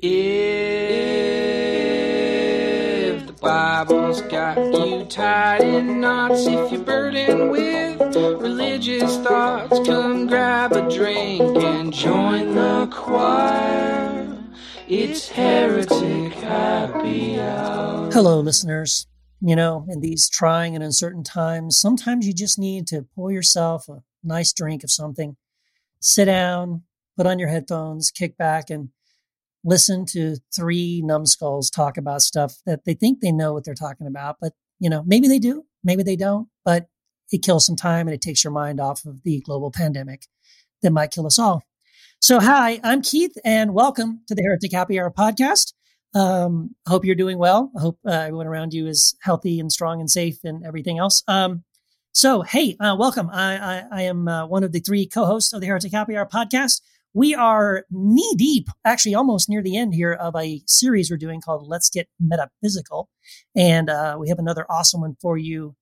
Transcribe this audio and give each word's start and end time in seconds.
If 0.00 0.06
the 3.26 3.32
Bible's 3.32 4.20
got 4.22 4.56
you 4.56 5.04
tied 5.06 5.62
in 5.62 6.00
knots, 6.00 6.46
if 6.46 6.70
you're 6.70 6.84
burdened 6.84 7.50
with 7.50 8.14
religious 8.14 9.16
thoughts, 9.16 9.80
come 9.88 10.28
grab 10.28 10.70
a 10.70 10.88
drink 10.88 11.42
and 11.42 11.92
join 11.92 12.54
the 12.54 12.88
choir. 12.92 14.38
It's 14.86 15.28
Heretic 15.30 16.32
Happy 16.34 17.40
Hour. 17.40 18.12
Hello, 18.12 18.38
listeners. 18.38 19.08
You 19.40 19.56
know, 19.56 19.84
in 19.88 19.98
these 19.98 20.28
trying 20.28 20.76
and 20.76 20.84
uncertain 20.84 21.24
times, 21.24 21.76
sometimes 21.76 22.24
you 22.24 22.32
just 22.32 22.56
need 22.56 22.86
to 22.86 23.02
pour 23.16 23.32
yourself 23.32 23.88
a 23.88 24.04
nice 24.22 24.52
drink 24.52 24.84
of 24.84 24.92
something, 24.92 25.36
sit 25.98 26.26
down, 26.26 26.84
put 27.16 27.26
on 27.26 27.40
your 27.40 27.48
headphones, 27.48 28.12
kick 28.12 28.36
back, 28.36 28.70
and 28.70 28.90
listen 29.68 30.06
to 30.06 30.36
three 30.54 31.02
numbskulls 31.04 31.70
talk 31.70 31.98
about 31.98 32.22
stuff 32.22 32.56
that 32.64 32.86
they 32.86 32.94
think 32.94 33.20
they 33.20 33.30
know 33.30 33.52
what 33.52 33.64
they're 33.64 33.74
talking 33.74 34.06
about. 34.06 34.36
But, 34.40 34.54
you 34.80 34.88
know, 34.88 35.02
maybe 35.06 35.28
they 35.28 35.38
do, 35.38 35.64
maybe 35.84 36.02
they 36.02 36.16
don't, 36.16 36.48
but 36.64 36.86
it 37.30 37.42
kills 37.42 37.66
some 37.66 37.76
time 37.76 38.08
and 38.08 38.14
it 38.14 38.22
takes 38.22 38.42
your 38.42 38.52
mind 38.52 38.80
off 38.80 39.04
of 39.04 39.22
the 39.24 39.40
global 39.40 39.70
pandemic 39.70 40.22
that 40.80 40.90
might 40.90 41.10
kill 41.10 41.26
us 41.26 41.38
all. 41.38 41.62
So, 42.22 42.40
hi, 42.40 42.80
I'm 42.82 43.02
Keith, 43.02 43.36
and 43.44 43.74
welcome 43.74 44.22
to 44.26 44.34
the 44.34 44.42
Heretic 44.42 44.72
Happy 44.72 44.98
Hour 44.98 45.10
podcast. 45.10 45.74
Um, 46.14 46.74
I 46.86 46.90
hope 46.90 47.04
you're 47.04 47.14
doing 47.14 47.38
well. 47.38 47.70
I 47.76 47.82
hope 47.82 47.98
uh, 48.06 48.10
everyone 48.10 48.46
around 48.46 48.72
you 48.72 48.86
is 48.86 49.14
healthy 49.20 49.60
and 49.60 49.70
strong 49.70 50.00
and 50.00 50.10
safe 50.10 50.38
and 50.44 50.64
everything 50.64 50.98
else. 50.98 51.22
Um, 51.28 51.64
so, 52.12 52.40
hey, 52.40 52.74
uh, 52.80 52.96
welcome. 52.98 53.28
I, 53.30 53.58
I, 53.58 53.84
I 53.92 54.02
am 54.02 54.26
uh, 54.26 54.46
one 54.46 54.64
of 54.64 54.72
the 54.72 54.80
three 54.80 55.06
co-hosts 55.06 55.52
of 55.52 55.60
the 55.60 55.66
Heretic 55.66 55.92
Happy 55.92 56.16
Hour 56.16 56.26
podcast. 56.26 56.80
We 57.14 57.34
are 57.34 57.84
knee 57.90 58.34
deep, 58.36 58.68
actually 58.84 59.14
almost 59.14 59.48
near 59.48 59.62
the 59.62 59.76
end 59.76 59.94
here 59.94 60.12
of 60.12 60.36
a 60.36 60.62
series 60.66 61.10
we're 61.10 61.16
doing 61.16 61.40
called 61.40 61.66
Let's 61.66 61.88
Get 61.88 62.08
Metaphysical. 62.20 63.08
And 63.56 63.88
uh, 63.88 64.16
we 64.20 64.28
have 64.28 64.38
another 64.38 64.66
awesome 64.70 65.00
one 65.00 65.16
for 65.20 65.38
you 65.38 65.74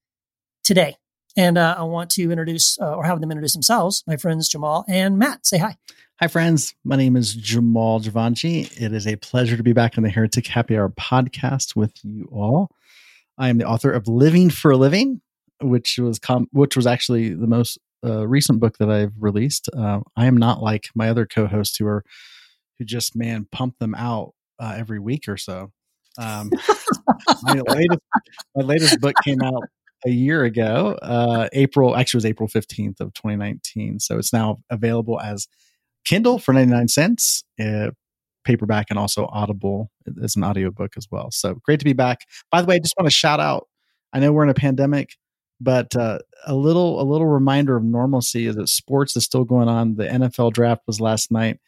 today. 0.62 0.96
And 1.36 1.58
uh, 1.58 1.74
I 1.78 1.82
want 1.82 2.10
to 2.12 2.30
introduce 2.30 2.78
uh, 2.80 2.94
or 2.94 3.04
have 3.04 3.20
them 3.20 3.30
introduce 3.30 3.52
themselves, 3.52 4.02
my 4.06 4.16
friends 4.16 4.48
Jamal 4.48 4.84
and 4.88 5.18
Matt. 5.18 5.46
Say 5.46 5.58
hi. 5.58 5.76
Hi, 6.20 6.28
friends. 6.28 6.74
My 6.84 6.96
name 6.96 7.14
is 7.14 7.34
Jamal 7.34 8.00
Jivanjee. 8.00 8.80
It 8.80 8.94
is 8.94 9.06
a 9.06 9.16
pleasure 9.16 9.56
to 9.56 9.62
be 9.62 9.74
back 9.74 9.98
on 9.98 10.04
the 10.04 10.08
Heretic 10.08 10.46
Happy 10.46 10.74
Hour 10.74 10.88
podcast 10.88 11.76
with 11.76 11.92
you 12.02 12.26
all. 12.32 12.70
I 13.36 13.50
am 13.50 13.58
the 13.58 13.66
author 13.66 13.90
of 13.90 14.08
Living 14.08 14.48
for 14.48 14.70
a 14.70 14.78
Living, 14.78 15.20
which 15.60 15.98
was 15.98 16.18
com- 16.18 16.48
which 16.52 16.74
was 16.74 16.86
actually 16.86 17.34
the 17.34 17.46
most 17.46 17.78
uh, 18.06 18.26
recent 18.26 18.60
book 18.60 18.78
that 18.78 18.90
I've 18.90 19.12
released. 19.18 19.68
Uh, 19.76 20.00
I 20.16 20.26
am 20.26 20.36
not 20.36 20.62
like 20.62 20.88
my 20.94 21.08
other 21.08 21.26
co-hosts 21.26 21.76
who 21.76 21.86
are 21.86 22.04
who 22.78 22.84
just 22.84 23.16
man 23.16 23.46
pump 23.50 23.78
them 23.78 23.94
out 23.94 24.32
uh, 24.58 24.74
every 24.76 24.98
week 24.98 25.28
or 25.28 25.36
so. 25.36 25.72
Um, 26.18 26.50
my 27.42 27.60
latest 27.68 28.00
my 28.54 28.62
latest 28.62 29.00
book 29.00 29.14
came 29.24 29.42
out 29.42 29.64
a 30.04 30.10
year 30.10 30.44
ago, 30.44 30.98
uh, 31.02 31.48
April 31.52 31.96
actually 31.96 32.18
it 32.18 32.22
was 32.22 32.26
April 32.26 32.48
fifteenth 32.48 33.00
of 33.00 33.12
twenty 33.14 33.36
nineteen. 33.36 33.98
So 33.98 34.18
it's 34.18 34.32
now 34.32 34.58
available 34.70 35.20
as 35.20 35.48
Kindle 36.04 36.38
for 36.38 36.52
99 36.52 36.86
cents, 36.86 37.42
uh, 37.60 37.90
paperback, 38.44 38.86
and 38.90 38.98
also 38.98 39.26
Audible 39.26 39.90
as 40.22 40.36
an 40.36 40.44
audiobook 40.44 40.92
as 40.96 41.08
well. 41.10 41.32
So 41.32 41.56
great 41.64 41.80
to 41.80 41.84
be 41.84 41.94
back. 41.94 42.20
By 42.52 42.62
the 42.62 42.68
way, 42.68 42.76
I 42.76 42.78
just 42.78 42.94
want 42.96 43.06
to 43.06 43.14
shout 43.14 43.40
out 43.40 43.66
I 44.12 44.18
know 44.18 44.32
we're 44.32 44.44
in 44.44 44.48
a 44.48 44.54
pandemic, 44.54 45.16
but 45.60 45.94
uh, 45.96 46.18
a 46.46 46.54
little 46.54 47.00
a 47.00 47.04
little 47.04 47.26
reminder 47.26 47.76
of 47.76 47.84
normalcy 47.84 48.46
is 48.46 48.56
that 48.56 48.68
sports 48.68 49.16
is 49.16 49.24
still 49.24 49.44
going 49.44 49.68
on. 49.68 49.96
The 49.96 50.04
NFL 50.04 50.52
draft 50.52 50.82
was 50.86 51.00
last 51.00 51.30
night. 51.30 51.58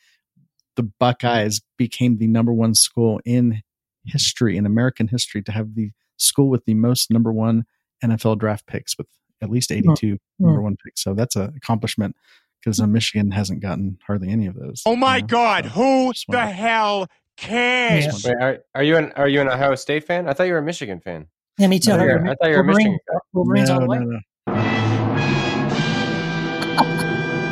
The 0.77 0.83
Buckeyes 0.83 1.61
became 1.77 2.19
the 2.19 2.27
number 2.27 2.53
one 2.53 2.75
school 2.75 3.21
in 3.25 3.63
history, 4.05 4.57
in 4.57 4.67
American 4.67 5.09
history, 5.09 5.43
to 5.43 5.53
have 5.53 5.75
the 5.75 5.91
school 6.19 6.49
with 6.49 6.65
the 6.67 6.75
most 6.75 7.11
number 7.11 7.33
one 7.33 7.65
NFL 8.05 8.39
draft 8.39 8.67
picks 8.67 8.97
with 8.97 9.07
at 9.41 9.51
least 9.51 9.73
82 9.73 9.93
mm-hmm. 9.93 10.45
number 10.45 10.63
one 10.63 10.77
picks. 10.85 11.03
So 11.03 11.15
that's 11.15 11.37
an 11.37 11.55
accomplishment 11.57 12.17
because 12.61 12.81
uh, 12.81 12.87
Michigan 12.87 13.31
hasn't 13.31 13.61
gotten 13.61 13.99
hardly 14.07 14.29
any 14.29 14.47
of 14.47 14.55
those. 14.55 14.83
Oh 14.85 14.97
my 14.97 15.17
you 15.17 15.23
know? 15.23 15.29
God! 15.29 15.65
So 15.65 15.71
Who 15.71 16.13
the 16.29 16.47
hell 16.47 17.07
cares? 17.37 18.25
Wait, 18.25 18.35
are, 18.41 18.59
are, 18.75 18.83
you 18.83 18.97
an 18.97 19.13
Are 19.17 19.29
you 19.29 19.41
an 19.41 19.49
Ohio 19.49 19.75
State 19.75 20.05
fan? 20.05 20.29
I 20.29 20.33
thought 20.33 20.45
you 20.45 20.53
were 20.53 20.59
a 20.59 20.63
Michigan 20.63 21.01
fan. 21.01 21.27
Yeah, 21.59 21.67
me 21.67 21.81
too. 21.81 21.93
I, 21.93 21.97
thought, 21.97 22.07
I 22.07 22.35
thought 22.35 22.51
you 22.51 22.57
were 22.57 22.61
a 22.61 22.65
Michigan. 22.65 22.99
Wolverines 23.33 23.69
no, 23.69 23.75
all 23.75 23.81
the 23.81 23.87
way. 23.87 23.99
No, 23.99 24.05
no. 24.05 24.21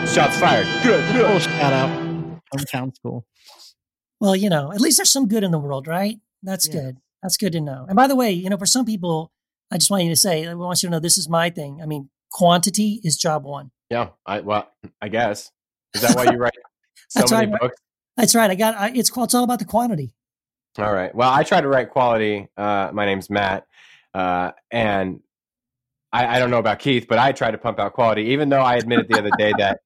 Shots 0.07 0.39
fired. 0.39 0.67
Good. 0.85 1.13
Good. 1.13 1.25
Oh, 1.25 1.39
shout 1.41 1.73
out. 1.73 1.91
Hometown 2.55 2.95
school. 2.95 3.27
Well, 4.21 4.37
you 4.37 4.49
know, 4.49 4.73
at 4.73 4.81
least 4.81 4.99
there's 4.99 5.11
some 5.11 5.27
good 5.27 5.43
in 5.43 5.51
the 5.51 5.59
world, 5.59 5.89
right? 5.89 6.21
That's 6.43 6.69
yeah. 6.69 6.75
good. 6.75 6.97
That's 7.23 7.37
good 7.37 7.53
to 7.53 7.61
know. 7.61 7.85
And 7.89 7.97
by 7.97 8.07
the 8.07 8.15
way, 8.15 8.31
you 8.31 8.49
know, 8.49 8.57
for 8.57 8.65
some 8.65 8.87
people, 8.87 9.33
I 9.73 9.79
just 9.79 9.91
want 9.91 10.05
you 10.05 10.11
to 10.11 10.17
say, 10.17 10.47
I 10.47 10.55
want 10.55 10.83
you 10.83 10.89
to 10.89 10.93
know 10.93 11.01
this 11.01 11.19
is 11.19 11.29
my 11.29 11.51
thing. 11.51 11.81
I 11.83 11.87
mean, 11.87 12.09
quantity 12.31 13.01
is 13.03 13.17
job 13.17 13.45
one. 13.45 13.73
Yeah, 13.91 14.11
I 14.25 14.41
well, 14.41 14.71
I 15.03 15.09
guess 15.09 15.51
is 15.95 16.03
that 16.03 16.15
why 16.15 16.31
you 16.31 16.39
write 16.39 16.53
so 17.09 17.21
That's 17.21 17.33
many 17.33 17.51
right. 17.51 17.61
books? 17.61 17.77
That's 18.17 18.35
right. 18.35 18.51
I 18.51 18.55
got 18.55 18.77
I, 18.77 18.93
it's 18.95 19.11
it's 19.15 19.35
all 19.35 19.45
about 19.45 19.59
the 19.59 19.65
quantity. 19.65 20.15
All 20.79 20.93
right. 20.93 21.15
Well, 21.15 21.31
I 21.31 21.43
try 21.43 21.61
to 21.61 21.69
write 21.69 21.91
quality. 21.91 22.49
Uh, 22.57 22.91
my 22.93 23.07
name's 23.07 23.31
Matt, 23.31 23.67
uh, 24.17 24.53
and 24.71 25.21
I, 26.11 26.37
I 26.37 26.39
don't 26.39 26.51
know 26.51 26.59
about 26.59 26.79
Keith, 26.79 27.05
but 27.07 27.19
I 27.19 27.33
try 27.33 27.51
to 27.51 27.59
pump 27.59 27.79
out 27.79 27.93
quality. 27.93 28.23
Even 28.31 28.49
though 28.49 28.63
I 28.63 28.77
admitted 28.77 29.09
the 29.09 29.19
other 29.19 29.31
day 29.37 29.53
that 29.59 29.81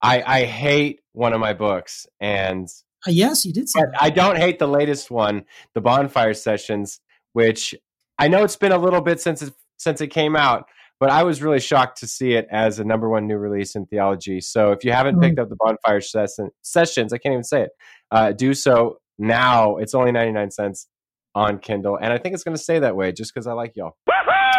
I, 0.00 0.22
I 0.24 0.44
hate 0.44 1.00
one 1.12 1.32
of 1.32 1.40
my 1.40 1.54
books, 1.54 2.06
and 2.20 2.68
uh, 3.04 3.10
yes, 3.10 3.44
you 3.44 3.52
did. 3.52 3.68
Say 3.68 3.80
I 3.98 4.10
don't 4.10 4.36
hate 4.36 4.60
the 4.60 4.68
latest 4.68 5.10
one, 5.10 5.44
the 5.74 5.80
Bonfire 5.80 6.34
Sessions, 6.34 7.00
which 7.32 7.74
I 8.16 8.28
know 8.28 8.44
it's 8.44 8.54
been 8.54 8.70
a 8.70 8.78
little 8.78 9.00
bit 9.00 9.20
since 9.20 9.42
it, 9.42 9.52
since 9.76 10.00
it 10.00 10.08
came 10.08 10.36
out, 10.36 10.66
but 11.00 11.10
I 11.10 11.24
was 11.24 11.42
really 11.42 11.58
shocked 11.58 11.98
to 11.98 12.06
see 12.06 12.34
it 12.34 12.46
as 12.52 12.78
a 12.78 12.84
number 12.84 13.08
one 13.08 13.26
new 13.26 13.38
release 13.38 13.74
in 13.74 13.86
theology. 13.86 14.40
So 14.40 14.70
if 14.70 14.84
you 14.84 14.92
haven't 14.92 15.20
picked 15.20 15.40
up 15.40 15.48
the 15.48 15.56
Bonfire 15.56 16.00
session, 16.00 16.50
Sessions, 16.62 17.12
I 17.12 17.18
can't 17.18 17.32
even 17.32 17.42
say 17.42 17.62
it, 17.62 17.70
uh, 18.12 18.30
do 18.30 18.54
so 18.54 18.98
now. 19.18 19.78
It's 19.78 19.94
only 19.94 20.12
99 20.12 20.52
cents 20.52 20.86
on 21.34 21.58
Kindle. 21.58 21.98
And 22.00 22.12
I 22.12 22.18
think 22.18 22.34
it's 22.34 22.44
going 22.44 22.56
to 22.56 22.62
stay 22.62 22.78
that 22.78 22.96
way 22.96 23.12
just 23.12 23.34
because 23.34 23.46
I 23.46 23.52
like 23.52 23.72
y'all. 23.76 23.96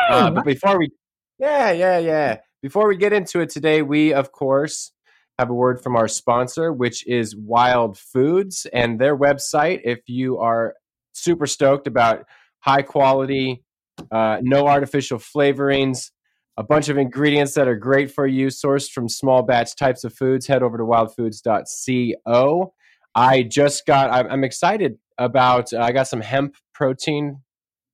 Uh, 0.09 0.29
but 0.31 0.45
before 0.45 0.77
we, 0.77 0.91
yeah, 1.39 1.71
yeah, 1.71 1.97
yeah. 1.97 2.37
Before 2.61 2.87
we 2.87 2.97
get 2.97 3.13
into 3.13 3.39
it 3.39 3.49
today, 3.49 3.81
we, 3.81 4.13
of 4.13 4.31
course, 4.31 4.91
have 5.37 5.49
a 5.49 5.53
word 5.53 5.81
from 5.81 5.95
our 5.95 6.07
sponsor, 6.07 6.71
which 6.71 7.05
is 7.07 7.35
Wild 7.35 7.97
Foods 7.97 8.65
and 8.71 8.99
their 8.99 9.17
website. 9.17 9.81
If 9.83 9.99
you 10.07 10.37
are 10.39 10.75
super 11.13 11.45
stoked 11.45 11.87
about 11.87 12.25
high 12.59 12.81
quality, 12.81 13.63
uh, 14.11 14.37
no 14.41 14.67
artificial 14.67 15.19
flavorings, 15.19 16.11
a 16.57 16.63
bunch 16.63 16.87
of 16.89 16.97
ingredients 16.97 17.53
that 17.55 17.67
are 17.67 17.75
great 17.75 18.11
for 18.11 18.25
you, 18.25 18.47
sourced 18.47 18.89
from 18.89 19.09
small 19.09 19.43
batch 19.43 19.75
types 19.75 20.03
of 20.03 20.13
foods. 20.13 20.47
Head 20.47 20.63
over 20.63 20.77
to 20.77 20.83
wildfoods.co. 20.83 22.73
I 23.13 23.43
just 23.43 23.85
got, 23.85 24.11
I'm 24.11 24.43
excited 24.43 24.97
about, 25.17 25.73
uh, 25.73 25.79
I 25.79 25.91
got 25.91 26.07
some 26.07 26.21
hemp 26.21 26.55
protein 26.75 27.41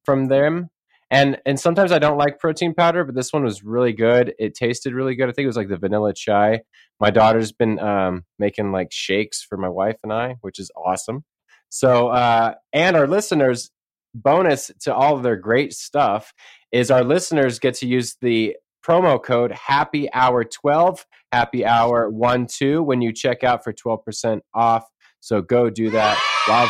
from 0.04 0.28
them. 0.28 0.70
And, 1.10 1.40
and 1.46 1.60
sometimes 1.60 1.92
I 1.92 2.00
don't 2.00 2.18
like 2.18 2.40
protein 2.40 2.74
powder, 2.74 3.04
but 3.04 3.16
this 3.16 3.32
one 3.32 3.44
was 3.44 3.64
really 3.64 3.94
good. 3.94 4.34
It 4.40 4.56
tasted 4.56 4.94
really 4.94 5.16
good. 5.16 5.30
I 5.30 5.34
think 5.34 5.44
it 5.44 5.48
was 5.48 5.58
like 5.58 5.70
the 5.70 5.78
vanilla 5.78 6.14
chai. 6.14 6.62
My 7.00 7.12
daughter's 7.12 7.52
been 7.52 7.80
um, 7.80 8.24
making 8.40 8.72
like 8.72 8.92
shakes 8.92 9.44
for 9.44 9.58
my 9.58 9.70
wife 9.70 9.98
and 10.04 10.12
I, 10.12 10.36
which 10.42 10.58
is 10.58 10.72
awesome. 10.76 11.26
So, 11.70 12.10
uh, 12.10 12.56
and 12.74 12.96
our 12.96 13.08
listeners, 13.08 13.72
bonus 14.14 14.72
to 14.82 14.94
all 14.94 15.16
of 15.16 15.24
their 15.24 15.38
great 15.38 15.74
stuff 15.74 16.34
is 16.72 16.92
our 16.92 17.04
listeners 17.04 17.60
get 17.60 17.76
to 17.76 17.88
use 17.88 18.18
the 18.22 18.56
promo 18.86 19.22
code 19.22 19.52
happy 19.52 20.12
hour 20.14 20.44
12 20.44 21.06
happy 21.32 21.66
hour 21.66 22.10
1 22.10 22.48
2 22.48 22.84
when 22.84 23.02
you 23.02 23.14
check 23.14 23.44
out 23.44 23.64
for 23.64 23.72
12% 23.72 24.42
off 24.54 24.86
so 25.20 25.42
go 25.42 25.70
do 25.70 25.92
that 25.92 26.20
wild 26.48 26.70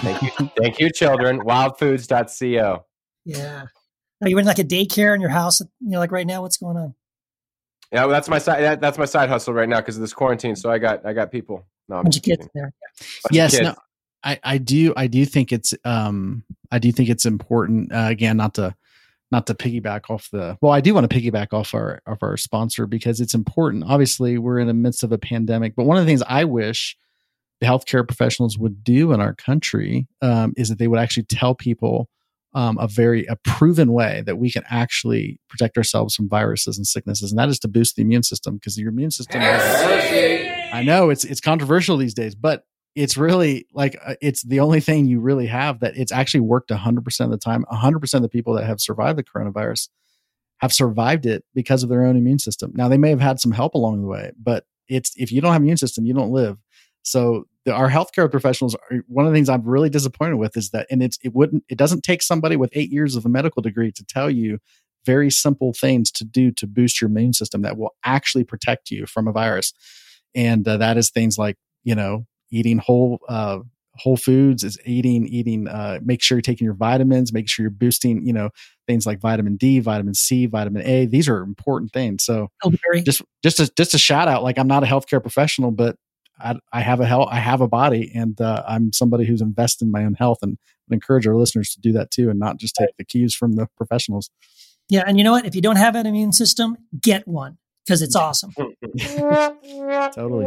thank 0.00 0.22
you. 0.22 0.50
Thank 0.56 0.78
you 0.80 0.90
children. 0.90 1.40
Wildfoods.co 1.40 2.84
yeah. 3.24 3.64
Are 4.22 4.28
you 4.28 4.38
in 4.38 4.44
like 4.44 4.58
a 4.58 4.64
daycare 4.64 5.14
in 5.14 5.20
your 5.20 5.30
house? 5.30 5.60
You 5.60 5.68
know 5.80 5.98
like 5.98 6.12
right 6.12 6.26
now 6.26 6.42
what's 6.42 6.56
going 6.56 6.76
on? 6.76 6.94
Yeah 7.92 8.02
well, 8.02 8.10
that's 8.10 8.28
my 8.28 8.38
side 8.38 8.62
that, 8.62 8.80
that's 8.80 8.98
my 8.98 9.04
side 9.04 9.28
hustle 9.28 9.52
right 9.52 9.68
now 9.68 9.80
because 9.80 9.96
of 9.96 10.00
this 10.00 10.14
quarantine 10.14 10.56
so 10.56 10.70
i 10.70 10.78
got 10.78 11.04
i 11.04 11.12
got 11.12 11.30
people. 11.30 11.66
No, 11.88 11.96
I'm 11.96 12.04
bunch 12.04 12.16
of 12.16 12.22
kids 12.22 12.48
there 12.54 12.72
bunch 13.24 13.32
yes 13.32 13.58
no 13.60 13.74
I, 14.24 14.38
I 14.42 14.58
do 14.58 14.94
I 14.96 15.08
do 15.08 15.24
think 15.26 15.52
it's 15.52 15.74
um 15.84 16.44
I 16.70 16.78
do 16.78 16.92
think 16.92 17.08
it's 17.08 17.26
important 17.26 17.92
uh, 17.92 18.06
again 18.08 18.36
not 18.36 18.54
to 18.54 18.74
not 19.30 19.46
to 19.46 19.54
piggyback 19.54 20.10
off 20.10 20.30
the 20.30 20.56
well 20.60 20.72
I 20.72 20.80
do 20.80 20.94
want 20.94 21.10
to 21.10 21.14
piggyback 21.14 21.52
off 21.52 21.74
our 21.74 22.00
of 22.06 22.18
our 22.22 22.36
sponsor 22.36 22.86
because 22.86 23.20
it's 23.20 23.34
important. 23.34 23.84
Obviously 23.84 24.38
we're 24.38 24.58
in 24.58 24.68
the 24.68 24.74
midst 24.74 25.02
of 25.02 25.12
a 25.12 25.18
pandemic 25.18 25.74
but 25.74 25.84
one 25.84 25.96
of 25.96 26.04
the 26.04 26.08
things 26.08 26.22
I 26.26 26.44
wish 26.44 26.96
the 27.62 27.68
healthcare 27.68 28.06
professionals 28.06 28.58
would 28.58 28.82
do 28.82 29.12
in 29.12 29.20
our 29.20 29.34
country 29.34 30.08
um, 30.20 30.52
is 30.56 30.68
that 30.68 30.80
they 30.80 30.88
would 30.88 30.98
actually 30.98 31.22
tell 31.22 31.54
people 31.54 32.08
um, 32.54 32.76
a 32.78 32.88
very 32.88 33.24
a 33.26 33.36
proven 33.36 33.92
way 33.92 34.20
that 34.26 34.36
we 34.36 34.50
can 34.50 34.64
actually 34.68 35.38
protect 35.48 35.76
ourselves 35.76 36.16
from 36.16 36.28
viruses 36.28 36.76
and 36.76 36.88
sicknesses 36.88 37.30
and 37.30 37.38
that 37.38 37.48
is 37.48 37.60
to 37.60 37.68
boost 37.68 37.94
the 37.94 38.02
immune 38.02 38.24
system 38.24 38.56
because 38.56 38.76
your 38.76 38.90
immune 38.90 39.12
system 39.12 39.40
I 40.72 40.82
know 40.82 41.10
it's 41.10 41.24
it's 41.24 41.40
controversial 41.40 41.96
these 41.96 42.14
days 42.14 42.34
but 42.34 42.64
it's 42.96 43.16
really 43.16 43.68
like 43.72 43.96
uh, 44.04 44.16
it's 44.20 44.42
the 44.42 44.58
only 44.58 44.80
thing 44.80 45.06
you 45.06 45.20
really 45.20 45.46
have 45.46 45.78
that 45.80 45.96
it's 45.96 46.12
actually 46.12 46.40
worked 46.40 46.70
100% 46.70 47.20
of 47.20 47.30
the 47.30 47.38
time. 47.38 47.64
100% 47.72 48.14
of 48.14 48.22
the 48.22 48.28
people 48.28 48.54
that 48.54 48.66
have 48.66 48.80
survived 48.80 49.16
the 49.16 49.24
coronavirus 49.24 49.88
have 50.58 50.72
survived 50.72 51.26
it 51.26 51.44
because 51.54 51.84
of 51.84 51.88
their 51.88 52.04
own 52.04 52.16
immune 52.16 52.40
system. 52.40 52.72
Now 52.74 52.88
they 52.88 52.98
may 52.98 53.10
have 53.10 53.20
had 53.20 53.38
some 53.38 53.52
help 53.52 53.74
along 53.74 54.02
the 54.02 54.08
way 54.08 54.32
but 54.36 54.64
it's 54.88 55.12
if 55.16 55.30
you 55.30 55.40
don't 55.40 55.52
have 55.52 55.62
immune 55.62 55.76
system 55.76 56.04
you 56.04 56.12
don't 56.12 56.32
live 56.32 56.58
so 57.02 57.44
the, 57.64 57.72
our 57.72 57.90
healthcare 57.90 58.30
professionals 58.30 58.74
are 58.74 58.98
one 59.08 59.26
of 59.26 59.32
the 59.32 59.36
things 59.36 59.48
i'm 59.48 59.64
really 59.64 59.90
disappointed 59.90 60.36
with 60.36 60.56
is 60.56 60.70
that 60.70 60.86
and 60.90 61.02
it's 61.02 61.18
it 61.22 61.34
wouldn't 61.34 61.64
it 61.68 61.78
doesn't 61.78 62.02
take 62.02 62.22
somebody 62.22 62.56
with 62.56 62.70
eight 62.72 62.90
years 62.90 63.16
of 63.16 63.24
a 63.26 63.28
medical 63.28 63.62
degree 63.62 63.92
to 63.92 64.04
tell 64.04 64.30
you 64.30 64.58
very 65.04 65.30
simple 65.30 65.72
things 65.72 66.10
to 66.12 66.24
do 66.24 66.50
to 66.52 66.66
boost 66.66 67.00
your 67.00 67.10
immune 67.10 67.32
system 67.32 67.62
that 67.62 67.76
will 67.76 67.94
actually 68.04 68.44
protect 68.44 68.90
you 68.90 69.06
from 69.06 69.26
a 69.26 69.32
virus. 69.32 69.72
And 70.34 70.66
uh, 70.66 70.78
that 70.78 70.96
is 70.96 71.10
things 71.10 71.38
like 71.38 71.56
you 71.84 71.94
know 71.94 72.26
eating 72.50 72.78
whole 72.78 73.20
uh, 73.28 73.58
whole 73.96 74.16
foods 74.16 74.64
is 74.64 74.78
eating 74.86 75.26
eating 75.26 75.68
uh, 75.68 75.98
make 76.02 76.22
sure 76.22 76.36
you're 76.36 76.42
taking 76.42 76.64
your 76.64 76.74
vitamins 76.74 77.32
make 77.32 77.48
sure 77.48 77.62
you're 77.64 77.70
boosting 77.70 78.24
you 78.26 78.32
know 78.32 78.48
things 78.86 79.06
like 79.06 79.20
vitamin 79.20 79.56
d 79.56 79.80
vitamin 79.80 80.14
c 80.14 80.46
vitamin 80.46 80.82
a. 80.86 81.06
These 81.06 81.28
are 81.28 81.42
important 81.42 81.92
things. 81.92 82.24
So 82.24 82.48
Elderberry. 82.64 83.02
just 83.02 83.22
just 83.42 83.60
a, 83.60 83.70
just 83.76 83.94
a 83.94 83.98
shout 83.98 84.28
out 84.28 84.42
like 84.42 84.58
i'm 84.58 84.68
not 84.68 84.82
a 84.82 84.86
healthcare 84.86 85.20
professional 85.20 85.70
but 85.70 85.96
i, 86.40 86.54
I 86.72 86.80
have 86.80 87.00
a 87.00 87.06
health 87.06 87.28
i 87.30 87.38
have 87.38 87.60
a 87.60 87.68
body 87.68 88.12
and 88.14 88.40
uh, 88.40 88.62
i'm 88.66 88.92
somebody 88.92 89.24
who's 89.24 89.40
invested 89.40 89.86
in 89.86 89.90
my 89.90 90.04
own 90.04 90.14
health 90.14 90.38
and 90.42 90.58
encourage 90.90 91.26
our 91.26 91.36
listeners 91.36 91.70
to 91.70 91.80
do 91.80 91.92
that 91.92 92.10
too 92.10 92.30
and 92.30 92.38
not 92.38 92.58
just 92.58 92.74
take 92.74 92.96
the 92.98 93.04
cues 93.04 93.34
from 93.34 93.56
the 93.56 93.66
professionals 93.76 94.30
Yeah, 94.88 95.04
and 95.06 95.16
you 95.16 95.24
know 95.24 95.32
what? 95.32 95.46
If 95.46 95.54
you 95.54 95.62
don't 95.62 95.76
have 95.76 95.94
an 95.96 96.06
immune 96.06 96.32
system, 96.32 96.76
get 97.00 97.26
one 97.26 97.56
because 97.84 98.02
it's 98.02 98.16
awesome. 98.24 98.52
totally 100.12 100.46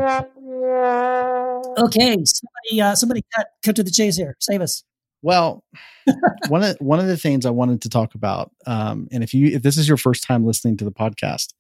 Okay, 1.78 2.16
somebody, 2.24 2.82
uh, 2.82 2.96
somebody 2.96 3.24
cut 3.36 3.48
cut 3.64 3.76
to 3.76 3.84
the 3.84 3.92
chase 3.92 4.16
here. 4.16 4.36
Save 4.40 4.62
us. 4.62 4.84
Well, 5.22 5.64
one 6.48 6.64
of 6.64 6.78
one 6.80 7.00
of 7.00 7.08
the 7.08 7.18
things 7.18 7.46
I 7.46 7.50
wanted 7.50 7.82
to 7.82 7.90
talk 7.90 8.16
about, 8.16 8.52
um, 8.68 9.08
and 9.12 9.24
if 9.24 9.34
you 9.34 9.48
if 9.48 9.64
this 9.64 9.78
is 9.78 9.88
your 9.88 9.98
first 9.98 10.24
time 10.24 10.46
listening 10.46 10.78
to 10.78 10.86
the 10.86 10.92
podcast, 10.92 11.54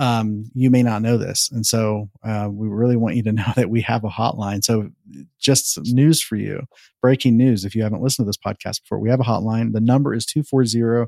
um, 0.00 0.50
you 0.54 0.70
may 0.70 0.82
not 0.82 1.02
know 1.02 1.18
this, 1.18 1.50
and 1.52 1.64
so 1.64 2.08
uh, 2.24 2.48
we 2.50 2.66
really 2.68 2.96
want 2.96 3.16
you 3.16 3.22
to 3.24 3.32
know 3.32 3.52
that 3.54 3.70
we 3.70 3.82
have 3.82 4.02
a 4.02 4.08
hotline. 4.08 4.64
So, 4.64 4.90
just 5.38 5.78
news 5.84 6.22
for 6.22 6.36
you, 6.36 6.62
breaking 7.02 7.36
news. 7.36 7.64
If 7.64 7.74
you 7.74 7.82
haven't 7.82 8.02
listened 8.02 8.24
to 8.24 8.28
this 8.28 8.36
podcast 8.36 8.82
before, 8.82 8.98
we 8.98 9.10
have 9.10 9.20
a 9.20 9.24
hotline. 9.24 9.72
The 9.72 9.80
number 9.80 10.14
is 10.14 10.24
240 10.26 11.06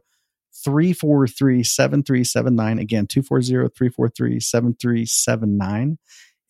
343 0.65 1.65
7379. 1.65 2.79
Again, 2.79 3.07
240 3.07 3.75
343 3.75 4.41
7379. 4.41 5.99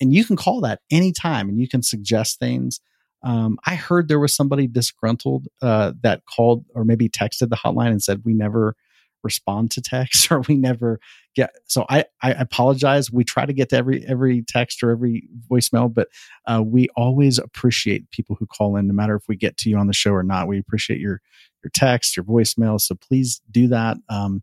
And 0.00 0.12
you 0.12 0.24
can 0.24 0.36
call 0.36 0.60
that 0.62 0.80
anytime 0.90 1.48
and 1.48 1.60
you 1.60 1.68
can 1.68 1.82
suggest 1.82 2.40
things. 2.40 2.80
Um, 3.24 3.58
I 3.64 3.76
heard 3.76 4.08
there 4.08 4.18
was 4.18 4.34
somebody 4.34 4.66
disgruntled 4.66 5.46
uh, 5.62 5.92
that 6.02 6.22
called 6.26 6.64
or 6.74 6.84
maybe 6.84 7.08
texted 7.08 7.50
the 7.50 7.56
hotline 7.56 7.90
and 7.90 8.02
said, 8.02 8.22
We 8.24 8.34
never 8.34 8.74
respond 9.22 9.70
to 9.72 9.80
texts 9.80 10.28
or 10.30 10.40
we 10.42 10.56
never 10.56 11.00
get 11.34 11.50
so 11.66 11.86
I, 11.88 12.04
I 12.22 12.32
apologize. 12.32 13.10
We 13.10 13.24
try 13.24 13.46
to 13.46 13.52
get 13.52 13.70
to 13.70 13.76
every 13.76 14.04
every 14.06 14.42
text 14.42 14.82
or 14.82 14.90
every 14.90 15.28
voicemail 15.50 15.92
but 15.92 16.08
uh, 16.46 16.62
we 16.64 16.88
always 16.96 17.38
appreciate 17.38 18.10
people 18.10 18.36
who 18.36 18.46
call 18.46 18.76
in 18.76 18.86
no 18.86 18.94
matter 18.94 19.14
if 19.14 19.24
we 19.28 19.36
get 19.36 19.56
to 19.58 19.70
you 19.70 19.76
on 19.76 19.86
the 19.86 19.94
show 19.94 20.12
or 20.12 20.22
not. 20.22 20.48
We 20.48 20.58
appreciate 20.58 21.00
your 21.00 21.20
your 21.62 21.70
text 21.72 22.16
your 22.16 22.24
voicemail 22.24 22.80
so 22.80 22.94
please 22.94 23.40
do 23.50 23.68
that 23.68 23.96
um, 24.08 24.42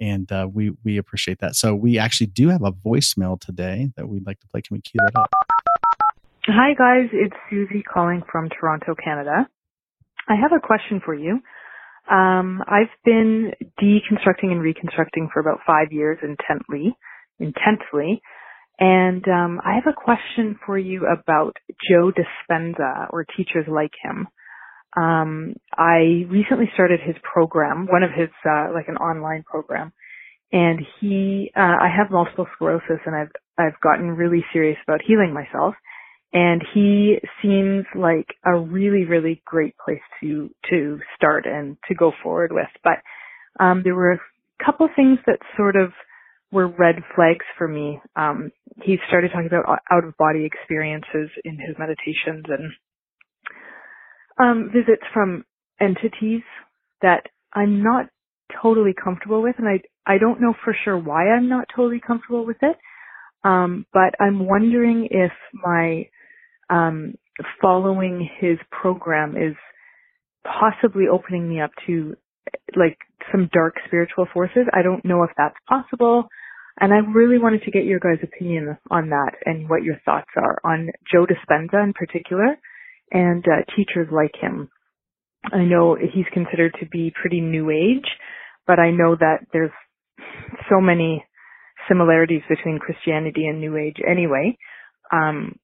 and 0.00 0.30
uh, 0.32 0.48
we 0.52 0.72
we 0.84 0.96
appreciate 0.96 1.40
that. 1.40 1.54
So 1.56 1.74
we 1.74 1.98
actually 1.98 2.28
do 2.28 2.48
have 2.48 2.62
a 2.62 2.72
voicemail 2.72 3.38
today 3.38 3.92
that 3.96 4.08
we'd 4.08 4.26
like 4.26 4.40
to 4.40 4.48
play. 4.48 4.62
Can 4.62 4.76
we 4.76 4.80
cue 4.80 5.00
that 5.04 5.18
up? 5.18 5.30
Hi 6.46 6.74
guys, 6.74 7.10
it's 7.12 7.36
Susie 7.50 7.82
calling 7.82 8.22
from 8.30 8.48
Toronto, 8.48 8.94
Canada. 8.94 9.46
I 10.28 10.34
have 10.36 10.52
a 10.52 10.60
question 10.60 11.00
for 11.04 11.14
you. 11.14 11.40
Um, 12.10 12.62
I've 12.66 12.90
been 13.04 13.52
deconstructing 13.80 14.50
and 14.50 14.60
reconstructing 14.60 15.30
for 15.32 15.40
about 15.40 15.60
five 15.66 15.92
years 15.92 16.18
intently, 16.22 16.96
intensely, 17.38 18.20
and 18.80 19.24
um, 19.28 19.60
I 19.64 19.74
have 19.74 19.86
a 19.86 19.92
question 19.94 20.58
for 20.66 20.76
you 20.76 21.06
about 21.06 21.56
Joe 21.88 22.10
Dispenza 22.10 23.06
or 23.10 23.24
teachers 23.36 23.66
like 23.68 23.92
him. 24.02 24.26
Um, 24.96 25.54
I 25.76 26.26
recently 26.28 26.68
started 26.74 26.98
his 27.00 27.14
program, 27.22 27.86
one 27.86 28.02
of 28.02 28.10
his 28.10 28.30
uh, 28.44 28.72
like 28.74 28.88
an 28.88 28.96
online 28.96 29.44
program, 29.44 29.92
and 30.50 30.80
he, 31.00 31.52
uh, 31.56 31.60
I 31.60 31.88
have 31.96 32.10
multiple 32.10 32.48
sclerosis, 32.54 32.98
and 33.06 33.14
I've 33.14 33.30
I've 33.56 33.80
gotten 33.82 34.08
really 34.16 34.44
serious 34.52 34.78
about 34.86 35.02
healing 35.06 35.32
myself 35.32 35.74
and 36.32 36.62
he 36.74 37.16
seems 37.42 37.84
like 37.94 38.28
a 38.44 38.56
really 38.58 39.04
really 39.04 39.42
great 39.44 39.74
place 39.84 40.02
to 40.20 40.50
to 40.68 41.00
start 41.16 41.44
and 41.46 41.76
to 41.88 41.94
go 41.94 42.12
forward 42.22 42.52
with. 42.52 42.68
But 42.84 42.98
um 43.64 43.82
there 43.84 43.94
were 43.94 44.12
a 44.12 44.64
couple 44.64 44.88
things 44.94 45.18
that 45.26 45.38
sort 45.56 45.76
of 45.76 45.92
were 46.52 46.68
red 46.68 46.96
flags 47.14 47.44
for 47.58 47.68
me. 47.68 48.00
Um 48.16 48.52
he 48.82 48.96
started 49.08 49.30
talking 49.32 49.48
about 49.48 49.80
out 49.90 50.04
of 50.04 50.16
body 50.18 50.44
experiences 50.44 51.30
in 51.44 51.58
his 51.58 51.76
meditations 51.78 52.44
and 52.48 52.72
um 54.38 54.70
visits 54.72 55.04
from 55.12 55.44
entities 55.80 56.42
that 57.02 57.24
I'm 57.52 57.82
not 57.82 58.06
totally 58.62 58.94
comfortable 58.94 59.42
with. 59.42 59.56
And 59.58 59.68
I 59.68 59.80
I 60.06 60.18
don't 60.18 60.40
know 60.40 60.54
for 60.64 60.76
sure 60.84 60.98
why 60.98 61.28
I'm 61.30 61.48
not 61.48 61.66
totally 61.74 62.00
comfortable 62.04 62.46
with 62.46 62.58
it. 62.62 62.76
Um 63.44 63.86
but 63.92 64.14
I'm 64.20 64.46
wondering 64.46 65.08
if 65.10 65.32
my 65.54 66.06
um, 66.70 67.14
following 67.60 68.28
his 68.40 68.58
program 68.70 69.36
is 69.36 69.56
possibly 70.44 71.04
opening 71.10 71.48
me 71.48 71.60
up 71.60 71.70
to 71.86 72.14
like 72.76 72.98
some 73.30 73.48
dark 73.52 73.74
spiritual 73.86 74.26
forces. 74.32 74.66
I 74.72 74.82
don't 74.82 75.04
know 75.04 75.22
if 75.22 75.30
that's 75.36 75.56
possible. 75.68 76.28
And 76.80 76.94
I 76.94 76.98
really 76.98 77.38
wanted 77.38 77.62
to 77.64 77.70
get 77.70 77.84
your 77.84 77.98
guys' 78.00 78.22
opinion 78.22 78.78
on 78.90 79.10
that 79.10 79.32
and 79.44 79.68
what 79.68 79.82
your 79.82 79.96
thoughts 80.04 80.30
are 80.36 80.58
on 80.64 80.90
Joe 81.12 81.26
Dispenza 81.26 81.82
in 81.84 81.92
particular 81.92 82.56
and 83.10 83.44
uh, 83.46 83.64
teachers 83.76 84.08
like 84.10 84.34
him. 84.40 84.70
I 85.44 85.64
know 85.64 85.96
he's 85.96 86.26
considered 86.32 86.74
to 86.80 86.86
be 86.86 87.12
pretty 87.20 87.40
new 87.40 87.70
age, 87.70 88.08
but 88.66 88.78
I 88.78 88.90
know 88.90 89.16
that 89.16 89.46
there's 89.52 89.72
so 90.70 90.80
many 90.80 91.24
similarities 91.88 92.42
between 92.48 92.78
Christianity 92.78 93.46
and 93.46 93.60
New 93.60 93.76
Age 93.76 93.96
anyway. 94.06 94.56
Um, 95.12 95.58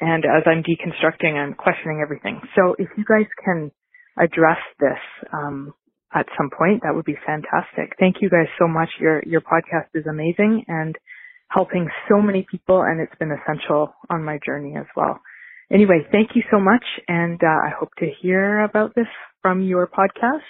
and 0.00 0.24
as 0.24 0.42
I'm 0.46 0.62
deconstructing, 0.62 1.34
I'm 1.34 1.54
questioning 1.54 2.00
everything. 2.02 2.40
So 2.56 2.74
if 2.78 2.88
you 2.96 3.04
guys 3.04 3.26
can 3.44 3.70
address 4.18 4.58
this 4.80 4.98
um, 5.32 5.74
at 6.14 6.26
some 6.36 6.50
point, 6.50 6.82
that 6.82 6.94
would 6.94 7.04
be 7.04 7.16
fantastic. 7.26 7.96
Thank 7.98 8.16
you 8.20 8.30
guys 8.30 8.46
so 8.58 8.66
much. 8.68 8.88
Your 9.00 9.22
your 9.24 9.40
podcast 9.40 9.88
is 9.94 10.06
amazing 10.06 10.64
and 10.68 10.96
helping 11.48 11.88
so 12.08 12.20
many 12.20 12.46
people, 12.50 12.82
and 12.82 13.00
it's 13.00 13.14
been 13.18 13.30
essential 13.30 13.94
on 14.10 14.24
my 14.24 14.38
journey 14.44 14.74
as 14.76 14.86
well. 14.96 15.20
Anyway, 15.72 16.06
thank 16.12 16.30
you 16.34 16.42
so 16.50 16.58
much, 16.60 16.84
and 17.08 17.40
uh, 17.42 17.46
I 17.46 17.70
hope 17.78 17.90
to 17.98 18.06
hear 18.20 18.60
about 18.64 18.94
this 18.94 19.06
from 19.42 19.62
your 19.62 19.86
podcast 19.86 20.42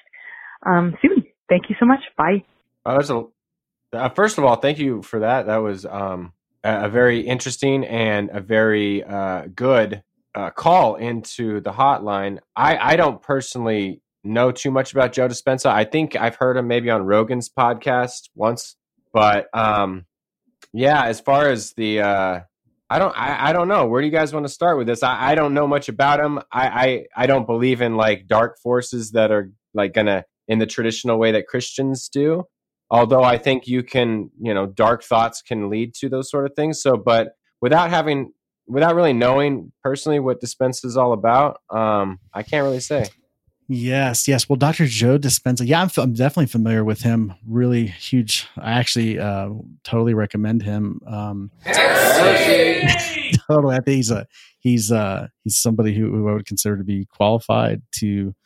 um, 0.67 0.95
soon. 1.03 1.25
Thank 1.49 1.65
you 1.69 1.77
so 1.79 1.87
much. 1.87 2.01
Bye. 2.17 2.45
Oh, 2.85 2.95
that's 2.97 3.11
a. 3.11 3.25
Uh, 3.93 4.09
first 4.11 4.39
of 4.39 4.45
all, 4.45 4.57
thank 4.57 4.79
you 4.79 5.03
for 5.03 5.21
that. 5.21 5.47
That 5.47 5.59
was 5.59 5.87
um, 5.87 6.33
a, 6.64 6.88
very 6.88 7.21
interesting 7.21 7.85
and 7.85 8.30
a 8.33 8.40
very 8.40 9.04
uh, 9.04 9.44
good 9.54 10.02
uh, 10.35 10.50
call 10.50 10.97
into 10.97 11.61
the 11.61 11.73
hotline. 11.73 12.38
I, 12.56 12.76
I 12.76 12.97
don't 12.97 13.23
personally 13.23 14.00
know 14.25 14.50
too 14.50 14.71
much 14.71 14.92
about 14.92 15.12
Joe 15.12 15.28
Dispenza. 15.28 15.66
I 15.66 15.85
think 15.85 16.16
I've 16.16 16.37
heard 16.37 16.56
him 16.56 16.66
maybe 16.66 16.90
on 16.90 17.02
Rogan's 17.02 17.49
podcast 17.49 18.30
once, 18.35 18.76
but 19.12 19.47
um, 19.52 20.06
yeah, 20.73 21.04
as 21.04 21.21
far 21.21 21.50
as 21.50 21.73
the 21.76 22.00
uh, 22.00 22.40
I 22.90 22.99
don't 22.99 23.16
I, 23.16 23.50
I 23.50 23.52
don't 23.52 23.68
know. 23.68 23.87
Where 23.87 24.00
do 24.00 24.06
you 24.06 24.12
guys 24.12 24.33
want 24.33 24.47
to 24.47 24.52
start 24.52 24.78
with 24.78 24.87
this? 24.87 25.02
I, 25.02 25.33
I 25.33 25.35
don't 25.35 25.54
know 25.54 25.66
much 25.66 25.88
about 25.88 26.21
him. 26.21 26.38
I, 26.50 26.68
I 26.68 27.06
I 27.16 27.26
don't 27.26 27.47
believe 27.47 27.80
in 27.80 27.97
like 27.97 28.26
dark 28.26 28.59
forces 28.59 29.12
that 29.12 29.30
are 29.30 29.50
like 29.73 29.92
gonna 29.92 30.25
in 30.49 30.59
the 30.59 30.66
traditional 30.66 31.18
way 31.18 31.33
that 31.33 31.47
Christians 31.47 32.09
do. 32.09 32.44
Although 32.95 33.25
I 33.25 33.39
think 33.39 33.67
you 33.67 33.83
can, 33.83 34.31
you 34.41 34.55
know, 34.55 34.67
dark 34.67 35.03
thoughts 35.03 35.43
can 35.43 35.69
lead 35.69 35.95
to 35.95 36.09
those 36.09 36.31
sort 36.31 36.47
of 36.47 36.55
things. 36.55 36.81
So, 36.81 36.97
but 36.97 37.37
without 37.61 37.91
having, 37.91 38.33
without 38.69 38.95
really 38.95 39.13
knowing 39.13 39.73
personally 39.83 40.21
what 40.21 40.41
Dispenza 40.41 40.85
is 40.85 40.97
all 40.97 41.13
about, 41.13 41.61
um, 41.71 42.21
I 42.33 42.45
can't 42.45 42.63
really 42.63 42.79
say. 42.79 43.07
Yes, 43.67 44.29
yes. 44.29 44.49
Well, 44.49 44.55
Dr. 44.55 44.87
Joe 44.87 45.19
Dispenza, 45.19 45.67
yeah, 45.67 45.83
I'm, 45.83 45.91
I'm 45.97 46.13
definitely 46.13 46.47
familiar 46.47 46.85
with 46.85 47.03
him. 47.03 47.35
Really 47.45 47.89
huge. 47.89 48.47
I 48.57 48.75
actually 48.75 49.19
uh, 49.19 49.49
totally 49.83 50.15
recommend 50.15 50.63
him. 50.63 51.01
Um, 51.05 51.51
totally, 51.67 53.75
I 53.75 53.81
think 53.81 53.97
he's 53.97 54.13
a 54.13 54.29
he's 54.61 54.93
uh 54.93 55.27
he's 55.43 55.59
somebody 55.59 55.95
who, 55.95 56.13
who 56.13 56.29
I 56.29 56.35
would 56.35 56.47
consider 56.47 56.77
to 56.77 56.85
be 56.85 57.07
qualified 57.07 57.83
to 57.97 58.37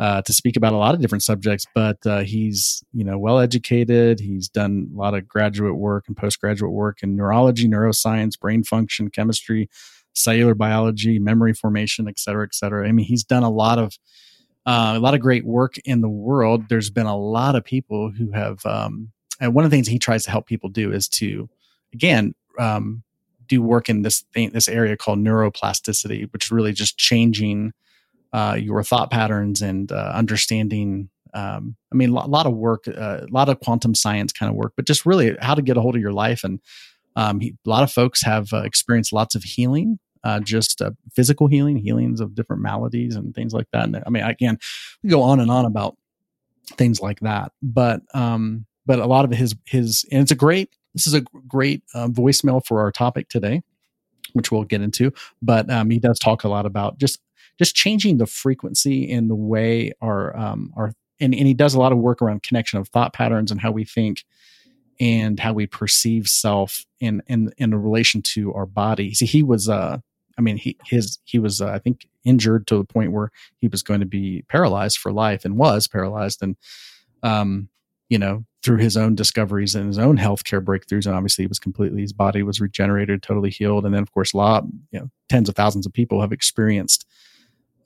uh, 0.00 0.22
to 0.22 0.32
speak 0.32 0.56
about 0.56 0.72
a 0.72 0.76
lot 0.76 0.94
of 0.94 1.00
different 1.00 1.22
subjects. 1.22 1.66
But 1.74 1.98
uh, 2.06 2.20
he's 2.20 2.82
you 2.92 3.04
know 3.04 3.18
well 3.18 3.38
educated. 3.38 4.20
He's 4.20 4.48
done 4.48 4.90
a 4.92 4.96
lot 4.96 5.14
of 5.14 5.28
graduate 5.28 5.76
work 5.76 6.04
and 6.08 6.16
postgraduate 6.16 6.72
work 6.72 7.02
in 7.02 7.16
neurology, 7.16 7.68
neuroscience, 7.68 8.38
brain 8.38 8.64
function, 8.64 9.10
chemistry, 9.10 9.68
cellular 10.14 10.54
biology, 10.54 11.18
memory 11.18 11.52
formation, 11.52 12.08
et 12.08 12.18
cetera, 12.18 12.44
et 12.44 12.54
cetera. 12.54 12.88
I 12.88 12.92
mean, 12.92 13.06
he's 13.06 13.24
done 13.24 13.42
a 13.42 13.50
lot 13.50 13.78
of 13.78 13.98
uh, 14.66 14.94
a 14.96 14.98
lot 14.98 15.14
of 15.14 15.20
great 15.20 15.44
work 15.44 15.76
in 15.84 16.00
the 16.00 16.08
world. 16.08 16.68
There's 16.68 16.90
been 16.90 17.06
a 17.06 17.16
lot 17.16 17.54
of 17.54 17.64
people 17.64 18.10
who 18.10 18.30
have, 18.32 18.64
um, 18.64 19.12
and 19.40 19.54
one 19.54 19.64
of 19.64 19.70
the 19.70 19.76
things 19.76 19.88
he 19.88 19.98
tries 19.98 20.24
to 20.24 20.30
help 20.30 20.46
people 20.46 20.70
do 20.70 20.90
is 20.90 21.06
to, 21.08 21.48
again, 21.92 22.34
um, 22.58 23.02
do 23.46 23.60
work 23.60 23.90
in 23.90 24.02
this 24.02 24.24
thing, 24.32 24.50
this 24.50 24.68
area 24.68 24.96
called 24.96 25.18
neuroplasticity, 25.18 26.32
which 26.32 26.46
is 26.46 26.50
really 26.50 26.72
just 26.72 26.96
changing 26.96 27.72
uh, 28.34 28.56
your 28.60 28.82
thought 28.82 29.10
patterns 29.10 29.62
and 29.62 29.90
uh, 29.90 30.12
understanding. 30.14 31.08
Um, 31.32 31.76
I 31.92 31.96
mean, 31.96 32.10
a 32.10 32.26
lot, 32.26 32.46
of 32.46 32.54
work, 32.54 32.84
uh, 32.86 33.20
a 33.22 33.32
lot 33.32 33.48
of 33.48 33.58
quantum 33.60 33.94
science 33.94 34.32
kind 34.32 34.50
of 34.50 34.56
work, 34.56 34.74
but 34.76 34.86
just 34.86 35.06
really 35.06 35.36
how 35.40 35.54
to 35.54 35.62
get 35.62 35.76
a 35.76 35.80
hold 35.80 35.96
of 35.96 36.02
your 36.02 36.12
life. 36.12 36.44
And 36.44 36.60
um, 37.16 37.40
he, 37.40 37.56
a 37.66 37.68
lot 37.68 37.82
of 37.82 37.90
folks 37.90 38.22
have 38.22 38.52
uh, 38.52 38.58
experienced 38.58 39.12
lots 39.12 39.34
of 39.34 39.42
healing 39.42 39.98
uh, 40.24 40.40
just 40.40 40.80
uh, 40.80 40.90
physical 41.14 41.46
healing, 41.46 41.76
healings 41.76 42.20
of 42.20 42.34
different 42.34 42.62
maladies 42.62 43.14
and 43.14 43.34
things 43.34 43.52
like 43.52 43.66
that. 43.72 43.84
And 43.84 44.02
I 44.04 44.10
mean, 44.10 44.22
I 44.22 44.32
can 44.32 44.58
go 45.06 45.22
on 45.22 45.38
and 45.38 45.50
on 45.50 45.66
about 45.66 45.96
things 46.72 47.00
like 47.00 47.20
that, 47.20 47.52
but 47.62 48.00
um, 48.14 48.64
but 48.86 48.98
a 48.98 49.06
lot 49.06 49.26
of 49.26 49.30
his 49.30 49.54
his 49.66 50.04
and 50.10 50.22
it's 50.22 50.32
a 50.32 50.36
great 50.36 50.70
this 50.94 51.06
is 51.06 51.14
a 51.14 51.20
great 51.46 51.82
uh, 51.94 52.08
voicemail 52.08 52.64
for 52.64 52.80
our 52.80 52.90
topic 52.90 53.28
today, 53.28 53.62
which 54.32 54.50
we'll 54.50 54.64
get 54.64 54.80
into. 54.80 55.12
But 55.42 55.70
um, 55.70 55.90
he 55.90 55.98
does 55.98 56.18
talk 56.18 56.44
a 56.44 56.48
lot 56.48 56.64
about 56.64 56.98
just 56.98 57.20
just 57.58 57.74
changing 57.74 58.18
the 58.18 58.26
frequency 58.26 59.08
in 59.08 59.28
the 59.28 59.34
way 59.34 59.92
our 60.00 60.36
um, 60.36 60.72
our 60.76 60.92
and, 61.20 61.34
and 61.34 61.46
he 61.46 61.54
does 61.54 61.74
a 61.74 61.78
lot 61.78 61.92
of 61.92 61.98
work 61.98 62.20
around 62.20 62.42
connection 62.42 62.78
of 62.78 62.88
thought 62.88 63.12
patterns 63.12 63.50
and 63.50 63.60
how 63.60 63.70
we 63.70 63.84
think 63.84 64.24
and 65.00 65.40
how 65.40 65.52
we 65.52 65.66
perceive 65.66 66.28
self 66.28 66.84
in 67.00 67.22
in 67.26 67.52
in 67.58 67.74
relation 67.74 68.22
to 68.22 68.52
our 68.54 68.66
body. 68.66 69.14
See, 69.14 69.26
he 69.26 69.42
was 69.42 69.68
uh 69.68 69.98
I 70.36 70.40
mean, 70.40 70.56
he 70.56 70.76
his 70.84 71.18
he 71.24 71.38
was 71.38 71.60
uh, 71.60 71.68
I 71.68 71.78
think 71.78 72.06
injured 72.24 72.66
to 72.68 72.76
the 72.76 72.84
point 72.84 73.12
where 73.12 73.30
he 73.58 73.68
was 73.68 73.82
going 73.82 74.00
to 74.00 74.06
be 74.06 74.44
paralyzed 74.48 74.98
for 74.98 75.12
life 75.12 75.44
and 75.44 75.56
was 75.56 75.86
paralyzed 75.86 76.42
and 76.42 76.56
um 77.22 77.68
you 78.08 78.18
know 78.18 78.44
through 78.62 78.78
his 78.78 78.96
own 78.96 79.14
discoveries 79.14 79.74
and 79.74 79.86
his 79.86 79.98
own 79.98 80.16
healthcare 80.16 80.62
breakthroughs 80.62 81.06
and 81.06 81.14
obviously 81.14 81.42
he 81.42 81.48
was 81.48 81.58
completely 81.58 82.00
his 82.00 82.12
body 82.12 82.42
was 82.42 82.60
regenerated 82.60 83.22
totally 83.22 83.50
healed 83.50 83.84
and 83.84 83.94
then 83.94 84.02
of 84.02 84.12
course 84.12 84.34
lot 84.34 84.64
you 84.90 84.98
know 84.98 85.10
tens 85.28 85.48
of 85.48 85.54
thousands 85.54 85.86
of 85.86 85.92
people 85.92 86.20
have 86.20 86.32
experienced 86.32 87.06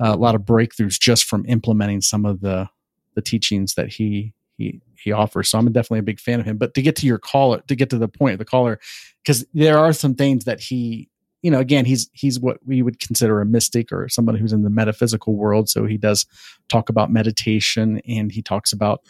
a 0.00 0.16
lot 0.16 0.34
of 0.34 0.42
breakthroughs 0.42 0.98
just 0.98 1.24
from 1.24 1.44
implementing 1.46 2.00
some 2.00 2.24
of 2.24 2.40
the 2.40 2.68
the 3.14 3.22
teachings 3.22 3.74
that 3.74 3.88
he 3.88 4.32
he 4.56 4.80
he 4.96 5.12
offers 5.12 5.48
so 5.48 5.58
i'm 5.58 5.66
definitely 5.72 5.98
a 5.98 6.02
big 6.02 6.20
fan 6.20 6.40
of 6.40 6.46
him 6.46 6.56
but 6.56 6.74
to 6.74 6.82
get 6.82 6.96
to 6.96 7.06
your 7.06 7.18
caller 7.18 7.62
to 7.66 7.74
get 7.74 7.90
to 7.90 7.98
the 7.98 8.08
point 8.08 8.32
of 8.32 8.38
the 8.38 8.44
caller 8.44 8.78
because 9.22 9.44
there 9.54 9.78
are 9.78 9.92
some 9.92 10.14
things 10.14 10.44
that 10.44 10.60
he 10.60 11.08
you 11.42 11.50
know, 11.50 11.60
again, 11.60 11.84
he's 11.84 12.08
he's 12.12 12.40
what 12.40 12.58
we 12.66 12.82
would 12.82 12.98
consider 12.98 13.40
a 13.40 13.46
mystic 13.46 13.92
or 13.92 14.08
somebody 14.08 14.38
who's 14.38 14.52
in 14.52 14.64
the 14.64 14.70
metaphysical 14.70 15.36
world. 15.36 15.68
So 15.68 15.86
he 15.86 15.96
does 15.96 16.26
talk 16.68 16.88
about 16.88 17.12
meditation, 17.12 18.00
and 18.08 18.32
he 18.32 18.42
talks 18.42 18.72
about, 18.72 19.02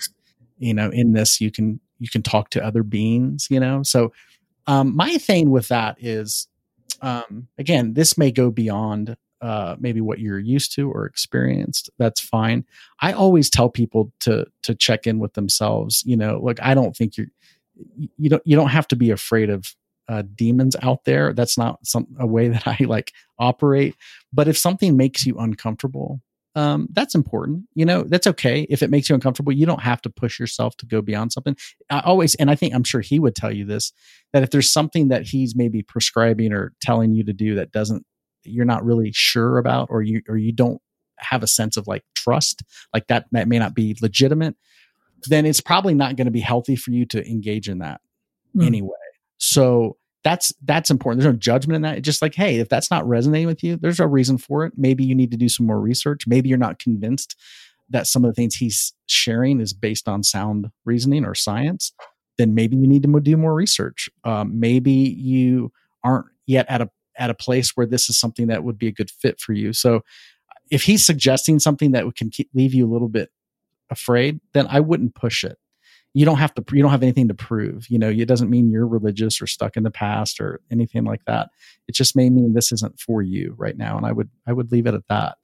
you 0.58 0.74
know, 0.74 0.90
in 0.90 1.12
this 1.14 1.40
you 1.40 1.50
can 1.50 1.80
you 1.98 2.08
can 2.08 2.22
talk 2.22 2.50
to 2.50 2.64
other 2.64 2.82
beings. 2.82 3.46
You 3.50 3.60
know, 3.60 3.82
so 3.82 4.12
um, 4.66 4.94
my 4.94 5.16
thing 5.16 5.50
with 5.50 5.68
that 5.68 5.96
is, 5.98 6.48
um, 7.00 7.48
again, 7.56 7.94
this 7.94 8.18
may 8.18 8.30
go 8.30 8.50
beyond 8.50 9.16
uh, 9.40 9.76
maybe 9.78 10.00
what 10.00 10.18
you're 10.18 10.38
used 10.38 10.74
to 10.74 10.90
or 10.90 11.06
experienced. 11.06 11.90
That's 11.98 12.20
fine. 12.20 12.64
I 13.00 13.12
always 13.12 13.50
tell 13.50 13.68
people 13.68 14.12
to 14.20 14.46
to 14.62 14.74
check 14.74 15.06
in 15.06 15.18
with 15.18 15.34
themselves. 15.34 16.02
You 16.04 16.16
know, 16.16 16.38
like 16.42 16.60
I 16.62 16.74
don't 16.74 16.96
think 16.96 17.16
you're 17.16 17.28
you 18.16 18.30
don't 18.30 18.42
you 18.44 18.56
don't 18.56 18.68
have 18.68 18.88
to 18.88 18.96
be 18.96 19.10
afraid 19.10 19.50
of 19.50 19.74
uh, 20.08 20.22
demons 20.34 20.74
out 20.82 21.04
there. 21.04 21.32
That's 21.32 21.58
not 21.58 21.78
some 21.86 22.06
a 22.18 22.26
way 22.26 22.48
that 22.48 22.66
I 22.66 22.78
like 22.84 23.12
operate. 23.38 23.94
But 24.32 24.48
if 24.48 24.58
something 24.58 24.96
makes 24.96 25.26
you 25.26 25.36
uncomfortable, 25.38 26.20
um, 26.54 26.88
that's 26.92 27.14
important. 27.14 27.66
You 27.74 27.84
know, 27.84 28.02
that's 28.02 28.26
okay. 28.26 28.66
If 28.68 28.82
it 28.82 28.90
makes 28.90 29.08
you 29.08 29.14
uncomfortable, 29.14 29.52
you 29.52 29.66
don't 29.66 29.82
have 29.82 30.02
to 30.02 30.10
push 30.10 30.40
yourself 30.40 30.76
to 30.78 30.86
go 30.86 31.00
beyond 31.00 31.32
something. 31.32 31.56
I 31.88 32.00
always, 32.00 32.34
and 32.36 32.50
I 32.50 32.56
think 32.56 32.74
I'm 32.74 32.84
sure 32.84 33.00
he 33.00 33.20
would 33.20 33.36
tell 33.36 33.52
you 33.52 33.64
this, 33.64 33.92
that 34.32 34.42
if 34.42 34.50
there's 34.50 34.70
something 34.70 35.08
that 35.08 35.22
he's 35.22 35.54
maybe 35.54 35.82
prescribing 35.82 36.52
or 36.52 36.72
telling 36.80 37.14
you 37.14 37.22
to 37.24 37.32
do 37.32 37.54
that 37.54 37.70
doesn't, 37.70 38.04
you're 38.50 38.64
not 38.64 38.84
really 38.84 39.12
sure 39.12 39.58
about, 39.58 39.88
or 39.90 40.02
you, 40.02 40.22
or 40.28 40.36
you 40.36 40.52
don't 40.52 40.80
have 41.18 41.42
a 41.42 41.48
sense 41.48 41.76
of 41.76 41.86
like 41.86 42.04
trust, 42.14 42.62
like 42.94 43.06
that, 43.08 43.26
that 43.32 43.48
may 43.48 43.58
not 43.58 43.74
be 43.74 43.96
legitimate, 44.00 44.56
then 45.26 45.46
it's 45.46 45.60
probably 45.60 45.94
not 45.94 46.16
going 46.16 46.26
to 46.26 46.32
be 46.32 46.40
healthy 46.40 46.76
for 46.76 46.90
you 46.90 47.04
to 47.06 47.26
engage 47.28 47.68
in 47.68 47.78
that 47.78 48.00
mm. 48.56 48.66
anyway. 48.66 48.90
So 49.38 49.96
that's 50.24 50.52
that's 50.64 50.90
important. 50.90 51.22
There's 51.22 51.32
no 51.32 51.38
judgment 51.38 51.76
in 51.76 51.82
that. 51.82 51.98
It's 51.98 52.04
just 52.04 52.22
like, 52.22 52.34
hey, 52.34 52.56
if 52.56 52.68
that's 52.68 52.90
not 52.90 53.06
resonating 53.08 53.46
with 53.46 53.62
you, 53.62 53.76
there's 53.76 54.00
a 54.00 54.06
reason 54.06 54.36
for 54.36 54.64
it. 54.64 54.72
Maybe 54.76 55.04
you 55.04 55.14
need 55.14 55.30
to 55.30 55.36
do 55.36 55.48
some 55.48 55.66
more 55.66 55.80
research. 55.80 56.26
Maybe 56.26 56.48
you're 56.48 56.58
not 56.58 56.78
convinced 56.78 57.36
that 57.90 58.06
some 58.06 58.24
of 58.24 58.30
the 58.30 58.34
things 58.34 58.56
he's 58.56 58.92
sharing 59.06 59.60
is 59.60 59.72
based 59.72 60.08
on 60.08 60.22
sound 60.22 60.70
reasoning 60.84 61.24
or 61.24 61.34
science. 61.34 61.92
Then 62.36 62.54
maybe 62.54 62.76
you 62.76 62.86
need 62.86 63.02
to 63.02 63.20
do 63.20 63.36
more 63.36 63.54
research. 63.54 64.10
Um, 64.24 64.60
maybe 64.60 64.92
you 64.92 65.72
aren't 66.04 66.26
yet 66.46 66.66
at 66.68 66.80
a 66.80 66.90
at 67.18 67.30
a 67.30 67.34
place 67.34 67.72
where 67.74 67.86
this 67.86 68.08
is 68.08 68.18
something 68.18 68.46
that 68.46 68.64
would 68.64 68.78
be 68.78 68.86
a 68.86 68.92
good 68.92 69.10
fit 69.10 69.40
for 69.40 69.52
you. 69.52 69.72
So 69.72 70.02
if 70.70 70.84
he's 70.84 71.04
suggesting 71.04 71.58
something 71.58 71.92
that 71.92 72.04
can 72.14 72.30
keep, 72.30 72.48
leave 72.54 72.72
you 72.72 72.86
a 72.86 72.92
little 72.92 73.08
bit 73.08 73.30
afraid, 73.90 74.40
then 74.54 74.66
I 74.70 74.80
wouldn't 74.80 75.14
push 75.14 75.44
it. 75.44 75.58
You 76.14 76.24
don't 76.24 76.38
have 76.38 76.54
to 76.54 76.64
you 76.72 76.82
don't 76.82 76.90
have 76.90 77.02
anything 77.02 77.28
to 77.28 77.34
prove 77.34 77.88
you 77.90 77.98
know 77.98 78.08
it 78.08 78.26
doesn't 78.26 78.50
mean 78.50 78.70
you're 78.70 78.88
religious 78.88 79.40
or 79.42 79.46
stuck 79.46 79.76
in 79.76 79.82
the 79.82 79.90
past 79.90 80.40
or 80.40 80.60
anything 80.70 81.04
like 81.04 81.24
that. 81.26 81.50
It 81.86 81.94
just 81.94 82.16
may 82.16 82.30
mean 82.30 82.54
this 82.54 82.72
isn't 82.72 82.98
for 82.98 83.22
you 83.22 83.54
right 83.58 83.76
now 83.76 83.96
and 83.96 84.06
i 84.06 84.12
would 84.12 84.30
i 84.46 84.52
would 84.52 84.72
leave 84.72 84.86
it 84.86 84.94
at 84.94 85.06
that. 85.08 85.36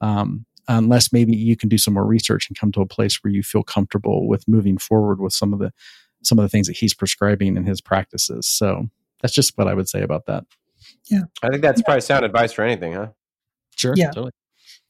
Um, 0.00 0.44
unless 0.68 1.12
maybe 1.12 1.34
you 1.34 1.56
can 1.56 1.68
do 1.68 1.78
some 1.78 1.94
more 1.94 2.06
research 2.06 2.48
and 2.48 2.56
come 2.56 2.70
to 2.72 2.82
a 2.82 2.86
place 2.86 3.24
where 3.24 3.32
you 3.32 3.42
feel 3.42 3.62
comfortable 3.62 4.28
with 4.28 4.46
moving 4.46 4.78
forward 4.78 5.20
with 5.20 5.32
some 5.32 5.52
of 5.52 5.58
the 5.58 5.72
some 6.22 6.38
of 6.38 6.42
the 6.42 6.48
things 6.50 6.66
that 6.66 6.76
he's 6.76 6.94
prescribing 6.94 7.56
in 7.56 7.64
his 7.64 7.80
practices. 7.80 8.46
So 8.46 8.88
that's 9.20 9.34
just 9.34 9.56
what 9.56 9.68
i 9.68 9.74
would 9.74 9.88
say 9.88 10.02
about 10.02 10.26
that 10.26 10.44
yeah 11.10 11.22
i 11.42 11.48
think 11.48 11.62
that's 11.62 11.82
probably 11.82 12.00
sound 12.00 12.24
advice 12.24 12.52
for 12.52 12.62
anything 12.62 12.92
huh 12.92 13.08
sure 13.76 13.94
yeah 13.96 14.06
totally. 14.10 14.32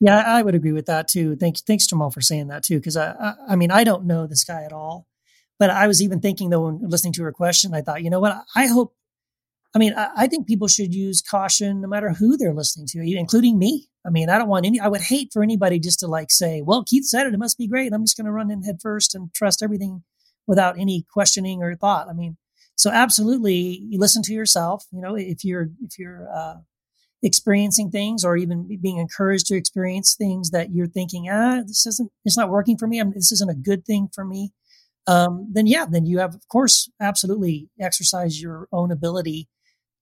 Yeah, 0.02 0.22
I 0.26 0.42
would 0.42 0.54
agree 0.54 0.72
with 0.72 0.86
that 0.86 1.08
too. 1.08 1.36
Thanks, 1.36 1.60
thanks, 1.60 1.86
Jamal, 1.86 2.10
for 2.10 2.22
saying 2.22 2.48
that 2.48 2.62
too. 2.62 2.78
Because 2.78 2.96
I, 2.96 3.12
I, 3.12 3.34
I 3.50 3.56
mean, 3.56 3.70
I 3.70 3.84
don't 3.84 4.06
know 4.06 4.26
this 4.26 4.44
guy 4.44 4.64
at 4.64 4.72
all. 4.72 5.06
But 5.58 5.68
I 5.68 5.86
was 5.86 6.02
even 6.02 6.20
thinking 6.20 6.48
though, 6.48 6.62
when 6.62 6.80
listening 6.88 7.12
to 7.14 7.22
her 7.24 7.32
question, 7.32 7.74
I 7.74 7.82
thought, 7.82 8.02
you 8.02 8.08
know 8.08 8.18
what? 8.18 8.34
I 8.56 8.66
hope, 8.66 8.94
I 9.74 9.78
mean, 9.78 9.92
I, 9.94 10.08
I 10.16 10.26
think 10.26 10.46
people 10.46 10.68
should 10.68 10.94
use 10.94 11.20
caution 11.20 11.82
no 11.82 11.88
matter 11.88 12.14
who 12.14 12.38
they're 12.38 12.54
listening 12.54 12.86
to, 12.88 13.00
including 13.00 13.58
me. 13.58 13.88
I 14.06 14.08
mean, 14.08 14.30
I 14.30 14.38
don't 14.38 14.48
want 14.48 14.64
any, 14.64 14.80
I 14.80 14.88
would 14.88 15.02
hate 15.02 15.28
for 15.34 15.42
anybody 15.42 15.78
just 15.78 16.00
to 16.00 16.06
like 16.06 16.30
say, 16.30 16.62
well, 16.62 16.82
Keith 16.82 17.04
said 17.04 17.26
it, 17.26 17.34
it 17.34 17.38
must 17.38 17.58
be 17.58 17.68
great. 17.68 17.92
I'm 17.92 18.04
just 18.04 18.16
going 18.16 18.24
to 18.24 18.32
run 18.32 18.50
in 18.50 18.62
head 18.62 18.78
first 18.80 19.14
and 19.14 19.32
trust 19.34 19.62
everything 19.62 20.02
without 20.46 20.78
any 20.78 21.04
questioning 21.12 21.62
or 21.62 21.76
thought. 21.76 22.08
I 22.08 22.14
mean, 22.14 22.38
so 22.80 22.90
absolutely 22.90 23.82
you 23.88 23.98
listen 23.98 24.22
to 24.22 24.32
yourself, 24.32 24.84
you 24.92 25.00
know, 25.00 25.14
if 25.16 25.44
you're, 25.44 25.68
if 25.82 25.98
you're, 25.98 26.28
uh, 26.34 26.56
experiencing 27.22 27.90
things 27.90 28.24
or 28.24 28.34
even 28.34 28.66
being 28.80 28.96
encouraged 28.96 29.46
to 29.46 29.54
experience 29.54 30.14
things 30.14 30.50
that 30.52 30.70
you're 30.72 30.86
thinking, 30.86 31.28
ah, 31.30 31.60
this 31.66 31.86
isn't, 31.86 32.10
it's 32.24 32.38
not 32.38 32.48
working 32.48 32.78
for 32.78 32.86
me. 32.86 32.98
I 32.98 33.04
mean, 33.04 33.12
this 33.14 33.30
isn't 33.30 33.50
a 33.50 33.54
good 33.54 33.84
thing 33.84 34.08
for 34.14 34.24
me 34.24 34.52
um, 35.06 35.48
then 35.52 35.66
yeah, 35.66 35.86
then 35.90 36.06
you 36.06 36.18
have, 36.18 36.34
of 36.34 36.46
course, 36.48 36.90
absolutely 37.00 37.68
exercise 37.80 38.40
your 38.40 38.68
own 38.72 38.92
ability 38.92 39.48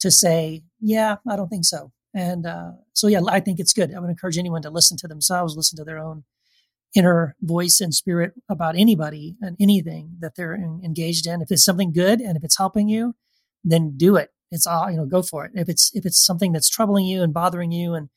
to 0.01 0.11
say, 0.11 0.63
yeah, 0.81 1.17
I 1.29 1.37
don't 1.37 1.49
think 1.49 1.65
so. 1.65 1.93
And 2.15 2.47
uh, 2.47 2.73
so, 2.95 3.07
yeah, 3.07 3.21
I 3.29 3.41
think 3.41 3.61
it's 3.61 3.73
good. 3.73 3.95
I 3.95 4.01
would 4.01 4.11
encourage 4.11 4.39
anyone 4.39 4.63
to 4.63 4.71
listen 4.71 4.97
to 4.99 5.09
themselves, 5.09 5.57
listen 5.57 5.77
to 5.77 5.85
their 5.85 5.99
own 5.99 6.25
inner 6.95 7.37
voice 7.43 7.81
and 7.81 7.95
spirit 7.95 8.33
about 8.49 8.77
anybody 8.77 9.37
and 9.41 9.57
anything 9.61 10.17
that 10.21 10.35
they're 10.37 10.55
in, 10.55 10.81
engaged 10.85 11.27
in. 11.27 11.43
If 11.43 11.51
it's 11.51 11.65
something 11.65 11.93
good 11.93 12.21
and 12.21 12.37
if 12.37 12.45
it's 12.45 12.59
helping 12.59 12.89
you, 12.89 13.15
then 13.65 13.97
do 13.97 14.17
it. 14.17 14.31
It's 14.51 14.67
all 14.67 14.91
you 14.91 14.97
know. 14.97 15.07
Go 15.07 15.23
for 15.23 15.45
it. 15.45 15.53
If 15.55 15.69
it's 15.69 15.95
if 15.95 16.07
it's 16.07 16.23
something 16.23 16.53
that's 16.53 16.71
troubling 16.71 17.05
you 17.05 17.23
and 17.23 17.35
bothering 17.35 17.71
you 17.71 17.95
and 17.95 18.09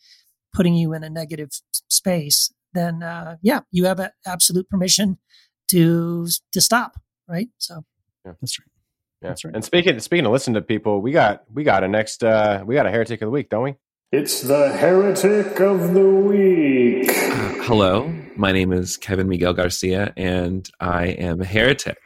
putting 0.53 0.75
you 0.75 0.93
in 0.93 1.03
a 1.03 1.09
negative 1.09 1.49
space, 1.89 2.53
then 2.73 3.03
uh, 3.03 3.35
yeah, 3.41 3.61
you 3.71 3.85
have 3.85 3.99
absolute 4.25 4.69
permission 4.69 5.17
to 5.69 6.27
to 6.53 6.61
stop, 6.61 6.99
right? 7.27 7.49
So 7.57 7.83
yeah. 8.25 8.33
that's 8.41 8.59
right. 8.59 8.67
Yeah. 9.21 9.27
That's 9.29 9.45
right. 9.45 9.53
And 9.53 9.63
speaking 9.63 9.99
speaking 9.99 10.25
of 10.25 10.31
listening 10.31 10.55
to 10.55 10.61
people, 10.61 11.01
we 11.01 11.11
got 11.11 11.43
we 11.53 11.63
got 11.63 11.83
a 11.83 11.87
next 11.87 12.23
uh 12.23 12.63
we 12.65 12.75
got 12.75 12.85
a 12.85 12.91
heretic 12.91 13.21
of 13.21 13.27
the 13.27 13.31
week, 13.31 13.49
don't 13.49 13.63
we? 13.63 13.75
It's 14.11 14.41
the 14.41 14.69
heretic 14.69 15.59
of 15.59 15.93
the 15.93 16.07
week. 16.07 17.09
Uh, 17.09 17.63
hello, 17.63 18.13
my 18.35 18.51
name 18.51 18.71
is 18.71 18.97
Kevin 18.97 19.27
Miguel 19.27 19.53
Garcia, 19.53 20.13
and 20.15 20.69
I 20.79 21.07
am 21.07 21.41
a 21.41 21.45
heretic. 21.45 21.97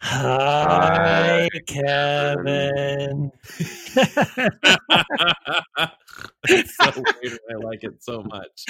Hi, 0.00 1.48
Kevin. 1.66 3.32
it's 6.48 6.76
so 6.76 6.92
weird. 7.22 7.38
I 7.50 7.54
like 7.62 7.82
it 7.84 8.02
so 8.02 8.22
much. 8.22 8.64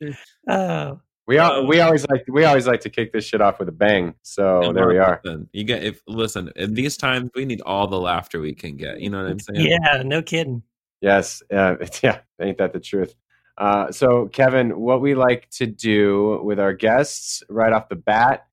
oh, 0.48 1.00
we 1.26 1.38
all, 1.38 1.66
we 1.66 1.80
always 1.80 2.06
like 2.08 2.24
we 2.28 2.44
always 2.44 2.66
like 2.66 2.80
to 2.80 2.90
kick 2.90 3.12
this 3.12 3.24
shit 3.24 3.40
off 3.40 3.58
with 3.58 3.68
a 3.68 3.72
bang. 3.72 4.14
So 4.22 4.72
there 4.74 4.88
we 4.88 4.98
are. 4.98 5.20
Listen, 5.24 5.48
you 5.52 5.64
get 5.64 5.84
if 5.84 6.02
listen 6.06 6.50
in 6.56 6.74
these 6.74 6.96
times 6.96 7.30
we 7.34 7.44
need 7.44 7.60
all 7.62 7.86
the 7.86 8.00
laughter 8.00 8.40
we 8.40 8.54
can 8.54 8.76
get. 8.76 9.00
You 9.00 9.10
know 9.10 9.22
what 9.22 9.30
I'm 9.30 9.40
saying? 9.40 9.66
Yeah, 9.66 10.02
no 10.04 10.22
kidding. 10.22 10.62
Yes, 11.00 11.42
uh, 11.52 11.76
yeah, 12.02 12.20
ain't 12.40 12.58
that 12.58 12.72
the 12.72 12.80
truth? 12.80 13.14
Uh, 13.58 13.92
so, 13.92 14.28
Kevin, 14.28 14.80
what 14.80 15.00
we 15.00 15.14
like 15.14 15.48
to 15.50 15.66
do 15.66 16.40
with 16.42 16.58
our 16.58 16.72
guests 16.72 17.42
right 17.48 17.72
off 17.72 17.88
the 17.88 17.96
bat 17.96 18.46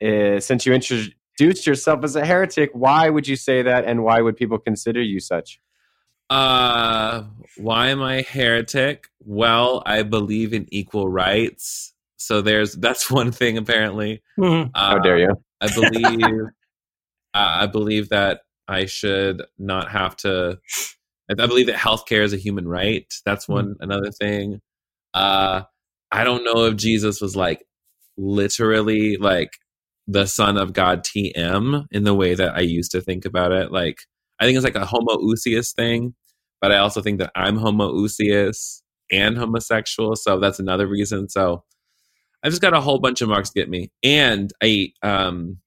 is 0.00 0.46
since 0.46 0.66
you 0.66 0.72
introduced 0.72 1.66
yourself 1.66 2.04
as 2.04 2.16
a 2.16 2.24
heretic, 2.24 2.70
why 2.72 3.08
would 3.08 3.26
you 3.26 3.36
say 3.36 3.62
that, 3.62 3.84
and 3.84 4.04
why 4.04 4.20
would 4.20 4.36
people 4.36 4.58
consider 4.58 5.02
you 5.02 5.20
such? 5.20 5.60
Uh, 6.28 7.24
why 7.56 7.88
am 7.88 8.02
I 8.02 8.22
heretic? 8.22 9.08
Well, 9.20 9.82
I 9.86 10.02
believe 10.02 10.52
in 10.52 10.66
equal 10.70 11.08
rights. 11.08 11.94
So 12.16 12.42
there's 12.42 12.74
that's 12.76 13.10
one 13.10 13.32
thing 13.32 13.58
apparently. 13.58 14.22
Mhm. 14.38 14.70
How 14.74 14.98
dare 14.98 15.18
you? 15.18 15.42
I 15.60 15.68
believe 15.72 16.46
I 17.34 17.62
I 17.62 17.66
believe 17.66 18.08
that 18.10 18.42
I 18.68 18.86
should 18.86 19.42
not 19.58 19.90
have 19.90 20.16
to. 20.18 20.58
I 21.30 21.42
I 21.42 21.46
believe 21.46 21.66
that 21.66 21.76
healthcare 21.76 22.22
is 22.22 22.32
a 22.32 22.38
human 22.38 22.68
right. 22.68 23.12
That's 23.24 23.48
one 23.48 23.76
another 23.80 24.10
thing. 24.10 24.60
Uh, 25.14 25.62
I 26.12 26.24
don't 26.24 26.44
know 26.44 26.66
if 26.66 26.76
Jesus 26.76 27.20
was 27.20 27.36
like 27.36 27.64
literally 28.16 29.16
like 29.18 29.50
the 30.06 30.26
son 30.26 30.56
of 30.56 30.72
God 30.72 31.04
TM 31.04 31.86
in 31.90 32.04
the 32.04 32.14
way 32.14 32.34
that 32.34 32.56
I 32.56 32.60
used 32.60 32.92
to 32.92 33.00
think 33.00 33.24
about 33.24 33.52
it. 33.52 33.72
Like 33.72 33.98
I 34.40 34.44
think 34.44 34.56
it's 34.56 34.64
like 34.64 34.76
a 34.76 34.86
homoousios 34.86 35.74
thing, 35.74 36.14
but 36.60 36.72
I 36.72 36.78
also 36.78 37.02
think 37.02 37.18
that 37.18 37.32
I'm 37.34 37.58
homoousios 37.58 38.82
and 39.10 39.36
homosexual, 39.36 40.16
so 40.16 40.38
that's 40.38 40.58
another 40.58 40.86
reason. 40.86 41.28
So 41.28 41.64
I've 42.42 42.52
just 42.52 42.62
got 42.62 42.74
a 42.74 42.80
whole 42.80 42.98
bunch 42.98 43.20
of 43.20 43.28
marks 43.28 43.50
to 43.50 43.60
get 43.60 43.68
me, 43.68 43.90
and 44.02 44.52
I 44.62 44.92
um 45.02 45.58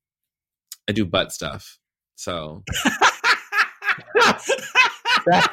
I 0.89 0.93
do 0.93 1.05
butt 1.05 1.31
stuff. 1.31 1.77
So 2.15 2.63
That, 5.27 5.51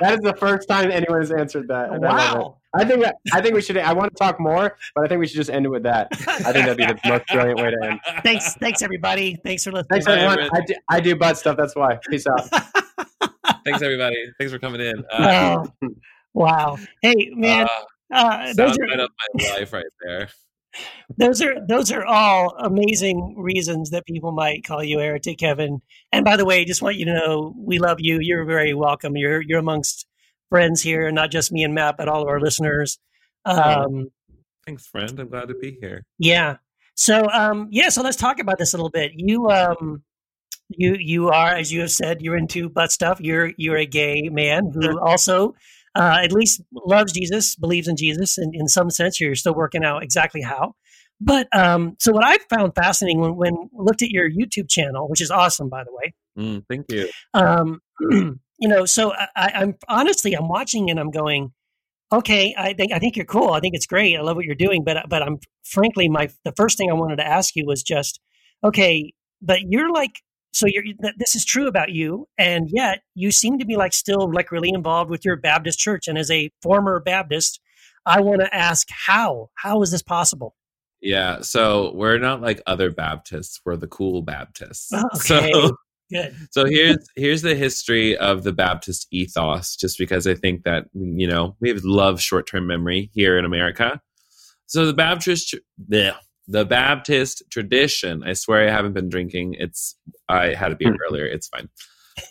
that 0.00 0.12
is 0.14 0.20
the 0.20 0.34
first 0.38 0.68
time 0.68 0.90
anyone 0.90 1.20
has 1.20 1.30
answered 1.32 1.68
that. 1.68 1.90
and 1.90 2.04
I. 2.06 2.34
Wow. 2.34 2.56
I 2.74 2.84
think 2.86 3.02
that, 3.02 3.16
I 3.34 3.42
think 3.42 3.54
we 3.54 3.60
should. 3.60 3.76
I 3.76 3.92
want 3.92 4.12
to 4.12 4.18
talk 4.18 4.40
more, 4.40 4.76
but 4.94 5.04
I 5.04 5.08
think 5.08 5.20
we 5.20 5.26
should 5.26 5.36
just 5.36 5.50
end 5.50 5.66
it 5.66 5.68
with 5.68 5.82
that. 5.82 6.08
I 6.26 6.52
think 6.52 6.64
that'd 6.66 6.76
be 6.78 6.86
the 6.86 6.98
most 7.06 7.26
brilliant 7.28 7.60
way 7.60 7.70
to 7.70 7.76
end. 7.86 8.00
Thanks, 8.22 8.54
thanks 8.54 8.80
everybody. 8.80 9.36
Thanks 9.44 9.64
for 9.64 9.72
listening. 9.72 9.88
Thanks 9.90 10.06
everyone. 10.06 10.38
everyone. 10.38 10.50
I 10.62 10.64
do, 10.64 10.74
I 10.88 11.00
do 11.00 11.14
butt 11.16 11.36
stuff. 11.36 11.58
That's 11.58 11.76
why. 11.76 11.98
Peace 12.08 12.26
out. 12.26 12.48
thanks 13.66 13.82
everybody. 13.82 14.16
Thanks 14.38 14.52
for 14.52 14.58
coming 14.58 14.80
in. 14.80 15.04
Uh, 15.12 15.66
Oh, 15.84 15.88
wow. 16.34 16.78
Hey, 17.02 17.30
man. 17.34 17.66
uh, 17.66 18.16
Uh, 18.16 18.52
those 18.54 18.78
soundbite 18.78 18.98
are 18.98 19.02
of 19.02 19.10
my 19.38 19.50
life 19.50 19.72
right 19.74 19.84
there. 20.04 20.28
Those 21.16 21.42
are 21.42 21.54
those 21.66 21.90
are 21.92 22.04
all 22.04 22.54
amazing 22.58 23.34
reasons 23.36 23.90
that 23.90 24.06
people 24.06 24.32
might 24.32 24.64
call 24.64 24.82
you 24.82 24.98
heretic, 24.98 25.38
Kevin. 25.38 25.80
And 26.12 26.24
by 26.24 26.36
the 26.36 26.44
way, 26.44 26.64
just 26.64 26.82
want 26.82 26.96
you 26.96 27.04
to 27.06 27.14
know 27.14 27.54
we 27.56 27.78
love 27.78 27.98
you. 28.00 28.18
You're 28.20 28.44
very 28.44 28.74
welcome. 28.74 29.16
You're 29.16 29.40
you're 29.40 29.58
amongst 29.58 30.06
friends 30.48 30.82
here, 30.82 31.10
not 31.10 31.30
just 31.30 31.52
me 31.52 31.64
and 31.64 31.74
Matt, 31.74 31.96
but 31.96 32.08
all 32.08 32.22
of 32.22 32.28
our 32.28 32.40
listeners. 32.40 32.98
Um, 33.44 34.10
Thanks, 34.66 34.86
friend. 34.86 35.18
I'm 35.18 35.28
glad 35.28 35.48
to 35.48 35.54
be 35.54 35.76
here. 35.80 36.04
Yeah. 36.18 36.56
So 36.94 37.28
um 37.30 37.68
yeah, 37.70 37.88
so 37.88 38.02
let's 38.02 38.16
talk 38.16 38.38
about 38.38 38.58
this 38.58 38.74
a 38.74 38.76
little 38.76 38.90
bit. 38.90 39.12
You 39.14 39.50
um 39.50 40.02
you 40.68 40.94
you 40.94 41.28
are 41.28 41.54
as 41.54 41.72
you 41.72 41.80
have 41.80 41.90
said 41.90 42.22
you're 42.22 42.36
into 42.36 42.68
butt 42.68 42.92
stuff. 42.92 43.20
You're 43.20 43.52
you're 43.56 43.76
a 43.76 43.86
gay 43.86 44.28
man 44.30 44.70
who 44.72 45.00
also 45.00 45.54
uh 45.94 46.18
at 46.22 46.32
least 46.32 46.62
loves 46.72 47.12
Jesus, 47.12 47.56
believes 47.56 47.88
in 47.88 47.96
Jesus 47.96 48.38
and 48.38 48.54
in 48.54 48.68
some 48.68 48.90
sense 48.90 49.20
you're 49.20 49.34
still 49.34 49.54
working 49.54 49.84
out 49.84 50.02
exactly 50.02 50.42
how. 50.42 50.74
But 51.20 51.48
um 51.56 51.96
so 52.00 52.12
what 52.12 52.24
I 52.24 52.38
found 52.50 52.74
fascinating 52.74 53.20
when 53.20 53.36
when 53.36 53.70
looked 53.72 54.02
at 54.02 54.10
your 54.10 54.30
YouTube 54.30 54.68
channel, 54.70 55.08
which 55.08 55.20
is 55.20 55.30
awesome 55.30 55.68
by 55.68 55.84
the 55.84 55.92
way, 55.92 56.14
Mm, 56.38 56.64
thank 56.68 56.86
you. 56.90 57.08
um, 57.34 57.80
you 58.00 58.68
know, 58.68 58.86
so 58.86 59.12
I, 59.14 59.52
I'm 59.54 59.74
honestly 59.88 60.32
I'm 60.34 60.48
watching 60.48 60.90
and 60.90 60.98
I'm 60.98 61.10
going, 61.10 61.52
okay, 62.12 62.54
I 62.56 62.72
think 62.74 62.92
I 62.92 62.98
think 62.98 63.16
you're 63.16 63.26
cool. 63.26 63.50
I 63.50 63.60
think 63.60 63.74
it's 63.74 63.86
great. 63.86 64.16
I 64.16 64.20
love 64.22 64.36
what 64.36 64.44
you're 64.44 64.54
doing, 64.54 64.84
but 64.84 65.08
but 65.08 65.22
I'm 65.22 65.38
frankly 65.64 66.08
my 66.08 66.28
the 66.44 66.52
first 66.56 66.78
thing 66.78 66.90
I 66.90 66.94
wanted 66.94 67.16
to 67.16 67.26
ask 67.26 67.54
you 67.56 67.64
was 67.66 67.82
just, 67.82 68.20
okay, 68.64 69.12
but 69.40 69.60
you're 69.62 69.90
like 69.90 70.22
so 70.52 70.66
you're 70.66 70.82
th- 70.82 71.14
this 71.18 71.34
is 71.34 71.44
true 71.44 71.66
about 71.66 71.90
you, 71.90 72.28
and 72.38 72.68
yet 72.70 73.02
you 73.14 73.30
seem 73.30 73.58
to 73.58 73.64
be 73.64 73.76
like 73.76 73.92
still 73.92 74.30
like 74.32 74.52
really 74.52 74.70
involved 74.70 75.10
with 75.10 75.24
your 75.24 75.36
Baptist 75.36 75.78
church. 75.78 76.08
And 76.08 76.18
as 76.18 76.30
a 76.30 76.50
former 76.62 77.00
Baptist, 77.00 77.60
I 78.06 78.20
want 78.20 78.40
to 78.42 78.54
ask 78.54 78.86
how 78.90 79.50
how 79.54 79.82
is 79.82 79.90
this 79.90 80.02
possible? 80.02 80.54
Yeah, 81.00 81.40
so 81.40 81.92
we're 81.94 82.18
not 82.18 82.40
like 82.42 82.62
other 82.66 82.90
Baptists. 82.90 83.60
We're 83.64 83.76
the 83.76 83.88
cool 83.88 84.22
Baptists. 84.22 84.90
Oh, 84.92 85.08
okay, 85.16 85.50
So, 85.52 85.76
good. 86.12 86.36
so 86.50 86.64
here's 86.66 86.98
here's 87.16 87.42
the 87.42 87.54
history 87.56 88.16
of 88.18 88.44
the 88.44 88.52
Baptist 88.52 89.08
ethos. 89.10 89.74
Just 89.74 89.98
because 89.98 90.26
I 90.26 90.34
think 90.34 90.62
that 90.64 90.84
you 90.94 91.26
know 91.26 91.56
we 91.60 91.72
love 91.74 92.20
short 92.20 92.46
term 92.46 92.66
memory 92.66 93.10
here 93.14 93.38
in 93.38 93.44
America. 93.44 94.00
So 94.66 94.86
the 94.86 94.94
Baptist, 94.94 95.54
bleh, 95.90 96.14
the 96.48 96.64
Baptist 96.64 97.42
tradition. 97.50 98.22
I 98.24 98.32
swear 98.32 98.68
I 98.68 98.70
haven't 98.70 98.92
been 98.92 99.08
drinking. 99.08 99.56
It's 99.58 99.96
I 100.28 100.54
had 100.54 100.72
a 100.72 100.76
beer 100.76 100.96
earlier. 101.08 101.26
It's 101.26 101.48
fine. 101.48 101.68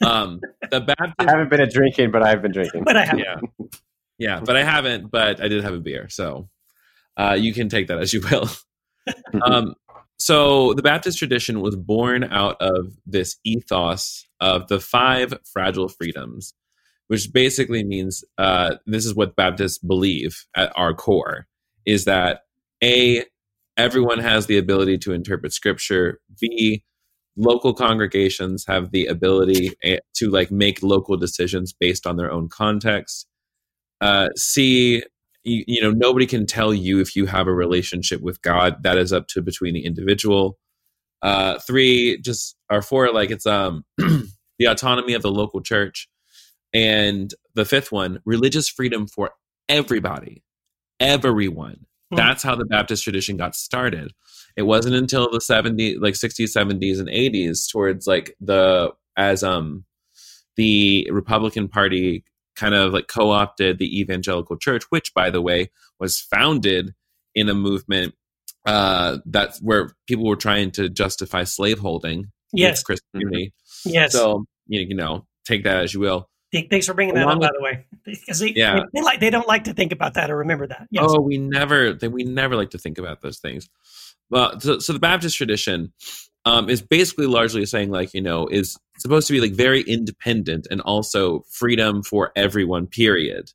Um, 0.06 0.42
the 0.70 0.82
Baptist 0.98 1.16
I 1.20 1.30
haven't 1.30 1.50
been 1.50 1.62
a 1.62 1.70
drinking, 1.70 2.12
but 2.12 2.24
I've 2.24 2.42
been 2.42 2.52
drinking. 2.52 2.84
But 2.84 2.98
I 2.98 3.06
have 3.06 3.20
yeah 3.20 3.68
yeah 4.22 4.40
but 4.40 4.56
i 4.56 4.64
haven't 4.64 5.10
but 5.10 5.42
i 5.42 5.48
did 5.48 5.64
have 5.64 5.74
a 5.74 5.80
beer 5.80 6.08
so 6.08 6.48
uh, 7.18 7.36
you 7.38 7.54
can 7.54 7.68
take 7.68 7.88
that 7.88 8.00
as 8.00 8.14
you 8.14 8.22
will 8.32 8.48
um, 9.44 9.76
so 10.18 10.74
the 10.74 10.82
baptist 10.82 11.18
tradition 11.18 11.60
was 11.60 11.76
born 11.76 12.24
out 12.24 12.56
of 12.62 12.94
this 13.06 13.38
ethos 13.44 14.26
of 14.40 14.68
the 14.70 14.80
five 14.80 15.34
fragile 15.52 15.90
freedoms 15.90 16.54
which 17.08 17.34
basically 17.34 17.84
means 17.84 18.24
uh, 18.38 18.76
this 18.86 19.06
is 19.06 19.14
what 19.14 19.36
baptists 19.36 19.80
believe 19.80 20.46
at 20.56 20.72
our 20.78 20.94
core 20.94 21.48
is 21.86 22.06
that 22.06 22.44
a 22.84 23.26
everyone 23.78 24.20
has 24.20 24.48
the 24.48 24.58
ability 24.58 24.98
to 24.98 25.14
interpret 25.14 25.54
scripture 25.54 26.20
b 26.40 26.84
local 27.38 27.74
congregations 27.74 28.66
have 28.68 28.92
the 28.92 29.06
ability 29.06 29.72
eh, 29.84 29.98
to 30.14 30.30
like 30.30 30.52
make 30.52 30.84
local 30.84 31.16
decisions 31.18 31.74
based 31.74 32.06
on 32.06 32.18
their 32.18 32.32
own 32.32 32.50
context 32.50 33.28
uh, 34.02 34.30
C, 34.36 35.04
you, 35.44 35.64
you 35.68 35.82
know, 35.82 35.92
nobody 35.92 36.26
can 36.26 36.46
tell 36.46 36.74
you 36.74 37.00
if 37.00 37.16
you 37.16 37.28
have 37.28 37.48
a 37.48 37.54
relationship 37.54 38.22
with 38.22 38.42
God. 38.42 38.84
That 38.84 38.98
is 38.98 39.14
up 39.14 39.28
to 39.30 39.42
between 39.42 39.76
the 39.76 39.86
individual. 39.86 40.58
Uh, 41.22 41.60
three, 41.60 42.20
just 42.20 42.56
or 42.70 42.82
four, 42.82 43.14
like 43.14 43.30
it's 43.30 43.46
um 43.46 43.86
the 43.98 44.66
autonomy 44.66 45.14
of 45.14 45.22
the 45.22 45.32
local 45.32 45.62
church, 45.62 46.10
and 46.74 47.34
the 47.54 47.66
fifth 47.66 47.92
one, 47.92 48.20
religious 48.26 48.68
freedom 48.68 49.08
for 49.08 49.32
everybody, 49.70 50.44
everyone. 51.00 51.86
Hmm. 52.12 52.18
That's 52.18 52.44
how 52.44 52.56
the 52.56 52.66
Baptist 52.66 53.04
tradition 53.04 53.38
got 53.38 53.56
started. 53.56 54.14
It 54.58 54.64
wasn't 54.64 54.96
until 54.96 55.32
the 55.32 55.40
70s, 55.40 56.02
like 56.02 56.14
60s, 56.16 56.56
70s, 56.56 57.00
and 57.00 57.08
80s, 57.08 57.72
towards 57.72 58.06
like 58.06 58.36
the 58.40 58.92
as 59.18 59.44
um 59.44 59.86
the 60.58 61.08
Republican 61.12 61.68
Party 61.68 62.24
kind 62.56 62.76
of 62.76 62.94
like 62.94 63.08
co-opted 63.08 63.80
the 63.80 64.00
evangelical 64.00 64.58
church 64.58 64.84
which 64.90 65.14
by 65.14 65.30
the 65.30 65.42
way 65.42 65.72
was 66.00 66.20
founded 66.20 66.94
in 67.34 67.48
a 67.48 67.54
movement 67.54 68.14
uh 68.66 69.18
that's 69.26 69.60
where 69.62 69.92
people 70.08 70.26
were 70.28 70.36
trying 70.36 70.70
to 70.70 70.90
justify 70.90 71.44
slaveholding 71.44 72.26
Yes. 72.54 72.80
with 72.80 72.86
christianity 72.86 73.54
yes. 73.86 74.12
so 74.12 74.44
you 74.68 74.82
you 74.82 74.94
know 74.96 75.26
take 75.46 75.64
that 75.64 75.78
as 75.78 75.94
you 75.94 76.02
will 76.02 76.30
Thanks 76.54 76.86
for 76.86 76.94
bringing 76.94 77.16
that 77.16 77.26
Along 77.26 77.44
up, 77.44 77.52
by 77.52 77.58
the 77.58 77.64
way, 77.64 77.86
because 78.04 78.40
they, 78.40 78.50
Yeah. 78.50 78.84
they, 78.94 79.02
like 79.02 79.20
they 79.22 79.30
don't 79.30 79.48
like 79.48 79.64
to 79.66 79.74
think 79.74 79.92
about 79.92 80.16
that 80.16 80.30
or 80.30 80.38
remember 80.38 80.68
that. 80.68 80.88
Yes. 80.92 81.06
Oh, 81.08 81.22
we 81.22 81.38
never 81.38 81.94
they, 81.94 82.10
we 82.10 82.24
never 82.24 82.56
like 82.58 82.72
to 82.72 82.78
think 82.78 82.98
about 82.98 83.22
those 83.22 83.40
things. 83.40 83.70
Well, 84.30 84.60
so, 84.60 84.80
so 84.80 84.94
the 84.94 85.00
Baptist 85.00 85.38
tradition 85.38 85.94
um, 86.46 86.70
is 86.70 86.82
basically 86.82 87.28
largely 87.28 87.66
saying 87.66 87.92
like 87.92 88.14
you 88.14 88.22
know 88.22 88.48
is 88.48 88.78
supposed 88.98 89.28
to 89.28 89.34
be 89.34 89.40
like 89.40 89.54
very 89.54 89.82
independent 89.82 90.68
and 90.70 90.82
also 90.82 91.46
freedom 91.50 92.04
for 92.04 92.32
everyone. 92.36 92.88
Period. 92.88 93.52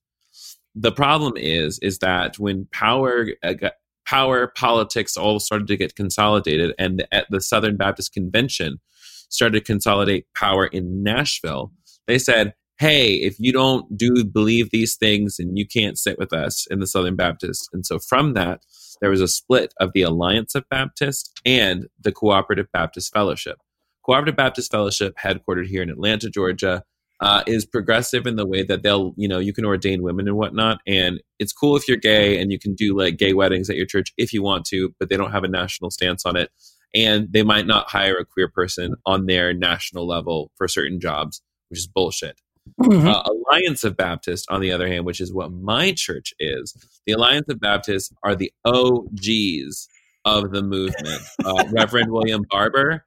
The 0.75 0.93
problem 0.93 1.35
is 1.37 1.79
is 1.81 1.99
that 1.99 2.39
when 2.39 2.67
power 2.73 3.27
uh, 3.43 3.53
got- 3.55 3.75
power 4.07 4.47
politics 4.47 5.17
all 5.17 5.41
started 5.41 5.67
to 5.67 5.77
get 5.77 5.97
consolidated, 5.97 6.75
and 6.79 7.07
at 7.13 7.27
the 7.29 7.41
Southern 7.41 7.77
Baptist 7.77 8.13
Convention 8.13 8.81
started 9.29 9.59
to 9.59 9.65
consolidate 9.65 10.27
power 10.35 10.67
in 10.67 11.03
Nashville, 11.03 11.73
they 12.07 12.19
said, 12.19 12.55
hey, 12.79 13.15
if 13.15 13.37
you 13.39 13.53
don't 13.53 13.97
do 13.97 14.25
believe 14.25 14.71
these 14.71 14.97
things, 14.97 15.39
and 15.39 15.57
you 15.57 15.67
can't 15.67 15.99
sit 15.99 16.19
with 16.19 16.33
us 16.33 16.67
in 16.71 16.81
the 16.81 16.87
Southern 16.87 17.17
Baptist. 17.17 17.69
And 17.73 17.87
so 17.87 17.99
from 17.99 18.35
that, 18.35 18.63
there 19.01 19.11
was 19.11 19.21
a 19.21 19.29
split 19.29 19.73
of 19.81 19.93
the 19.95 20.03
Alliance 20.03 20.55
of 20.55 20.69
Baptists 20.69 21.31
and 21.45 21.87
the 22.01 22.13
Cooperative 22.13 22.67
Baptist 22.73 23.13
Fellowship. 23.13 23.59
Cooperative 24.05 24.37
Baptist 24.37 24.71
Fellowship, 24.71 25.17
headquartered 25.17 25.67
here 25.67 25.83
in 25.83 25.91
Atlanta, 25.91 26.31
Georgia, 26.31 26.83
uh, 27.21 27.43
is 27.47 27.65
progressive 27.65 28.27
in 28.27 28.37
the 28.37 28.47
way 28.47 28.63
that 28.63 28.83
they'll, 28.83 29.15
you 29.17 29.27
know, 29.27 29.39
you 29.39 29.53
can 29.53 29.65
ordain 29.65 30.03
women 30.03 30.29
and 30.29 30.37
whatnot. 30.37 30.81
And 30.87 31.23
it's 31.39 31.53
cool 31.53 31.77
if 31.77 31.89
you're 31.89 31.97
gay 31.97 32.41
and 32.41 32.53
you 32.53 32.59
can 32.59 32.75
do 32.75 32.97
like 32.97 33.17
gay 33.17 33.33
weddings 33.33 33.71
at 33.71 33.77
your 33.77 33.87
church 33.87 34.13
if 34.19 34.33
you 34.33 34.43
want 34.43 34.67
to, 34.67 34.95
but 35.01 35.09
they 35.09 35.17
don't 35.17 35.33
have 35.33 35.45
a 35.45 35.49
national 35.49 35.91
stance 35.91 36.27
on 36.27 36.37
it. 36.37 36.51
And 36.95 37.33
they 37.33 37.43
might 37.43 37.67
not 37.67 37.91
hire 37.91 38.17
a 38.17 38.25
queer 38.25 38.49
person 38.49 38.95
on 39.07 39.27
their 39.27 39.53
national 39.53 40.07
level 40.07 40.51
for 40.57 40.69
certain 40.69 41.01
jobs, 41.01 41.43
which 41.69 41.81
is 41.81 41.87
bullshit. 41.87 42.41
Mhm. 42.81 43.07
Uh, 43.07 43.23
Alliance 43.25 43.85
of 43.85 43.97
Baptists, 43.97 44.47
on 44.49 44.61
the 44.61 44.73
other 44.73 44.87
hand, 44.89 45.05
which 45.05 45.21
is 45.21 45.33
what 45.33 45.53
my 45.53 45.93
church 45.93 46.35
is, 46.39 46.75
the 47.07 47.13
Alliance 47.13 47.49
of 47.49 47.61
Baptists 47.61 48.13
are 48.23 48.35
the 48.35 48.53
OGs 48.65 49.89
of 50.25 50.51
the 50.51 50.63
movement. 50.63 51.23
Uh, 51.45 51.65
Reverend 51.73 52.11
William 52.11 52.43
Barber 52.51 53.05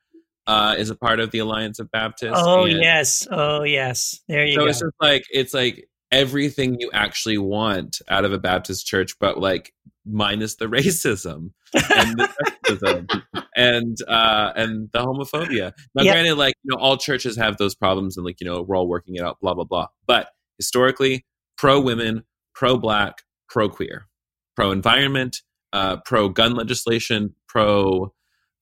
uh, 0.47 0.75
is 0.77 0.89
a 0.89 0.95
part 0.95 1.19
of 1.19 1.31
the 1.31 1.39
Alliance 1.39 1.79
of 1.79 1.91
Baptists. 1.91 2.33
oh 2.35 2.65
and 2.65 2.81
yes, 2.81 3.27
oh 3.29 3.63
yes. 3.63 4.21
There 4.27 4.45
you 4.45 4.55
so 4.55 4.61
go. 4.61 4.67
it's 4.67 4.79
just 4.79 4.95
like 5.01 5.23
it's 5.31 5.53
like 5.53 5.88
everything 6.11 6.77
you 6.79 6.89
actually 6.93 7.37
want 7.37 8.01
out 8.09 8.25
of 8.25 8.33
a 8.33 8.39
Baptist 8.39 8.85
church, 8.85 9.17
but 9.19 9.39
like 9.39 9.73
minus 10.05 10.55
the 10.55 10.65
racism 10.65 11.51
and 11.73 12.17
the 12.17 12.29
sexism 12.67 13.21
and 13.55 13.97
uh 14.07 14.51
and 14.55 14.89
the 14.91 14.99
homophobia. 14.99 15.73
Now, 15.95 16.03
Yeah. 16.03 16.13
granted, 16.13 16.35
like 16.35 16.55
you 16.63 16.75
know, 16.75 16.81
all 16.81 16.97
churches 16.97 17.37
have 17.37 17.57
those 17.57 17.75
problems, 17.75 18.17
and 18.17 18.25
like 18.25 18.39
you 18.41 18.45
know, 18.47 18.61
we're 18.61 18.75
all 18.77 18.87
working 18.87 19.15
it 19.15 19.21
out. 19.21 19.39
Blah 19.41 19.53
blah 19.53 19.65
blah. 19.65 19.87
But 20.07 20.29
historically, 20.57 21.25
pro 21.57 21.79
women, 21.79 22.23
pro 22.55 22.77
black, 22.77 23.21
pro 23.47 23.69
queer, 23.69 24.07
pro 24.55 24.71
environment, 24.71 25.37
uh, 25.73 25.97
pro 26.05 26.29
gun 26.29 26.55
legislation, 26.55 27.35
pro 27.47 28.13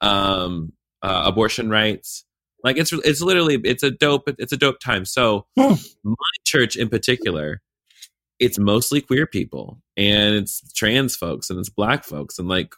um, 0.02 0.74
uh, 1.02 1.24
abortion 1.26 1.70
rights. 1.70 2.26
Like 2.68 2.78
it's 2.78 2.92
it's 2.94 3.22
literally 3.22 3.60
it's 3.64 3.84
a 3.84 3.92
dope 3.92 4.28
it's 4.38 4.52
a 4.54 4.58
dope 4.58 4.80
time. 4.80 5.06
So 5.06 5.46
Hmm. 5.58 5.74
my 6.04 6.16
church 6.46 6.76
in 6.76 6.90
particular, 6.90 7.62
it's 8.40 8.60
mostly 8.60 9.02
queer 9.02 9.26
people 9.26 9.82
and 9.96 10.36
it's 10.36 10.72
trans 10.74 11.16
folks 11.16 11.50
and 11.50 11.60
it's 11.60 11.70
black 11.70 12.04
folks 12.04 12.38
and 12.38 12.48
like 12.48 12.74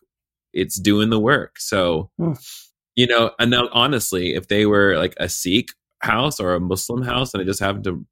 it's 0.53 0.79
doing 0.79 1.09
the 1.09 1.19
work. 1.19 1.59
So 1.59 2.09
Hmm. 2.17 2.33
you 2.95 3.07
know, 3.07 3.31
and 3.39 3.49
now 3.51 3.69
honestly, 3.73 4.35
if 4.35 4.47
they 4.47 4.65
were 4.65 4.97
like 4.97 5.15
a 5.17 5.27
Sikh 5.29 5.69
house 6.01 6.39
or 6.39 6.53
a 6.53 6.59
Muslim 6.59 7.01
house 7.01 7.33
and 7.33 7.41
I 7.41 7.45
just 7.45 7.59
happened 7.59 7.83
to 7.85 8.05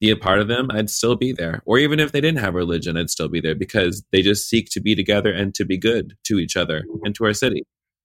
be 0.00 0.10
a 0.10 0.16
part 0.16 0.40
of 0.40 0.48
them, 0.48 0.68
I'd 0.70 0.90
still 0.90 1.16
be 1.16 1.32
there. 1.32 1.62
Or 1.64 1.78
even 1.78 2.00
if 2.00 2.12
they 2.12 2.20
didn't 2.20 2.40
have 2.40 2.54
religion, 2.54 2.96
I'd 2.98 3.08
still 3.10 3.28
be 3.28 3.40
there 3.40 3.54
because 3.54 4.04
they 4.12 4.20
just 4.22 4.48
seek 4.48 4.68
to 4.70 4.80
be 4.80 4.94
together 4.94 5.32
and 5.32 5.54
to 5.54 5.64
be 5.64 5.78
good 5.78 6.14
to 6.24 6.38
each 6.38 6.56
other 6.56 6.84
and 7.04 7.14
to 7.16 7.24
our 7.24 7.32
city. 7.34 7.62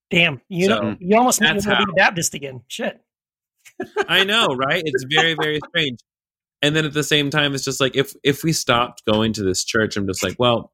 Damn, 0.09 0.41
you 0.49 0.67
So, 0.67 0.79
know, 0.81 0.97
you 0.99 1.17
almost 1.17 1.39
made 1.41 1.47
me 1.47 1.53
that's 1.55 1.67
want 1.67 1.79
to 1.79 1.85
be 1.85 1.91
a 1.91 1.95
Baptist 1.95 2.33
again. 2.33 2.61
Shit. 2.67 3.01
I 4.07 4.23
know, 4.23 4.47
right? 4.47 4.81
It's 4.85 5.05
very, 5.13 5.35
very 5.39 5.59
strange. 5.69 5.99
And 6.61 6.75
then 6.75 6.85
at 6.85 6.93
the 6.93 7.03
same 7.03 7.29
time, 7.29 7.53
it's 7.55 7.63
just 7.65 7.81
like 7.81 7.95
if 7.95 8.13
if 8.23 8.43
we 8.43 8.53
stopped 8.53 9.03
going 9.05 9.33
to 9.33 9.43
this 9.43 9.63
church, 9.63 9.97
I'm 9.97 10.07
just 10.07 10.23
like, 10.23 10.35
well, 10.37 10.71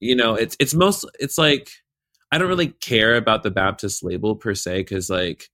you 0.00 0.16
know, 0.16 0.34
it's 0.34 0.56
it's 0.58 0.74
most 0.74 1.04
it's 1.18 1.38
like 1.38 1.70
I 2.32 2.38
don't 2.38 2.48
really 2.48 2.68
care 2.68 3.16
about 3.16 3.42
the 3.42 3.50
Baptist 3.50 4.02
label 4.02 4.34
per 4.36 4.54
se, 4.54 4.78
because 4.78 5.10
like 5.10 5.50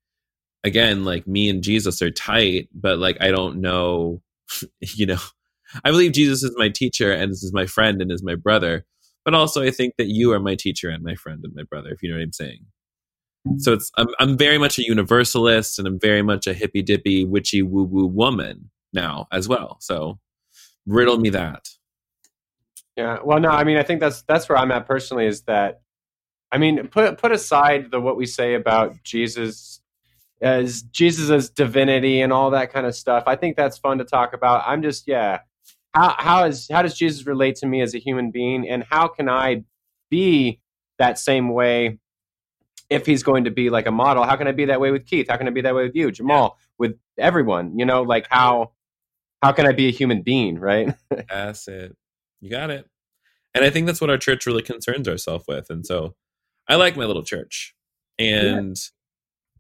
again, 0.65 1.05
like 1.05 1.27
me 1.27 1.49
and 1.49 1.63
Jesus 1.63 2.01
are 2.03 2.11
tight, 2.11 2.69
but 2.73 2.99
like 2.99 3.19
I 3.21 3.31
don't 3.31 3.61
know, 3.61 4.23
you 4.81 5.07
know, 5.07 5.19
I 5.85 5.91
believe 5.91 6.13
Jesus 6.13 6.43
is 6.43 6.55
my 6.57 6.69
teacher 6.69 7.13
and 7.13 7.33
this 7.33 7.43
is 7.43 7.53
my 7.53 7.67
friend 7.67 8.01
and 8.01 8.13
is 8.13 8.23
my 8.23 8.37
brother, 8.37 8.87
but 9.25 9.35
also 9.35 9.63
I 9.63 9.71
think 9.71 9.95
that 9.99 10.09
you 10.09 10.33
are 10.33 10.41
my 10.41 10.55
teacher 10.55 10.91
and 10.91 11.03
my 11.03 11.15
friend 11.17 11.41
and 11.43 11.55
my 11.55 11.65
brother, 11.65 11.91
if 11.91 12.03
you 12.03 12.11
know 12.11 12.17
what 12.17 12.23
I'm 12.23 12.33
saying. 12.33 12.67
So 13.59 13.73
it's 13.73 13.91
I'm 13.97 14.09
I'm 14.19 14.37
very 14.37 14.59
much 14.59 14.79
a 14.79 14.85
universalist 14.85 15.79
and 15.79 15.89
I'm 15.89 15.99
very 15.99 16.23
much 16.23 16.47
a 16.47 16.55
hippy 16.55 16.83
dippy 16.83 17.25
witchy 17.25 17.63
woo 17.63 17.85
woo 17.85 18.07
woman 18.07 18.71
now 18.93 19.27
as 19.33 19.49
well. 19.49 19.79
So 19.81 20.19
riddle 20.87 21.19
me 21.19 21.31
that. 21.31 21.69
Yeah. 22.97 23.19
Well, 23.25 23.41
no, 23.41 23.49
I 23.49 23.65
mean, 23.65 23.79
I 23.79 23.83
think 23.83 24.01
that's 24.01 24.23
that's 24.23 24.49
where 24.49 24.59
I'm 24.59 24.71
at 24.71 24.87
personally. 24.87 25.27
Is 25.27 25.43
that, 25.43 25.81
I 26.51 26.59
mean, 26.59 26.87
put 26.89 27.19
put 27.19 27.33
aside 27.33 27.91
the 27.91 28.01
what 28.01 28.17
we 28.17 28.27
say 28.27 28.55
about 28.55 29.03
Jesus 29.03 29.81
as 30.43 30.83
Jesus 30.83 31.31
as 31.31 31.49
divinity 31.49 32.21
and 32.21 32.33
all 32.33 32.51
that 32.51 32.73
kind 32.73 32.87
of 32.87 32.95
stuff. 32.95 33.25
I 33.27 33.37
think 33.37 33.57
that's 33.57 33.79
fun 33.79 33.99
to 33.99 34.05
talk 34.05 34.35
about. 34.35 34.65
I'm 34.67 34.83
just, 34.83 35.07
yeah. 35.07 35.41
How 35.95 36.15
how 36.19 36.45
is 36.45 36.69
how 36.71 36.83
does 36.83 36.95
Jesus 36.95 37.27
relate 37.27 37.57
to 37.57 37.67
me 37.67 37.83
as 37.83 37.95
a 37.95 37.99
human 37.99 38.31
being, 38.31 38.69
and 38.69 38.83
how 38.83 39.09
can 39.09 39.29
I 39.29 39.65
be 40.11 40.61
that 40.99 41.19
same 41.19 41.51
way? 41.51 41.99
If 42.93 43.07
he's 43.07 43.23
going 43.23 43.45
to 43.45 43.51
be 43.51 43.71
like 43.71 43.87
a 43.87 43.91
model, 43.91 44.25
how 44.25 44.37
can 44.37 44.47
I 44.47 44.53
be 44.53 44.67
that 44.67 44.81
way 44.81 44.91
with 44.91 45.07
Keith? 45.07 45.27
How 45.29 45.37
can 45.37 45.47
I 45.47 45.51
be 45.51 45.63
that 45.63 45.75
way 45.75 45.85
with 45.85 45.97
you, 45.97 46.11
Jamal, 46.11 46.59
with 46.79 46.97
everyone? 47.19 47.79
You 47.79 47.87
know, 47.87 48.03
like 48.03 48.27
how 48.31 48.73
how 49.43 49.53
can 49.53 49.67
I 49.67 49.73
be 49.73 49.89
a 49.89 49.93
human 49.93 50.23
being, 50.23 50.59
right? 50.59 50.95
That's 51.29 51.67
it. 51.69 51.97
You 52.41 52.51
got 52.51 52.71
it. 52.71 52.87
And 53.55 53.65
I 53.65 53.71
think 53.71 53.87
that's 53.87 54.01
what 54.01 54.09
our 54.09 54.17
church 54.17 54.47
really 54.47 54.63
concerns 54.63 55.07
ourselves 55.07 55.45
with. 55.47 55.69
And 55.69 55.85
so 55.85 56.15
I 56.69 56.77
like 56.77 56.97
my 56.97 57.05
little 57.05 57.23
church. 57.23 57.75
And 58.19 58.77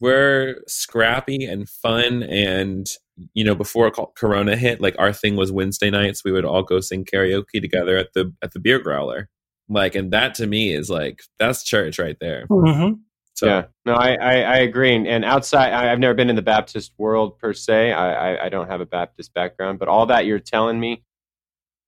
we're 0.01 0.57
scrappy 0.66 1.45
and 1.45 1.68
fun. 1.68 2.23
And, 2.23 2.87
you 3.35 3.45
know, 3.45 3.55
before 3.55 3.90
Corona 3.90 4.57
hit, 4.57 4.81
like 4.81 4.97
our 4.99 5.12
thing 5.12 5.37
was 5.37 5.53
Wednesday 5.53 5.90
nights, 5.90 6.25
we 6.25 6.33
would 6.33 6.45
all 6.45 6.62
go 6.62 6.81
sing 6.81 7.05
karaoke 7.05 7.61
together 7.61 7.97
at 7.97 8.14
the 8.14 8.33
at 8.42 8.53
the 8.53 8.61
beer 8.61 8.79
growler. 8.79 9.29
Like, 9.68 9.95
and 9.95 10.12
that 10.12 10.35
to 10.37 10.47
me 10.47 10.73
is 10.73 10.90
like 10.90 11.23
that's 11.38 11.62
church 11.62 11.99
right 11.99 12.16
there. 12.21 12.47
Mm-hmm. 12.49 12.95
So 13.35 13.47
yeah, 13.47 13.64
no, 13.87 13.95
I, 13.95 14.14
I, 14.14 14.35
I 14.40 14.57
agree. 14.59 14.95
And, 14.95 15.07
and 15.07 15.25
outside, 15.25 15.73
I, 15.73 15.90
I've 15.90 15.99
never 15.99 16.14
been 16.14 16.31
in 16.31 16.37
the 16.37 16.42
Baptist 16.42 16.92
world 16.99 17.38
per 17.38 17.53
se. 17.53 17.92
I, 17.92 18.35
I, 18.35 18.47
I 18.47 18.49
don't 18.49 18.68
have 18.68 18.81
a 18.81 18.87
Baptist 18.87 19.33
background, 19.33 19.79
but 19.79 19.88
all 19.88 20.07
that 20.07 20.27
you're 20.27 20.38
telling 20.38 20.79
me, 20.79 21.03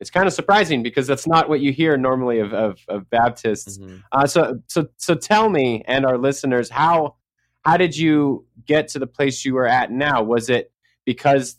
it's 0.00 0.10
kind 0.10 0.26
of 0.26 0.32
surprising 0.32 0.82
because 0.82 1.06
that's 1.06 1.26
not 1.26 1.48
what 1.48 1.60
you 1.60 1.72
hear 1.72 1.96
normally 1.96 2.40
of, 2.40 2.52
of, 2.52 2.78
of 2.88 3.08
Baptists. 3.10 3.78
mhm. 3.78 4.02
Uh, 4.10 4.26
so, 4.26 4.60
so, 4.66 4.88
so 4.96 5.14
tell 5.14 5.48
me 5.48 5.84
and 5.86 6.04
our 6.04 6.18
listeners 6.18 6.70
how 6.70 7.16
how 7.64 7.76
did 7.76 7.96
you 7.96 8.46
get 8.66 8.88
to 8.88 8.98
the 8.98 9.06
place 9.06 9.44
you 9.44 9.56
are 9.56 9.66
at 9.66 9.90
now? 9.90 10.22
Was 10.22 10.50
it 10.50 10.70
because 11.04 11.58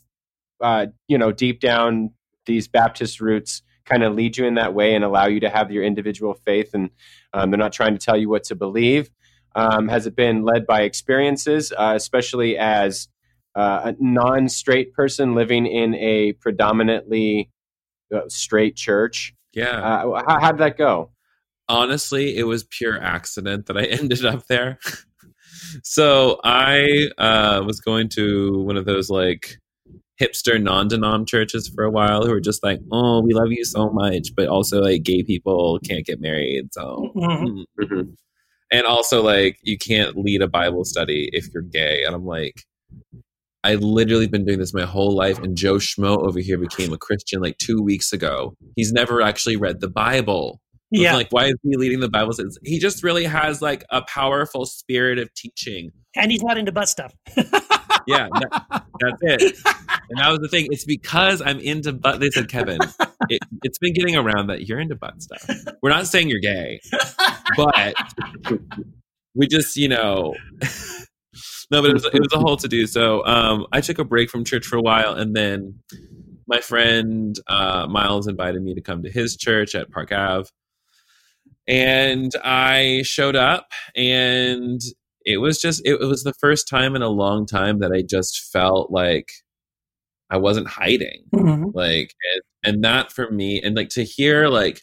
uh, 0.60 0.86
you 1.08 1.18
know 1.18 1.32
deep 1.32 1.60
down 1.60 2.10
these 2.46 2.68
Baptist 2.68 3.20
roots 3.20 3.62
kind 3.84 4.02
of 4.02 4.14
lead 4.14 4.36
you 4.36 4.44
in 4.46 4.54
that 4.54 4.74
way 4.74 4.94
and 4.94 5.04
allow 5.04 5.26
you 5.26 5.40
to 5.40 5.50
have 5.50 5.70
your 5.70 5.82
individual 5.84 6.34
faith, 6.34 6.70
and 6.74 6.90
um, 7.32 7.50
they're 7.50 7.58
not 7.58 7.72
trying 7.72 7.92
to 7.92 8.04
tell 8.04 8.16
you 8.16 8.28
what 8.28 8.44
to 8.44 8.54
believe? 8.54 9.10
Um, 9.56 9.88
has 9.88 10.06
it 10.06 10.14
been 10.14 10.44
led 10.44 10.66
by 10.66 10.82
experiences, 10.82 11.72
uh, 11.72 11.94
especially 11.96 12.56
as 12.56 13.08
uh, 13.56 13.80
a 13.84 13.96
non-straight 13.98 14.92
person 14.92 15.34
living 15.34 15.66
in 15.66 15.94
a 15.94 16.34
predominantly 16.34 17.50
uh, 18.14 18.20
straight 18.28 18.76
church? 18.76 19.34
yeah. 19.54 19.80
Uh, 19.80 20.22
how, 20.28 20.40
how 20.40 20.52
did 20.52 20.60
that 20.60 20.76
go? 20.78 21.10
honestly, 21.68 22.36
it 22.36 22.44
was 22.44 22.64
pure 22.64 23.00
accident 23.00 23.66
that 23.66 23.76
I 23.76 23.84
ended 23.86 24.24
up 24.24 24.46
there. 24.46 24.78
so 25.82 26.40
I 26.44 27.08
uh, 27.18 27.62
was 27.64 27.80
going 27.80 28.08
to 28.10 28.62
one 28.62 28.76
of 28.76 28.84
those 28.84 29.10
like 29.10 29.58
hipster 30.20 30.60
non-denom 30.60 31.26
churches 31.26 31.68
for 31.68 31.84
a 31.84 31.90
while 31.90 32.24
who 32.24 32.30
were 32.30 32.40
just 32.40 32.62
like, 32.62 32.80
"Oh, 32.90 33.20
we 33.20 33.34
love 33.34 33.50
you 33.50 33.64
so 33.64 33.90
much," 33.90 34.28
but 34.34 34.48
also 34.48 34.80
like 34.80 35.02
gay 35.02 35.22
people 35.22 35.78
can't 35.86 36.06
get 36.06 36.20
married, 36.20 36.72
so. 36.72 37.12
Mhm. 37.14 37.64
mm. 37.80 38.16
And 38.72 38.86
also, 38.86 39.22
like, 39.22 39.58
you 39.62 39.78
can't 39.78 40.16
lead 40.16 40.42
a 40.42 40.48
Bible 40.48 40.84
study 40.84 41.30
if 41.32 41.46
you're 41.54 41.62
gay. 41.62 42.02
And 42.04 42.14
I'm 42.14 42.26
like, 42.26 42.64
I 43.62 43.74
literally 43.74 44.28
been 44.28 44.44
doing 44.44 44.60
this 44.60 44.72
my 44.72 44.84
whole 44.84 45.16
life, 45.16 45.40
and 45.40 45.56
Joe 45.56 45.74
Schmo 45.74 46.24
over 46.24 46.38
here 46.38 46.56
became 46.56 46.92
a 46.92 46.98
Christian 46.98 47.40
like 47.40 47.58
two 47.58 47.82
weeks 47.82 48.12
ago. 48.12 48.54
He's 48.76 48.92
never 48.92 49.20
actually 49.20 49.56
read 49.56 49.80
the 49.80 49.90
Bible. 49.90 50.60
Yeah, 50.90 51.14
Like, 51.16 51.28
why 51.32 51.46
is 51.46 51.54
he 51.62 51.76
leading 51.76 52.00
the 52.00 52.08
Bible 52.08 52.32
studies? 52.32 52.58
He 52.64 52.78
just 52.78 53.02
really 53.02 53.24
has 53.24 53.60
like 53.60 53.84
a 53.90 54.02
powerful 54.02 54.66
spirit 54.66 55.18
of 55.18 55.32
teaching. 55.34 55.90
and 56.14 56.30
he's 56.30 56.42
not 56.42 56.56
into 56.58 56.72
butt 56.72 56.88
stuff. 56.88 57.12
Yeah, 58.08 58.28
that- 58.34 58.84
that's 59.00 59.18
it. 59.42 59.56
And 60.08 60.20
that 60.20 60.28
was 60.30 60.38
the 60.38 60.46
thing. 60.48 60.68
It's 60.70 60.84
because 60.84 61.42
I'm 61.42 61.58
into 61.58 61.92
butt. 61.92 62.20
They 62.20 62.30
said, 62.30 62.48
Kevin, 62.48 62.78
it, 63.28 63.40
it's 63.64 63.78
been 63.78 63.92
getting 63.92 64.14
around 64.14 64.46
that 64.46 64.68
you're 64.68 64.78
into 64.78 64.94
butt 64.94 65.20
stuff. 65.20 65.44
We're 65.82 65.90
not 65.90 66.06
saying 66.06 66.28
you're 66.28 66.38
gay, 66.38 66.80
but 67.56 67.96
we 69.34 69.48
just, 69.48 69.76
you 69.76 69.88
know, 69.88 70.36
no, 71.72 71.82
but 71.82 71.90
it 71.90 71.94
was, 71.94 72.04
it 72.04 72.20
was 72.20 72.32
a 72.32 72.38
whole 72.38 72.56
to 72.58 72.68
do. 72.68 72.86
So 72.86 73.26
um, 73.26 73.66
I 73.72 73.80
took 73.80 73.98
a 73.98 74.04
break 74.04 74.30
from 74.30 74.44
church 74.44 74.64
for 74.64 74.76
a 74.76 74.80
while, 74.80 75.14
and 75.14 75.34
then 75.34 75.80
my 76.46 76.60
friend 76.60 77.34
uh, 77.48 77.88
Miles 77.88 78.28
invited 78.28 78.62
me 78.62 78.74
to 78.74 78.80
come 78.80 79.02
to 79.02 79.10
his 79.10 79.36
church 79.36 79.74
at 79.74 79.90
Park 79.90 80.12
Ave, 80.12 80.48
and 81.68 82.32
I 82.44 83.02
showed 83.04 83.36
up, 83.36 83.68
and 83.94 84.80
it 85.24 85.38
was 85.38 85.60
just 85.60 85.82
it, 85.84 85.98
was 86.00 86.22
the 86.22 86.34
first 86.34 86.68
time 86.68 86.94
in 86.96 87.02
a 87.02 87.08
long 87.08 87.46
time 87.46 87.80
that 87.80 87.92
I 87.92 88.02
just 88.02 88.50
felt 88.52 88.90
like 88.90 89.28
I 90.30 90.36
wasn't 90.38 90.68
hiding 90.68 91.24
Mhm. 91.34 91.72
like 91.74 92.12
and, 92.64 92.74
and 92.76 92.84
that 92.84 93.12
for 93.12 93.30
me 93.30 93.60
and 93.62 93.76
like 93.76 93.88
to 93.90 94.04
hear 94.04 94.48
like 94.48 94.82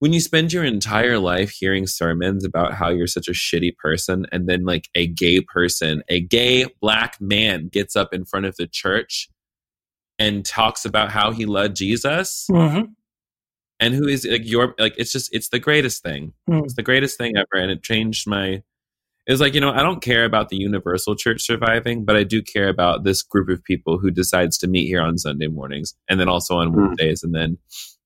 when 0.00 0.12
you 0.12 0.20
spend 0.20 0.52
your 0.52 0.62
entire 0.64 1.18
life 1.18 1.50
hearing 1.50 1.86
sermons 1.86 2.44
about 2.44 2.72
how 2.74 2.88
you're 2.90 3.06
such 3.06 3.28
a 3.28 3.32
shitty 3.32 3.76
person 3.76 4.26
and 4.30 4.48
then 4.48 4.64
like 4.64 4.88
a 4.94 5.06
gay 5.06 5.40
person 5.40 6.02
a 6.08 6.20
gay 6.20 6.66
black 6.80 7.16
man 7.20 7.68
gets 7.68 7.96
up 7.96 8.12
in 8.14 8.24
front 8.24 8.46
of 8.46 8.54
the 8.56 8.66
church 8.66 9.28
and 10.18 10.44
talks 10.44 10.84
about 10.84 11.10
how 11.10 11.30
he 11.32 11.44
loved 11.46 11.76
jesus 11.76 12.46
Mhm. 12.50 12.88
And 13.80 13.94
who 13.94 14.06
is 14.08 14.26
like 14.28 14.42
your 14.44 14.74
like 14.78 14.94
it's 14.98 15.12
just 15.12 15.32
it's 15.34 15.48
the 15.50 15.58
greatest 15.58 16.02
thing 16.02 16.32
Mm. 16.48 16.64
it's 16.64 16.74
the 16.74 16.82
greatest 16.82 17.16
thing 17.18 17.36
ever 17.36 17.60
and 17.62 17.70
it 17.70 17.82
changed 17.82 18.26
my 18.28 18.62
is 19.26 19.40
like 19.40 19.54
you 19.54 19.60
know 19.60 19.70
I 19.72 19.82
don't 19.82 20.00
care 20.02 20.24
about 20.24 20.48
the 20.48 20.56
universal 20.56 21.14
church 21.14 21.42
surviving, 21.42 22.04
but 22.06 22.16
I 22.16 22.24
do 22.24 22.40
care 22.42 22.68
about 22.70 23.04
this 23.04 23.22
group 23.22 23.50
of 23.50 23.62
people 23.62 23.98
who 23.98 24.10
decides 24.10 24.56
to 24.58 24.66
meet 24.66 24.86
here 24.86 25.02
on 25.02 25.18
Sunday 25.18 25.48
mornings 25.48 25.94
and 26.08 26.18
then 26.18 26.28
also 26.28 26.56
on 26.56 26.68
Hmm. 26.72 26.76
Wednesdays, 26.86 27.22
and 27.22 27.34
then 27.34 27.58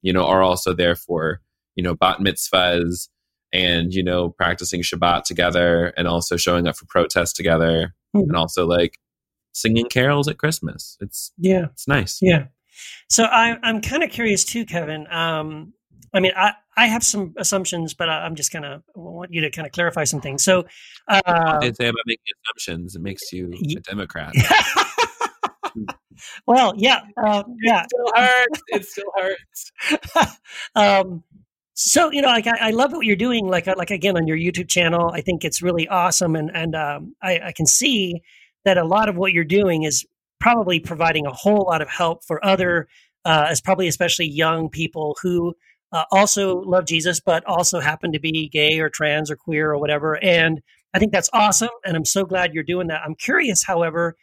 you 0.03 0.13
know 0.13 0.25
are 0.27 0.43
also 0.43 0.75
there 0.75 0.97
for 0.97 1.41
you 1.77 1.83
know 1.85 1.95
bat 1.95 2.19
mitzvahs 2.19 3.09
and 3.53 3.95
you 3.95 4.03
know 4.03 4.31
practicing 4.31 4.83
Shabbat 4.83 5.23
together 5.23 5.93
and 5.97 6.09
also 6.09 6.37
showing 6.37 6.67
up 6.67 6.77
for 6.77 6.87
protests 6.87 7.33
together 7.35 7.95
Mhm. 8.17 8.23
and 8.25 8.37
also 8.37 8.67
like 8.67 8.99
singing 9.53 9.87
carols 9.89 10.27
at 10.27 10.39
Christmas. 10.39 10.97
It's 11.01 11.31
Yeah. 11.39 11.67
it's 11.73 11.87
nice. 11.87 12.19
Yeah. 12.21 12.47
So 13.09 13.25
I, 13.25 13.57
I'm 13.63 13.81
kind 13.81 14.03
of 14.03 14.11
curious 14.11 14.45
too, 14.45 14.65
Kevin. 14.65 15.07
Um, 15.11 15.73
I 16.15 16.21
mean, 16.21 16.33
I, 16.37 16.53
I 16.77 16.87
have 16.87 17.03
some 17.03 17.35
assumptions, 17.37 17.95
but 17.95 18.09
I, 18.09 18.25
I'm 18.25 18.35
just 18.35 18.51
kind 18.53 18.65
of 18.65 18.83
want 18.95 19.33
you 19.33 19.41
to 19.43 19.51
kind 19.51 19.67
of 19.67 19.73
clarify 19.73 20.05
some 20.05 20.21
things. 20.21 20.45
So, 20.45 20.65
uh, 21.09 21.59
They 21.61 21.73
say 21.73 21.89
about 21.89 22.03
making 22.07 22.33
assumptions. 22.45 22.97
It 22.97 23.03
makes 23.03 23.33
you 23.33 23.53
a 23.53 23.81
Democrat. 23.81 24.33
well, 26.47 26.75
yeah, 26.77 27.01
uh, 27.23 27.43
yeah. 27.63 27.85
still 27.87 28.13
hurts. 28.15 28.63
It 28.69 28.85
still 28.85 29.13
hurts. 29.17 29.73
um, 30.75 31.23
so 31.75 32.13
you 32.13 32.21
know, 32.21 32.29
like 32.29 32.47
I, 32.47 32.69
I 32.69 32.71
love 32.71 32.93
what 32.93 33.07
you're 33.07 33.17
doing. 33.17 33.47
Like, 33.47 33.67
uh, 33.67 33.75
like 33.77 33.91
again 33.91 34.17
on 34.17 34.27
your 34.27 34.37
YouTube 34.37 34.69
channel, 34.69 35.11
I 35.13 35.23
think 35.23 35.45
it's 35.45 35.63
really 35.63 35.89
awesome, 35.89 36.37
and 36.37 36.51
and 36.55 36.75
um, 36.75 37.17
I, 37.23 37.41
I 37.47 37.53
can 37.53 37.67
see 37.67 38.23
that 38.65 38.79
a 38.79 38.85
lot 38.85 39.09
of 39.09 39.17
what 39.17 39.33
you're 39.33 39.45
doing 39.45 39.83
is 39.83 40.07
probably 40.43 40.81
providing 40.81 41.25
a 41.25 41.31
whole 41.31 41.67
lot 41.69 41.81
of 41.81 41.89
help 41.89 42.25
for 42.25 42.45
other, 42.45 42.89
uh, 43.25 43.47
as 43.49 43.61
probably 43.61 43.87
especially 43.87 44.27
young 44.27 44.69
people 44.69 45.17
who 45.23 45.55
uh, 45.93 46.03
also 46.11 46.63
love 46.63 46.85
Jesus, 46.85 47.21
but 47.21 47.45
also 47.47 47.79
happen 47.79 48.11
to 48.11 48.19
be 48.19 48.49
gay 48.49 48.81
or 48.81 48.91
trans 48.91 49.31
or 49.31 49.37
queer 49.37 49.71
or 49.71 49.79
whatever. 49.79 50.21
And 50.21 50.61
I 50.93 50.99
think 50.99 51.13
that's 51.13 51.31
awesome, 51.33 51.71
and 51.85 51.97
I'm 51.97 52.05
so 52.05 52.25
glad 52.25 52.55
you're 52.55 52.65
doing 52.65 52.89
that. 52.89 53.03
I'm 53.07 53.15
curious, 53.15 53.63
however, 53.63 54.17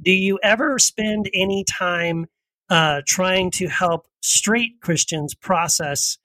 do 0.00 0.12
you 0.12 0.38
ever 0.42 0.78
spend 0.78 1.28
any 1.34 1.62
time 1.62 2.24
uh, 2.70 3.02
trying 3.06 3.50
to 3.52 3.68
help 3.68 4.06
straight 4.22 4.80
Christians 4.80 5.34
process 5.34 6.16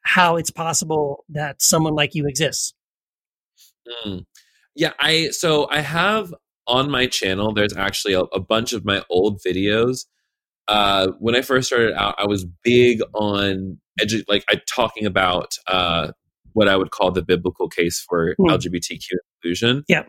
how 0.00 0.36
it's 0.36 0.50
possible 0.50 1.24
that 1.28 1.60
someone 1.60 1.94
like 1.94 2.14
you 2.14 2.26
exists? 2.26 2.72
Mm. 4.06 4.24
Yeah, 4.74 4.92
I 4.98 5.28
so 5.28 5.68
I 5.70 5.82
have 5.82 6.32
on 6.66 6.90
my 6.90 7.06
channel. 7.06 7.52
There's 7.52 7.76
actually 7.76 8.14
a, 8.14 8.20
a 8.20 8.40
bunch 8.40 8.72
of 8.72 8.84
my 8.84 9.02
old 9.10 9.40
videos. 9.46 10.06
Uh, 10.66 11.08
when 11.18 11.34
I 11.36 11.42
first 11.42 11.66
started 11.68 11.92
out, 11.94 12.14
I 12.18 12.26
was 12.26 12.46
big 12.62 13.00
on 13.12 13.78
edu- 14.00 14.24
like 14.28 14.44
I 14.50 14.60
talking 14.66 15.06
about 15.06 15.56
uh, 15.68 16.12
what 16.52 16.68
I 16.68 16.76
would 16.76 16.90
call 16.90 17.10
the 17.10 17.22
biblical 17.22 17.68
case 17.68 18.00
for 18.08 18.34
Hmm. 18.38 18.46
LGBTQ 18.50 19.08
inclusion. 19.42 19.84
Yeah. 19.88 20.04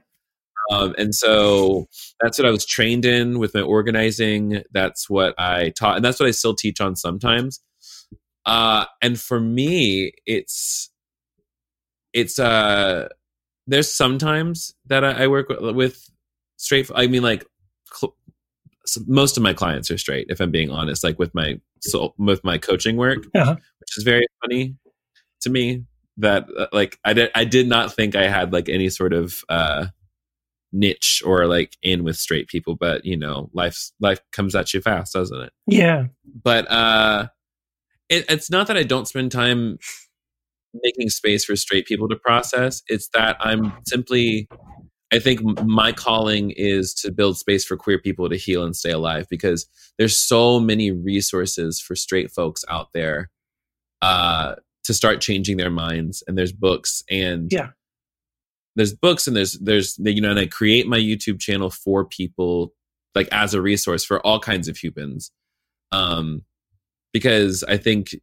Um, 0.71 0.95
and 0.97 1.13
so 1.13 1.85
that's 2.21 2.39
what 2.39 2.47
I 2.47 2.51
was 2.51 2.65
trained 2.65 3.05
in 3.05 3.37
with 3.37 3.53
my 3.53 3.61
organizing. 3.61 4.63
That's 4.71 5.09
what 5.09 5.35
I 5.37 5.69
taught, 5.69 5.97
and 5.97 6.03
that's 6.05 6.19
what 6.19 6.27
I 6.27 6.31
still 6.31 6.55
teach 6.55 6.81
on 6.81 6.95
sometimes. 6.95 7.59
Uh, 8.45 8.85
and 9.01 9.19
for 9.19 9.39
me, 9.39 10.13
it's 10.25 10.89
it's 12.13 12.39
uh 12.39 13.09
there's 13.67 13.91
sometimes 13.91 14.73
that 14.85 15.03
I, 15.03 15.23
I 15.23 15.27
work 15.27 15.49
with, 15.49 15.75
with 15.75 16.09
straight. 16.57 16.89
I 16.95 17.07
mean, 17.07 17.23
like 17.23 17.45
cl- 17.93 18.15
most 19.07 19.37
of 19.37 19.43
my 19.43 19.53
clients 19.53 19.89
are 19.91 19.97
straight. 19.97 20.27
If 20.29 20.39
I'm 20.39 20.51
being 20.51 20.69
honest, 20.71 21.03
like 21.03 21.17
with 21.19 21.33
my 21.35 21.59
so 21.81 22.13
with 22.17 22.43
my 22.43 22.57
coaching 22.57 22.97
work, 22.97 23.19
Uh-huh. 23.35 23.55
which 23.79 23.97
is 23.97 24.03
very 24.03 24.25
funny 24.41 24.75
to 25.41 25.49
me. 25.49 25.85
That 26.17 26.47
uh, 26.57 26.67
like 26.71 26.97
I 27.03 27.11
did 27.13 27.29
I 27.35 27.43
did 27.43 27.67
not 27.67 27.93
think 27.93 28.15
I 28.15 28.29
had 28.29 28.53
like 28.53 28.69
any 28.69 28.89
sort 28.89 29.11
of 29.13 29.43
uh 29.49 29.87
niche 30.71 31.21
or 31.25 31.45
like 31.47 31.75
in 31.83 32.03
with 32.03 32.15
straight 32.17 32.47
people, 32.47 32.75
but 32.75 33.03
you 33.05 33.17
know, 33.17 33.49
life 33.53 33.91
life 33.99 34.21
comes 34.31 34.55
at 34.55 34.73
you 34.73 34.81
fast, 34.81 35.13
doesn't 35.13 35.41
it? 35.41 35.51
Yeah. 35.67 36.05
but 36.43 36.69
uh 36.71 37.27
it, 38.07 38.23
it's 38.29 38.51
not 38.51 38.67
that 38.67 38.77
i 38.77 38.83
don't 38.83 39.07
spend 39.07 39.31
time 39.31 39.79
making 40.75 41.09
space 41.09 41.43
for 41.43 41.55
straight 41.55 41.87
people 41.87 42.07
to 42.07 42.15
process 42.15 42.83
it's 42.87 43.09
that 43.15 43.35
i'm 43.39 43.73
simply 43.87 44.47
i 45.13 45.19
think 45.19 45.39
my 45.65 45.91
calling 45.91 46.51
is 46.55 46.93
to 46.93 47.11
build 47.11 47.37
space 47.37 47.63
for 47.65 47.77
queer 47.77 47.99
people 47.99 48.29
to 48.29 48.35
heal 48.37 48.63
and 48.63 48.75
stay 48.75 48.91
alive 48.91 49.25
because 49.29 49.67
there's 49.97 50.17
so 50.17 50.59
many 50.59 50.91
resources 50.91 51.79
for 51.79 51.95
straight 51.95 52.31
folks 52.31 52.63
out 52.69 52.89
there 52.93 53.29
uh 54.01 54.55
to 54.83 54.93
start 54.93 55.21
changing 55.21 55.57
their 55.57 55.71
minds 55.71 56.23
and 56.27 56.37
there's 56.37 56.51
books 56.51 57.03
and 57.09 57.51
Yeah. 57.51 57.69
there's 58.75 58.93
books 58.93 59.27
and 59.27 59.35
there's 59.35 59.53
there's 59.53 59.97
you 59.99 60.21
know 60.21 60.29
and 60.31 60.39
i 60.39 60.45
create 60.47 60.87
my 60.87 60.99
youtube 60.99 61.39
channel 61.39 61.69
for 61.69 62.05
people 62.05 62.73
like 63.15 63.29
as 63.31 63.53
a 63.53 63.61
resource 63.61 64.03
for 64.03 64.19
all 64.25 64.39
kinds 64.39 64.67
of 64.67 64.77
humans 64.77 65.31
um 65.91 66.43
because 67.13 67.63
i 67.63 67.77
think 67.77 68.15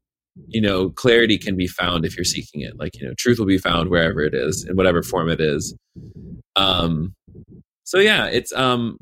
you 0.49 0.61
know 0.61 0.90
clarity 0.90 1.38
can 1.38 1.57
be 1.57 1.66
found 1.66 2.05
if 2.05 2.16
you're 2.16 2.25
seeking 2.25 2.61
it 2.62 2.79
like 2.79 2.99
you 2.99 3.07
know 3.07 3.14
truth 3.18 3.38
will 3.38 3.47
be 3.47 3.59
found 3.59 3.90
wherever 3.90 4.21
it 4.21 4.35
is 4.35 4.64
in 4.68 4.77
whatever 4.77 5.03
form 5.03 5.29
it 5.29 5.40
is 5.40 5.77
um 6.57 7.14
so 7.85 7.99
yeah 7.99 8.27
it's 8.27 8.53
um 8.53 8.97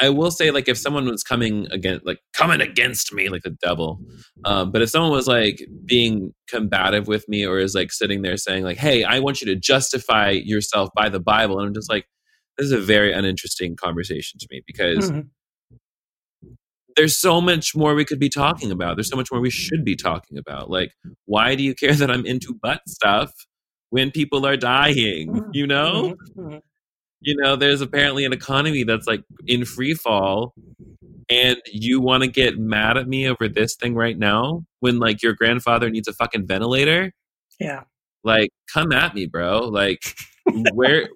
i 0.00 0.08
will 0.08 0.30
say 0.30 0.50
like 0.50 0.68
if 0.68 0.78
someone 0.78 1.06
was 1.06 1.22
coming 1.22 1.66
against 1.70 2.04
like 2.06 2.20
coming 2.32 2.60
against 2.60 3.12
me 3.12 3.28
like 3.28 3.42
the 3.42 3.56
devil 3.62 4.00
um 4.44 4.70
but 4.72 4.80
if 4.82 4.88
someone 4.90 5.10
was 5.10 5.26
like 5.28 5.60
being 5.84 6.32
combative 6.48 7.06
with 7.08 7.28
me 7.28 7.44
or 7.46 7.58
is 7.58 7.74
like 7.74 7.92
sitting 7.92 8.22
there 8.22 8.36
saying 8.36 8.64
like 8.64 8.78
hey 8.78 9.04
i 9.04 9.18
want 9.18 9.40
you 9.40 9.46
to 9.46 9.56
justify 9.56 10.30
yourself 10.30 10.88
by 10.94 11.08
the 11.08 11.20
bible 11.20 11.58
and 11.58 11.68
i'm 11.68 11.74
just 11.74 11.90
like 11.90 12.06
this 12.56 12.66
is 12.66 12.72
a 12.72 12.80
very 12.80 13.12
uninteresting 13.12 13.76
conversation 13.76 14.38
to 14.40 14.46
me 14.50 14.62
because 14.66 15.10
Mhm. 15.10 15.28
There's 16.98 17.16
so 17.16 17.40
much 17.40 17.76
more 17.76 17.94
we 17.94 18.04
could 18.04 18.18
be 18.18 18.28
talking 18.28 18.72
about. 18.72 18.96
There's 18.96 19.08
so 19.08 19.16
much 19.16 19.30
more 19.30 19.40
we 19.40 19.50
should 19.50 19.84
be 19.84 19.94
talking 19.94 20.36
about. 20.36 20.68
Like, 20.68 20.92
why 21.26 21.54
do 21.54 21.62
you 21.62 21.74
care 21.74 21.94
that 21.94 22.10
I'm 22.10 22.26
into 22.26 22.58
butt 22.60 22.82
stuff 22.88 23.32
when 23.90 24.10
people 24.10 24.44
are 24.44 24.56
dying? 24.56 25.44
You 25.52 25.66
know? 25.68 26.16
Mhm. 26.36 26.44
Mhm. 26.54 26.60
You 27.20 27.36
know, 27.36 27.56
there's 27.56 27.80
apparently 27.80 28.24
an 28.24 28.32
economy 28.32 28.84
that's 28.84 29.06
like 29.06 29.22
in 29.46 29.64
free 29.64 29.94
fall, 29.94 30.54
and 31.30 31.58
you 31.66 32.00
want 32.00 32.22
to 32.24 32.28
get 32.28 32.58
mad 32.58 32.96
at 32.96 33.08
me 33.08 33.28
over 33.28 33.48
this 33.48 33.76
thing 33.76 33.94
right 33.94 34.18
now 34.18 34.64
when 34.80 34.98
like 34.98 35.22
your 35.22 35.34
grandfather 35.34 35.90
needs 35.90 36.08
a 36.08 36.12
fucking 36.14 36.46
ventilator? 36.48 37.12
Yeah. 37.60 37.84
Like, 38.24 38.50
come 38.72 38.92
at 38.92 39.14
me, 39.14 39.26
bro. 39.26 39.60
Like, 39.68 40.02
where 40.74 41.08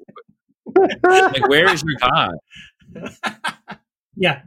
like 1.05 1.49
where 1.49 1.73
is 1.73 1.83
your 1.85 1.99
God? 2.11 2.35
Yeah. 4.16 4.42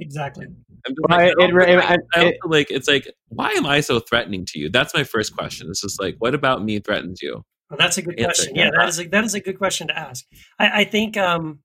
Exactly. 0.00 0.46
I'm 0.86 0.94
like, 1.08 1.32
it- 1.38 1.68
it- 1.68 2.00
it- 2.16 2.36
like 2.44 2.70
it's 2.70 2.88
like 2.88 3.12
why 3.28 3.50
am 3.52 3.66
I 3.66 3.80
so 3.80 4.00
threatening 4.00 4.44
to 4.46 4.58
you? 4.58 4.68
That's 4.70 4.94
my 4.94 5.04
first 5.04 5.36
question. 5.36 5.68
It's 5.70 5.80
just 5.80 6.00
like 6.00 6.16
what 6.18 6.34
about 6.34 6.64
me 6.64 6.78
threatens 6.80 7.20
you? 7.22 7.44
Well, 7.70 7.78
that's 7.78 7.98
a 7.98 8.02
good 8.02 8.18
Answer. 8.18 8.44
question. 8.44 8.54
Yeah, 8.56 8.70
that 8.76 8.88
is 8.88 8.98
a, 9.00 9.08
that 9.08 9.24
is 9.24 9.34
a 9.34 9.40
good 9.40 9.58
question 9.58 9.88
to 9.88 9.98
ask. 9.98 10.24
I, 10.58 10.80
I 10.80 10.84
think. 10.84 11.16
Um, 11.16 11.60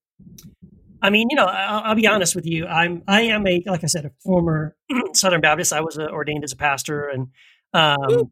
I 1.02 1.10
mean, 1.10 1.28
you 1.30 1.36
know, 1.36 1.46
I'll, 1.46 1.84
I'll 1.90 1.96
be 1.96 2.08
honest 2.08 2.34
with 2.36 2.46
you. 2.46 2.66
I'm 2.66 3.04
I 3.08 3.24
am 3.24 3.46
a 3.46 3.62
like 3.66 3.84
I 3.84 3.88
said 3.88 4.06
a 4.06 4.12
former 4.24 4.76
Southern 5.14 5.42
Baptist. 5.42 5.74
I 5.74 5.82
was 5.82 5.98
uh, 5.98 6.08
ordained 6.08 6.44
as 6.46 6.54
a 6.54 6.56
pastor, 6.56 7.08
and 7.10 7.28
um, 7.74 8.32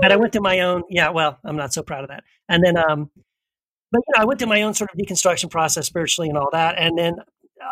but 0.00 0.12
I 0.12 0.16
went 0.16 0.32
through 0.32 0.42
my 0.42 0.60
own. 0.60 0.82
Yeah, 0.88 1.10
well, 1.10 1.38
I'm 1.44 1.56
not 1.56 1.72
so 1.72 1.82
proud 1.82 2.04
of 2.04 2.10
that. 2.10 2.22
And 2.48 2.62
then, 2.64 2.76
um, 2.76 3.10
but 3.90 4.02
you 4.06 4.14
know, 4.16 4.22
I 4.22 4.24
went 4.24 4.38
through 4.38 4.50
my 4.50 4.62
own 4.62 4.74
sort 4.74 4.90
of 4.92 4.98
deconstruction 4.98 5.50
process 5.50 5.86
spiritually 5.86 6.28
and 6.28 6.38
all 6.38 6.48
that. 6.52 6.76
And 6.78 6.96
then, 6.96 7.16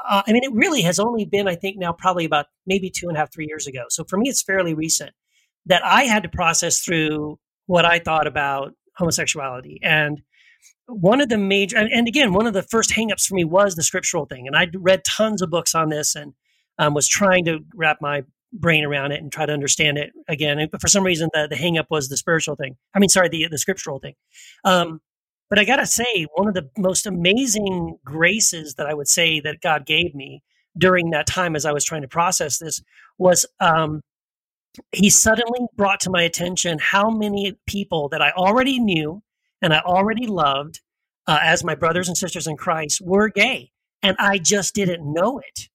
uh, 0.08 0.22
I 0.26 0.32
mean, 0.32 0.44
it 0.44 0.52
really 0.52 0.82
has 0.82 0.98
only 0.98 1.24
been, 1.24 1.48
I 1.48 1.54
think, 1.54 1.76
now 1.78 1.92
probably 1.92 2.24
about 2.24 2.46
maybe 2.66 2.90
two 2.90 3.08
and 3.08 3.16
a 3.16 3.20
half, 3.20 3.32
three 3.32 3.46
years 3.46 3.66
ago. 3.66 3.84
So 3.88 4.04
for 4.04 4.18
me, 4.18 4.28
it's 4.28 4.42
fairly 4.42 4.74
recent 4.74 5.12
that 5.66 5.84
I 5.84 6.04
had 6.04 6.22
to 6.22 6.28
process 6.28 6.80
through 6.80 7.38
what 7.66 7.84
I 7.84 7.98
thought 7.98 8.26
about 8.26 8.74
homosexuality. 8.96 9.78
And 9.82 10.22
one 10.86 11.20
of 11.20 11.28
the 11.28 11.38
major, 11.38 11.76
and, 11.76 12.08
again, 12.08 12.32
one 12.32 12.46
of 12.46 12.52
the 12.52 12.62
first 12.62 12.90
hangups 12.90 13.26
for 13.26 13.34
me 13.34 13.44
was 13.44 13.76
the 13.76 13.82
scriptural 13.82 14.26
thing. 14.26 14.46
And 14.46 14.56
I 14.56 14.68
read 14.74 15.04
tons 15.04 15.42
of 15.42 15.50
books 15.50 15.74
on 15.74 15.88
this 15.88 16.16
and 16.16 16.34
um, 16.78 16.94
was 16.94 17.06
trying 17.06 17.44
to 17.44 17.60
wrap 17.74 17.98
my 18.00 18.24
brain 18.52 18.84
around 18.84 19.12
it 19.12 19.22
and 19.22 19.30
try 19.30 19.46
to 19.46 19.52
understand 19.52 19.98
it 19.98 20.10
again. 20.26 20.66
But 20.72 20.80
for 20.80 20.88
some 20.88 21.04
reason, 21.04 21.28
the, 21.32 21.46
the 21.48 21.54
hangup 21.56 21.86
was 21.90 22.08
the 22.08 22.16
spiritual 22.16 22.56
thing. 22.56 22.76
I 22.94 22.98
mean, 22.98 23.08
sorry, 23.08 23.28
the, 23.28 23.46
the 23.48 23.58
scriptural 23.58 24.00
thing. 24.00 24.14
Um, 24.64 25.00
but 25.50 25.58
I 25.58 25.64
got 25.64 25.76
to 25.76 25.86
say, 25.86 26.26
one 26.34 26.48
of 26.48 26.54
the 26.54 26.70
most 26.78 27.06
amazing 27.06 27.98
graces 28.04 28.76
that 28.76 28.86
I 28.86 28.94
would 28.94 29.08
say 29.08 29.40
that 29.40 29.60
God 29.60 29.84
gave 29.84 30.14
me 30.14 30.42
during 30.78 31.10
that 31.10 31.26
time 31.26 31.56
as 31.56 31.66
I 31.66 31.72
was 31.72 31.84
trying 31.84 32.02
to 32.02 32.08
process 32.08 32.58
this 32.58 32.80
was 33.18 33.44
um, 33.58 34.00
he 34.92 35.10
suddenly 35.10 35.66
brought 35.76 36.00
to 36.00 36.10
my 36.10 36.22
attention 36.22 36.78
how 36.80 37.10
many 37.10 37.58
people 37.66 38.08
that 38.10 38.22
I 38.22 38.30
already 38.30 38.78
knew 38.78 39.22
and 39.60 39.74
I 39.74 39.80
already 39.80 40.26
loved 40.26 40.80
uh, 41.26 41.40
as 41.42 41.64
my 41.64 41.74
brothers 41.74 42.08
and 42.08 42.16
sisters 42.16 42.46
in 42.46 42.56
Christ 42.56 43.00
were 43.04 43.28
gay. 43.28 43.72
And 44.02 44.16
I 44.18 44.38
just 44.38 44.74
didn't 44.74 45.12
know 45.12 45.38
it. 45.40 45.68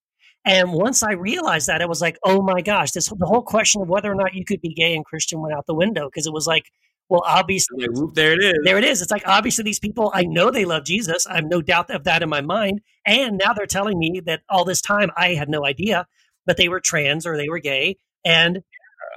And 0.46 0.74
once 0.74 1.04
I 1.04 1.14
realized 1.14 1.68
that, 1.68 1.82
it 1.82 1.90
was 1.90 2.02
like, 2.02 2.18
oh 2.24 2.42
my 2.42 2.62
gosh, 2.62 2.92
this 2.92 3.10
the 3.10 3.26
whole 3.26 3.42
question 3.42 3.82
of 3.82 3.90
whether 3.90 4.12
or 4.12 4.16
not 4.16 4.36
you 4.36 4.46
could 4.46 4.62
be 4.62 4.74
gay 4.74 4.96
and 4.96 5.06
Christian 5.06 5.42
went 5.42 5.56
out 5.56 5.66
the 5.66 5.74
window 5.74 6.08
because 6.08 6.28
it 6.28 6.34
was 6.34 6.48
like, 6.48 6.66
well, 7.10 7.24
obviously, 7.26 7.86
Like, 7.88 8.14
there 8.14 8.34
it 8.34 8.44
is. 8.44 8.54
there 8.64 8.78
it 8.78 8.84
is. 8.84 9.02
It's 9.02 9.12
like 9.12 9.24
obviously 9.28 9.64
these 9.64 9.80
people, 9.80 10.12
I 10.14 10.24
know 10.24 10.50
they 10.50 10.66
love 10.66 10.84
Jesus. 10.86 11.28
I 11.28 11.36
have 11.36 11.46
no 11.46 11.62
doubt 11.62 11.90
of 11.92 12.04
that 12.06 12.24
in 12.24 12.30
my 12.30 12.42
mind. 12.42 12.82
And 13.06 13.38
now 13.44 13.54
they're 13.54 13.66
telling 13.68 14.00
me 14.00 14.22
that 14.26 14.42
all 14.50 14.66
this 14.66 14.82
time 14.82 15.12
I 15.16 15.36
had 15.36 15.50
no 15.50 15.66
idea 15.66 16.08
that 16.48 16.58
they 16.58 16.68
were 16.70 16.80
trans 16.80 17.26
or 17.26 17.38
they 17.38 17.50
were 17.50 17.60
gay. 17.60 17.98
And 18.26 18.64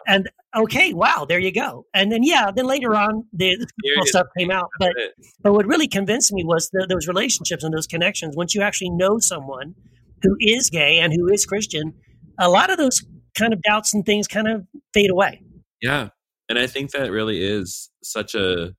and 0.06 0.28
okay, 0.56 0.92
wow, 0.92 1.26
there 1.28 1.38
you 1.38 1.50
go. 1.52 1.86
And 1.94 2.12
then 2.12 2.22
yeah, 2.22 2.50
then 2.54 2.66
later 2.66 2.94
on 2.94 3.24
the, 3.32 3.56
the 3.56 3.66
Here 3.82 3.94
cool 3.94 4.02
it 4.02 4.04
is. 4.04 4.10
stuff 4.10 4.26
came 4.36 4.50
out. 4.50 4.68
But 4.78 4.94
but 5.42 5.52
what 5.54 5.66
really 5.66 5.88
convinced 5.88 6.32
me 6.32 6.44
was 6.44 6.68
the, 6.72 6.86
those 6.88 7.08
relationships 7.08 7.64
and 7.64 7.72
those 7.74 7.86
connections. 7.86 8.36
Once 8.36 8.54
you 8.54 8.62
actually 8.62 8.90
know 8.90 9.18
someone 9.18 9.74
who 10.22 10.36
is 10.40 10.68
gay 10.70 10.98
and 10.98 11.12
who 11.12 11.28
is 11.28 11.46
Christian, 11.46 11.94
a 12.38 12.48
lot 12.50 12.70
of 12.70 12.76
those 12.76 13.04
kind 13.34 13.52
of 13.52 13.62
doubts 13.62 13.94
and 13.94 14.04
things 14.04 14.26
kind 14.28 14.48
of 14.48 14.66
fade 14.92 15.10
away. 15.10 15.42
Yeah. 15.80 16.08
And 16.48 16.58
I 16.58 16.66
think 16.66 16.92
that 16.92 17.10
really 17.10 17.42
is 17.42 17.90
such 18.02 18.34
a 18.34 18.74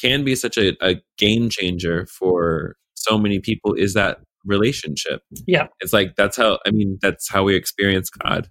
can 0.00 0.24
be 0.24 0.34
such 0.34 0.58
a, 0.58 0.76
a 0.86 1.00
game 1.18 1.48
changer 1.48 2.06
for 2.06 2.76
so 2.94 3.18
many 3.18 3.38
people 3.38 3.74
is 3.74 3.94
that 3.94 4.18
relationship. 4.44 5.22
Yeah. 5.46 5.68
It's 5.80 5.92
like 5.92 6.16
that's 6.16 6.36
how 6.36 6.58
I 6.66 6.70
mean 6.70 6.98
that's 7.00 7.30
how 7.30 7.44
we 7.44 7.54
experience 7.56 8.10
God. 8.10 8.48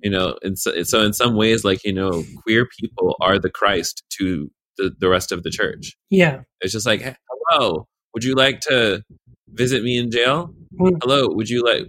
You 0.00 0.10
know, 0.10 0.36
and 0.42 0.58
so, 0.58 0.82
so 0.82 1.00
in 1.00 1.14
some 1.14 1.34
ways 1.34 1.64
like, 1.64 1.82
you 1.82 1.92
know, 1.92 2.24
queer 2.42 2.68
people 2.78 3.16
are 3.22 3.38
the 3.38 3.48
Christ 3.48 4.02
to 4.18 4.50
the, 4.76 4.94
the 4.98 5.08
rest 5.08 5.32
of 5.32 5.44
the 5.44 5.50
church. 5.50 5.96
Yeah. 6.10 6.40
It's 6.60 6.72
just 6.72 6.84
like, 6.84 7.00
"Hey, 7.00 7.16
hello, 7.48 7.86
would 8.12 8.22
you 8.22 8.34
like 8.34 8.60
to 8.62 9.02
visit 9.48 9.82
me 9.82 9.96
in 9.96 10.10
jail? 10.10 10.54
Mm. 10.78 10.98
Hello, 11.02 11.28
would 11.28 11.48
you 11.48 11.64
like? 11.64 11.86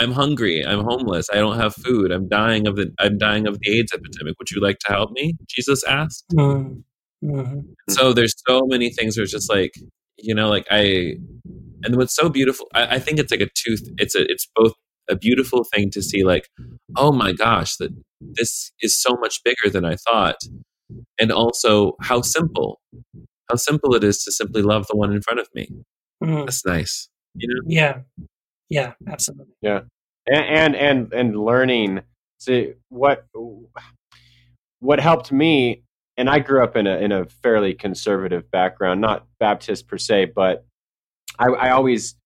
I'm 0.00 0.12
hungry. 0.12 0.64
I'm 0.66 0.82
homeless. 0.84 1.26
I 1.32 1.36
don't 1.36 1.58
have 1.58 1.74
food. 1.74 2.10
I'm 2.10 2.28
dying 2.28 2.66
of 2.66 2.76
the. 2.76 2.92
I'm 2.98 3.18
dying 3.18 3.46
of 3.46 3.58
the 3.60 3.70
AIDS 3.78 3.92
epidemic. 3.92 4.34
Would 4.38 4.50
you 4.50 4.60
like 4.60 4.78
to 4.80 4.92
help 4.92 5.12
me? 5.12 5.34
Jesus 5.48 5.84
asked. 5.84 6.24
Mm. 6.34 6.82
Mhm. 7.22 7.64
So 7.90 8.12
there's 8.14 8.34
so 8.48 8.62
many 8.66 8.90
things 8.90 9.16
where 9.16 9.24
it's 9.24 9.32
just 9.32 9.50
like, 9.50 9.74
you 10.18 10.34
know, 10.34 10.48
like 10.48 10.66
I, 10.70 11.16
and 11.84 11.96
what's 11.96 12.16
so 12.16 12.30
beautiful, 12.30 12.66
I, 12.74 12.96
I 12.96 12.98
think 12.98 13.18
it's 13.18 13.30
like 13.30 13.42
a 13.42 13.50
tooth. 13.54 13.82
It's 13.98 14.14
a. 14.14 14.22
It's 14.30 14.48
both 14.56 14.72
a 15.10 15.16
beautiful 15.16 15.64
thing 15.64 15.90
to 15.90 16.02
see, 16.02 16.22
like, 16.24 16.48
oh 16.96 17.10
my 17.12 17.32
gosh, 17.32 17.76
that 17.76 17.90
this 18.20 18.70
is 18.80 19.00
so 19.00 19.16
much 19.20 19.42
bigger 19.44 19.68
than 19.68 19.84
I 19.84 19.96
thought, 19.96 20.36
and 21.20 21.32
also 21.32 21.96
how 22.00 22.22
simple, 22.22 22.80
how 23.50 23.56
simple 23.56 23.94
it 23.96 24.04
is 24.04 24.22
to 24.24 24.32
simply 24.32 24.62
love 24.62 24.86
the 24.88 24.96
one 24.96 25.12
in 25.12 25.20
front 25.20 25.40
of 25.40 25.48
me. 25.54 25.68
Mm. 26.22 26.46
That's 26.46 26.64
nice. 26.64 27.08
You 27.34 27.48
know? 27.48 27.60
Yeah. 27.66 28.00
Yeah, 28.70 28.92
absolutely. 29.06 29.54
and 30.26 30.44
and 30.46 30.76
and, 30.76 31.12
and 31.12 31.36
learning. 31.36 32.00
See 32.38 32.72
what 32.88 33.26
what 34.80 34.98
helped 34.98 35.30
me 35.30 35.82
and 36.16 36.28
i 36.28 36.38
grew 36.38 36.62
up 36.64 36.74
in 36.76 36.86
a 36.86 36.96
in 36.98 37.12
a 37.12 37.26
fairly 37.26 37.74
conservative 37.74 38.50
background 38.50 39.00
not 39.00 39.26
baptist 39.38 39.86
per 39.86 39.98
se 39.98 40.24
but 40.24 40.64
i 41.38 41.46
i 41.48 41.70
always 41.70 42.16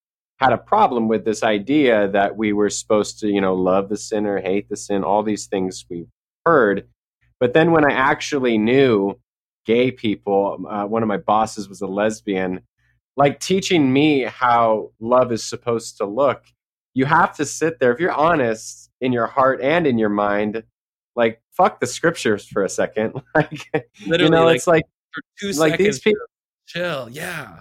had 0.41 0.53
a 0.53 0.59
problem 0.59 1.09
with 1.09 1.25
this 1.25 1.43
idea 1.43 2.09
that 2.09 2.37
we 2.37 2.53
were 2.53 2.71
supposed 2.71 3.19
to 3.21 3.29
you 3.29 3.41
know 3.41 3.55
love 3.55 3.89
the 3.89 3.97
sinner 3.97 4.41
hate 4.41 4.69
the 4.69 4.77
sin 4.77 5.05
all 5.05 5.23
these 5.23 5.47
things 5.47 5.85
we've 5.89 6.09
heard. 6.45 6.89
But 7.41 7.55
then 7.55 7.73
when 7.73 7.85
i 7.85 7.93
actually 7.93 8.59
knew 8.59 9.19
gay 9.65 9.91
people 9.91 10.67
uh, 10.69 10.85
one 10.85 11.03
of 11.03 11.09
my 11.09 11.17
bosses 11.17 11.69
was 11.69 11.81
a 11.81 11.87
lesbian 11.87 12.61
like 13.17 13.41
teaching 13.41 13.93
me 13.93 14.23
how 14.23 14.91
love 15.01 15.33
is 15.33 15.45
supposed 15.45 15.97
to 15.99 16.05
look 16.05 16.45
you 16.95 17.05
have 17.05 17.35
to 17.37 17.45
sit 17.45 17.79
there 17.81 17.93
if 17.93 18.01
you're 18.01 18.13
honest 18.13 18.91
in 19.01 19.13
your 19.13 19.27
heart 19.27 19.61
and 19.61 19.87
in 19.87 19.99
your 19.99 20.09
mind 20.09 20.63
like 21.17 21.43
fuck 21.53 21.81
the 21.81 21.87
scriptures 21.87 22.47
for 22.47 22.65
a 22.65 22.69
second 22.69 23.13
like 23.35 23.71
Literally, 24.07 24.25
you 24.25 24.31
know 24.31 24.45
like, 24.45 24.57
it's 24.57 24.67
like 24.67 24.85
for 25.13 25.23
two 25.39 25.53
like 25.59 25.73
seconds, 25.73 25.87
these 25.87 25.99
people 26.01 26.23
chill. 26.67 27.09
Yeah. 27.11 27.61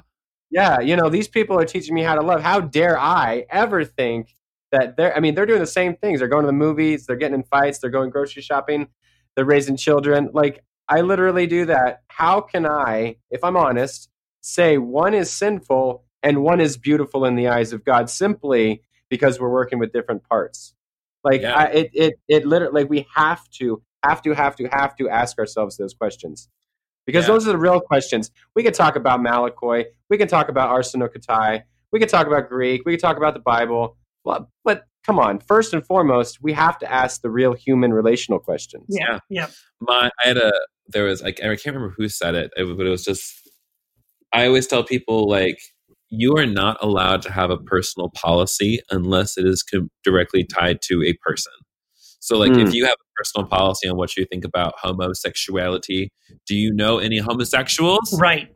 yeah 0.49 0.79
you 0.79 0.95
know 0.95 1.09
these 1.09 1.27
people 1.27 1.59
are 1.59 1.65
teaching 1.65 1.93
me 1.93 2.03
how 2.03 2.15
to 2.15 2.21
love 2.21 2.41
how 2.41 2.61
dare 2.61 2.97
i 2.97 3.45
ever 3.49 3.83
think 3.83 4.35
that 4.71 4.95
they're 4.97 5.15
i 5.15 5.19
mean 5.19 5.35
they're 5.35 5.45
doing 5.45 5.59
the 5.59 5.67
same 5.67 5.95
things 5.95 6.19
they're 6.19 6.27
going 6.27 6.43
to 6.43 6.47
the 6.47 6.53
movies 6.53 7.05
they're 7.05 7.15
getting 7.15 7.35
in 7.35 7.43
fights 7.43 7.79
they're 7.79 7.89
going 7.89 8.09
grocery 8.09 8.41
shopping 8.41 8.87
they're 9.35 9.45
raising 9.45 9.75
children 9.75 10.29
like 10.33 10.63
i 10.87 11.01
literally 11.01 11.45
do 11.45 11.65
that 11.65 12.01
how 12.07 12.39
can 12.39 12.65
i 12.65 13.15
if 13.29 13.43
i'm 13.43 13.57
honest 13.57 14.09
say 14.43 14.77
one 14.77 15.13
is 15.13 15.31
sinful 15.31 16.03
and 16.21 16.43
one 16.43 16.59
is 16.59 16.77
beautiful 16.77 17.23
in 17.25 17.35
the 17.35 17.47
eyes 17.47 17.71
of 17.73 17.83
god 17.85 18.09
simply 18.09 18.81
because 19.09 19.39
we're 19.39 19.49
working 19.49 19.79
with 19.79 19.91
different 19.93 20.21
parts 20.27 20.73
like 21.23 21.41
Yeah. 21.41 21.55
I, 21.55 21.63
it 21.67 21.89
it 21.93 22.13
it 22.27 22.45
literally 22.45 22.81
like 22.83 22.89
we 22.89 23.07
have 23.15 23.41
to 23.59 23.81
have 24.03 24.21
to 24.23 24.33
have 24.33 24.55
to 24.57 24.65
have 24.67 24.95
to 24.97 25.07
ask 25.09 25.39
ourselves 25.39 25.77
those 25.77 25.93
questions 25.93 26.49
because 27.05 27.23
Yeah. 27.25 27.33
those 27.33 27.47
are 27.47 27.51
the 27.53 27.57
real 27.57 27.79
questions 27.79 28.31
we 28.55 28.63
could 28.63 28.73
talk 28.73 28.95
about 28.97 29.21
malakoi 29.21 29.85
we 30.09 30.17
can 30.17 30.27
talk 30.27 30.49
about 30.49 30.69
arsenokoitai 30.69 31.63
we 31.93 31.99
could 31.99 32.09
talk 32.09 32.27
about 32.27 32.49
greek 32.49 32.83
we 32.85 32.93
could 32.93 33.01
talk 33.01 33.17
about 33.17 33.33
the 33.33 33.39
bible 33.39 33.97
well, 34.25 34.49
but 34.63 34.85
come 35.05 35.19
on 35.19 35.39
first 35.39 35.73
and 35.73 35.85
foremost 35.85 36.41
we 36.41 36.53
have 36.53 36.77
to 36.79 36.89
ask 36.91 37.21
the 37.21 37.29
real 37.29 37.53
human 37.53 37.93
relational 37.93 38.39
questions 38.39 38.85
Yeah. 38.89 39.19
Yeah. 39.29 39.47
My, 39.81 40.09
I 40.23 40.27
had 40.27 40.37
a, 40.37 40.53
there 40.87 41.03
was 41.03 41.21
like, 41.21 41.41
I 41.43 41.55
can't 41.57 41.75
remember 41.75 41.93
who 41.97 42.07
said 42.07 42.35
it, 42.35 42.51
it- 42.55 42.77
but 42.77 42.85
it 42.85 42.89
was 42.89 43.03
just, 43.03 43.42
I 44.33 44.47
always 44.47 44.67
tell 44.67 44.83
people 44.83 45.29
like, 45.29 45.57
you 46.09 46.35
are 46.37 46.45
not 46.45 46.77
allowed 46.81 47.21
to 47.23 47.31
have 47.31 47.49
a 47.49 47.57
personal 47.57 48.09
policy 48.15 48.79
unless 48.91 49.37
it 49.37 49.45
is 49.45 49.63
com- 49.63 49.89
directly 50.03 50.43
tied 50.43 50.81
to 50.83 51.03
a 51.03 51.13
person. 51.25 51.51
So, 52.19 52.37
like, 52.37 52.57
if 52.57 52.69
Mm. 52.69 52.73
you 52.73 52.85
have 52.85 52.93
a 52.93 53.11
personal 53.17 53.47
policy 53.47 53.87
on 53.87 53.97
what 53.97 54.15
you 54.15 54.25
think 54.25 54.45
about 54.45 54.75
homosexuality, 54.81 56.11
do 56.47 56.55
you 56.55 56.73
know 56.73 56.99
any 56.99 57.17
homosexuals? 57.17 58.17
Right. 58.19 58.49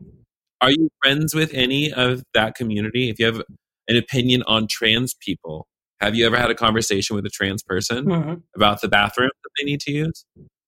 Are 0.62 0.72
you 0.72 0.90
friends 1.02 1.34
with 1.36 1.54
any 1.54 1.92
of 1.92 2.24
that 2.34 2.56
community? 2.56 3.10
If 3.10 3.20
you 3.20 3.26
have 3.26 3.42
an 3.88 3.98
opinion 3.98 4.44
on 4.48 4.68
trans 4.68 5.14
people, 5.14 5.68
have 6.00 6.16
you 6.16 6.26
ever 6.26 6.38
had 6.38 6.50
a 6.52 6.56
conversation 6.56 7.16
with 7.16 7.26
a 7.26 7.30
trans 7.30 7.64
person 7.64 8.06
hmm 8.06 8.34
about 8.56 8.82
the 8.82 8.88
bathroom 8.88 9.30
that 9.44 9.50
they 9.58 9.66
need 9.66 9.80
to 9.82 9.92
use? 9.92 10.26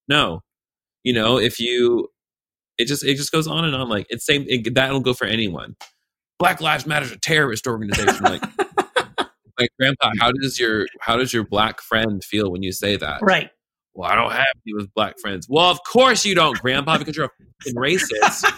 No. 0.07 0.41
You 1.03 1.13
know, 1.13 1.37
if 1.39 1.59
you, 1.59 2.09
it 2.79 2.87
just 2.87 3.03
it 3.03 3.15
just 3.15 3.31
goes 3.31 3.45
on 3.45 3.65
and 3.65 3.75
on. 3.75 3.89
Like 3.89 4.07
it's 4.09 4.25
same 4.25 4.45
it, 4.47 4.73
that'll 4.73 5.01
go 5.01 5.13
for 5.13 5.25
anyone. 5.25 5.75
Black 6.39 6.61
Lives 6.61 6.87
Matter 6.87 7.05
is 7.05 7.11
a 7.11 7.19
terrorist 7.19 7.67
organization. 7.67 8.23
Like, 8.23 8.41
like 9.59 9.69
Grandpa, 9.77 10.11
how 10.19 10.31
does 10.31 10.59
your 10.59 10.87
how 11.01 11.17
does 11.17 11.33
your 11.33 11.43
black 11.43 11.81
friend 11.81 12.23
feel 12.23 12.49
when 12.49 12.63
you 12.63 12.71
say 12.71 12.95
that? 12.95 13.21
Right. 13.21 13.51
Well, 13.93 14.09
I 14.09 14.15
don't 14.15 14.31
have 14.31 14.47
any 14.65 14.73
with 14.73 14.93
black 14.93 15.19
friends. 15.19 15.47
Well, 15.49 15.69
of 15.69 15.79
course 15.83 16.25
you 16.25 16.33
don't, 16.33 16.57
Grandpa, 16.59 16.97
because 16.97 17.17
you're 17.17 17.25
a 17.67 17.71
racist. 17.71 18.49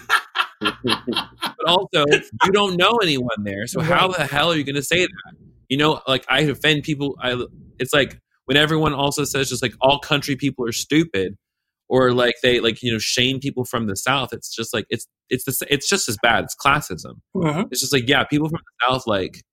but 0.62 1.65
also 1.65 2.05
you 2.45 2.51
don't 2.51 2.77
know 2.77 2.99
anyone 3.01 3.43
there 3.43 3.65
so 3.65 3.81
how 3.81 4.07
the 4.07 4.27
hell 4.27 4.51
are 4.51 4.55
you 4.55 4.63
going 4.63 4.75
to 4.75 4.84
say 4.84 4.99
that 5.01 5.34
you 5.69 5.75
know 5.75 5.99
like 6.07 6.23
i 6.29 6.41
offend 6.41 6.84
people 6.84 7.15
i 7.19 7.36
it's 7.79 7.91
like 7.91 8.19
when 8.45 8.57
everyone 8.57 8.93
also 8.93 9.23
says 9.23 9.49
just 9.49 9.63
like 9.63 9.73
all 9.81 9.97
country 9.97 10.36
people 10.36 10.63
are 10.63 10.71
stupid 10.71 11.36
or 11.91 12.13
like 12.13 12.36
they 12.41 12.60
like 12.62 12.82
you 12.82 12.91
know 12.91 12.97
shame 12.99 13.39
people 13.39 13.65
from 13.65 13.86
the 13.88 13.95
south 13.95 14.30
it's 14.34 14.56
just 14.56 14.73
like 14.73 14.86
it's 14.89 15.08
it's 15.30 15.43
the, 15.45 15.67
it's 15.69 15.88
just 15.89 16.08
as 16.10 16.17
bad 16.23 16.43
it's 16.45 16.56
classism 16.56 17.15
hmm 17.34 17.63
it's 17.69 17.82
just 17.82 17.93
like 17.93 18.08
yeah 18.08 18.23
people 18.23 18.47
from 18.49 18.60
the 18.65 18.86
south 18.88 19.06
like 19.06 19.43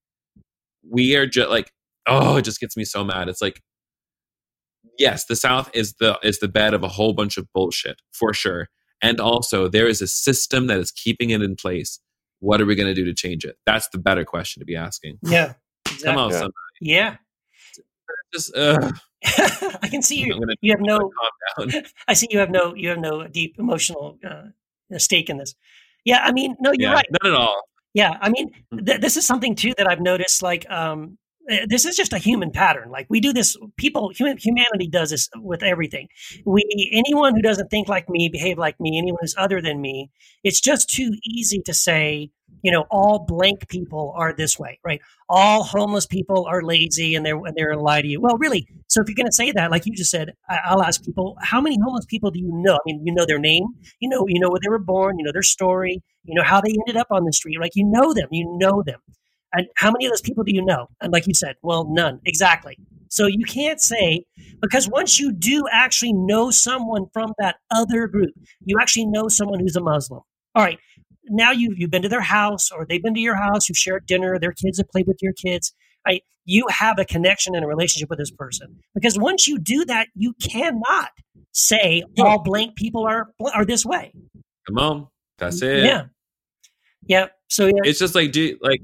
we 0.89 1.15
are 1.17 1.27
just 1.27 1.51
like 1.51 1.71
oh 2.07 2.37
it 2.37 2.43
just 2.43 2.61
gets 2.61 2.77
me 2.77 2.85
so 2.85 3.03
mad 3.05 3.29
it's 3.29 3.43
like 3.43 3.61
yes 4.99 5.25
the 5.27 5.37
south 5.37 5.69
is 5.75 5.95
the 6.01 6.19
is 6.23 6.39
the 6.39 6.49
bed 6.49 6.73
of 6.75 6.83
a 6.83 6.89
whole 6.89 7.13
bunch 7.13 7.37
of 7.37 7.47
bullshit 7.53 8.01
for 8.13 8.33
sure 8.33 8.69
and 9.03 9.21
also 9.21 9.69
there 9.69 9.87
is 9.89 10.01
a 10.01 10.07
system 10.07 10.67
that 10.69 10.79
is 10.79 10.91
keeping 10.91 11.31
it 11.31 11.43
in 11.43 11.57
place 11.57 12.01
what 12.41 12.61
are 12.61 12.67
we 12.67 12.75
going 12.77 12.87
to 12.89 12.95
do 12.95 13.05
to 13.05 13.15
change 13.15 13.45
it 13.45 13.57
that's 13.67 13.89
the 13.91 13.99
better 13.99 14.25
question 14.25 14.61
to 14.61 14.65
be 14.65 14.77
asking 14.77 15.19
Yeah. 15.23 15.55
come 16.05 16.17
on 16.19 16.31
Yeah. 16.31 16.37
somebody. 16.37 16.55
Yeah. 16.81 17.17
just 18.33 18.55
uh, 18.57 18.93
I 19.83 19.89
can 19.91 20.03
see 20.03 20.17
you. 20.21 20.41
You 20.61 20.73
have 20.73 20.81
no. 20.81 20.99
calm 20.99 21.71
down 21.71 21.83
I 22.09 22.15
see 22.15 22.29
you 22.31 22.39
have 22.39 22.51
no. 22.51 22.75
You 22.75 22.91
have 22.91 22.99
no 22.99 23.27
deep 23.27 23.57
emotional 23.59 24.19
uh, 24.29 24.45
stake 24.99 25.29
in 25.29 25.39
this. 25.39 25.55
Yeah. 26.05 26.23
I 26.25 26.33
mean, 26.33 26.57
no, 26.61 26.73
you're 26.73 26.91
yeah 26.91 26.95
right. 26.95 27.07
not 27.11 27.27
at 27.27 27.35
all 27.35 27.63
Yeah, 27.95 28.17
I 28.21 28.29
mean, 28.31 28.51
th- 28.87 29.01
this 29.01 29.17
is 29.17 29.27
something 29.27 29.55
too 29.55 29.75
that 29.77 29.89
I've 29.91 30.01
noticed. 30.01 30.43
Like, 30.43 30.69
um, 30.71 31.19
eh, 31.51 31.67
this 31.69 31.85
is 31.85 31.97
just 31.97 32.13
a 32.13 32.19
human 32.19 32.51
pattern. 32.53 32.91
Like, 32.91 33.07
we 33.11 33.21
do 33.21 33.33
this. 33.33 33.57
People, 33.77 34.11
human, 34.11 34.37
humanity 34.39 34.89
does 34.89 35.11
this 35.11 35.29
with 35.37 35.63
everything. 35.63 36.09
We, 36.45 36.63
anyone 36.93 37.35
who 37.35 37.43
doesn't 37.43 37.71
think 37.71 37.89
like 37.89 38.09
me, 38.09 38.29
behave 38.29 38.59
like 38.59 38.79
me, 38.81 38.99
anyone 38.99 39.19
who's 39.21 39.35
other 39.37 39.61
than 39.61 39.81
me, 39.81 40.11
it's 40.45 40.61
just 40.61 40.89
too 40.89 41.13
easy 41.25 41.61
to 41.65 41.75
say, 41.75 42.31
you 42.63 42.71
know, 42.73 42.85
all 42.91 43.21
blank 43.21 43.69
people 43.69 44.13
are 44.17 44.33
this 44.33 44.59
way, 44.59 44.79
right? 44.85 45.01
All 45.29 45.63
homeless 45.63 46.07
people 46.07 46.47
are 46.47 46.63
lazy 46.63 47.15
and 47.15 47.25
they're 47.25 47.37
and 47.37 47.55
they're 47.57 47.71
gonna 47.71 47.83
lie 47.83 48.03
to 48.03 48.09
you. 48.09 48.21
Well, 48.21 48.37
really. 48.39 48.67
So 48.89 49.01
if 49.03 49.09
you're 49.09 49.17
going 49.17 49.27
to 49.27 49.33
say 49.33 49.53
that, 49.53 49.71
like 49.71 49.85
you 49.87 49.93
just 49.95 50.11
said, 50.11 50.35
I, 50.49 50.59
I'll 50.65 50.83
ask 50.83 51.05
people, 51.05 51.37
how 51.43 51.61
many 51.61 51.79
homeless 51.83 52.07
people 52.07 52.31
do 52.31 52.39
you 52.39 52.51
know? 52.51 52.75
I 52.75 52.79
mean, 52.87 53.03
you 53.05 53.13
know 53.13 53.27
their 53.27 53.39
name, 53.39 53.65
you 54.01 54.09
know, 54.09 54.25
you 54.29 54.41
know 54.41 54.49
where 54.49 54.61
they 54.63 54.71
were 54.71 54.79
born, 54.79 55.19
you 55.19 55.25
know 55.25 55.33
their 55.33 55.43
story, 55.43 56.03
you 56.25 56.35
know 56.35 56.43
how 56.43 56.61
they 56.61 56.71
ended 56.71 56.97
up 56.97 57.09
on 57.11 57.25
the 57.25 57.33
street. 57.33 57.61
Like 57.61 57.73
you 57.75 57.85
know 57.85 58.15
them, 58.15 58.29
you 58.31 58.57
know 58.59 58.83
them. 58.85 59.01
And 59.55 59.67
how 59.77 59.91
many 59.91 60.07
of 60.07 60.13
those 60.13 60.21
people 60.21 60.45
do 60.45 60.55
you 60.55 60.65
know? 60.65 60.89
And 61.01 61.13
like 61.13 61.27
you 61.27 61.35
said, 61.35 61.57
well, 61.63 61.87
none. 61.89 62.21
Exactly. 62.27 62.77
So 63.09 63.27
you 63.27 63.45
can't 63.47 63.81
say, 63.81 64.25
because 64.61 64.89
once 64.89 65.19
you 65.19 65.33
do 65.33 65.65
actually 65.73 66.13
know 66.13 66.51
someone 66.51 67.07
from 67.13 67.33
that 67.39 67.57
other 67.71 68.07
group, 68.07 68.35
you 68.65 68.77
actually 68.79 69.07
know 69.07 69.29
someone 69.29 69.59
who's 69.61 69.77
a 69.77 69.81
Muslim. 69.81 70.21
All 70.55 70.63
right. 70.65 70.79
Now 71.31 71.53
you, 71.53 71.75
you've 71.77 71.91
been 71.91 72.03
to 72.03 72.09
their 72.09 72.21
house 72.21 72.71
or 72.71 72.87
they've 72.87 73.03
been 73.03 73.15
to 73.15 73.21
your 73.21 73.37
house, 73.37 73.69
you've 73.69 73.79
shared 73.79 74.07
dinner, 74.07 74.39
their 74.39 74.53
kids 74.53 74.79
have 74.79 74.89
played 74.89 75.07
with 75.07 75.19
your 75.23 75.33
kids. 75.33 75.73
Right? 76.07 76.23
You 76.45 76.67
have 76.71 76.99
a 76.99 77.05
connection 77.05 77.55
and 77.55 77.65
a 77.65 77.69
relationship 77.69 78.09
with 78.09 78.19
this 78.19 78.31
person. 78.31 78.79
Because 78.95 79.19
once 79.19 79.47
you 79.47 79.59
do 79.59 79.85
that, 79.87 80.09
you 80.15 80.35
cannot 80.35 81.11
say 81.53 82.03
all 82.19 82.43
blank 82.43 82.77
people 82.77 83.07
are 83.07 83.29
are 83.55 83.65
this 83.65 83.85
way. 83.85 84.13
Come 84.67 84.79
on. 84.79 85.09
That's 85.39 85.63
it. 85.63 85.85
Yeah. 85.85 86.07
Yeah. 87.07 87.27
So 87.49 87.67
yeah. 87.67 87.83
It's 87.85 87.99
just 87.99 88.15
like 88.15 88.33
do 88.33 88.57
like 88.61 88.81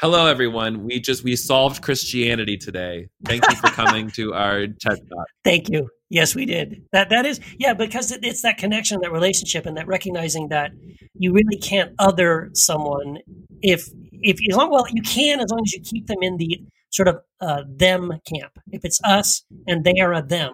hello 0.00 0.26
everyone. 0.26 0.84
We 0.84 1.00
just 1.00 1.24
we 1.24 1.36
solved 1.36 1.82
Christianity 1.82 2.56
today. 2.56 3.08
Thank 3.26 3.48
you 3.48 3.56
for 3.56 3.68
coming 3.68 4.10
to 4.12 4.34
our 4.34 4.66
TED 4.66 4.78
Talk. 5.08 5.26
Thank 5.44 5.68
you. 5.68 5.88
Yes, 6.10 6.34
we 6.34 6.44
did. 6.44 6.82
That 6.92 7.08
that 7.10 7.24
is 7.24 7.40
yeah, 7.58 7.72
because 7.72 8.10
it, 8.10 8.24
it's 8.24 8.42
that 8.42 8.58
connection, 8.58 9.00
that 9.02 9.12
relationship, 9.12 9.64
and 9.64 9.76
that 9.76 9.86
recognizing 9.86 10.48
that 10.48 10.72
you 11.14 11.32
really 11.32 11.56
can't 11.56 11.92
other 12.00 12.50
someone 12.52 13.18
if 13.62 13.88
if 14.12 14.38
as 14.50 14.56
long 14.56 14.70
well 14.70 14.86
you 14.90 15.02
can 15.02 15.40
as 15.40 15.50
long 15.50 15.60
as 15.64 15.72
you 15.72 15.80
keep 15.80 16.08
them 16.08 16.18
in 16.22 16.36
the 16.36 16.60
sort 16.90 17.06
of 17.06 17.20
uh, 17.40 17.62
them 17.68 18.12
camp. 18.34 18.52
If 18.72 18.84
it's 18.84 19.00
us 19.04 19.44
and 19.68 19.84
they 19.84 20.00
are 20.00 20.12
a 20.12 20.20
them, 20.20 20.52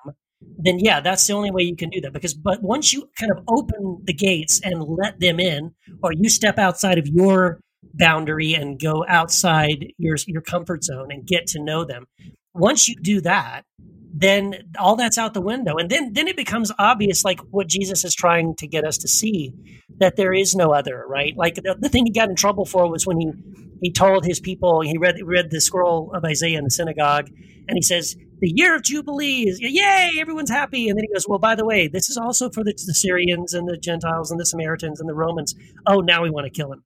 then 0.59 0.79
yeah, 0.79 1.01
that's 1.01 1.27
the 1.27 1.33
only 1.33 1.51
way 1.51 1.63
you 1.63 1.75
can 1.75 1.89
do 1.89 2.03
that. 2.03 2.13
Because 2.13 2.35
but 2.35 2.63
once 2.63 2.93
you 2.93 3.09
kind 3.19 3.33
of 3.33 3.43
open 3.49 4.03
the 4.05 4.13
gates 4.13 4.61
and 4.63 4.83
let 4.83 5.21
them 5.21 5.41
in, 5.41 5.75
or 6.03 6.13
you 6.13 6.29
step 6.29 6.59
outside 6.59 6.99
of 6.99 7.07
your 7.07 7.61
boundary 7.95 8.53
and 8.53 8.79
go 8.79 9.07
outside 9.09 9.87
your 9.97 10.17
your 10.27 10.43
comfort 10.43 10.85
zone 10.85 11.11
and 11.11 11.27
get 11.27 11.47
to 11.47 11.63
know 11.63 11.83
them. 11.83 12.05
Once 12.55 12.89
you 12.89 12.95
do 12.97 13.21
that, 13.21 13.65
then 14.19 14.55
all 14.79 14.97
that's 14.97 15.19
out 15.19 15.35
the 15.35 15.43
window. 15.43 15.77
And 15.77 15.91
then 15.91 16.15
then 16.15 16.27
it 16.27 16.37
becomes 16.37 16.73
obvious 16.79 17.25
like 17.25 17.41
what 17.51 17.69
jesus 17.69 18.05
is 18.05 18.15
trying 18.15 18.55
to 18.57 18.67
get 18.67 18.85
us 18.85 18.97
to 18.99 19.09
see 19.09 19.53
that 19.99 20.17
there 20.17 20.33
is 20.33 20.55
no 20.55 20.73
other 20.73 21.05
right? 21.07 21.37
Like 21.37 21.57
the, 21.57 21.77
the 21.79 21.89
thing 21.89 22.07
he 22.07 22.13
got 22.13 22.31
in 22.31 22.37
trouble 22.37 22.65
for 22.65 22.91
was 22.91 23.07
when 23.07 23.21
he 23.21 23.31
he 23.83 23.93
told 23.93 24.25
his 24.25 24.41
people 24.41 24.81
he 24.81 24.97
read 24.97 25.17
read 25.23 25.51
the 25.51 25.61
scroll 25.61 26.13
of 26.15 26.25
isaiah 26.25 26.57
in 26.59 26.65
the 26.65 26.71
synagogue 26.71 27.29
and 27.69 27.77
he 27.77 27.83
says 27.83 28.17
the 28.41 28.51
year 28.55 28.75
of 28.75 28.83
jubilee 28.83 29.43
is 29.49 29.61
yay 29.61 30.13
everyone's 30.19 30.51
happy. 30.51 30.89
And 30.89 30.97
then 30.99 31.05
he 31.07 31.13
goes 31.13 31.27
well 31.29 31.39
by 31.39 31.55
the 31.55 31.67
way 31.67 31.87
this 31.87 32.09
is 32.09 32.17
also 32.17 32.49
for 32.49 32.65
the, 32.65 32.73
the 32.87 32.95
syrians 32.95 33.53
and 33.53 33.69
the 33.69 33.77
gentiles 33.77 34.31
and 34.31 34.41
the 34.41 34.47
samaritans 34.47 34.99
and 34.99 35.09
the 35.09 35.15
romans. 35.15 35.55
Oh 35.87 36.01
now 36.01 36.23
we 36.23 36.31
want 36.31 36.47
to 36.47 36.51
kill 36.51 36.73
him. 36.73 36.83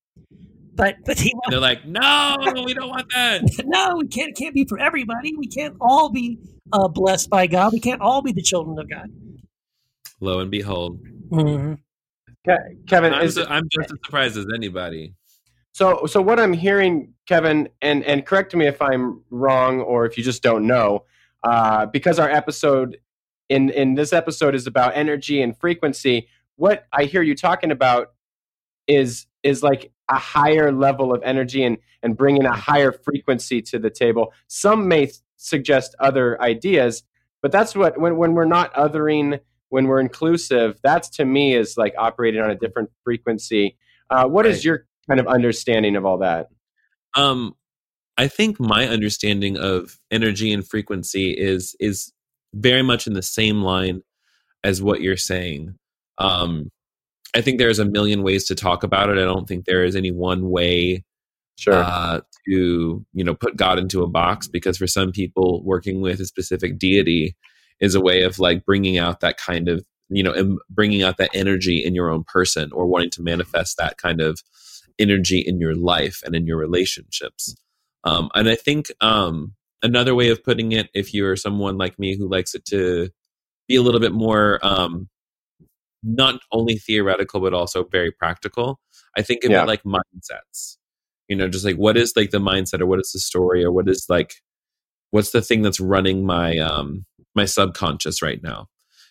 But 0.75 0.97
but 1.05 1.19
he 1.19 1.33
they're 1.49 1.61
like 1.61 1.87
no 1.87 2.37
we 2.65 2.75
don't 2.75 2.89
want 2.89 3.09
that. 3.15 3.43
No 3.67 3.97
we 3.99 4.09
can't 4.09 4.31
it 4.31 4.37
can't 4.37 4.55
be 4.55 4.65
for 4.65 4.81
everybody. 4.81 5.37
We 5.37 5.47
can't 5.47 5.77
all 5.81 6.11
be 6.11 6.39
uh, 6.73 6.89
blessed 6.89 7.31
by 7.31 7.47
god 7.47 7.73
we 7.73 7.81
can't 7.81 8.01
all 8.01 8.23
be 8.23 8.33
the 8.33 8.43
children 8.43 8.79
of 8.79 8.89
god 8.89 9.11
lo 10.21 10.41
and 10.41 10.51
behold 10.51 10.99
mm-hmm. 11.31 11.75
Ke- 12.49 12.89
Kevin, 12.89 13.13
I'm, 13.13 13.25
is, 13.25 13.35
su- 13.35 13.45
I'm 13.49 13.69
just 13.71 13.93
as 13.93 13.99
surprised 14.05 14.37
as 14.39 14.47
anybody 14.55 15.15
so 15.73 16.07
so 16.07 16.21
what 16.21 16.41
I'm 16.41 16.53
hearing, 16.53 17.15
Kevin, 17.27 17.69
and 17.81 18.05
and 18.05 18.27
correct 18.27 18.55
me 18.55 18.67
if 18.67 18.83
I'm 18.83 19.23
wrong 19.31 19.81
or 19.81 20.05
if 20.05 20.19
you 20.19 20.25
just 20.25 20.43
don't 20.43 20.67
know, 20.67 21.05
uh, 21.45 21.87
because 21.87 22.19
our 22.19 22.29
episode 22.29 22.99
in 23.49 23.71
in 23.71 23.95
this 23.95 24.13
episode 24.13 24.55
is 24.55 24.67
about 24.67 24.97
energy 24.97 25.41
and 25.41 25.57
frequency. 25.57 26.29
What 26.57 26.87
I 26.93 27.05
hear 27.05 27.23
you 27.23 27.35
talking 27.35 27.71
about 27.71 28.13
is 28.87 29.27
is 29.43 29.63
like 29.63 29.93
a 30.09 30.19
higher 30.19 30.73
level 30.73 31.13
of 31.13 31.23
energy 31.23 31.65
and 31.65 31.79
and 32.03 32.17
bringing 32.17 32.47
a 32.47 32.55
higher 32.57 32.93
frequency 32.93 33.61
to 33.61 33.79
the 33.79 33.91
table. 33.91 34.33
Some 34.47 34.89
may 34.89 35.11
suggest 35.37 35.95
other 36.01 36.41
ideas, 36.41 37.03
but 37.43 37.53
that's 37.53 37.75
what 37.75 37.99
when 38.01 38.17
when 38.17 38.33
we're 38.35 38.45
not 38.45 38.73
othering, 38.75 39.41
when 39.69 39.87
we're 39.87 40.01
inclusive, 40.01 40.79
that's 40.83 41.09
to 41.11 41.25
me 41.25 41.55
is 41.55 41.77
like 41.77 41.95
operating 41.99 42.41
on 42.41 42.51
a 42.51 42.55
different 42.55 42.91
frequency. 43.05 43.77
Uh, 44.11 44.27
what 44.27 44.47
is 44.47 44.59
Right. 44.59 44.65
your 44.65 44.87
kind 45.09 45.21
of 45.21 45.27
understanding 45.27 45.97
of 45.97 46.05
all 46.05 46.19
that? 46.19 46.49
Um, 47.15 47.55
I 48.17 48.29
think 48.29 48.61
my 48.61 48.87
understanding 48.87 49.57
of 49.57 49.99
energy 50.11 50.53
and 50.53 50.67
frequency 50.67 51.31
is 51.31 51.75
is 51.81 52.13
very 52.53 52.83
much 52.83 53.07
in 53.07 53.15
the 53.15 53.23
same 53.23 53.63
line 53.63 54.03
as 54.65 54.83
what 54.83 55.01
you're 55.01 55.17
saying. 55.17 55.77
Um, 56.19 56.71
I 57.35 57.41
think 57.41 57.59
there's 57.59 57.79
a 57.79 57.85
million 57.85 58.23
ways 58.23 58.45
to 58.47 58.55
talk 58.55 58.83
about 58.83 59.09
it. 59.09 59.19
I 59.19 59.25
don't 59.25 59.47
think 59.47 59.65
there 59.65 59.85
is 59.85 59.97
any 59.97 60.11
one 60.11 60.51
way 60.51 61.05
Sure. 61.59 61.75
uh, 61.75 62.21
to 62.49 63.05
you 63.13 63.25
know 63.25 63.35
put 63.35 63.55
God 63.57 63.79
into 63.79 64.03
a 64.03 64.09
box 64.09 64.49
because 64.49 64.79
for 64.79 64.87
some 64.87 65.13
people, 65.13 65.63
working 65.63 66.01
with 66.01 66.19
a 66.21 66.25
specific 66.25 66.79
deity 66.79 67.37
is 67.81 67.95
a 67.95 68.01
way 68.01 68.23
of 68.23 68.39
like 68.39 68.65
bringing 68.65 68.97
out 68.97 69.21
that 69.21 69.37
kind 69.37 69.69
of 69.69 69.85
you 70.09 70.23
know 70.23 70.33
em- 70.33 70.59
bringing 70.71 71.03
out 71.03 71.19
that 71.19 71.31
energy 71.35 71.85
in 71.85 71.95
your 71.95 72.09
own 72.09 72.25
person 72.25 72.73
or 72.73 72.87
wanting 72.87 73.11
to 73.11 73.23
manifest 73.23 73.77
that 73.77 73.99
kind 73.99 74.23
of 74.23 74.41
energy 74.99 75.39
in 75.39 75.61
your 75.61 75.75
life 75.75 76.23
and 76.25 76.35
in 76.35 76.47
your 76.47 76.57
relationships. 76.57 77.55
Um, 78.05 78.31
and 78.35 78.49
I 78.49 78.55
think 78.55 78.87
um, 79.03 79.53
another 79.83 80.15
way 80.15 80.31
of 80.31 80.43
putting 80.43 80.73
it, 80.73 80.89
if 80.95 81.13
you're 81.13 81.37
someone 81.37 81.77
like 81.77 81.99
me 81.99 82.17
who 82.17 82.29
likes 82.29 82.55
it 82.55 82.65
to 82.67 83.11
be 83.69 83.77
a 83.77 83.83
little 83.83 84.01
bit 84.01 84.13
more 84.13 84.59
um, 84.63 85.09
not 86.03 86.41
only 86.53 86.77
theoretical 86.77 87.41
but 87.41 87.55
also 87.55 87.85
very 87.85 88.11
practical, 88.13 88.81
I 89.17 89.23
think 89.23 89.45
of 89.45 89.53
Yeah. 89.53 89.63
it 89.63 89.67
like 89.67 89.83
mindsets. 89.85 90.77
You 91.29 91.37
know, 91.37 91.49
just 91.49 91.65
like 91.65 91.77
what 91.77 91.97
is 91.97 92.15
like 92.17 92.31
the 92.31 92.39
mindset 92.39 92.81
or 92.81 92.87
what 92.87 93.01
is 93.01 93.13
the 93.13 93.21
story 93.21 93.65
or 93.65 93.71
what 93.73 93.89
is 93.89 94.07
like 94.09 94.35
what's 95.11 95.31
the 95.33 95.43
thing 95.43 95.63
that's 95.63 95.81
running 95.81 96.25
my 96.25 96.59
um 96.59 97.05
my 97.35 97.45
subconscious 97.45 98.23
right 98.23 98.43
now? 98.43 98.69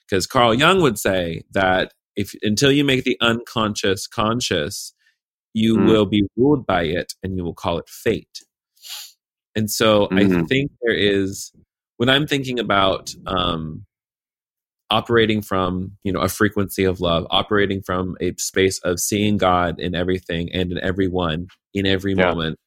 Because 0.10 0.28
Carl 0.28 0.54
Jung 0.54 0.82
would 0.82 1.00
say 1.00 1.44
that 1.52 1.94
if 2.16 2.34
until 2.42 2.72
you 2.72 2.84
make 2.84 3.04
the 3.04 3.18
unconscious 3.22 4.08
conscious, 4.08 4.94
you 5.54 5.78
Mm. 5.78 5.86
will 5.86 6.06
be 6.06 6.24
ruled 6.38 6.66
by 6.66 6.84
it 6.84 7.14
and 7.24 7.38
you 7.38 7.44
will 7.44 7.54
call 7.54 7.78
it 7.78 7.90
fate. 7.90 8.40
And 9.56 9.70
so 9.72 10.12
I 10.18 10.26
Mhm. 10.26 10.48
think 10.48 10.72
there 10.82 10.96
is 10.96 11.52
when 11.98 12.10
I'm 12.10 12.28
thinking 12.28 12.60
about 12.60 13.14
um 13.26 13.86
operating 14.92 15.42
from 15.42 15.92
you 16.04 16.12
know 16.12 16.20
a 16.20 16.28
frequency 16.30 16.84
of 16.84 17.00
love 17.00 17.26
operating 17.30 17.82
from 17.82 18.16
a 18.20 18.34
space 18.38 18.80
of 18.80 19.00
seeing 19.00 19.38
god 19.38 19.80
in 19.80 19.94
everything 19.94 20.50
and 20.54 20.72
in 20.72 20.80
everyone 20.80 21.48
in 21.74 21.86
every 21.86 22.14
Yeah. 22.14 22.28
moment 22.30 22.58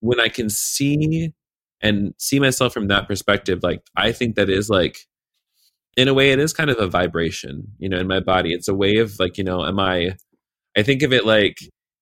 when 0.00 0.20
i 0.20 0.28
can 0.28 0.50
see 0.50 1.32
and 1.80 2.14
see 2.18 2.40
myself 2.40 2.72
from 2.72 2.88
that 2.88 3.06
perspective 3.06 3.60
like 3.62 3.82
i 3.96 4.10
think 4.12 4.34
that 4.36 4.50
is 4.50 4.68
like 4.68 4.98
in 5.96 6.08
a 6.08 6.14
way 6.14 6.32
it 6.32 6.38
is 6.38 6.52
kind 6.52 6.70
of 6.70 6.78
a 6.78 6.86
vibration 6.88 7.64
you 7.78 7.88
know 7.88 7.98
in 7.98 8.08
my 8.08 8.20
body 8.20 8.52
it's 8.52 8.68
a 8.68 8.74
way 8.74 8.96
of 8.96 9.18
like 9.20 9.38
you 9.38 9.44
know 9.44 9.64
am 9.64 9.78
i 9.78 10.16
i 10.76 10.82
think 10.82 11.02
of 11.02 11.12
it 11.12 11.24
like 11.24 11.58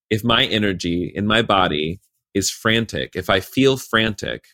if 0.08 0.24
my 0.24 0.44
energy 0.46 1.12
in 1.14 1.26
my 1.26 1.42
body 1.42 2.00
is 2.34 2.50
frantic 2.50 3.10
if 3.14 3.28
i 3.28 3.40
feel 3.40 3.76
frantic 3.76 4.44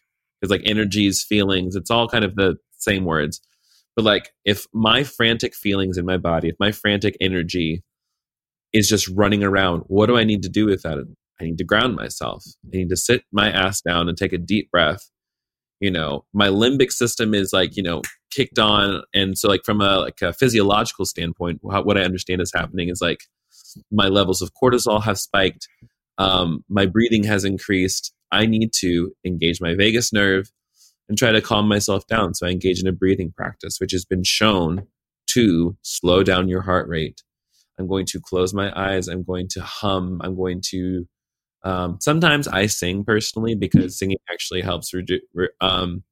it's 0.43 0.51
like 0.51 0.62
energies 0.64 1.23
feelings 1.23 1.77
it's 1.77 1.91
all 1.91 2.09
kind 2.09 2.25
of 2.25 2.35
the 2.37 2.57
same 2.79 3.05
words 3.05 3.41
but 3.97 4.05
like 4.05 4.31
if 4.45 4.67
my 4.73 5.03
frantic 5.03 5.55
feelings 5.55 5.99
in 5.99 6.05
my 6.05 6.17
body 6.17 6.49
if 6.49 6.57
my 6.61 6.71
frantic 6.71 7.17
energy 7.21 7.83
is 8.73 8.89
just 8.89 9.09
running 9.09 9.43
around 9.43 9.83
what 9.87 10.07
do 10.07 10.17
i 10.17 10.25
need 10.25 10.43
to 10.43 10.49
do 10.49 10.67
with 10.67 10.83
that? 10.83 10.99
I 11.41 11.45
need 11.45 11.59
to 11.59 11.65
ground 11.65 11.97
myself. 11.97 12.45
I 12.73 12.79
need 12.79 12.89
to 12.89 12.97
sit 12.97 13.23
my 13.33 13.51
ass 13.51 13.81
down 13.83 14.09
and 14.09 14.17
take 14.17 14.33
a 14.33 14.39
deep 14.39 14.71
breath. 14.71 15.11
You 15.81 15.91
know 15.91 16.25
my 16.33 16.49
limbic 16.49 16.91
system 16.91 17.35
is 17.35 17.53
like 17.53 17.77
you 17.77 17.83
know 17.83 18.03
kicked 18.31 18.59
on. 18.59 19.03
And 19.15 19.37
so 19.37 19.49
like 19.49 19.63
from 19.65 19.81
a 19.81 19.99
like 19.99 20.23
a 20.23 20.33
physiological 20.33 21.05
standpoint 21.05 21.59
what 21.63 21.99
i 21.99 22.03
understand 22.03 22.41
is 22.41 22.53
happening 22.55 22.89
is 22.89 23.01
like 23.01 23.21
my 23.91 24.09
levels 24.09 24.41
of 24.41 24.51
cortisol 24.63 25.03
have 25.03 25.19
spiked. 25.19 25.69
Um, 26.19 26.65
my 26.69 26.87
breathing 26.87 27.25
has 27.25 27.45
increased. 27.45 28.15
I 28.33 28.47
need 28.47 28.71
to 28.79 29.13
engage 29.25 29.61
my 29.61 29.75
vagus 29.75 30.13
nerve 30.13 30.51
and 31.09 31.17
try 31.17 31.31
to 31.33 31.41
calm 31.41 31.69
myself 31.69 32.07
down. 32.07 32.35
So 32.35 32.47
i 32.47 32.51
engage 32.51 32.81
in 32.81 32.87
a 32.87 32.93
breathing 32.93 33.33
practice 33.37 33.79
which 33.81 33.93
has 33.93 34.05
been 34.05 34.25
shown 34.25 34.87
to 35.29 35.77
slow 35.83 36.23
down 36.23 36.49
your 36.49 36.63
heart 36.63 36.89
rate. 36.89 37.23
I'm 37.79 37.87
going 37.87 38.07
to 38.07 38.21
close 38.21 38.55
my 38.55 38.73
eyes. 38.75 39.07
I'm 39.09 39.23
going 39.23 39.49
to 39.49 39.63
hum. 39.63 40.21
I'm 40.25 40.37
going 40.37 40.63
to 40.71 41.07
um, 41.63 41.99
sometimes 42.01 42.47
I 42.47 42.67
sing 42.67 43.05
personally 43.05 43.57
because 43.57 43.99
singing 43.99 44.19
actually 44.33 44.61
helps 44.61 44.93
redu- 44.93 45.21
re- 45.35 45.49
um, 45.61 46.05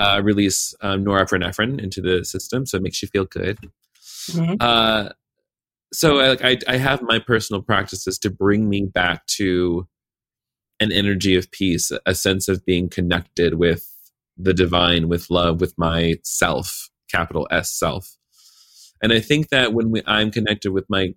uh, 0.00 0.20
release 0.24 0.74
um, 0.80 1.04
norepinephrine 1.04 1.80
into 1.80 2.00
the 2.00 2.24
system, 2.24 2.66
so 2.66 2.76
it 2.76 2.82
makes 2.82 3.00
you 3.00 3.08
feel 3.08 3.24
good. 3.24 3.58
Mhm. 4.30 4.56
Uh, 4.60 5.10
so 5.92 6.18
I, 6.18 6.28
like, 6.28 6.44
I, 6.44 6.58
I 6.66 6.76
have 6.78 7.00
my 7.02 7.20
personal 7.20 7.62
practices 7.62 8.18
to 8.20 8.30
bring 8.30 8.68
me 8.68 8.86
back 8.92 9.26
to 9.38 9.86
an 10.80 10.92
energy 10.92 11.36
of 11.36 11.50
peace, 11.50 11.92
a 12.04 12.14
sense 12.14 12.48
of 12.48 12.64
being 12.64 12.88
connected 12.88 13.54
with 13.54 13.88
the 14.38 14.54
divine, 14.54 15.08
with 15.08 15.30
love, 15.30 15.60
with 15.60 15.74
my 15.76 16.14
self, 16.22 16.88
capital 17.10 17.46
S 17.50 17.76
self. 17.76 18.16
And 19.02 19.12
I 19.12 19.20
think 19.20 19.48
that 19.48 19.72
when 19.72 19.90
we, 19.90 20.02
I'm 20.06 20.30
connected 20.30 20.72
with 20.72 20.86
my 20.88 21.14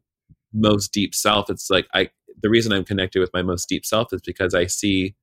most 0.54 0.92
deep 0.92 1.16
self, 1.16 1.50
it's 1.50 1.70
like 1.70 1.88
I 1.94 2.10
the 2.42 2.50
reason 2.50 2.72
I'm 2.72 2.84
connected 2.84 3.20
with 3.20 3.32
my 3.34 3.42
most 3.42 3.70
deep 3.70 3.86
self 3.86 4.12
is 4.14 4.22
because 4.22 4.54
I 4.54 4.66
see 4.66 5.16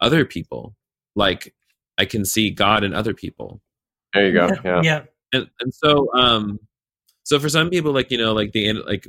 other 0.00 0.24
people. 0.24 0.76
Like 1.16 1.54
I 1.98 2.04
can 2.04 2.24
see 2.24 2.50
God 2.50 2.84
in 2.84 2.94
other 2.94 3.14
people. 3.14 3.60
There 4.14 4.26
you 4.26 4.32
go. 4.32 4.50
Yeah. 4.64 4.82
yeah. 4.82 5.02
And 5.32 5.48
and 5.60 5.72
so 5.72 6.08
um 6.14 6.58
so 7.22 7.38
for 7.38 7.48
some 7.48 7.70
people 7.70 7.92
like 7.92 8.10
you 8.10 8.18
know 8.18 8.32
like 8.32 8.52
the 8.52 8.72
like 8.72 9.06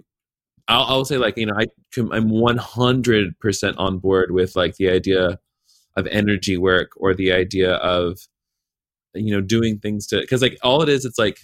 I'll, 0.68 0.84
I'll 0.84 1.06
say 1.06 1.18
like 1.18 1.38
you 1.38 1.46
know 1.46 1.56
I 1.58 1.68
can, 1.92 2.12
I'm 2.12 2.30
100 2.30 3.40
percent 3.40 3.78
on 3.78 4.00
board 4.00 4.32
with 4.32 4.56
like 4.56 4.76
the 4.76 4.90
idea 4.90 5.40
of 5.96 6.08
energy 6.08 6.58
work 6.58 6.92
or 6.98 7.14
the 7.14 7.32
idea 7.32 7.74
of 7.76 8.20
you 9.14 9.34
know 9.34 9.42
doing 9.42 9.78
things 9.80 10.08
to 10.08 10.20
because 10.22 10.42
like 10.42 10.58
all 10.64 10.82
it 10.82 10.90
is 10.90 11.06
it's 11.06 11.20
like 11.20 11.40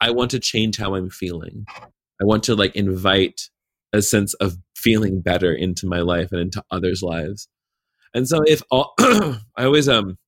I 0.00 0.10
want 0.10 0.32
to 0.32 0.40
change 0.40 0.78
how 0.78 0.96
I'm 0.96 1.10
feeling. 1.10 1.64
I 1.70 2.24
want 2.24 2.42
to 2.44 2.56
like 2.56 2.74
invite 2.74 3.50
a 3.92 4.02
sense 4.02 4.34
of 4.34 4.56
feeling 4.74 5.20
better 5.20 5.54
into 5.54 5.86
my 5.86 6.00
life 6.00 6.32
and 6.32 6.40
into 6.40 6.64
others' 6.72 7.02
lives. 7.02 7.48
And 8.12 8.26
so 8.26 8.40
if 8.46 8.62
all 8.70 8.94
I 8.98 9.38
always 9.64 9.88
um 9.88 10.18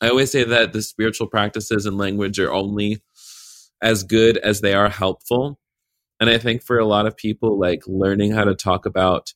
I 0.00 0.08
always 0.08 0.30
say 0.30 0.44
that 0.44 0.72
the 0.72 0.82
spiritual 0.82 1.26
practices 1.26 1.84
and 1.84 1.98
language 1.98 2.38
are 2.38 2.52
only 2.52 3.02
as 3.82 4.04
good 4.04 4.38
as 4.38 4.60
they 4.60 4.72
are 4.72 4.88
helpful. 4.88 5.58
And 6.20 6.30
I 6.30 6.38
think 6.38 6.62
for 6.62 6.78
a 6.78 6.86
lot 6.86 7.06
of 7.06 7.16
people, 7.16 7.58
like 7.58 7.82
learning 7.86 8.32
how 8.32 8.44
to 8.44 8.54
talk 8.54 8.86
about 8.86 9.34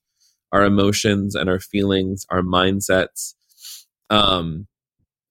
our 0.55 0.65
emotions 0.65 1.35
and 1.35 1.51
our 1.51 1.59
feelings, 1.59 2.25
our 2.31 2.41
mindsets, 2.41 3.35
um, 4.09 4.69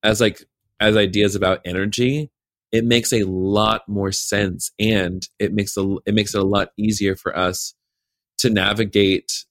as 0.04 0.20
like 0.20 0.44
as 0.80 0.98
ideas 0.98 1.34
about 1.34 1.62
energy, 1.66 2.30
it 2.74 2.84
makes 2.84 3.14
a 3.14 3.24
lot 3.24 3.88
more 3.88 4.12
sense, 4.12 4.72
and 4.78 5.28
it 5.40 5.54
makes 5.54 5.78
a 5.78 5.96
it 6.06 6.14
makes 6.14 6.36
it 6.36 6.42
a 6.42 6.46
lot 6.46 6.72
easier 6.78 7.16
for 7.16 7.36
us 7.36 7.74
to 8.40 8.50
navigate 8.50 9.46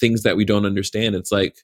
things 0.00 0.22
that 0.22 0.36
we 0.36 0.46
don't 0.46 0.64
understand. 0.64 1.14
It's 1.14 1.30
like 1.30 1.58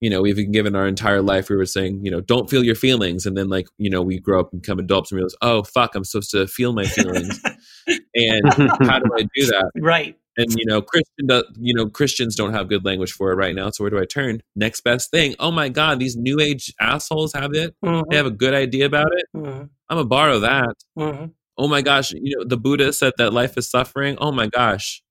you 0.00 0.10
know, 0.10 0.20
we've 0.20 0.36
been 0.36 0.52
given 0.52 0.76
our 0.76 0.86
entire 0.86 1.22
life, 1.22 1.48
we 1.48 1.56
were 1.56 1.64
saying, 1.64 2.04
you 2.04 2.10
know, 2.10 2.20
don't 2.20 2.50
feel 2.50 2.62
your 2.62 2.74
feelings. 2.74 3.24
And 3.24 3.36
then, 3.38 3.48
like, 3.48 3.68
you 3.78 3.88
know, 3.88 4.02
we 4.02 4.18
grow 4.18 4.40
up 4.40 4.52
and 4.52 4.60
become 4.60 4.78
adults 4.78 5.10
and 5.10 5.16
realize, 5.16 5.34
oh, 5.40 5.62
fuck, 5.62 5.94
I'm 5.94 6.04
supposed 6.04 6.30
to 6.32 6.46
feel 6.46 6.74
my 6.74 6.84
feelings. 6.84 7.40
and 8.14 8.52
how 8.82 8.98
do 8.98 9.10
I 9.16 9.22
do 9.34 9.46
that? 9.46 9.70
Right. 9.76 10.18
And, 10.36 10.48
you 10.58 10.66
know, 10.66 10.82
Christian, 10.82 11.26
does, 11.28 11.44
you 11.60 11.74
know, 11.74 11.88
Christians 11.88 12.34
don't 12.34 12.52
have 12.52 12.68
good 12.68 12.84
language 12.84 13.12
for 13.12 13.30
it 13.32 13.36
right 13.36 13.54
now. 13.54 13.70
So 13.70 13.84
where 13.84 13.90
do 13.90 13.98
I 14.00 14.04
turn? 14.04 14.42
Next 14.56 14.80
best 14.82 15.10
thing. 15.10 15.34
Oh 15.38 15.50
my 15.52 15.68
God, 15.68 15.98
these 16.00 16.16
new 16.16 16.40
age 16.40 16.72
assholes 16.80 17.32
have 17.34 17.54
it. 17.54 17.74
Mhm. 17.84 18.04
They 18.10 18.16
have 18.16 18.26
a 18.26 18.30
good 18.32 18.54
idea 18.54 18.86
about 18.86 19.12
it. 19.12 19.26
Mhm. 19.36 19.68
I'm 19.88 19.96
going 19.96 20.04
to 20.04 20.08
borrow 20.08 20.40
that. 20.40 20.74
Mhm. 20.98 21.32
Oh 21.56 21.68
my 21.68 21.82
gosh, 21.82 22.10
you 22.12 22.36
know, 22.36 22.44
the 22.44 22.56
Buddha 22.56 22.92
said 22.92 23.12
that 23.18 23.32
life 23.32 23.56
is 23.56 23.70
suffering. 23.70 24.16
Oh 24.20 24.32
my 24.32 24.48
gosh, 24.48 25.02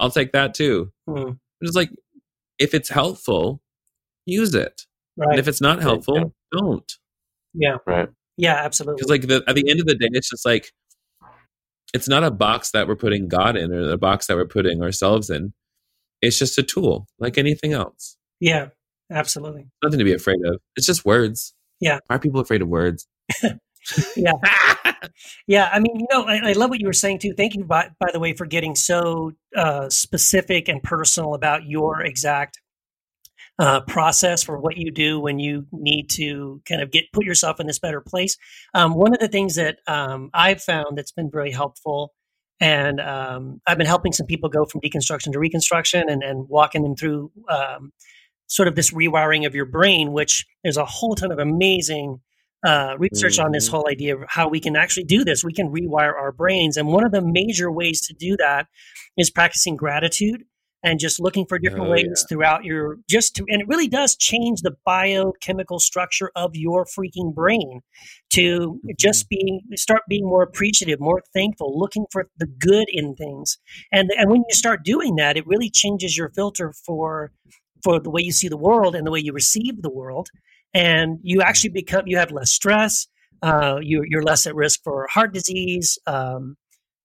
I'll 0.00 0.10
take 0.10 0.32
that 0.32 0.52
too. 0.54 0.92
Mhm. 1.08 1.38
It's 1.60 1.76
like, 1.76 1.90
if 2.58 2.74
it's 2.74 2.88
helpful, 2.88 3.62
use 4.26 4.54
it. 4.54 4.82
Right. 5.16 5.30
And 5.30 5.38
if 5.38 5.48
it's 5.48 5.60
not 5.60 5.80
helpful, 5.82 6.34
don't. 6.52 6.92
yeah. 7.54 7.76
Right. 7.86 8.08
Yeah. 8.36 8.54
Absolutely. 8.56 8.96
Because 8.96 9.10
like 9.10 9.22
the, 9.28 9.44
at 9.48 9.54
the 9.56 9.70
end 9.70 9.80
of 9.80 9.86
the 9.86 9.94
day, 9.94 10.08
it's 10.12 10.30
just 10.30 10.44
like 10.46 10.72
it's 11.92 12.08
not 12.08 12.24
a 12.24 12.30
box 12.30 12.70
that 12.72 12.88
we're 12.88 12.96
putting 12.96 13.28
God 13.28 13.56
in 13.56 13.72
or 13.72 13.90
a 13.90 13.98
box 13.98 14.26
that 14.26 14.36
we're 14.36 14.46
putting 14.46 14.82
ourselves 14.82 15.30
in. 15.30 15.52
It's 16.20 16.38
just 16.38 16.58
a 16.58 16.62
tool, 16.62 17.06
like 17.18 17.36
anything 17.38 17.72
else. 17.72 18.16
yeah. 18.40 18.68
Absolutely. 19.10 19.66
Nothing 19.82 19.98
to 19.98 20.06
be 20.06 20.14
afraid 20.14 20.38
of. 20.46 20.58
It's 20.74 20.86
just 20.86 21.04
words. 21.04 21.52
Yeah. 21.80 21.98
Why 22.06 22.16
are 22.16 22.18
people 22.18 22.40
afraid 22.40 22.62
of 22.62 22.68
words? 22.68 23.06
Yeah. 24.16 24.32
Yeah, 25.48 25.68
I 25.72 25.80
mean, 25.80 25.98
you 25.98 26.06
know, 26.12 26.22
I, 26.22 26.50
I 26.50 26.52
love 26.52 26.70
what 26.70 26.78
you 26.80 26.86
were 26.86 26.92
saying 26.92 27.18
too. 27.18 27.34
Thank 27.36 27.56
you, 27.56 27.64
by, 27.64 27.90
by 27.98 28.10
the 28.12 28.20
way, 28.20 28.32
for 28.32 28.46
getting 28.46 28.76
so 28.76 29.32
uh, 29.56 29.90
specific 29.90 30.68
and 30.68 30.80
personal 30.80 31.34
about 31.34 31.64
your 31.66 32.00
exact 32.02 32.60
uh, 33.62 33.80
process 33.82 34.42
for 34.42 34.58
what 34.58 34.76
you 34.76 34.90
do 34.90 35.20
when 35.20 35.38
you 35.38 35.64
need 35.70 36.10
to 36.10 36.60
kind 36.68 36.82
of 36.82 36.90
get 36.90 37.04
put 37.12 37.24
yourself 37.24 37.60
in 37.60 37.66
this 37.68 37.78
better 37.78 38.00
place. 38.00 38.36
Um, 38.74 38.94
one 38.94 39.14
of 39.14 39.20
the 39.20 39.28
things 39.28 39.54
that 39.54 39.76
um, 39.86 40.30
I've 40.34 40.60
found 40.60 40.98
that's 40.98 41.12
been 41.12 41.30
very 41.30 41.52
helpful, 41.52 42.12
and 42.58 43.00
um, 43.00 43.60
I've 43.64 43.78
been 43.78 43.86
helping 43.86 44.12
some 44.12 44.26
people 44.26 44.48
go 44.48 44.64
from 44.64 44.80
deconstruction 44.80 45.30
to 45.32 45.38
reconstruction, 45.38 46.08
and, 46.08 46.24
and 46.24 46.48
walking 46.48 46.82
them 46.82 46.96
through 46.96 47.30
um, 47.48 47.92
sort 48.48 48.66
of 48.66 48.74
this 48.74 48.90
rewiring 48.90 49.46
of 49.46 49.54
your 49.54 49.64
brain, 49.66 50.12
which 50.12 50.44
there's 50.64 50.76
a 50.76 50.84
whole 50.84 51.14
ton 51.14 51.30
of 51.30 51.38
amazing 51.38 52.20
uh, 52.66 52.96
research 52.98 53.38
on 53.38 53.52
this 53.52 53.68
Mhm. 53.68 53.72
whole 53.72 53.88
idea 53.88 54.16
of 54.16 54.22
how 54.28 54.48
we 54.48 54.60
can 54.60 54.76
actually 54.76 55.04
do 55.04 55.24
this. 55.24 55.44
We 55.44 55.52
can 55.52 55.68
rewire 55.68 56.14
our 56.14 56.32
brains. 56.32 56.76
And 56.76 56.88
one 56.88 57.04
of 57.04 57.12
the 57.12 57.22
major 57.22 57.70
ways 57.72 58.00
to 58.06 58.14
do 58.14 58.36
that 58.38 58.66
is 59.16 59.30
practicing 59.30 59.76
gratitude 59.76 60.44
and 60.82 60.98
just 60.98 61.20
looking 61.20 61.46
for 61.46 61.58
different 61.58 61.86
Oh, 61.86 61.90
ways 61.90 62.04
yeah. 62.06 62.26
throughout 62.28 62.64
your 62.64 62.98
just 63.08 63.36
to, 63.36 63.44
and 63.48 63.62
it 63.62 63.68
really 63.68 63.88
does 63.88 64.16
change 64.16 64.62
the 64.62 64.74
biochemical 64.84 65.78
structure 65.78 66.30
of 66.34 66.54
your 66.54 66.84
freaking 66.84 67.34
brain 67.34 67.80
to 68.30 68.80
just 68.98 69.28
being 69.28 69.60
start 69.74 70.02
being 70.08 70.24
more 70.24 70.42
appreciative 70.42 71.00
more 71.00 71.22
thankful 71.34 71.78
looking 71.78 72.06
for 72.10 72.28
the 72.38 72.46
good 72.46 72.86
in 72.88 73.14
things. 73.14 73.58
And 73.92 74.10
and 74.16 74.30
when 74.30 74.44
you 74.48 74.54
start 74.54 74.84
doing 74.84 75.16
that 75.16 75.36
it 75.36 75.46
really 75.46 75.70
changes 75.70 76.16
your 76.16 76.30
filter 76.30 76.72
for 76.84 77.32
for 77.82 77.98
the 77.98 78.10
way 78.10 78.22
you 78.22 78.32
see 78.32 78.48
the 78.48 78.56
world 78.56 78.94
and 78.94 79.06
the 79.06 79.10
way 79.10 79.20
you 79.20 79.32
receive 79.32 79.82
the 79.82 79.90
world. 79.90 80.28
And 80.74 81.18
you 81.22 81.42
actually 81.42 81.70
become 81.70 82.06
you 82.06 82.16
have 82.18 82.30
less 82.30 82.50
stress 82.50 83.06
uh, 83.42 83.78
you, 83.82 84.04
you're 84.08 84.22
less 84.22 84.46
at 84.46 84.54
risk 84.54 84.80
for 84.84 85.06
heart 85.08 85.32
disease 85.34 85.98
um, 86.06 86.56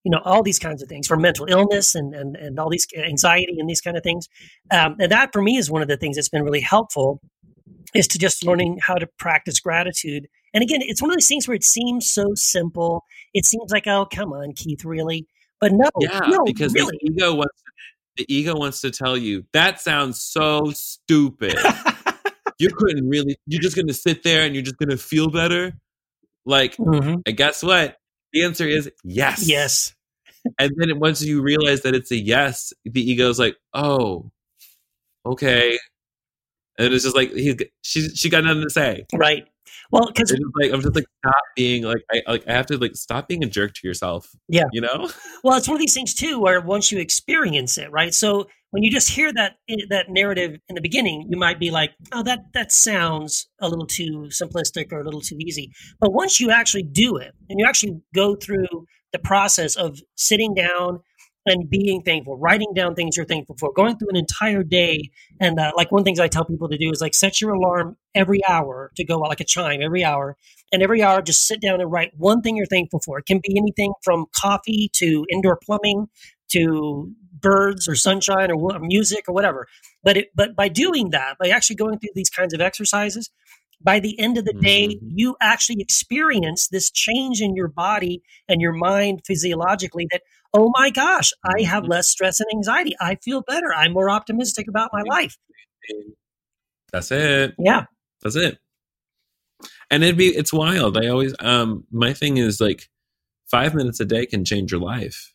you 0.08 0.12
know 0.12 0.22
all 0.24 0.42
these 0.42 0.58
kinds 0.58 0.82
of 0.82 0.88
things 0.88 1.06
for 1.06 1.18
mental 1.18 1.46
illness 1.50 1.94
and 1.94 2.16
and, 2.16 2.38
and 2.38 2.58
all 2.60 2.70
these 2.70 2.88
anxiety 2.96 3.58
and 3.60 3.70
these 3.70 3.82
kind 3.82 3.98
of 3.98 4.04
things 4.04 4.30
um, 4.72 4.96
and 5.02 5.12
that 5.12 5.34
for 5.34 5.42
me 5.42 5.58
is 5.58 5.70
one 5.70 5.82
of 5.82 5.90
the 5.90 5.98
things 5.98 6.16
that's 6.16 6.30
been 6.30 6.44
really 6.44 6.62
helpful 6.62 7.20
is 7.94 8.08
to 8.08 8.18
just 8.18 8.46
learning 8.46 8.78
how 8.82 8.96
to 8.96 9.06
practice 9.20 9.60
gratitude 9.60 10.24
and 10.54 10.64
again 10.64 10.80
it's 10.82 11.02
one 11.02 11.12
of 11.12 11.16
those 11.18 11.28
things 11.28 11.46
where 11.46 11.56
it 11.56 11.66
seems 11.66 12.10
so 12.10 12.34
simple 12.36 13.04
it 13.34 13.46
seems 13.46 13.70
like 13.70 13.86
oh 13.86 14.06
come 14.06 14.32
on 14.32 14.54
keith 14.54 14.86
really 14.86 15.28
but 15.60 15.74
no 15.74 15.90
Yeah, 16.00 16.22
no 16.30 16.46
because 16.46 16.74
really 16.74 16.98
the 17.02 17.12
ego 17.12 17.36
wants 17.36 17.62
the 18.16 18.26
ego 18.34 18.56
wants 18.56 18.80
to 18.82 18.92
tell 18.92 19.18
you 19.18 19.44
that 19.52 19.82
sounds 19.82 20.22
so 20.22 20.72
stupid. 20.74 21.56
you 22.60 22.70
couldn't 22.76 23.08
really. 23.08 23.36
You're 23.46 23.62
just 23.62 23.76
going 23.76 23.88
to 23.90 23.94
sit 23.94 24.24
there 24.24 24.44
and 24.44 24.56
you're 24.56 24.64
just 24.64 24.78
going 24.78 24.90
to 24.90 24.98
feel 24.98 25.30
better. 25.30 25.74
Like, 26.44 26.76
Mhm. 26.78 27.22
and 27.26 27.38
guess 27.38 27.62
what? 27.62 27.98
The 28.34 28.44
answer 28.44 28.68
is 28.68 28.90
yes. 29.04 29.48
yes 29.48 29.94
And 30.60 30.72
then 30.78 31.00
once 31.00 31.22
you 31.24 31.42
realize 31.42 31.82
that 31.82 31.96
it's 31.96 32.12
a 32.12 32.18
yes, 32.18 32.74
the 32.86 33.12
ego's 33.12 33.40
like, 33.40 33.58
oh, 33.74 34.32
okay. 35.26 35.78
And 36.80 36.94
it's 36.94 37.04
just 37.04 37.16
like 37.16 37.32
he's 37.32 37.56
she 37.82 38.10
she 38.10 38.30
got 38.30 38.44
nothing 38.44 38.64
to 38.64 38.70
say. 38.70 39.06
right 39.14 39.46
well 39.92 40.08
because 40.08 40.32
It's 40.32 40.42
like 40.60 40.72
I'm 40.72 40.82
just 40.82 40.96
like 40.96 41.06
stop 41.26 41.42
being 41.56 41.84
like 41.84 42.04
I 42.12 42.22
like 42.28 42.48
I 42.48 42.54
have 42.54 42.68
to 42.68 42.78
like 42.78 42.96
stop 42.96 43.28
being 43.28 43.44
a 43.44 43.48
jerk 43.48 43.74
to 43.74 43.88
yourself. 43.88 44.30
Yeah. 44.48 44.66
You 44.72 44.82
know? 44.82 45.10
Well, 45.44 45.58
it's 45.58 45.68
one 45.68 45.76
of 45.76 45.82
these 45.82 45.94
things 45.94 46.14
too, 46.14 46.40
where 46.40 46.62
once 46.62 46.92
you 46.92 47.00
experience 47.00 47.78
it, 47.78 47.92
right? 47.92 48.14
So 48.14 48.48
when 48.72 48.84
you 48.84 48.92
just 48.92 49.10
hear 49.10 49.32
that 49.34 49.58
eh, 49.70 49.86
that 49.90 50.10
narrative 50.10 50.60
in 50.68 50.76
the 50.76 50.82
beginning, 50.82 51.28
you 51.30 51.38
might 51.38 51.60
be 51.60 51.72
like, 51.72 51.92
"Oh, 52.12 52.24
that 52.24 52.52
that 52.54 52.72
sounds 52.72 53.48
a 53.62 53.70
little 53.70 53.86
too 53.86 54.30
simplistic 54.30 54.92
or 54.92 55.00
a 55.02 55.04
little 55.06 55.22
too 55.22 55.38
easy." 55.40 55.72
But 56.00 56.14
once 56.14 56.40
you 56.40 56.52
actually 56.52 56.84
do 56.84 57.18
it, 57.18 57.34
and 57.50 57.60
you 57.60 57.66
actually 57.66 58.02
go 58.14 58.36
through 58.36 58.68
the 59.14 59.20
process 59.20 59.76
of 59.76 60.00
sitting 60.16 60.54
down 60.54 61.00
and 61.46 61.70
being 61.70 62.02
thankful, 62.02 62.38
writing 62.38 62.74
down 62.76 62.94
things 62.94 63.16
you're 63.16 63.26
thankful 63.26 63.56
for, 63.58 63.72
going 63.72 63.98
through 63.98 64.10
an 64.10 64.18
entire 64.18 64.64
day, 64.64 65.10
and 65.40 65.60
uh, 65.60 65.72
like 65.76 65.92
one 65.92 66.04
things 66.04 66.20
I 66.20 66.28
tell 66.28 66.46
people 66.46 66.68
to 66.70 66.78
do 66.78 66.92
is 66.92 67.00
like 67.00 67.14
set 67.14 67.40
your 67.40 67.54
alarm 67.54 67.96
every 68.14 68.42
hour 68.48 68.92
to 68.98 69.06
go 69.06 69.18
like 69.18 69.40
a 69.40 69.46
chime 69.46 69.82
every 69.82 70.04
hour, 70.04 70.36
and 70.72 70.84
every 70.84 71.02
hour 71.02 71.22
just 71.22 71.48
sit 71.48 71.62
down 71.62 71.80
and 71.80 71.92
write 71.92 72.12
one 72.18 72.42
thing 72.42 72.58
you're 72.58 72.66
thankful 72.66 73.00
for. 73.04 73.20
It 73.20 73.26
can 73.26 73.40
be 73.42 73.58
anything 73.58 73.94
from 74.04 74.26
coffee 74.36 74.90
to 74.94 75.26
indoor 75.32 75.58
plumbing 75.66 76.08
to 76.50 77.12
birds 77.40 77.88
or 77.88 77.96
sunshine 77.96 78.52
or 78.52 78.80
music 78.80 79.26
or 79.28 79.34
whatever. 79.34 79.68
But 80.04 80.18
it, 80.18 80.28
but 80.36 80.56
by 80.56 80.68
doing 80.68 81.12
that, 81.12 81.38
by 81.40 81.50
actually 81.50 81.76
going 81.76 82.00
through 82.00 82.10
these 82.16 82.30
kinds 82.30 82.54
of 82.54 82.62
exercises, 82.62 83.30
by 83.82 84.00
the 84.00 84.20
end 84.20 84.38
of 84.38 84.46
the 84.46 84.54
day, 84.54 84.88
Mhm. 84.88 85.12
you 85.16 85.36
actually 85.42 85.82
experience 85.82 86.68
this 86.68 86.90
change 86.92 87.42
in 87.42 87.56
your 87.56 87.68
body 87.68 88.22
and 88.48 88.62
your 88.62 88.74
mind 88.74 89.22
physiologically 89.26 90.08
that, 90.12 90.24
oh 90.54 90.72
my 90.78 90.90
gosh, 90.90 91.32
I 91.44 91.62
have 91.64 91.84
Mhm. 91.84 91.90
less 91.90 92.08
stress 92.08 92.40
and 92.40 92.48
anxiety. 92.54 92.96
I 93.00 93.16
feel 93.16 93.42
better. 93.42 93.74
I'm 93.74 93.94
more 93.94 94.10
optimistic 94.10 94.68
about 94.68 94.90
my 94.94 95.04
life. 95.04 95.38
That's 96.92 97.12
it. 97.12 97.54
Yeah. 97.60 97.86
That's 98.22 98.36
it. 98.36 98.58
And 99.90 100.04
it'd 100.04 100.18
be 100.18 100.28
it's 100.36 100.54
wild. 100.54 100.98
I 100.98 101.08
always 101.08 101.34
um 101.40 101.86
my 101.92 102.14
thing 102.14 102.38
is 102.38 102.60
like 102.60 102.90
five 103.50 103.74
minutes 103.74 104.00
a 104.00 104.06
day 104.06 104.26
can 104.26 104.44
change 104.44 104.72
your 104.72 104.82
life. 104.82 105.34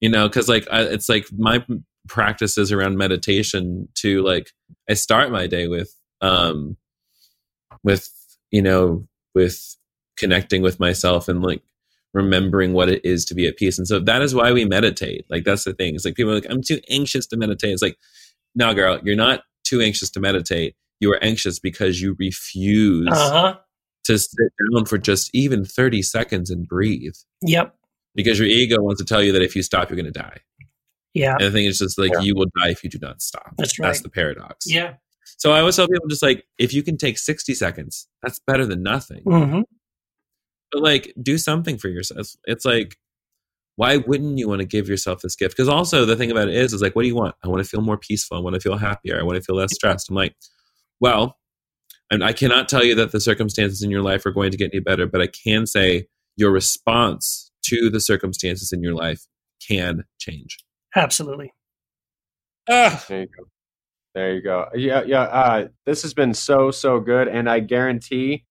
You 0.00 0.08
know, 0.08 0.28
because 0.28 0.48
like 0.48 0.66
I, 0.70 0.82
it's 0.82 1.08
like 1.08 1.26
my 1.36 1.64
practices 2.08 2.72
around 2.72 2.98
meditation 2.98 3.88
to 3.96 4.22
like 4.22 4.50
I 4.88 4.94
start 4.94 5.30
my 5.30 5.46
day 5.46 5.68
with 5.68 5.94
um 6.20 6.76
with 7.84 8.10
you 8.50 8.62
know 8.62 9.06
with 9.34 9.76
connecting 10.16 10.62
with 10.62 10.80
myself 10.80 11.28
and 11.28 11.42
like 11.42 11.62
remembering 12.12 12.72
what 12.72 12.88
it 12.88 13.04
is 13.04 13.24
to 13.26 13.34
be 13.34 13.46
at 13.48 13.56
peace. 13.56 13.76
And 13.78 13.88
so 13.88 13.98
that 13.98 14.22
is 14.22 14.34
why 14.34 14.52
we 14.52 14.64
meditate. 14.64 15.26
Like 15.28 15.44
that's 15.44 15.64
the 15.64 15.72
thing. 15.74 15.94
It's 15.96 16.04
like 16.04 16.14
people 16.14 16.30
are 16.32 16.36
like, 16.36 16.46
I'm 16.48 16.62
too 16.62 16.80
anxious 16.88 17.26
to 17.28 17.36
meditate. 17.36 17.72
It's 17.72 17.82
like, 17.82 17.98
no, 18.54 18.72
girl, 18.72 19.00
you're 19.02 19.16
not 19.16 19.42
too 19.64 19.80
anxious 19.80 20.10
to 20.12 20.20
meditate. 20.20 20.76
You 21.00 21.10
are 21.12 21.18
anxious 21.24 21.58
because 21.58 22.00
you 22.00 22.14
refuse 22.20 23.08
Uh-huh. 23.10 23.56
to 24.04 24.18
sit 24.18 24.52
down 24.72 24.84
for 24.84 24.96
just 24.98 25.28
even 25.34 25.64
30 25.64 26.02
seconds 26.02 26.50
and 26.50 26.68
breathe. 26.68 27.14
Yep. 27.42 27.74
Because 28.14 28.38
your 28.38 28.46
ego 28.46 28.80
wants 28.80 29.00
to 29.00 29.04
tell 29.04 29.20
you 29.22 29.32
that 29.32 29.42
if 29.42 29.56
you 29.56 29.64
stop, 29.64 29.90
you're 29.90 29.96
going 29.96 30.06
to 30.06 30.12
die. 30.12 30.38
Yeah. 31.14 31.34
And 31.34 31.46
I 31.46 31.50
think 31.50 31.68
it's 31.68 31.80
just 31.80 31.98
like 31.98 32.12
Yeah. 32.12 32.20
you 32.20 32.36
will 32.36 32.46
die 32.62 32.70
if 32.70 32.84
you 32.84 32.90
do 32.90 32.98
not 33.02 33.22
stop. 33.22 33.54
That's 33.58 33.76
right. 33.80 33.88
That's 33.88 34.02
the 34.02 34.08
paradox. 34.08 34.66
Yeah. 34.68 34.94
So 35.44 35.52
I 35.52 35.60
always 35.60 35.76
tell 35.76 35.86
people 35.86 36.08
just 36.08 36.22
like, 36.22 36.46
if 36.56 36.72
you 36.72 36.82
can 36.82 36.96
take 36.96 37.18
60 37.18 37.52
seconds, 37.52 38.08
that's 38.22 38.40
better 38.46 38.64
than 38.64 38.82
nothing. 38.82 39.20
hmm 39.26 39.60
But 40.72 40.82
like, 40.82 41.12
do 41.22 41.36
something 41.36 41.76
for 41.76 41.88
yourself. 41.88 42.28
It's 42.46 42.64
like, 42.64 42.96
why 43.76 43.98
wouldn't 43.98 44.38
you 44.38 44.48
want 44.48 44.60
to 44.62 44.66
give 44.66 44.88
yourself 44.88 45.20
this 45.20 45.36
gift? 45.36 45.54
Because 45.54 45.68
also 45.68 46.06
the 46.06 46.16
thing 46.16 46.30
about 46.30 46.48
it 46.48 46.54
is, 46.54 46.72
is 46.72 46.80
like, 46.80 46.96
what 46.96 47.02
do 47.02 47.08
you 47.08 47.14
want? 47.14 47.34
I 47.44 47.48
want 47.48 47.62
to 47.62 47.68
feel 47.68 47.82
more 47.82 47.98
peaceful. 47.98 48.38
I 48.38 48.40
want 48.40 48.54
to 48.54 48.60
feel 48.60 48.78
happier. 48.78 49.20
I 49.20 49.22
want 49.22 49.36
to 49.36 49.42
feel 49.42 49.56
less 49.56 49.74
stressed. 49.74 50.08
I'm 50.08 50.16
like, 50.16 50.34
well, 50.98 51.36
and 52.10 52.24
I 52.24 52.32
cannot 52.32 52.66
tell 52.66 52.82
you 52.82 52.94
that 52.94 53.12
the 53.12 53.20
circumstances 53.20 53.82
in 53.82 53.90
your 53.90 54.02
life 54.02 54.24
are 54.24 54.32
going 54.32 54.50
to 54.50 54.56
get 54.56 54.70
any 54.72 54.80
better, 54.80 55.06
but 55.06 55.20
I 55.20 55.26
can 55.26 55.66
say 55.66 56.06
your 56.36 56.52
response 56.52 57.50
to 57.64 57.90
the 57.90 58.00
circumstances 58.00 58.72
in 58.72 58.82
your 58.82 58.94
life 58.94 59.26
can 59.60 60.04
change. 60.18 60.64
Absolutely. 60.96 61.52
Ah, 62.66 63.04
There 63.08 63.20
you 63.20 63.26
go. 63.26 63.44
There 64.14 64.34
you 64.34 64.42
go. 64.42 64.68
Yeah, 64.74 65.02
yeah. 65.04 65.22
Uh, 65.22 65.68
this 65.86 66.02
has 66.02 66.14
been 66.14 66.34
so 66.34 66.70
so 66.70 67.00
good, 67.00 67.28
and 67.28 67.50
I 67.50 67.60
guarantee. 67.60 68.44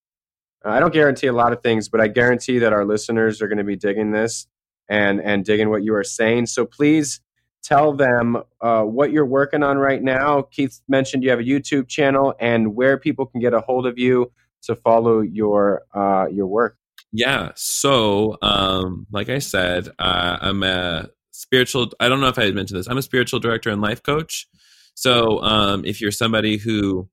uh, 0.66 0.70
I 0.70 0.80
don't 0.80 0.94
guarantee 0.94 1.28
a 1.28 1.34
lot 1.34 1.54
of 1.54 1.62
things, 1.62 1.90
but 1.90 2.02
I 2.02 2.08
guarantee 2.08 2.60
that 2.60 2.74
our 2.74 2.86
listeners 2.86 3.42
are 3.42 3.48
going 3.48 3.58
to 3.60 3.64
be 3.64 3.76
digging 3.78 4.12
this 4.12 4.48
and 4.90 5.22
and 5.22 5.46
digging 5.46 5.70
what 5.70 5.84
you 5.84 5.96
are 5.96 6.04
saying. 6.04 6.48
So 6.48 6.66
please 6.66 7.22
tell 7.64 7.94
them 7.94 8.44
uh, 8.60 8.84
what 8.84 9.12
you're 9.14 9.26
working 9.26 9.64
on 9.64 9.78
right 9.78 10.04
now. 10.04 10.42
Keith 10.42 10.82
mentioned 10.90 11.24
you 11.24 11.30
have 11.30 11.40
a 11.40 11.44
YouTube 11.44 11.88
channel 11.88 12.34
and 12.40 12.76
where 12.76 12.98
people 12.98 13.26
can 13.26 13.40
get 13.40 13.54
a 13.54 13.62
hold 13.62 13.86
of 13.88 13.98
you 13.98 14.32
to 14.64 14.76
follow 14.76 15.22
your 15.22 15.84
uh, 15.94 16.28
your 16.30 16.48
work. 16.48 16.78
Yeah. 17.14 17.52
So, 17.56 18.38
um, 18.42 19.08
like 19.12 19.30
I 19.30 19.40
said, 19.40 19.88
uh, 20.00 20.38
I'm 20.42 20.64
a 20.64 21.10
spiritual. 21.32 21.94
I 22.02 22.10
don't 22.10 22.20
know 22.20 22.28
if 22.28 22.38
I 22.38 22.46
had 22.46 22.56
mentioned 22.56 22.80
this. 22.80 22.88
I'm 22.90 22.98
a 22.98 23.02
spiritual 23.02 23.40
director 23.40 23.70
and 23.70 23.82
life 23.82 24.04
coach. 24.04 24.48
So, 24.96 25.42
um, 25.42 25.86
if 25.86 26.00
you're 26.02 26.12
somebody 26.12 26.58
who 26.58 27.10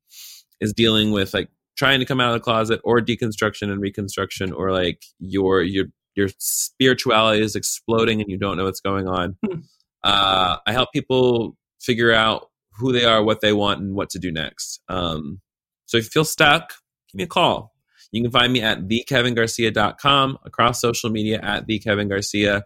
is 0.61 0.73
dealing 0.73 1.11
with 1.13 1.33
like 1.35 1.49
trying 1.77 1.99
to 2.01 2.05
come 2.07 2.21
out 2.21 2.29
of 2.29 2.35
the 2.35 2.41
closet, 2.45 2.81
or 2.85 3.01
deconstruction 3.01 3.71
and 3.71 3.81
reconstruction, 3.81 4.53
or 4.53 4.73
like 4.73 5.03
your 5.19 5.63
your 5.63 5.87
your 6.17 6.29
spirituality 6.39 7.43
is 7.43 7.57
exploding 7.57 8.21
and 8.21 8.31
you 8.31 8.37
don't 8.39 8.57
know 8.57 8.65
what's 8.65 8.81
going 8.81 9.09
on, 9.09 9.37
Hmm. 9.45 9.61
uh, 10.05 10.57
I 10.67 10.73
help 10.73 10.93
people 10.93 11.57
figure 11.81 12.13
out 12.13 12.49
who 12.79 12.93
they 12.93 13.05
are, 13.05 13.23
what 13.23 13.41
they 13.41 13.53
want, 13.53 13.81
and 13.81 13.95
what 13.95 14.11
to 14.11 14.19
do 14.19 14.31
next. 14.33 14.81
Um, 14.89 15.41
so, 15.87 15.97
if 15.97 16.05
you 16.05 16.11
feel 16.11 16.25
stuck, 16.25 16.75
give 17.13 17.19
me 17.19 17.25
a 17.25 17.27
call. 17.27 17.73
You 18.13 18.23
can 18.23 18.31
find 18.33 18.53
me 18.53 18.61
at 18.61 18.89
thekevingarcia.com, 18.89 20.39
across 20.45 20.81
social 20.81 21.11
media 21.11 21.41
at 21.43 21.69
thekevingarcia. 21.69 22.63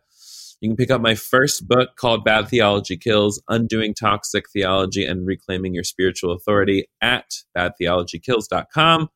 You 0.60 0.70
can 0.70 0.76
pick 0.76 0.90
up 0.90 1.00
my 1.00 1.14
first 1.14 1.66
book 1.68 1.90
called 1.96 2.24
Bad 2.24 2.48
Theology 2.48 2.96
Kills 2.96 3.40
Undoing 3.48 3.94
Toxic 3.94 4.50
Theology 4.50 5.04
and 5.04 5.26
Reclaiming 5.26 5.74
Your 5.74 5.84
Spiritual 5.84 6.32
Authority 6.32 6.86
at 7.00 7.26
badtheologykills.com. 7.56 9.08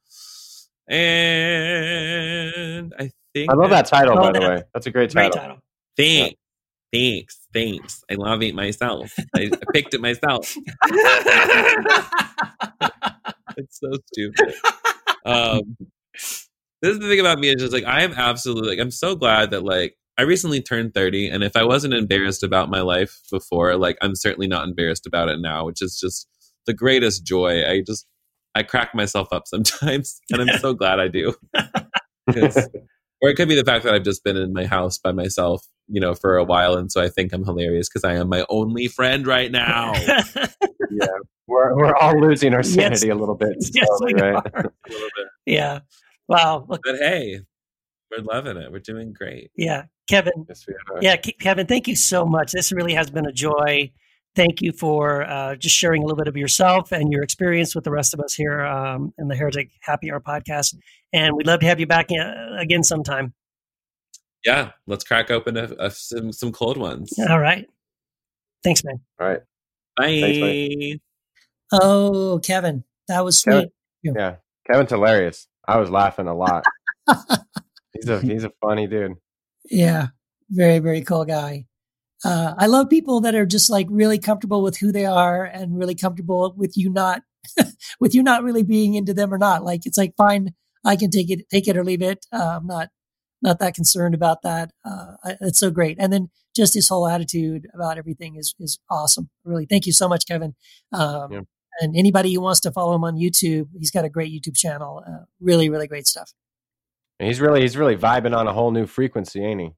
And 0.89 2.95
I 2.99 3.11
think 3.35 3.51
I 3.51 3.55
love 3.55 3.71
that 3.71 3.87
title, 3.87 4.17
by 4.17 4.33
the 4.33 4.41
way. 4.41 4.63
That's 4.75 4.87
a 4.87 4.91
great 4.91 5.13
Great 5.13 5.33
title. 5.33 5.41
title. 5.41 5.59
Thanks. 5.97 6.37
Thanks. 6.93 7.47
Thanks. 7.53 8.03
I 8.11 8.15
love 8.15 8.43
it 8.43 8.55
myself. 8.55 9.13
I, 9.37 9.51
I 9.53 9.73
picked 9.75 9.93
it 9.95 10.01
myself. 10.01 10.55
it's 13.59 13.79
so 13.79 13.91
stupid. 14.07 14.55
Um, 15.27 15.77
this 16.81 16.93
is 16.93 17.01
the 17.01 17.09
thing 17.09 17.21
about 17.21 17.39
me 17.39 17.49
is 17.49 17.61
just 17.61 17.73
like 17.75 17.85
I 17.85 18.03
am 18.03 18.13
absolutely 18.13 18.71
like 18.71 18.79
I'm 18.79 18.91
so 18.91 19.15
glad 19.17 19.51
that 19.51 19.63
like 19.65 19.98
I 20.19 20.23
recently 20.23 20.61
turned 20.61 20.95
30 20.95 21.29
and 21.29 21.45
if 21.45 21.57
I 21.57 21.65
wasn't 21.65 21.95
embarrassed 21.95 22.43
about 22.43 22.69
my 22.71 22.81
life 22.81 23.21
before, 23.31 23.77
like 23.77 23.97
I'm 24.03 24.17
certainly 24.17 24.49
not 24.49 24.67
embarrassed 24.67 25.07
about 25.07 25.29
it 25.29 25.39
now, 25.41 25.65
which 25.65 25.81
is 25.81 25.99
just 25.99 26.27
the 26.67 26.75
greatest 26.75 27.25
joy. 27.25 27.63
I 27.65 27.83
just 27.87 28.07
I 28.55 28.65
crack 28.65 28.95
myself 28.95 29.29
up 29.33 29.45
sometimes 29.47 30.21
and 30.31 30.43
I'm 30.43 30.59
so 30.59 30.75
glad 30.75 30.99
I 30.99 31.07
do. 31.09 31.35
or 32.27 33.31
it 33.31 33.37
could 33.37 33.49
be 33.49 33.55
the 33.55 33.65
fact 33.65 33.85
that 33.85 33.95
I've 33.95 34.03
just 34.03 34.25
been 34.25 34.37
in 34.37 34.53
my 34.53 34.67
house 34.67 34.99
by 34.99 35.13
myself, 35.13 35.65
you 35.87 36.01
know, 36.01 36.15
for 36.15 36.37
a 36.37 36.45
while 36.45 36.75
and 36.75 36.91
so 36.91 37.01
I 37.01 37.09
think 37.09 37.33
I'm 37.33 37.45
hilarious 37.45 37.89
because 37.89 38.05
I 38.05 38.15
am 38.15 38.29
my 38.29 38.45
only 38.49 38.89
friend 38.89 39.27
right 39.27 39.51
now. 39.53 39.93
yeah, 40.91 41.07
we're 41.47 41.77
we're 41.77 41.95
all 41.97 42.19
losing 42.21 42.55
our 42.55 42.61
Yes. 42.61 42.75
sanity 42.75 43.09
a 43.11 43.15
little 43.15 43.35
bit. 43.37 43.57
Yes, 43.73 43.87
slowly, 43.99 44.15
we 44.15 44.21
right? 44.21 44.35
are. 44.35 44.61
A 44.65 44.93
little 44.93 45.09
bit. 45.17 45.27
yeah. 45.47 45.81
Wow. 46.29 46.67
Look, 46.69 46.83
But 46.85 46.97
hey, 46.97 47.41
we're 48.11 48.23
loving 48.25 48.57
it. 48.57 48.71
We're 48.73 48.81
doing 48.81 49.13
great. 49.13 49.51
yeah. 49.57 49.85
Kevin, 50.09 50.47
Yes. 50.49 50.67
Yeah, 51.01 51.17
Kevin, 51.17 51.67
thank 51.67 51.87
you 51.87 51.95
so 51.97 52.25
much. 52.25 52.53
This 52.53 52.73
really 52.73 52.95
has 52.95 53.11
been 53.11 53.27
a 53.27 53.33
joy. 53.33 53.93
Thank 54.35 54.63
you 54.63 54.73
for 54.73 55.23
uh, 55.29 55.57
just 55.57 55.75
sharing 55.77 56.03
a 56.03 56.07
little 56.07 56.17
bit 56.17 56.29
of 56.29 56.37
yourself 56.37 56.93
and 56.93 57.13
your 57.13 57.23
experience 57.23 57.75
with 57.75 57.85
the 57.85 57.91
rest 57.91 58.15
of 58.15 58.21
us 58.21 58.35
here 58.35 58.65
um, 58.65 59.13
in 59.19 59.29
the 59.29 59.35
Heretic 59.37 59.71
Happy 59.81 60.11
Hour 60.13 60.21
podcast. 60.21 60.75
And 61.13 61.35
we'd 61.37 61.47
love 61.47 61.61
to 61.61 61.67
have 61.67 61.81
you 61.81 61.87
back 61.87 62.09
uh, 62.13 62.57
again 62.59 62.83
sometime. 62.85 63.35
Yeah, 64.45 64.71
let's 64.87 65.03
crack 65.05 65.31
open 65.31 65.57
a, 65.57 65.69
a, 65.79 65.91
some 65.91 66.31
some 66.33 66.53
cold 66.53 66.77
ones. 66.79 67.13
All 67.29 67.41
right. 67.41 67.67
Thanks, 68.63 68.85
man. 68.85 69.01
All 69.21 69.27
right. 69.29 69.41
Bye. 69.97 70.21
Thanks, 70.21 71.03
Oh, 71.73 72.41
Kevin, 72.43 72.85
that 73.09 73.25
was 73.25 73.43
Kevin. 73.43 73.71
sweet. 74.03 74.15
Yeah, 74.17 74.37
Kevin's 74.71 74.91
hilarious. 74.91 75.49
I 75.67 75.79
was 75.79 75.91
laughing 75.91 76.29
a 76.29 76.35
lot. 76.35 76.65
he's 77.93 78.09
a 78.09 78.21
he's 78.21 78.45
a 78.45 78.53
funny 78.63 78.87
dude. 78.87 79.17
Yeah, 79.71 80.09
very, 80.51 80.79
very 80.79 81.03
cool 81.03 81.25
guy. 81.25 81.67
Uh, 82.25 82.55
I 82.59 82.67
love 82.67 82.91
people 82.91 83.21
that 83.21 83.35
are 83.35 83.47
just 83.47 83.71
like 83.71 83.87
really 83.91 84.19
comfortable 84.19 84.63
with 84.63 84.79
who 84.79 84.91
they 84.91 85.05
are 85.07 85.45
and 85.45 85.79
really 85.79 85.95
comfortable 85.95 86.53
with 86.57 86.77
you 86.77 86.91
not, 86.91 87.23
with 88.01 88.15
you 88.15 88.23
not 88.23 88.43
really 88.43 88.65
being 88.65 88.95
into 88.95 89.15
them 89.15 89.33
or 89.33 89.39
not. 89.39 89.65
Like 89.65 89.87
it's 89.87 89.99
like 89.99 90.15
fine, 90.17 90.55
I 90.85 90.97
can 90.97 91.11
take 91.11 91.31
it, 91.31 91.49
take 91.49 91.69
it 91.69 91.77
or 91.77 91.85
leave 91.85 92.03
it. 92.03 92.27
Uh, 92.33 92.59
I'm 92.61 92.67
not, 92.67 92.89
not 93.41 93.61
that 93.61 93.75
concerned 93.75 94.15
about 94.15 94.43
that. 94.43 94.73
Uh, 94.85 95.15
it's 95.41 95.61
so 95.61 95.71
great. 95.71 95.97
And 96.01 96.13
then 96.13 96.31
just 96.57 96.75
his 96.75 96.89
whole 96.89 97.07
attitude 97.07 97.69
about 97.73 97.99
everything 97.99 98.35
is 98.37 98.55
is 98.59 98.81
awesome. 98.91 99.31
Really, 99.45 99.65
thank 99.65 99.87
you 99.87 99.93
so 99.93 100.09
much, 100.09 100.27
Kevin. 100.27 100.55
Um, 100.93 101.33
Yeah. 101.33 101.41
And 101.81 101.97
anybody 101.97 102.35
who 102.35 102.41
wants 102.41 102.59
to 102.61 102.73
follow 102.73 102.97
him 102.97 103.05
on 103.05 103.15
YouTube, 103.17 103.69
he's 103.79 103.93
got 103.93 104.05
a 104.05 104.09
great 104.09 104.33
YouTube 104.33 104.57
channel. 104.57 105.05
Uh, 105.07 105.27
really, 105.41 105.71
really 105.71 105.87
great 105.87 106.09
stuff. 106.09 106.33
And 107.19 107.27
he's 107.27 107.41
really 107.41 107.63
he's 107.63 107.77
really 107.77 107.97
vibing 107.97 108.37
on 108.37 108.47
a 108.47 108.53
whole 108.53 108.71
new 108.71 108.87
frequency, 108.87 109.45
ain't 109.45 109.61
he? 109.61 109.71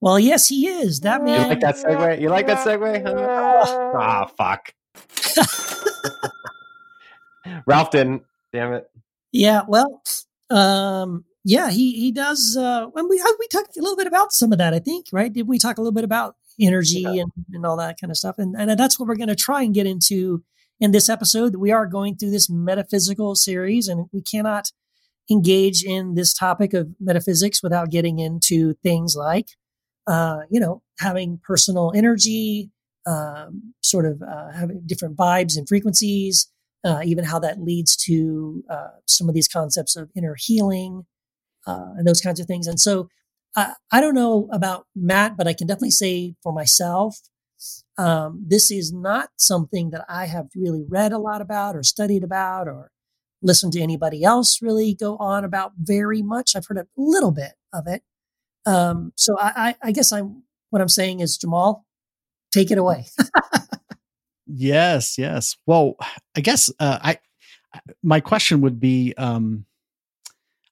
Well, 0.00 0.18
yes, 0.18 0.48
he 0.48 0.68
is. 0.68 1.00
That 1.00 1.24
man. 1.24 1.42
You 1.42 1.48
like 1.48 1.60
that 1.60 1.74
segue? 1.74 2.20
You 2.20 2.28
like 2.28 2.46
that 2.46 2.66
segue? 2.66 3.02
Huh? 3.02 3.94
Ah, 4.00 4.26
fuck. 4.26 4.72
Ralph 7.66 7.90
didn't. 7.90 8.22
Damn 8.52 8.74
it. 8.74 8.90
Yeah, 9.32 9.62
well, 9.66 10.02
um, 10.50 11.24
yeah, 11.44 11.70
he 11.70 11.92
he 11.92 12.12
does. 12.12 12.56
Uh, 12.56 12.86
and 12.94 13.08
we 13.08 13.22
we 13.38 13.48
talked 13.48 13.76
a 13.76 13.80
little 13.80 13.96
bit 13.96 14.06
about 14.06 14.32
some 14.32 14.52
of 14.52 14.58
that, 14.58 14.74
I 14.74 14.78
think, 14.78 15.06
right? 15.12 15.32
Did 15.32 15.48
we 15.48 15.58
talk 15.58 15.78
a 15.78 15.80
little 15.80 15.92
bit 15.94 16.04
about 16.04 16.36
energy 16.60 17.04
and, 17.04 17.30
and 17.52 17.66
all 17.66 17.76
that 17.78 18.00
kind 18.00 18.10
of 18.10 18.16
stuff? 18.16 18.38
And 18.38 18.54
and 18.56 18.78
that's 18.78 18.98
what 18.98 19.08
we're 19.08 19.16
going 19.16 19.28
to 19.28 19.36
try 19.36 19.62
and 19.62 19.74
get 19.74 19.86
into 19.86 20.44
in 20.80 20.92
this 20.92 21.08
episode. 21.08 21.56
We 21.56 21.72
are 21.72 21.86
going 21.86 22.16
through 22.16 22.30
this 22.30 22.48
metaphysical 22.48 23.34
series, 23.34 23.88
and 23.88 24.08
we 24.12 24.22
cannot 24.22 24.70
engage 25.30 25.84
in 25.84 26.14
this 26.14 26.32
topic 26.32 26.74
of 26.74 26.88
metaphysics 27.00 27.62
without 27.62 27.90
getting 27.90 28.18
into 28.18 28.74
things 28.82 29.14
like, 29.16 29.48
uh, 30.06 30.40
you 30.50 30.58
know, 30.58 30.82
having 30.98 31.40
personal 31.42 31.92
energy, 31.94 32.70
um, 33.06 33.74
sort 33.82 34.06
of 34.06 34.22
uh, 34.22 34.50
having 34.52 34.82
different 34.86 35.16
vibes 35.16 35.56
and 35.56 35.68
frequencies 35.68 36.48
uh, 36.84 37.00
even 37.04 37.24
how 37.24 37.38
that 37.38 37.60
leads 37.60 37.96
to 37.96 38.64
uh, 38.70 38.88
some 39.06 39.28
of 39.28 39.34
these 39.34 39.48
concepts 39.48 39.96
of 39.96 40.10
inner 40.14 40.36
healing 40.38 41.06
uh, 41.66 41.92
and 41.96 42.06
those 42.06 42.20
kinds 42.20 42.40
of 42.40 42.46
things. 42.46 42.66
And 42.66 42.80
so 42.80 43.08
I, 43.56 44.00
don't 44.00 44.14
know 44.14 44.48
about 44.52 44.86
Matt, 44.94 45.36
but 45.36 45.48
I 45.48 45.52
can 45.52 45.66
definitely 45.66 45.90
say 45.90 46.36
for 46.44 46.52
myself, 46.52 47.18
um, 47.96 48.44
this 48.46 48.70
is 48.70 48.92
not 48.92 49.30
something 49.36 49.90
that 49.90 50.04
I 50.08 50.26
have 50.26 50.46
really 50.54 50.84
read 50.88 51.12
a 51.12 51.18
lot 51.18 51.40
about 51.40 51.74
or 51.74 51.82
studied 51.82 52.22
about 52.22 52.68
or 52.68 52.92
listened 53.42 53.72
to 53.74 53.80
anybody 53.80 54.24
else 54.24 54.60
really 54.60 54.94
go 54.94 55.16
on 55.16 55.44
about 55.44 55.72
very 55.78 56.22
much. 56.22 56.56
I've 56.56 56.66
heard 56.66 56.78
a 56.78 56.86
little 56.96 57.30
bit 57.30 57.52
of 57.72 57.86
it. 57.86 58.02
Um, 58.66 59.12
so 59.16 59.38
I, 59.38 59.52
I, 59.82 59.88
I 59.88 59.92
guess 59.92 60.12
I'm 60.12 60.42
what 60.70 60.82
I'm 60.82 60.88
saying 60.88 61.20
is 61.20 61.38
Jamal, 61.38 61.86
take 62.52 62.70
it 62.70 62.78
away. 62.78 63.06
Yes, 64.48 65.18
yes. 65.18 65.56
Well, 65.66 65.96
I 66.34 66.40
guess 66.40 66.72
uh, 66.80 66.98
I 67.02 67.18
my 68.02 68.20
question 68.20 68.62
would 68.62 68.80
be 68.80 69.12
um 69.18 69.66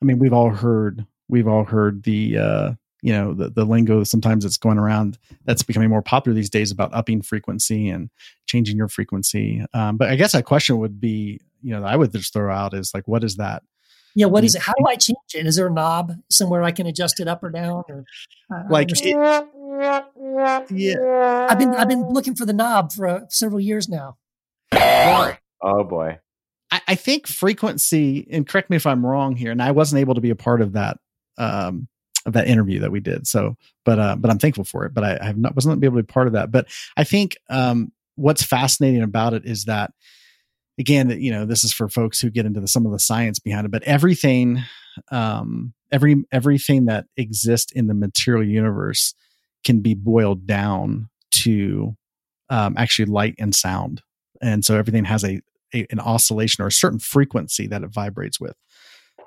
I 0.01 0.07
mean 0.07 0.19
we've 0.19 0.33
all 0.33 0.51
heard 0.51 1.07
we've 1.29 1.47
all 1.47 1.64
heard 1.64 2.03
the 2.03 2.39
uh 2.39 2.73
you 3.07 3.12
know 3.12 3.32
the, 3.32 3.48
the 3.50 3.64
lingo 3.64 4.02
sometimes 4.02 4.44
it's 4.44 4.57
going 4.57 4.78
around 4.78 5.16
that's 5.44 5.62
becoming 5.62 5.88
more 5.88 6.02
popular 6.02 6.34
these 6.34 6.50
days 6.50 6.72
about 6.72 6.92
upping 6.92 7.22
frequency 7.22 7.88
and 7.88 8.11
changing 8.46 8.76
your 8.76 8.88
frequency 8.88 9.64
um, 9.74 9.96
but 9.96 10.09
i 10.09 10.16
guess 10.16 10.32
that 10.32 10.44
question 10.44 10.78
would 10.78 11.00
be 11.00 11.40
you 11.62 11.70
know 11.72 11.80
that 11.80 11.86
i 11.86 11.96
would 11.96 12.11
just 12.11 12.32
throw 12.32 12.52
out 12.52 12.74
is 12.74 12.92
like 12.92 13.07
what 13.07 13.22
is 13.22 13.36
that 13.36 13.62
Yeah, 14.16 14.26
what 14.26 14.44
is 14.44 14.54
it? 14.54 14.62
How 14.62 14.72
do 14.72 14.84
I 14.88 14.96
change 14.96 15.18
it? 15.34 15.46
Is 15.46 15.57
there 15.57 15.66
a 15.66 15.70
knob 15.70 16.14
somewhere 16.30 16.62
I 16.62 16.72
can 16.72 16.86
adjust 16.86 17.20
it 17.20 17.28
up 17.28 17.44
or 17.44 17.50
down? 17.50 17.84
Or, 17.88 18.04
uh, 18.50 18.62
I 18.64 18.68
like 18.68 18.88
understand- 18.88 19.18
it, 19.18 19.44
yeah 20.70 21.46
I've 21.50 21.59
been 21.59 21.74
I've 21.74 21.88
been 21.88 22.09
looking 22.09 22.34
for 22.34 22.46
the 22.46 22.54
knob 22.54 22.92
for 22.92 23.07
uh, 23.07 23.20
several 23.28 23.61
years 23.61 23.88
now. 23.88 24.16
Oh 25.62 25.84
boy. 25.84 26.18
I, 26.70 26.80
I 26.88 26.94
think 26.96 27.26
frequency, 27.26 28.26
and 28.30 28.48
correct 28.48 28.70
me 28.70 28.76
if 28.76 28.86
I'm 28.86 29.04
wrong 29.04 29.36
here, 29.36 29.52
and 29.52 29.62
I 29.62 29.70
wasn't 29.70 30.00
able 30.00 30.14
to 30.14 30.20
be 30.20 30.30
a 30.30 30.36
part 30.36 30.61
of 30.61 30.72
that 30.72 30.98
um, 31.38 31.86
of 32.27 32.35
that 32.35 32.49
interview 32.49 32.81
that 32.81 32.91
we 32.91 33.01
did. 33.01 33.27
So, 33.27 33.57
but 33.85 33.99
uh, 33.99 34.16
but 34.16 34.31
I'm 34.31 34.39
thankful 34.39 34.64
for 34.64 34.85
it. 34.85 34.93
But 34.93 35.05
I, 35.05 35.18
I 35.20 35.27
have 35.27 35.39
not 35.39 35.55
wasn't 35.55 35.83
able 35.83 35.97
to 35.97 36.03
be 36.03 36.12
part 36.12 36.27
of 36.27 36.35
that. 36.35 36.51
But 36.51 36.66
I 36.97 37.05
think 37.05 37.37
um, 37.49 37.93
what's 38.16 38.43
fascinating 38.43 39.03
about 39.03 39.33
it 39.33 39.47
is 39.47 39.64
that 39.64 39.93
again, 40.79 41.11
you 41.11 41.31
know, 41.31 41.47
this 41.47 41.64
is 41.64 41.72
for 41.72 41.89
folks 41.89 42.20
who 42.20 42.31
get 42.31 42.47
into 42.47 42.61
the, 42.61 42.68
some 42.68 42.85
of 42.85 42.93
the 42.93 42.99
science 42.99 43.39
behind 43.39 43.64
it. 43.64 43.70
But 43.70 43.85
everything, 43.85 44.62
um, 45.11 45.72
every 45.91 46.16
everything 46.33 46.87
that 46.87 47.07
exists 47.16 47.72
in 47.72 47.87
the 47.87 47.95
material 47.95 48.45
universe 48.45 49.14
can 49.64 49.81
be 49.81 49.95
boiled 49.95 50.47
down 50.47 51.09
to 51.31 51.97
um, 52.51 52.74
actually 52.77 53.07
light 53.07 53.35
and 53.39 53.55
sound, 53.55 54.03
and 54.43 54.64
so 54.64 54.77
everything 54.77 55.05
has 55.05 55.24
a 55.24 55.41
a, 55.74 55.87
an 55.91 56.01
oscillation 56.01 56.62
or 56.62 56.68
a 56.68 56.72
certain 56.72 56.99
frequency 56.99 57.66
that 57.66 57.83
it 57.83 57.89
vibrates 57.89 58.41
with. 58.41 58.55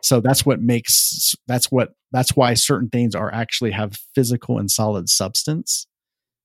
So 0.01 0.21
that's 0.21 0.45
what 0.45 0.61
makes 0.61 1.35
that's 1.47 1.71
what 1.71 1.93
that's 2.11 2.35
why 2.35 2.53
certain 2.53 2.89
things 2.89 3.15
are 3.15 3.33
actually 3.33 3.71
have 3.71 3.97
physical 4.15 4.57
and 4.57 4.69
solid 4.69 5.09
substance 5.09 5.85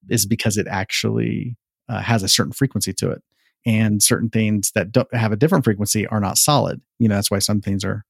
is 0.08 0.26
because 0.26 0.56
it 0.56 0.66
actually 0.68 1.56
uh, 1.88 2.00
has 2.00 2.22
a 2.22 2.28
certain 2.28 2.52
frequency 2.52 2.92
to 2.94 3.10
it, 3.10 3.22
and 3.66 4.02
certain 4.02 4.28
things 4.30 4.72
that 4.74 4.92
don't 4.92 5.12
have 5.14 5.32
a 5.32 5.36
different 5.36 5.64
frequency 5.64 6.06
are 6.08 6.20
not 6.20 6.38
solid. 6.38 6.80
You 6.98 7.08
know 7.08 7.14
that's 7.14 7.30
why 7.30 7.38
some 7.38 7.60
things 7.60 7.84
are 7.84 8.04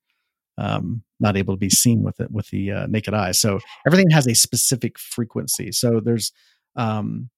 um, 0.58 1.02
not 1.20 1.36
able 1.36 1.54
to 1.54 1.58
be 1.58 1.70
seen 1.70 2.02
with 2.02 2.20
it 2.20 2.30
with 2.30 2.48
the 2.50 2.70
uh, 2.70 2.86
naked 2.86 3.14
eye. 3.14 3.32
So 3.32 3.60
everything 3.86 4.10
has 4.10 4.26
a 4.26 4.34
specific 4.34 4.98
frequency. 4.98 5.72
So 5.72 6.00
there's 6.00 6.32
um, 6.76 7.30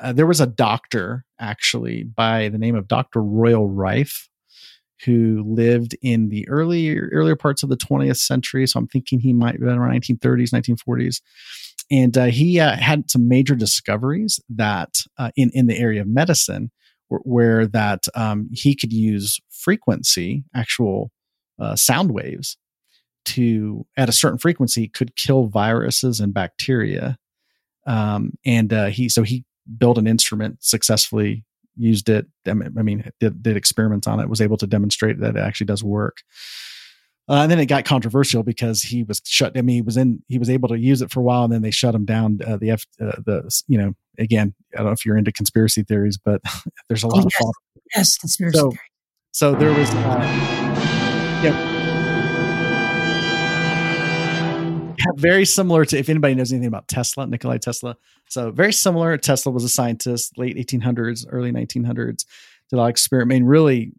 uh, 0.00 0.12
there 0.12 0.26
was 0.26 0.40
a 0.40 0.46
doctor 0.46 1.24
actually 1.40 2.04
by 2.04 2.48
the 2.48 2.58
name 2.58 2.74
of 2.74 2.88
Dr. 2.88 3.22
Royal 3.22 3.68
Rife 3.68 4.28
who 5.04 5.44
lived 5.46 5.96
in 6.02 6.28
the 6.28 6.48
early 6.48 6.98
earlier 6.98 7.36
parts 7.36 7.62
of 7.62 7.68
the 7.68 7.76
20th 7.76 8.18
century. 8.18 8.66
So 8.66 8.78
I'm 8.78 8.88
thinking 8.88 9.20
he 9.20 9.32
might 9.32 9.54
have 9.54 9.60
been 9.60 9.78
around 9.78 10.00
1930s, 10.00 10.50
1940s. 10.50 11.20
And 11.90 12.16
uh, 12.18 12.24
he 12.26 12.58
uh, 12.58 12.76
had 12.76 13.10
some 13.10 13.28
major 13.28 13.54
discoveries 13.54 14.40
that 14.48 14.98
uh, 15.18 15.30
in 15.36 15.50
in 15.54 15.66
the 15.66 15.78
area 15.78 16.00
of 16.00 16.08
medicine, 16.08 16.70
where, 17.08 17.20
where 17.20 17.66
that 17.66 18.04
um, 18.14 18.48
he 18.52 18.74
could 18.74 18.92
use 18.92 19.38
frequency, 19.50 20.42
actual 20.54 21.12
uh, 21.60 21.76
sound 21.76 22.12
waves, 22.12 22.56
to 23.26 23.86
at 23.96 24.08
a 24.08 24.12
certain 24.12 24.38
frequency 24.38 24.88
could 24.88 25.14
kill 25.16 25.46
viruses 25.46 26.20
and 26.20 26.32
bacteria. 26.32 27.18
Um, 27.86 28.32
and 28.44 28.72
uh, 28.72 28.86
he 28.86 29.08
so 29.08 29.22
he 29.22 29.44
built 29.78 29.98
an 29.98 30.06
instrument 30.06 30.58
successfully 30.60 31.44
used 31.76 32.08
it 32.08 32.26
i 32.46 32.52
mean 32.54 33.10
did, 33.20 33.42
did 33.42 33.56
experiments 33.56 34.06
on 34.06 34.20
it 34.20 34.28
was 34.28 34.40
able 34.40 34.56
to 34.56 34.66
demonstrate 34.66 35.20
that 35.20 35.36
it 35.36 35.40
actually 35.40 35.66
does 35.66 35.82
work 35.84 36.18
uh, 37.28 37.34
and 37.42 37.50
then 37.50 37.58
it 37.58 37.66
got 37.66 37.84
controversial 37.84 38.42
because 38.42 38.82
he 38.82 39.02
was 39.02 39.20
shut 39.24 39.56
i 39.58 39.62
mean 39.62 39.76
he 39.76 39.82
was 39.82 39.96
in 39.96 40.22
he 40.28 40.38
was 40.38 40.48
able 40.50 40.68
to 40.68 40.78
use 40.78 41.02
it 41.02 41.10
for 41.10 41.20
a 41.20 41.22
while 41.22 41.44
and 41.44 41.52
then 41.52 41.62
they 41.62 41.70
shut 41.70 41.94
him 41.94 42.04
down 42.04 42.38
uh, 42.46 42.56
the 42.56 42.70
f 42.70 42.84
uh, 43.00 43.12
the 43.24 43.48
you 43.68 43.76
know 43.78 43.92
again 44.18 44.54
i 44.74 44.78
don't 44.78 44.86
know 44.86 44.92
if 44.92 45.04
you're 45.04 45.16
into 45.18 45.32
conspiracy 45.32 45.82
theories 45.82 46.18
but 46.22 46.40
there's 46.88 47.02
a 47.02 47.08
lot 47.08 47.18
Oh, 47.18 47.20
of 47.20 47.24
yes. 47.26 47.38
false 47.38 47.56
Yes, 47.94 48.18
conspiracy 48.18 48.58
So- 48.58 48.70
theory. 48.70 48.80
so 49.32 49.54
there 49.54 49.72
was 49.72 49.90
uh, 49.90 51.40
yeah 51.44 51.75
very 55.16 55.44
similar 55.44 55.84
to 55.84 55.98
if 55.98 56.08
anybody 56.08 56.34
knows 56.34 56.52
anything 56.52 56.68
about 56.68 56.88
tesla 56.88 57.26
nikolai 57.26 57.58
tesla. 57.58 57.96
So 58.28 58.50
very 58.50 58.72
similar. 58.72 59.16
Tesla 59.18 59.52
was 59.52 59.64
a 59.64 59.68
scientist 59.68 60.36
late 60.36 60.56
1800s 60.56 61.26
early 61.30 61.52
1900s 61.52 62.24
did 62.68 62.76
a 62.76 62.76
lot 62.76 62.86
of 62.86 62.90
experiment 62.90 63.44
really 63.44 63.92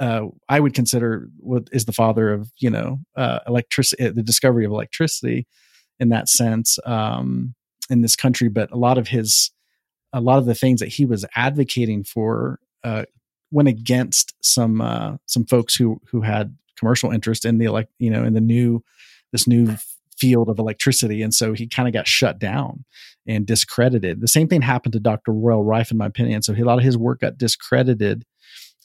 uh, 0.00 0.22
i 0.48 0.58
would 0.58 0.74
consider 0.74 1.28
what 1.38 1.68
is 1.72 1.84
the 1.84 1.92
father 1.92 2.32
of 2.32 2.50
you 2.58 2.70
know 2.70 2.98
uh, 3.16 3.40
electricity 3.46 4.08
the 4.08 4.22
discovery 4.22 4.64
of 4.64 4.72
electricity 4.72 5.46
in 6.00 6.08
that 6.10 6.28
sense 6.28 6.78
um, 6.86 7.54
in 7.90 8.02
this 8.02 8.16
country. 8.16 8.48
But 8.48 8.70
a 8.70 8.76
lot 8.76 8.98
of 8.98 9.08
his 9.08 9.50
a 10.12 10.20
lot 10.20 10.38
of 10.38 10.46
the 10.46 10.54
things 10.54 10.80
that 10.80 10.88
he 10.88 11.06
was 11.06 11.24
advocating 11.34 12.04
for 12.04 12.60
uh, 12.84 13.04
went 13.50 13.68
against 13.68 14.34
some 14.40 14.80
uh, 14.80 15.16
some 15.26 15.44
folks 15.44 15.74
who 15.74 16.00
who 16.10 16.20
had 16.22 16.56
commercial 16.76 17.10
interest 17.10 17.44
in 17.44 17.58
the 17.58 17.66
elect 17.66 17.90
you 17.98 18.10
know 18.10 18.24
in 18.24 18.34
the 18.34 18.40
new 18.40 18.82
this 19.32 19.46
new 19.46 19.76
field 20.18 20.48
of 20.48 20.58
electricity 20.58 21.22
and 21.22 21.34
so 21.34 21.52
he 21.52 21.66
kind 21.66 21.88
of 21.88 21.94
got 21.94 22.06
shut 22.06 22.38
down 22.38 22.84
and 23.26 23.46
discredited. 23.46 24.20
The 24.20 24.28
same 24.28 24.48
thing 24.48 24.62
happened 24.62 24.92
to 24.92 25.00
dr 25.00 25.30
royal 25.32 25.64
rife 25.64 25.90
in 25.90 25.98
my 25.98 26.06
opinion. 26.06 26.42
So 26.42 26.54
a 26.54 26.62
lot 26.62 26.78
of 26.78 26.84
his 26.84 26.96
work 26.96 27.20
got 27.20 27.38
discredited 27.38 28.24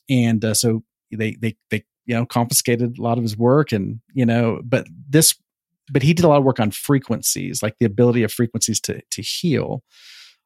and 0.09 0.43
uh, 0.43 0.53
so 0.53 0.83
they 1.11 1.35
they 1.39 1.55
they 1.69 1.83
you 2.05 2.15
know 2.15 2.25
confiscated 2.25 2.97
a 2.97 3.01
lot 3.01 3.17
of 3.17 3.23
his 3.23 3.37
work 3.37 3.71
and 3.71 3.99
you 4.13 4.25
know 4.25 4.61
but 4.63 4.87
this 5.07 5.35
but 5.91 6.03
he 6.03 6.13
did 6.13 6.25
a 6.25 6.27
lot 6.27 6.37
of 6.37 6.43
work 6.43 6.59
on 6.59 6.71
frequencies 6.71 7.61
like 7.63 7.75
the 7.79 7.85
ability 7.85 8.23
of 8.23 8.31
frequencies 8.31 8.79
to 8.81 9.01
to 9.11 9.21
heal. 9.21 9.83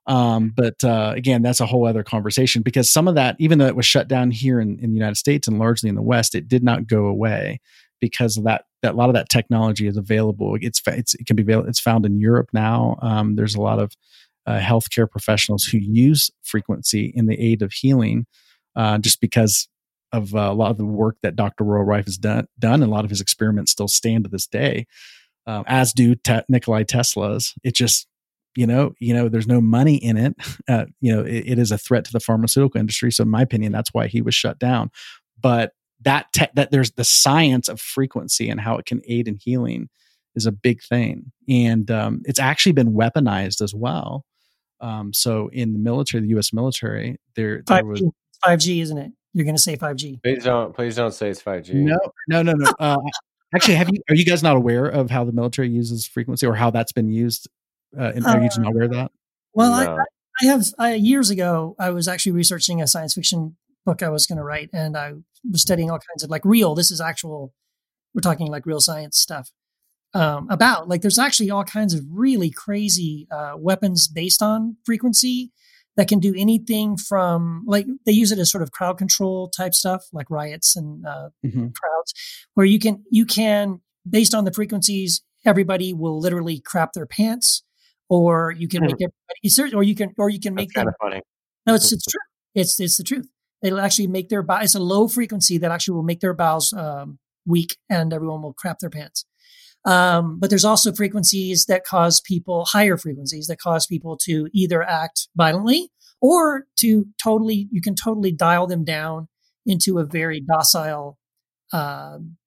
Um, 0.05 0.51
but 0.53 0.83
uh, 0.83 1.13
again, 1.15 1.41
that's 1.41 1.61
a 1.61 1.65
whole 1.65 1.87
other 1.87 2.03
conversation 2.03 2.61
because 2.61 2.91
some 2.91 3.07
of 3.07 3.15
that, 3.15 3.37
even 3.39 3.57
though 3.57 3.67
it 3.67 3.75
was 3.75 3.85
shut 3.85 4.09
down 4.09 4.31
here 4.31 4.59
in, 4.59 4.77
in 4.79 4.91
the 4.91 4.97
United 4.97 5.15
States 5.15 5.47
and 5.47 5.59
largely 5.59 5.87
in 5.87 5.95
the 5.95 6.01
West, 6.01 6.35
it 6.35 6.49
did 6.49 6.61
not 6.61 6.87
go 6.87 7.05
away 7.05 7.61
because 8.03 8.35
of 8.35 8.43
that. 8.43 8.65
That 8.81 8.95
a 8.95 8.97
lot 8.97 9.07
of 9.07 9.15
that 9.15 9.29
technology 9.29 9.87
is 9.87 9.95
available. 9.95 10.57
It's, 10.59 10.81
it's 10.85 11.15
it 11.15 11.25
can 11.25 11.37
be. 11.37 11.45
It's 11.47 11.79
found 11.79 12.05
in 12.05 12.19
Europe 12.19 12.49
now. 12.51 12.97
Um, 13.01 13.37
there's 13.37 13.55
a 13.55 13.61
lot 13.61 13.79
of 13.79 13.93
uh, 14.45 14.59
healthcare 14.59 15.09
professionals 15.09 15.63
who 15.63 15.77
use 15.77 16.29
frequency 16.43 17.13
in 17.15 17.27
the 17.27 17.39
aid 17.39 17.61
of 17.61 17.71
healing, 17.71 18.25
uh, 18.75 18.97
just 18.97 19.21
because 19.21 19.69
of 20.11 20.35
uh, 20.35 20.39
a 20.39 20.53
lot 20.53 20.69
of 20.69 20.77
the 20.77 20.85
work 20.85 21.15
that 21.23 21.37
Dr. 21.37 21.63
Royal 21.63 21.85
Rife 21.85 22.03
has 22.05 22.17
done. 22.17 22.47
Done, 22.59 22.83
and 22.83 22.91
a 22.91 22.93
lot 22.93 23.05
of 23.05 23.09
his 23.09 23.21
experiments 23.21 23.71
still 23.71 23.87
stand 23.87 24.25
to 24.25 24.29
this 24.29 24.47
day, 24.47 24.85
um, 25.47 25.63
as 25.65 25.93
do 25.93 26.13
te- 26.15 26.43
Nikolai 26.49 26.83
Tesla's. 26.83 27.53
It 27.63 27.75
just 27.75 28.05
you 28.57 28.67
know 28.67 28.93
you 28.99 29.13
know 29.13 29.29
there's 29.29 29.47
no 29.47 29.61
money 29.61 29.95
in 29.95 30.17
it 30.17 30.35
uh, 30.67 30.85
you 30.99 31.15
know 31.15 31.21
it, 31.21 31.43
it 31.47 31.57
is 31.57 31.71
a 31.71 31.77
threat 31.77 32.03
to 32.03 32.11
the 32.11 32.19
pharmaceutical 32.19 32.79
industry 32.79 33.11
so 33.11 33.23
in 33.23 33.29
my 33.29 33.41
opinion 33.41 33.71
that's 33.71 33.93
why 33.93 34.05
he 34.05 34.21
was 34.21 34.35
shut 34.35 34.59
down 34.59 34.91
but 35.41 35.71
that 36.03 36.27
te- 36.33 36.47
that 36.53 36.71
there's 36.71 36.91
the 36.91 37.03
science 37.03 37.67
of 37.67 37.79
frequency 37.79 38.49
and 38.49 38.59
how 38.61 38.77
it 38.77 38.85
can 38.85 39.01
aid 39.07 39.27
in 39.27 39.35
healing 39.35 39.89
is 40.35 40.45
a 40.45 40.51
big 40.51 40.81
thing 40.81 41.31
and 41.47 41.89
um, 41.91 42.21
it's 42.25 42.39
actually 42.39 42.71
been 42.71 42.93
weaponized 42.93 43.61
as 43.61 43.73
well 43.73 44.25
um, 44.81 45.13
so 45.13 45.49
in 45.49 45.73
the 45.73 45.79
military 45.79 46.25
the 46.25 46.37
us 46.37 46.51
military 46.53 47.17
there, 47.35 47.63
there 47.67 47.85
was 47.85 48.01
5G, 48.01 48.11
5G, 48.45 48.81
isn't 48.81 48.97
it? 48.97 49.11
You're 49.33 49.45
going 49.45 49.55
to 49.55 49.61
say 49.61 49.77
5G. 49.77 50.21
Please 50.23 50.43
don't 50.43 50.75
please 50.75 50.95
don't 50.95 51.13
say 51.13 51.29
it's 51.29 51.41
5G. 51.41 51.73
no 51.73 51.97
no 52.27 52.41
no 52.41 52.53
no 52.53 52.71
uh, 52.79 52.97
actually 53.55 53.75
have 53.75 53.89
you 53.89 53.99
are 54.09 54.15
you 54.15 54.25
guys 54.25 54.43
not 54.43 54.55
aware 54.55 54.85
of 54.85 55.09
how 55.09 55.23
the 55.23 55.31
military 55.31 55.69
uses 55.69 56.05
frequency 56.05 56.45
or 56.45 56.55
how 56.55 56.69
that's 56.69 56.91
been 56.91 57.09
used 57.09 57.47
uh, 57.97 58.11
and 58.15 58.25
are 58.25 58.37
you 58.39 58.47
just 58.47 58.59
Uh, 58.59 58.63
not 58.63 58.71
aware 58.73 58.85
of 58.85 58.91
that 58.91 59.11
Well, 59.53 59.71
I, 59.71 59.85
No. 59.85 59.95
I 59.97 60.03
I 60.41 60.45
have 60.45 60.65
I, 60.79 60.93
years 60.95 61.29
ago. 61.29 61.75
I 61.77 61.91
was 61.91 62.07
actually 62.07 62.31
researching 62.31 62.81
a 62.81 62.87
science 62.87 63.13
fiction 63.13 63.55
book 63.85 64.01
I 64.03 64.09
was 64.09 64.25
going 64.25 64.37
to 64.37 64.43
write, 64.43 64.69
and 64.73 64.95
I 64.97 65.13
was 65.49 65.61
studying 65.61 65.89
all 65.91 65.99
kinds 65.99 66.23
of 66.23 66.29
like 66.29 66.43
real. 66.45 66.75
This 66.75 66.91
is 66.91 67.01
actual. 67.01 67.53
We're 68.13 68.21
talking 68.21 68.47
like 68.47 68.65
real 68.67 68.79
science 68.79 69.17
stuff 69.17 69.49
um, 70.13 70.47
about 70.51 70.87
like 70.87 71.01
there's 71.01 71.17
actually 71.17 71.49
all 71.49 71.63
kinds 71.63 71.93
of 71.95 72.03
really 72.11 72.51
crazy 72.51 73.27
uh, 73.31 73.53
weapons 73.57 74.07
based 74.07 74.43
on 74.43 74.77
frequency 74.85 75.51
that 75.97 76.07
can 76.07 76.19
do 76.19 76.33
anything 76.37 76.95
from 76.97 77.63
like 77.65 77.87
they 78.05 78.11
use 78.11 78.31
it 78.31 78.37
as 78.37 78.51
sort 78.51 78.61
of 78.61 78.71
crowd 78.71 78.97
control 78.99 79.49
type 79.49 79.73
stuff 79.73 80.05
like 80.13 80.29
riots 80.29 80.75
and 80.75 81.03
uh, 81.07 81.29
Mhm. 81.43 81.73
crowds 81.73 82.13
where 82.53 82.65
you 82.67 82.77
can 82.79 83.03
you 83.09 83.25
can 83.25 83.81
based 84.07 84.35
on 84.35 84.45
the 84.45 84.53
frequencies 84.53 85.21
everybody 85.45 85.91
will 85.93 86.19
literally 86.19 86.59
crap 86.59 86.93
their 86.93 87.05
pants 87.07 87.63
or 88.09 88.51
you 88.57 88.67
can 88.67 88.81
make 88.83 88.95
everybody 89.01 89.75
or 89.75 89.81
you 89.83 89.95
can 89.95 90.13
or 90.19 90.29
you 90.29 90.39
can 90.39 90.53
make 90.53 90.69
That's 90.69 90.75
kind 90.75 90.87
them 90.87 90.93
of 90.99 91.09
funny. 91.09 91.21
no 91.65 91.73
it's 91.75 91.91
it's 91.91 92.05
true 92.05 92.21
it's 92.53 92.79
it's 92.79 92.97
the 92.97 93.03
truth 93.03 93.27
it'll 93.63 93.79
actually 93.79 94.07
make 94.07 94.29
their 94.29 94.43
bow 94.43 94.59
it's 94.59 94.75
a 94.75 94.79
low 94.79 95.07
frequency 95.07 95.57
that 95.57 95.71
actually 95.71 95.95
will 95.95 96.03
make 96.03 96.19
their 96.19 96.33
bowels 96.33 96.73
um, 96.73 97.17
weak 97.45 97.77
and 97.89 98.13
everyone 98.13 98.41
will 98.41 98.53
crap 98.53 98.79
their 98.79 98.89
pants 98.89 99.25
um, 99.85 100.39
but 100.39 100.49
there's 100.49 100.65
also 100.65 100.93
frequencies 100.93 101.65
that 101.65 101.83
cause 101.85 102.21
people 102.21 102.65
higher 102.65 102.97
frequencies 102.97 103.47
that 103.47 103.59
cause 103.59 103.87
people 103.87 104.17
to 104.17 104.47
either 104.53 104.83
act 104.83 105.27
violently 105.35 105.89
or 106.21 106.65
to 106.77 107.05
totally 107.21 107.67
you 107.71 107.81
can 107.81 107.95
totally 107.95 108.31
dial 108.31 108.67
them 108.67 108.83
down 108.83 109.27
into 109.65 109.99
a 109.99 110.05
very 110.05 110.41
docile 110.41 111.17
um, 111.71 112.37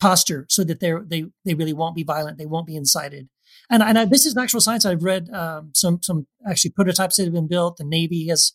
posture 0.00 0.46
so 0.48 0.64
that 0.64 0.80
they're 0.80 1.02
they 1.06 1.24
they 1.44 1.54
really 1.54 1.72
won't 1.72 1.94
be 1.94 2.02
violent 2.02 2.38
they 2.38 2.46
won't 2.46 2.66
be 2.66 2.76
incited 2.76 3.28
And, 3.70 3.82
and 3.82 3.98
I, 3.98 4.04
this 4.04 4.26
is 4.26 4.36
actual 4.36 4.60
science. 4.60 4.84
I've 4.84 5.04
read 5.04 5.30
um, 5.30 5.70
some 5.74 6.00
some 6.02 6.26
actually 6.48 6.72
prototypes 6.72 7.16
that 7.16 7.24
have 7.24 7.32
been 7.32 7.48
built. 7.48 7.76
The 7.76 7.84
Navy 7.84 8.28
has 8.28 8.52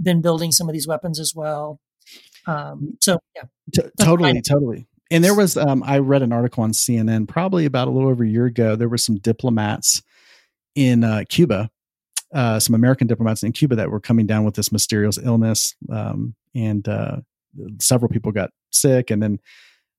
been 0.00 0.20
building 0.20 0.52
some 0.52 0.68
of 0.68 0.72
these 0.72 0.86
weapons 0.86 1.18
as 1.18 1.32
well. 1.34 1.80
Um, 2.46 2.96
so 3.00 3.18
yeah, 3.34 3.42
T- 3.74 3.90
totally, 4.00 4.40
totally. 4.40 4.86
And 5.10 5.24
there 5.24 5.34
was, 5.34 5.56
um, 5.56 5.82
I 5.84 5.98
read 5.98 6.22
an 6.22 6.32
article 6.32 6.62
on 6.64 6.72
CNN 6.72 7.28
probably 7.28 7.64
about 7.64 7.88
a 7.88 7.90
little 7.90 8.10
over 8.10 8.24
a 8.24 8.28
year 8.28 8.46
ago. 8.46 8.76
There 8.76 8.88
were 8.88 8.98
some 8.98 9.16
diplomats 9.16 10.02
in 10.74 11.02
uh, 11.02 11.24
Cuba, 11.28 11.70
uh, 12.34 12.60
some 12.60 12.74
American 12.74 13.06
diplomats 13.06 13.42
in 13.42 13.52
Cuba 13.52 13.76
that 13.76 13.90
were 13.90 14.00
coming 14.00 14.26
down 14.26 14.44
with 14.44 14.54
this 14.54 14.70
mysterious 14.70 15.18
illness, 15.18 15.74
um, 15.90 16.34
and 16.54 16.86
uh, 16.88 17.16
several 17.80 18.10
people 18.10 18.32
got 18.32 18.50
sick. 18.70 19.10
And 19.10 19.22
then 19.22 19.38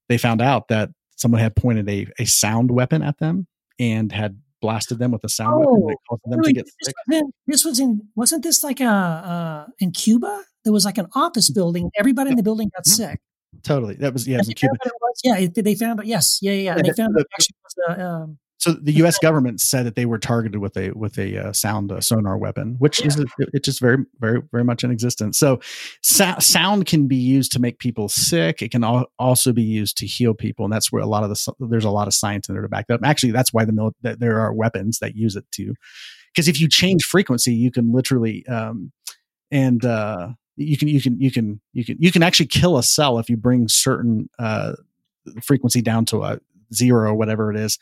they 0.09 0.17
found 0.17 0.41
out 0.41 0.67
that 0.67 0.89
someone 1.15 1.41
had 1.41 1.55
pointed 1.55 1.89
a, 1.89 2.07
a 2.19 2.25
sound 2.25 2.71
weapon 2.71 3.01
at 3.01 3.17
them 3.17 3.47
and 3.79 4.11
had 4.11 4.39
blasted 4.62 4.99
them 4.99 5.12
with 5.12 5.24
a 5.24 5.30
sound 5.30 5.60
weapon 5.60 5.88
that 5.88 5.95
caused 6.10 6.22
them 6.26 6.39
really? 6.39 6.53
to 6.53 6.60
get 6.60 6.66
this, 6.66 6.76
sick. 6.82 6.95
was 7.07 7.18
in, 7.22 7.32
this 7.47 7.66
was 7.66 7.80
in 7.80 8.01
wasn't 8.16 8.43
this 8.43 8.64
like 8.64 8.80
a 8.82 8.86
uh, 8.86 9.66
in 9.80 9.91
Cuba? 9.91 10.43
There 10.64 10.74
was 10.74 10.86
like 10.86 10.97
an 10.97 11.07
office 11.16 11.49
building. 11.49 11.89
Everybody 11.97 12.32
in 12.32 12.36
the 12.38 12.43
building 12.43 12.70
got 12.76 12.86
sick. 12.86 13.20
Totally, 13.64 13.95
that 13.95 14.14
was 14.14 14.28
yeah, 14.28 14.36
it 14.36 14.39
was 14.39 14.49
in 14.49 14.55
Cuba. 14.55 14.74
yeah, 15.24 15.38
it- 15.38 15.55
they 15.55 15.76
found 15.76 15.99
it. 16.01 16.05
Yes, 16.05 16.39
yeah, 16.41 16.51
yeah, 16.51 16.62
yeah. 16.62 16.76
And 16.78 16.86
Yeah, 16.86 16.91
they 16.91 16.95
found 17.01 17.16
the- 17.16 17.22
it 17.22 17.28
actually 17.34 17.55
was 17.64 17.97
a, 17.97 18.05
um, 18.05 18.38
So 18.60 18.74
the 18.74 18.91
U.S. 18.93 19.18
government 19.18 19.62
said 19.62 19.86
that 19.86 19.95
they 19.95 20.05
were 20.05 20.20
targeted 20.20 20.60
with 20.60 20.76
a 20.76 20.91
with 20.91 21.18
a 21.18 21.47
uh, 21.47 21.53
sound 21.53 21.93
uh, 21.93 22.01
sonar 22.01 22.38
weapon, 22.38 22.76
which 22.80 23.03
is 23.05 23.18
it's 23.39 23.66
just 23.66 23.80
very 23.80 23.99
very 24.20 24.41
very 24.51 24.66
much 24.66 24.84
in 24.84 24.91
existence. 24.91 25.39
So 25.39 25.62
so- 26.03 26.36
sound 26.39 26.86
can 26.86 27.07
be 27.07 27.16
used 27.16 27.53
to 27.53 27.60
make 27.60 27.80
people 27.80 28.10
sick. 28.10 28.62
It 28.62 28.72
can 28.72 28.84
al- 28.84 29.10
also 29.18 29.53
be 29.53 29.64
used 29.64 29.97
to 29.99 30.05
heal 30.05 30.34
people, 30.34 30.66
and 30.66 30.74
that's 30.74 30.91
where 30.91 31.01
a 31.01 31.07
lot 31.07 31.24
of 31.24 31.30
the 31.30 31.53
there's 31.70 31.86
a 31.86 31.89
lot 31.89 32.07
of 32.07 32.14
science 32.14 32.49
in 32.49 32.55
there 32.55 32.62
to 32.62 32.68
back 32.68 32.88
that 32.88 32.95
up. 32.95 33.01
Actually, 33.05 33.32
that's 33.32 33.53
why 33.53 33.64
the 33.64 33.72
mil- 33.72 33.95
that 34.01 34.20
there 34.20 34.41
are 34.41 34.53
weapons 34.53 34.99
that 34.99 35.16
use 35.16 35.38
it 35.38 35.45
too, 35.51 35.74
because 36.36 36.49
if 36.49 36.60
you 36.60 36.68
change 36.68 37.05
frequency, 37.05 37.53
you 37.53 37.72
can 37.72 37.93
literally 37.93 38.45
um, 38.47 38.91
and 39.51 39.86
uh, 39.86 40.28
you 40.57 40.78
can 40.78 40.89
you 40.89 41.01
can 41.01 41.18
you 41.22 41.32
can 41.32 41.62
you 41.72 41.86
can 41.86 41.95
you 41.97 42.12
can 42.12 42.24
actually 42.24 42.47
kill 42.47 42.78
a 42.78 42.84
cell 42.84 43.20
if 43.20 43.30
you 43.30 43.38
bring 43.38 43.70
certain 43.70 44.30
uh, 44.38 44.74
frequency 45.41 45.82
down 45.82 46.03
to 46.03 46.24
a 46.24 46.39
zero 46.74 47.12
or 47.12 47.16
whatever 47.16 47.49
it 47.51 47.57
is 47.57 47.80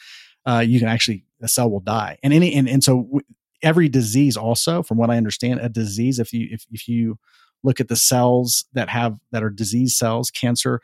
uh, 0.48 0.64
you 0.66 0.80
can 0.80 0.88
actually 0.88 1.24
a 1.42 1.48
cell 1.48 1.70
will 1.70 1.80
die. 1.80 2.18
And 2.24 2.34
any 2.34 2.54
and, 2.56 2.68
and 2.68 2.84
so 2.84 3.04
w- 3.04 3.26
every 3.62 3.90
disease 3.90 4.38
also 4.38 4.84
from 4.84 4.98
what 4.98 5.10
i 5.10 5.18
understand 5.18 5.60
a 5.60 5.68
disease 5.68 6.20
if 6.20 6.32
you 6.32 6.48
if, 6.52 6.68
if 6.72 6.88
you 6.88 7.18
look 7.64 7.80
at 7.80 7.88
the 7.88 7.96
cells 7.96 8.66
that 8.74 8.88
have 8.88 9.18
that 9.32 9.44
are 9.44 9.50
disease 9.50 9.98
cells 9.98 10.30
cancer 10.30 10.80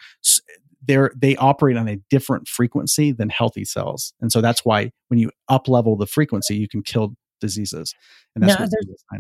they're 0.85 1.11
they 1.15 1.35
operate 1.37 1.77
on 1.77 1.87
a 1.87 1.97
different 2.09 2.47
frequency 2.47 3.11
than 3.11 3.29
healthy 3.29 3.65
cells. 3.65 4.13
And 4.21 4.31
so 4.31 4.41
that's 4.41 4.65
why 4.65 4.91
when 5.07 5.19
you 5.19 5.31
up 5.47 5.67
level 5.67 5.95
the 5.95 6.07
frequency 6.07 6.55
you 6.55 6.67
can 6.67 6.83
kill 6.83 7.15
diseases. 7.39 7.93
And 8.35 8.43
that's 8.43 8.59
Now, 8.59 8.65
what 8.65 8.69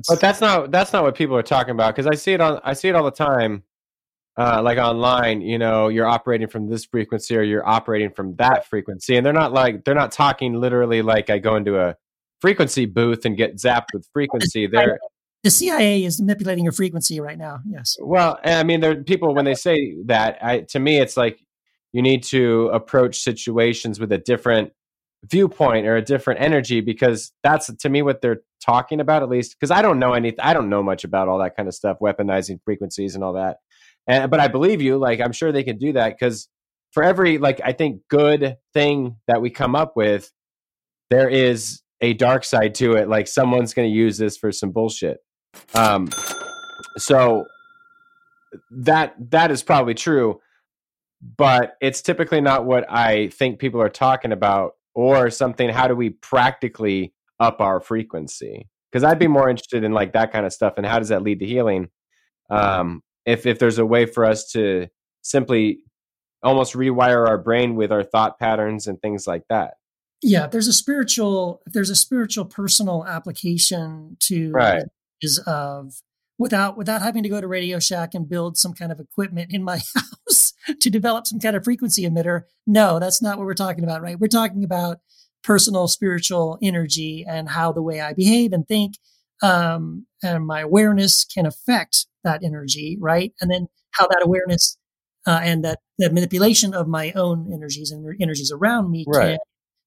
But 0.07 0.19
that's 0.19 0.41
not 0.41 0.71
that's 0.71 0.93
not 0.93 1.03
what 1.03 1.15
people 1.15 1.35
are 1.35 1.43
talking 1.43 1.71
about 1.71 1.95
because 1.95 2.07
I 2.07 2.15
see 2.15 2.33
it 2.33 2.41
on 2.41 2.59
I 2.63 2.73
see 2.73 2.89
it 2.89 2.95
all 2.95 3.03
the 3.03 3.11
time, 3.11 3.63
uh, 4.37 4.61
like 4.63 4.77
online. 4.77 5.41
You 5.41 5.57
know, 5.57 5.87
you're 5.87 6.07
operating 6.07 6.47
from 6.47 6.69
this 6.69 6.85
frequency 6.85 7.35
or 7.35 7.43
you're 7.43 7.67
operating 7.67 8.11
from 8.11 8.35
that 8.35 8.67
frequency, 8.67 9.15
and 9.15 9.25
they're 9.25 9.33
not 9.33 9.53
like 9.53 9.83
they're 9.83 9.95
not 9.95 10.11
talking 10.11 10.53
literally 10.53 11.01
like 11.01 11.29
I 11.29 11.39
go 11.39 11.55
into 11.55 11.79
a 11.79 11.95
frequency 12.41 12.85
booth 12.85 13.25
and 13.25 13.37
get 13.37 13.55
zapped 13.55 13.93
with 13.93 14.07
frequency. 14.13 14.67
They're 14.71 14.99
the 15.43 15.51
CIA 15.51 16.05
is 16.05 16.21
manipulating 16.21 16.63
your 16.63 16.73
frequency 16.73 17.19
right 17.19 17.37
now. 17.37 17.59
Yes. 17.65 17.97
well, 17.99 18.39
I 18.45 18.63
mean, 18.63 18.79
there 18.79 18.91
are 18.91 19.03
people 19.03 19.35
when 19.35 19.43
they 19.43 19.55
say 19.55 19.95
that. 20.05 20.37
I 20.41 20.61
to 20.69 20.79
me, 20.79 20.99
it's 20.99 21.17
like 21.17 21.39
you 21.91 22.01
need 22.01 22.23
to 22.23 22.69
approach 22.73 23.19
situations 23.19 23.99
with 23.99 24.11
a 24.11 24.17
different 24.17 24.71
viewpoint 25.25 25.87
or 25.87 25.95
a 25.95 26.01
different 26.01 26.41
energy 26.41 26.81
because 26.81 27.31
that's 27.43 27.73
to 27.73 27.89
me 27.89 28.01
what 28.01 28.21
they're 28.21 28.41
talking 28.61 28.99
about 28.99 29.23
at 29.23 29.29
least 29.29 29.55
because 29.57 29.71
i 29.71 29.81
don't 29.81 29.97
know 29.97 30.11
anything 30.11 30.39
i 30.41 30.53
don't 30.53 30.69
know 30.69 30.83
much 30.83 31.05
about 31.05 31.29
all 31.29 31.39
that 31.39 31.55
kind 31.55 31.69
of 31.69 31.73
stuff 31.73 31.97
weaponizing 32.01 32.59
frequencies 32.65 33.15
and 33.15 33.23
all 33.23 33.31
that 33.31 33.57
and 34.07 34.29
but 34.29 34.39
i 34.39 34.47
believe 34.47 34.81
you 34.81 34.97
like 34.97 35.19
i'm 35.19 35.31
sure 35.31 35.51
they 35.51 35.63
can 35.63 35.77
do 35.77 35.93
that 35.93 36.17
because 36.17 36.49
for 36.91 37.03
every 37.03 37.37
like 37.37 37.61
i 37.63 37.71
think 37.71 38.01
good 38.09 38.57
thing 38.73 39.17
that 39.27 39.41
we 39.41 39.49
come 39.49 39.75
up 39.75 39.93
with 39.95 40.31
there 41.09 41.29
is 41.29 41.83
a 42.01 42.13
dark 42.13 42.43
side 42.43 42.75
to 42.75 42.93
it 42.93 43.07
like 43.07 43.27
someone's 43.27 43.73
going 43.73 43.89
to 43.89 43.95
use 43.95 44.17
this 44.17 44.37
for 44.37 44.51
some 44.51 44.71
bullshit. 44.71 45.19
Um 45.73 46.09
so 46.97 47.45
that 48.69 49.15
that 49.31 49.49
is 49.49 49.63
probably 49.63 49.93
true 49.93 50.39
but 51.37 51.75
it's 51.81 52.01
typically 52.01 52.41
not 52.41 52.65
what 52.65 52.85
i 52.91 53.29
think 53.29 53.57
people 53.57 53.81
are 53.81 53.89
talking 53.89 54.31
about 54.31 54.73
or 54.93 55.29
something 55.29 55.69
how 55.69 55.87
do 55.87 55.95
we 55.95 56.09
practically 56.09 57.13
up 57.39 57.61
our 57.61 57.79
frequency? 57.79 58.67
Because 58.91 59.03
i'd 59.03 59.17
be 59.17 59.27
more 59.27 59.49
interested 59.49 59.83
in 59.83 59.93
like 59.93 60.13
that 60.13 60.31
kind 60.31 60.45
of 60.45 60.53
stuff 60.53 60.73
and 60.77 60.85
how 60.85 60.99
does 60.99 61.09
that 61.09 61.23
lead 61.23 61.39
to 61.39 61.45
healing? 61.45 61.89
Um 62.49 63.01
if 63.25 63.45
if 63.45 63.59
there's 63.59 63.77
a 63.79 63.85
way 63.85 64.05
for 64.05 64.25
us 64.25 64.51
to 64.51 64.87
simply 65.21 65.79
almost 66.43 66.73
rewire 66.73 67.27
our 67.27 67.37
brain 67.37 67.75
with 67.75 67.91
our 67.91 68.03
thought 68.03 68.37
patterns 68.39 68.87
and 68.87 69.01
things 69.01 69.25
like 69.27 69.43
that 69.49 69.75
Yeah. 70.21 70.47
There's 70.47 70.67
a 70.67 70.73
spiritual, 70.73 71.61
there's 71.65 71.89
a 71.89 71.95
spiritual 71.95 72.45
personal 72.45 73.05
application 73.05 74.17
to 74.21 74.51
Right. 74.51 74.83
is 75.21 75.37
of 75.47 76.01
without 76.39 76.77
without 76.77 77.01
having 77.01 77.23
to 77.23 77.29
go 77.29 77.39
to 77.39 77.47
Radio 77.47 77.79
Shack 77.79 78.13
and 78.13 78.27
build 78.27 78.57
some 78.57 78.73
kind 78.73 78.91
of 78.91 78.99
equipment 78.99 79.53
in 79.53 79.63
my 79.63 79.77
house 79.95 80.53
to 80.79 80.89
develop 80.89 81.27
some 81.27 81.39
kind 81.39 81.55
of 81.55 81.63
frequency 81.63 82.03
emitter. 82.03 82.41
No, 82.65 82.99
that's 82.99 83.21
not 83.21 83.37
what 83.37 83.45
we're 83.45 83.53
talking 83.53 83.83
about, 83.83 84.01
right? 84.01 84.19
We're 84.19 84.27
talking 84.27 84.63
about 84.63 84.97
personal 85.43 85.87
spiritual 85.87 86.57
energy 86.61 87.25
and 87.27 87.49
how 87.49 87.71
the 87.73 87.81
way 87.81 87.99
I 88.01 88.13
behave 88.13 88.51
and 88.53 88.67
think 88.67 88.95
um, 89.41 90.07
and 90.23 90.45
my 90.47 90.61
awareness 90.61 91.25
can 91.25 91.45
affect 91.45 92.07
that 92.23 92.43
energy, 92.43 92.97
right? 92.99 93.33
And 93.41 93.51
then 93.51 93.67
how 93.91 94.07
that 94.07 94.21
awareness 94.23 94.77
uh, 95.25 95.39
and 95.43 95.63
that 95.63 95.79
that 95.99 96.13
manipulation 96.13 96.73
of 96.73 96.87
my 96.87 97.11
own 97.13 97.51
energies 97.53 97.91
and 97.91 98.05
energies 98.21 98.51
around 98.51 98.91
me 98.91 99.05
Right. 99.07 99.29
can 99.29 99.37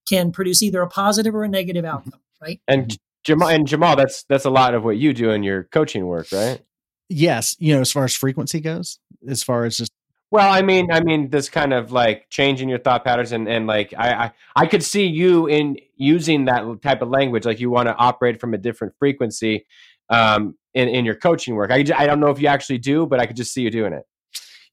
can 0.08 0.32
produce 0.32 0.62
either 0.62 0.80
a 0.82 0.88
positive 0.88 1.34
or 1.34 1.44
a 1.44 1.48
negative 1.48 1.84
outcome, 1.84 2.20
right? 2.40 2.60
and 2.68 2.96
jamal 3.24 3.48
and 3.48 3.66
jamal 3.66 3.96
that's 3.96 4.24
that's 4.28 4.44
a 4.44 4.50
lot 4.50 4.72
of 4.74 4.84
what 4.84 4.96
you 4.96 5.12
do 5.12 5.30
in 5.30 5.42
your 5.42 5.64
coaching 5.64 6.06
work 6.06 6.28
right 6.32 6.60
yes 7.08 7.56
you 7.58 7.74
know 7.74 7.80
as 7.80 7.90
far 7.90 8.04
as 8.04 8.14
frequency 8.14 8.60
goes 8.60 9.00
as 9.28 9.42
far 9.42 9.64
as 9.64 9.76
just 9.76 9.90
Well, 10.30 10.52
I 10.52 10.62
mean, 10.62 10.90
I 10.92 11.00
mean, 11.00 11.30
this 11.30 11.48
kind 11.48 11.72
of 11.72 11.92
like 11.92 12.28
changing 12.30 12.68
your 12.68 12.78
thought 12.80 13.04
patterns 13.04 13.32
and 13.32 13.48
and 13.48 13.66
like 13.66 13.94
I 13.96 14.08
I, 14.24 14.32
I 14.56 14.66
could 14.66 14.82
see 14.82 15.06
you 15.06 15.46
in 15.46 15.76
using 15.96 16.44
that 16.46 16.62
type 16.82 17.00
of 17.02 17.08
language, 17.08 17.44
like 17.46 17.60
you 17.60 17.70
want 17.70 17.88
to 17.88 17.94
operate 17.96 18.40
from 18.40 18.54
a 18.54 18.58
different 18.58 18.94
frequency, 18.98 19.66
um, 20.08 20.56
in 20.74 20.88
in 20.88 21.04
your 21.04 21.14
coaching 21.14 21.54
work. 21.54 21.70
I, 21.70 21.84
I 21.96 22.06
don't 22.06 22.20
know 22.20 22.30
if 22.30 22.40
you 22.40 22.48
actually 22.48 22.78
do, 22.78 23.06
but 23.06 23.20
I 23.20 23.26
could 23.26 23.36
just 23.36 23.52
see 23.52 23.62
you 23.62 23.70
doing 23.70 23.92
it. 23.92 24.04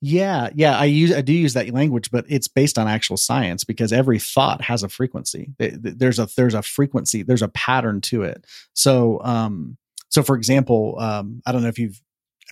Yeah, 0.06 0.50
yeah, 0.54 0.78
I 0.78 0.84
use 0.84 1.14
I 1.14 1.22
do 1.22 1.32
use 1.32 1.54
that 1.54 1.70
language, 1.70 2.12
but 2.12 2.26
it's 2.28 2.50
based 2.50 2.78
on 2.78 2.90
actual 2.90 3.16
science 3.16 3.64
because 3.64 3.94
every 3.94 4.20
thought 4.20 4.62
has 4.62 4.84
a 4.84 4.90
frequency. 4.90 5.52
Th- 5.60 5.82
th- 5.82 5.96
There's 5.98 6.20
a 6.20 6.28
there's 6.36 6.56
a 6.56 6.62
frequency, 6.62 7.24
there's 7.24 7.42
a 7.42 7.48
pattern 7.48 8.02
to 8.02 8.24
it. 8.24 8.46
So, 8.74 9.22
um, 9.24 9.78
so 10.10 10.22
for 10.22 10.36
example, 10.36 10.98
um, 11.00 11.42
I 11.46 11.54
don't 11.54 11.62
know 11.64 11.70
if 11.70 11.80
you've, 11.80 12.02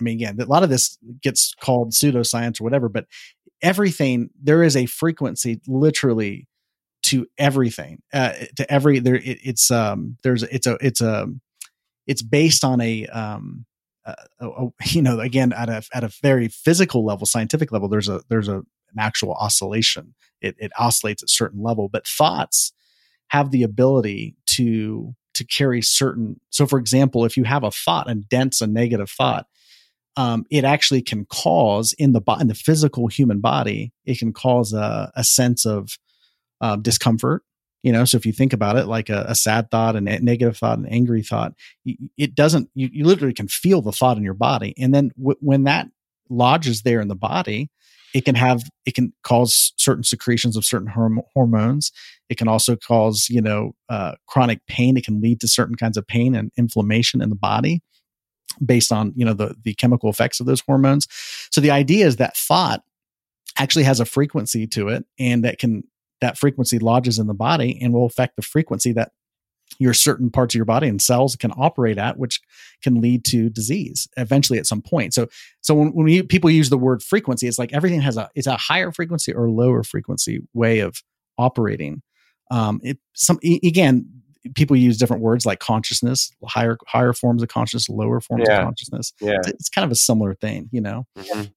I 0.00 0.02
mean, 0.02 0.16
again, 0.16 0.40
a 0.40 0.46
lot 0.46 0.62
of 0.62 0.70
this 0.70 0.96
gets 1.20 1.54
called 1.60 1.92
pseudoscience 1.92 2.58
or 2.58 2.64
whatever, 2.64 2.88
but 2.88 3.04
everything 3.60 4.30
there 4.42 4.62
is 4.62 4.74
a 4.74 4.86
frequency 4.86 5.60
literally 5.66 6.48
to 7.02 7.26
everything, 7.36 8.00
uh, 8.14 8.32
to 8.56 8.72
every 8.72 8.98
there. 8.98 9.16
It, 9.16 9.40
it's 9.42 9.70
um, 9.70 10.16
there's 10.22 10.42
it's 10.44 10.66
a 10.66 10.78
it's 10.80 11.02
a 11.02 11.28
it's 12.06 12.22
based 12.22 12.64
on 12.64 12.80
a 12.80 13.06
um 13.06 13.64
uh, 14.04 14.14
uh, 14.40 14.66
you 14.86 15.02
know 15.02 15.20
again 15.20 15.52
at 15.52 15.68
a 15.68 15.82
at 15.92 16.04
a 16.04 16.12
very 16.22 16.48
physical 16.48 17.04
level 17.04 17.26
scientific 17.26 17.72
level 17.72 17.88
there's 17.88 18.08
a 18.08 18.20
there's 18.28 18.48
a 18.48 18.62
an 18.94 19.02
actual 19.02 19.32
oscillation. 19.32 20.14
It, 20.40 20.56
it 20.58 20.72
oscillates 20.78 21.22
at 21.22 21.28
a 21.28 21.32
certain 21.32 21.62
level 21.62 21.88
but 21.88 22.06
thoughts 22.06 22.72
have 23.28 23.52
the 23.52 23.62
ability 23.62 24.34
to 24.56 25.14
to 25.34 25.44
carry 25.44 25.80
certain 25.80 26.40
so 26.50 26.66
for 26.66 26.80
example 26.80 27.24
if 27.24 27.36
you 27.36 27.44
have 27.44 27.62
a 27.62 27.70
thought 27.70 28.10
a 28.10 28.16
dense 28.16 28.60
a 28.60 28.66
negative 28.66 29.08
thought 29.08 29.46
um, 30.16 30.44
it 30.50 30.64
actually 30.64 31.00
can 31.00 31.24
cause 31.26 31.94
in 31.96 32.12
the 32.12 32.20
bo- 32.20 32.38
in 32.38 32.48
the 32.48 32.56
physical 32.56 33.06
human 33.06 33.38
body 33.38 33.92
it 34.04 34.18
can 34.18 34.32
cause 34.32 34.72
a, 34.72 35.12
a 35.14 35.22
sense 35.22 35.64
of 35.64 35.96
uh, 36.60 36.74
discomfort 36.74 37.44
you 37.82 37.92
know 37.92 38.04
so 38.04 38.16
if 38.16 38.26
you 38.26 38.32
think 38.32 38.52
about 38.52 38.76
it 38.76 38.86
like 38.86 39.08
a, 39.08 39.24
a 39.28 39.34
sad 39.34 39.70
thought 39.70 39.96
and 39.96 40.08
a 40.08 40.18
negative 40.20 40.56
thought 40.56 40.78
an 40.78 40.86
angry 40.86 41.22
thought 41.22 41.52
it 41.84 42.34
doesn't 42.34 42.68
you, 42.74 42.88
you 42.92 43.04
literally 43.04 43.34
can 43.34 43.48
feel 43.48 43.82
the 43.82 43.92
thought 43.92 44.16
in 44.16 44.22
your 44.22 44.34
body. 44.34 44.74
And 44.78 44.94
then 44.94 45.10
w- 45.18 45.38
when 45.40 45.64
that 45.64 45.88
lodges 46.28 46.82
there 46.82 47.00
in 47.00 47.08
the 47.08 47.14
body 47.14 47.70
it 48.14 48.24
can 48.24 48.34
have 48.34 48.64
it 48.84 48.94
can 48.94 49.12
cause 49.22 49.72
certain 49.76 50.04
secretions 50.04 50.56
of 50.56 50.64
certain 50.64 50.88
horm- 50.88 51.24
hormones. 51.34 51.92
It 52.28 52.36
can 52.38 52.48
also 52.48 52.76
cause 52.76 53.28
you 53.30 53.40
know 53.40 53.74
uh, 53.88 54.12
chronic 54.26 54.64
pain. 54.66 54.96
It 54.96 55.04
can 55.04 55.20
lead 55.20 55.40
to 55.40 55.48
certain 55.48 55.76
kinds 55.76 55.96
of 55.96 56.06
pain 56.06 56.34
and 56.34 56.50
inflammation 56.56 57.22
in 57.22 57.30
the 57.30 57.36
body 57.36 57.82
based 58.64 58.92
on 58.92 59.12
you 59.16 59.24
know 59.24 59.34
the 59.34 59.54
the 59.64 59.74
chemical 59.74 60.10
effects 60.10 60.40
of 60.40 60.46
those 60.46 60.60
hormones. 60.60 61.06
So 61.50 61.60
the 61.60 61.70
idea 61.70 62.06
is 62.06 62.16
that 62.16 62.36
thought 62.36 62.82
actually 63.58 63.84
has 63.84 64.00
a 64.00 64.04
frequency 64.04 64.66
to 64.66 64.88
it 64.88 65.04
and 65.18 65.44
that 65.44 65.58
can 65.58 65.84
that 66.22 66.38
frequency 66.38 66.78
lodges 66.78 67.18
in 67.18 67.26
the 67.26 67.34
body 67.34 67.78
and 67.82 67.92
will 67.92 68.06
affect 68.06 68.36
the 68.36 68.42
frequency 68.42 68.92
that 68.92 69.12
your 69.78 69.94
certain 69.94 70.30
parts 70.30 70.54
of 70.54 70.58
your 70.58 70.64
body 70.64 70.86
and 70.86 71.00
cells 71.00 71.36
can 71.36 71.50
operate 71.56 71.98
at, 71.98 72.18
which 72.18 72.40
can 72.82 73.00
lead 73.00 73.24
to 73.24 73.48
disease 73.50 74.08
eventually 74.16 74.58
at 74.58 74.66
some 74.66 74.82
point. 74.82 75.14
So, 75.14 75.28
so 75.60 75.74
when, 75.74 75.88
when 75.88 76.04
we, 76.04 76.22
people 76.22 76.50
use 76.50 76.70
the 76.70 76.78
word 76.78 77.02
frequency, 77.02 77.48
it's 77.48 77.58
like 77.58 77.72
everything 77.72 78.00
has 78.00 78.16
a 78.16 78.30
it's 78.34 78.46
a 78.46 78.56
higher 78.56 78.92
frequency 78.92 79.32
or 79.34 79.50
lower 79.50 79.82
frequency 79.82 80.40
way 80.54 80.80
of 80.80 81.02
operating. 81.38 82.02
Um, 82.50 82.80
it 82.82 82.98
some 83.14 83.38
again, 83.42 84.06
people 84.54 84.76
use 84.76 84.98
different 84.98 85.22
words 85.22 85.46
like 85.46 85.58
consciousness, 85.60 86.30
higher 86.44 86.76
higher 86.86 87.12
forms 87.14 87.42
of 87.42 87.48
consciousness, 87.48 87.88
lower 87.88 88.20
forms 88.20 88.44
Yeah. 88.46 88.58
of 88.60 88.64
consciousness. 88.66 89.12
Yeah. 89.20 89.38
It's 89.46 89.70
kind 89.70 89.84
of 89.84 89.90
a 89.90 89.96
similar 89.96 90.34
thing, 90.34 90.68
you 90.70 90.82
know. 90.82 91.06
Mhm. 91.16 91.52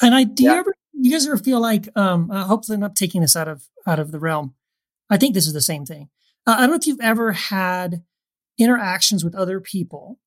And 0.00 0.14
I 0.14 0.24
do 0.24 0.44
Yeah. 0.44 0.54
you 0.54 0.58
ever 0.60 0.74
you 1.02 1.10
guys 1.10 1.26
ever 1.26 1.36
feel 1.36 1.60
like 1.60 1.88
um 1.96 2.30
uh, 2.30 2.44
hopefully 2.44 2.74
I'm 2.74 2.80
not 2.80 2.96
taking 2.96 3.20
this 3.20 3.36
out 3.36 3.48
of 3.48 3.68
out 3.86 3.98
of 3.98 4.12
the 4.12 4.20
realm. 4.20 4.54
I 5.10 5.16
think 5.16 5.34
this 5.34 5.46
is 5.46 5.52
the 5.52 5.60
same 5.60 5.84
thing. 5.84 6.08
Uh, 6.46 6.54
I 6.56 6.60
don't 6.60 6.70
know 6.70 6.76
if 6.76 6.86
you've 6.86 7.00
ever 7.00 7.32
had 7.32 8.02
interactions 8.58 9.24
with 9.24 9.34
other 9.34 9.60
people. 9.60 10.18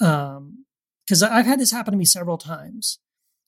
Um 0.00 0.64
because 1.06 1.22
I've 1.22 1.46
had 1.46 1.58
this 1.58 1.72
happen 1.72 1.92
to 1.92 1.98
me 1.98 2.04
several 2.04 2.38
times 2.38 2.98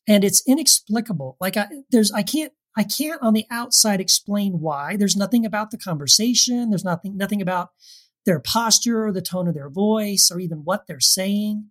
and 0.08 0.24
it's 0.24 0.42
inexplicable. 0.46 1.36
Like 1.40 1.56
I 1.56 1.68
there's 1.90 2.12
I 2.12 2.22
can't 2.22 2.52
I 2.76 2.84
can't 2.84 3.22
on 3.22 3.34
the 3.34 3.46
outside 3.50 4.00
explain 4.00 4.60
why. 4.60 4.96
There's 4.96 5.16
nothing 5.16 5.44
about 5.44 5.70
the 5.70 5.78
conversation, 5.78 6.70
there's 6.70 6.84
nothing 6.84 7.16
nothing 7.16 7.42
about 7.42 7.70
their 8.24 8.38
posture 8.38 9.06
or 9.06 9.12
the 9.12 9.20
tone 9.20 9.48
of 9.48 9.54
their 9.54 9.68
voice 9.68 10.30
or 10.30 10.38
even 10.38 10.58
what 10.58 10.86
they're 10.86 11.00
saying. 11.00 11.70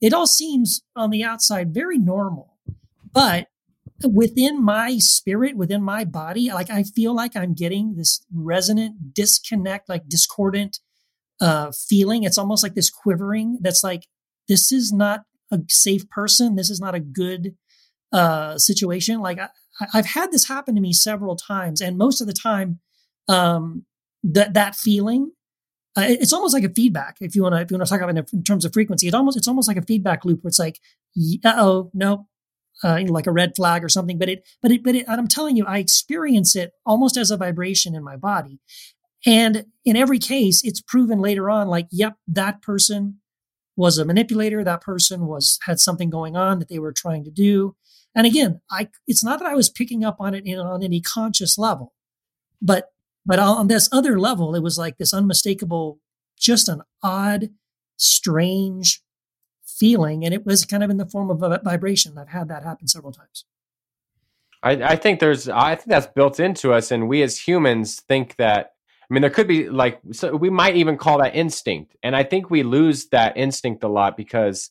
It 0.00 0.12
all 0.12 0.26
seems 0.26 0.82
on 0.96 1.10
the 1.10 1.22
outside 1.22 1.72
very 1.72 1.98
normal 1.98 2.52
but 3.12 3.48
within 4.04 4.62
my 4.62 4.98
spirit 4.98 5.56
within 5.56 5.82
my 5.82 6.04
body 6.04 6.50
like 6.52 6.70
i 6.70 6.82
feel 6.82 7.14
like 7.14 7.36
i'm 7.36 7.54
getting 7.54 7.94
this 7.96 8.24
resonant 8.32 9.14
disconnect 9.14 9.88
like 9.88 10.08
discordant 10.08 10.78
uh 11.42 11.72
feeling. 11.88 12.22
It's 12.22 12.38
almost 12.38 12.62
like 12.62 12.74
this 12.74 12.88
quivering 12.88 13.58
that's 13.60 13.82
like 13.82 14.06
this 14.48 14.72
is 14.72 14.92
not 14.92 15.22
a 15.50 15.58
safe 15.68 16.08
person. 16.08 16.54
This 16.56 16.70
is 16.70 16.80
not 16.80 16.94
a 16.94 17.00
good 17.00 17.56
uh 18.12 18.56
situation. 18.58 19.20
Like 19.20 19.38
I, 19.38 19.48
i've 19.94 20.06
had 20.06 20.30
this 20.30 20.46
happen 20.46 20.74
to 20.74 20.82
me 20.82 20.92
several 20.92 21.34
times 21.34 21.80
and 21.80 21.96
most 21.96 22.20
of 22.20 22.26
the 22.26 22.34
time 22.34 22.78
um 23.26 23.86
that 24.22 24.52
that 24.52 24.76
feeling 24.76 25.32
uh, 25.96 26.04
it's 26.06 26.32
almost 26.32 26.52
like 26.52 26.62
a 26.62 26.68
feedback 26.68 27.16
if 27.22 27.34
you 27.34 27.42
want 27.42 27.54
to 27.54 27.60
if 27.62 27.70
you 27.70 27.78
want 27.78 27.86
to 27.86 27.90
talk 27.90 28.02
about 28.02 28.16
it 28.16 28.32
in 28.32 28.44
terms 28.44 28.64
of 28.64 28.72
frequency. 28.72 29.08
It 29.08 29.14
almost 29.14 29.36
it's 29.36 29.48
almost 29.48 29.68
like 29.68 29.78
a 29.78 29.82
feedback 29.82 30.24
loop 30.24 30.42
where 30.42 30.50
it's 30.50 30.58
like 30.58 30.78
uh 31.44 31.54
oh 31.56 31.90
no 31.94 32.28
uh, 32.84 33.00
like 33.08 33.26
a 33.26 33.32
red 33.32 33.54
flag 33.56 33.84
or 33.84 33.88
something. 33.88 34.18
But 34.18 34.28
it, 34.28 34.48
but 34.60 34.72
it, 34.72 34.82
but 34.82 34.94
it, 34.94 35.08
I'm 35.08 35.28
telling 35.28 35.56
you, 35.56 35.64
I 35.66 35.78
experience 35.78 36.56
it 36.56 36.72
almost 36.84 37.16
as 37.16 37.30
a 37.30 37.36
vibration 37.36 37.94
in 37.94 38.02
my 38.02 38.16
body. 38.16 38.60
And 39.24 39.66
in 39.84 39.96
every 39.96 40.18
case, 40.18 40.62
it's 40.64 40.80
proven 40.80 41.20
later 41.20 41.48
on, 41.48 41.68
like, 41.68 41.86
yep, 41.90 42.14
that 42.26 42.60
person 42.60 43.20
was 43.76 43.98
a 43.98 44.04
manipulator. 44.04 44.64
That 44.64 44.80
person 44.80 45.26
was 45.26 45.58
had 45.62 45.80
something 45.80 46.10
going 46.10 46.36
on 46.36 46.58
that 46.58 46.68
they 46.68 46.78
were 46.78 46.92
trying 46.92 47.24
to 47.24 47.30
do. 47.30 47.76
And 48.14 48.26
again, 48.26 48.60
I 48.70 48.88
it's 49.06 49.24
not 49.24 49.38
that 49.38 49.48
I 49.48 49.54
was 49.54 49.70
picking 49.70 50.04
up 50.04 50.16
on 50.18 50.34
it 50.34 50.44
in, 50.44 50.58
on 50.58 50.82
any 50.82 51.00
conscious 51.00 51.56
level, 51.56 51.94
but 52.60 52.88
but 53.24 53.38
on 53.38 53.68
this 53.68 53.88
other 53.92 54.18
level, 54.18 54.54
it 54.54 54.62
was 54.62 54.76
like 54.76 54.98
this 54.98 55.14
unmistakable, 55.14 56.00
just 56.36 56.68
an 56.68 56.82
odd, 57.02 57.50
strange 57.96 59.00
feeling, 59.82 60.24
and 60.24 60.32
it 60.32 60.46
was 60.46 60.64
kind 60.64 60.84
of 60.84 60.90
in 60.90 60.96
the 60.96 61.06
form 61.06 61.28
of 61.28 61.42
a 61.42 61.60
vibration. 61.64 62.16
I've 62.16 62.28
had 62.28 62.46
that 62.46 62.62
happen 62.62 62.86
several 62.86 63.10
times. 63.10 63.44
I, 64.62 64.92
I 64.92 64.96
think 64.96 65.18
there's 65.18 65.48
I 65.48 65.74
think 65.74 65.88
that's 65.88 66.06
built 66.06 66.38
into 66.38 66.72
us, 66.72 66.92
and 66.92 67.08
we 67.08 67.22
as 67.22 67.36
humans 67.36 68.00
think 68.08 68.36
that. 68.36 68.70
I 69.02 69.12
mean, 69.12 69.22
there 69.22 69.30
could 69.30 69.48
be 69.48 69.68
like 69.68 70.00
so 70.12 70.36
we 70.36 70.50
might 70.50 70.76
even 70.76 70.96
call 70.96 71.18
that 71.18 71.34
instinct, 71.34 71.96
and 72.00 72.14
I 72.14 72.22
think 72.22 72.48
we 72.48 72.62
lose 72.62 73.08
that 73.08 73.36
instinct 73.36 73.82
a 73.82 73.88
lot 73.88 74.16
because 74.16 74.70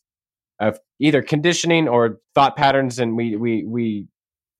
of 0.61 0.79
either 0.99 1.21
conditioning 1.21 1.89
or 1.89 2.19
thought 2.33 2.55
patterns, 2.55 2.97
and 2.97 3.17
we 3.17 3.35
we 3.35 3.65
we 3.65 4.07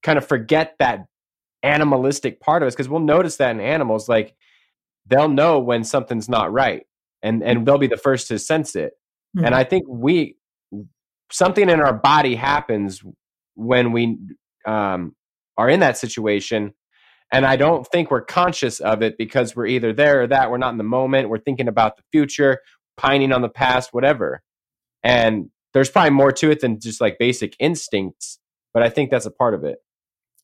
kind 0.02 0.18
of 0.18 0.28
forget 0.28 0.74
that 0.80 1.06
animalistic 1.62 2.40
part 2.40 2.62
of 2.62 2.66
us 2.66 2.74
because 2.74 2.90
we'll 2.90 3.00
notice 3.00 3.36
that 3.36 3.52
in 3.52 3.60
animals, 3.60 4.06
like 4.06 4.36
they'll 5.06 5.30
know 5.30 5.60
when 5.60 5.82
something's 5.82 6.28
not 6.28 6.52
right, 6.52 6.86
and 7.22 7.42
and 7.42 7.66
they'll 7.66 7.78
be 7.78 7.86
the 7.86 7.96
first 7.96 8.28
to 8.28 8.38
sense 8.38 8.76
it. 8.76 8.92
Mm-hmm. 9.34 9.46
And 9.46 9.54
I 9.54 9.64
think 9.64 9.86
we 9.88 10.36
something 11.32 11.68
in 11.68 11.80
our 11.80 11.92
body 11.92 12.34
happens 12.34 13.02
when 13.54 13.92
we 13.92 14.18
um, 14.66 15.14
are 15.56 15.68
in 15.68 15.80
that 15.80 15.98
situation. 15.98 16.74
And 17.32 17.46
I 17.46 17.56
don't 17.56 17.86
think 17.86 18.10
we're 18.10 18.24
conscious 18.24 18.80
of 18.80 19.02
it 19.02 19.16
because 19.16 19.56
we're 19.56 19.66
either 19.66 19.92
there 19.92 20.22
or 20.22 20.26
that. 20.26 20.50
We're 20.50 20.58
not 20.58 20.72
in 20.72 20.78
the 20.78 20.84
moment. 20.84 21.30
We're 21.30 21.38
thinking 21.38 21.68
about 21.68 21.96
the 21.96 22.02
future, 22.12 22.60
pining 22.96 23.32
on 23.32 23.40
the 23.40 23.48
past, 23.48 23.92
whatever. 23.92 24.42
And 25.02 25.50
there's 25.72 25.90
probably 25.90 26.10
more 26.10 26.32
to 26.32 26.50
it 26.50 26.60
than 26.60 26.78
just 26.78 27.00
like 27.00 27.18
basic 27.18 27.56
instincts, 27.58 28.38
but 28.74 28.82
I 28.82 28.90
think 28.90 29.10
that's 29.10 29.26
a 29.26 29.30
part 29.30 29.54
of 29.54 29.64
it. 29.64 29.78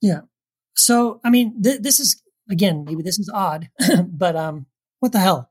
Yeah. 0.00 0.20
So, 0.74 1.20
I 1.24 1.30
mean, 1.30 1.62
th- 1.62 1.82
this 1.82 2.00
is 2.00 2.22
again, 2.50 2.84
maybe 2.84 3.02
this 3.02 3.18
is 3.18 3.30
odd, 3.32 3.68
but 4.08 4.36
um, 4.36 4.66
what 5.00 5.12
the 5.12 5.18
hell? 5.18 5.50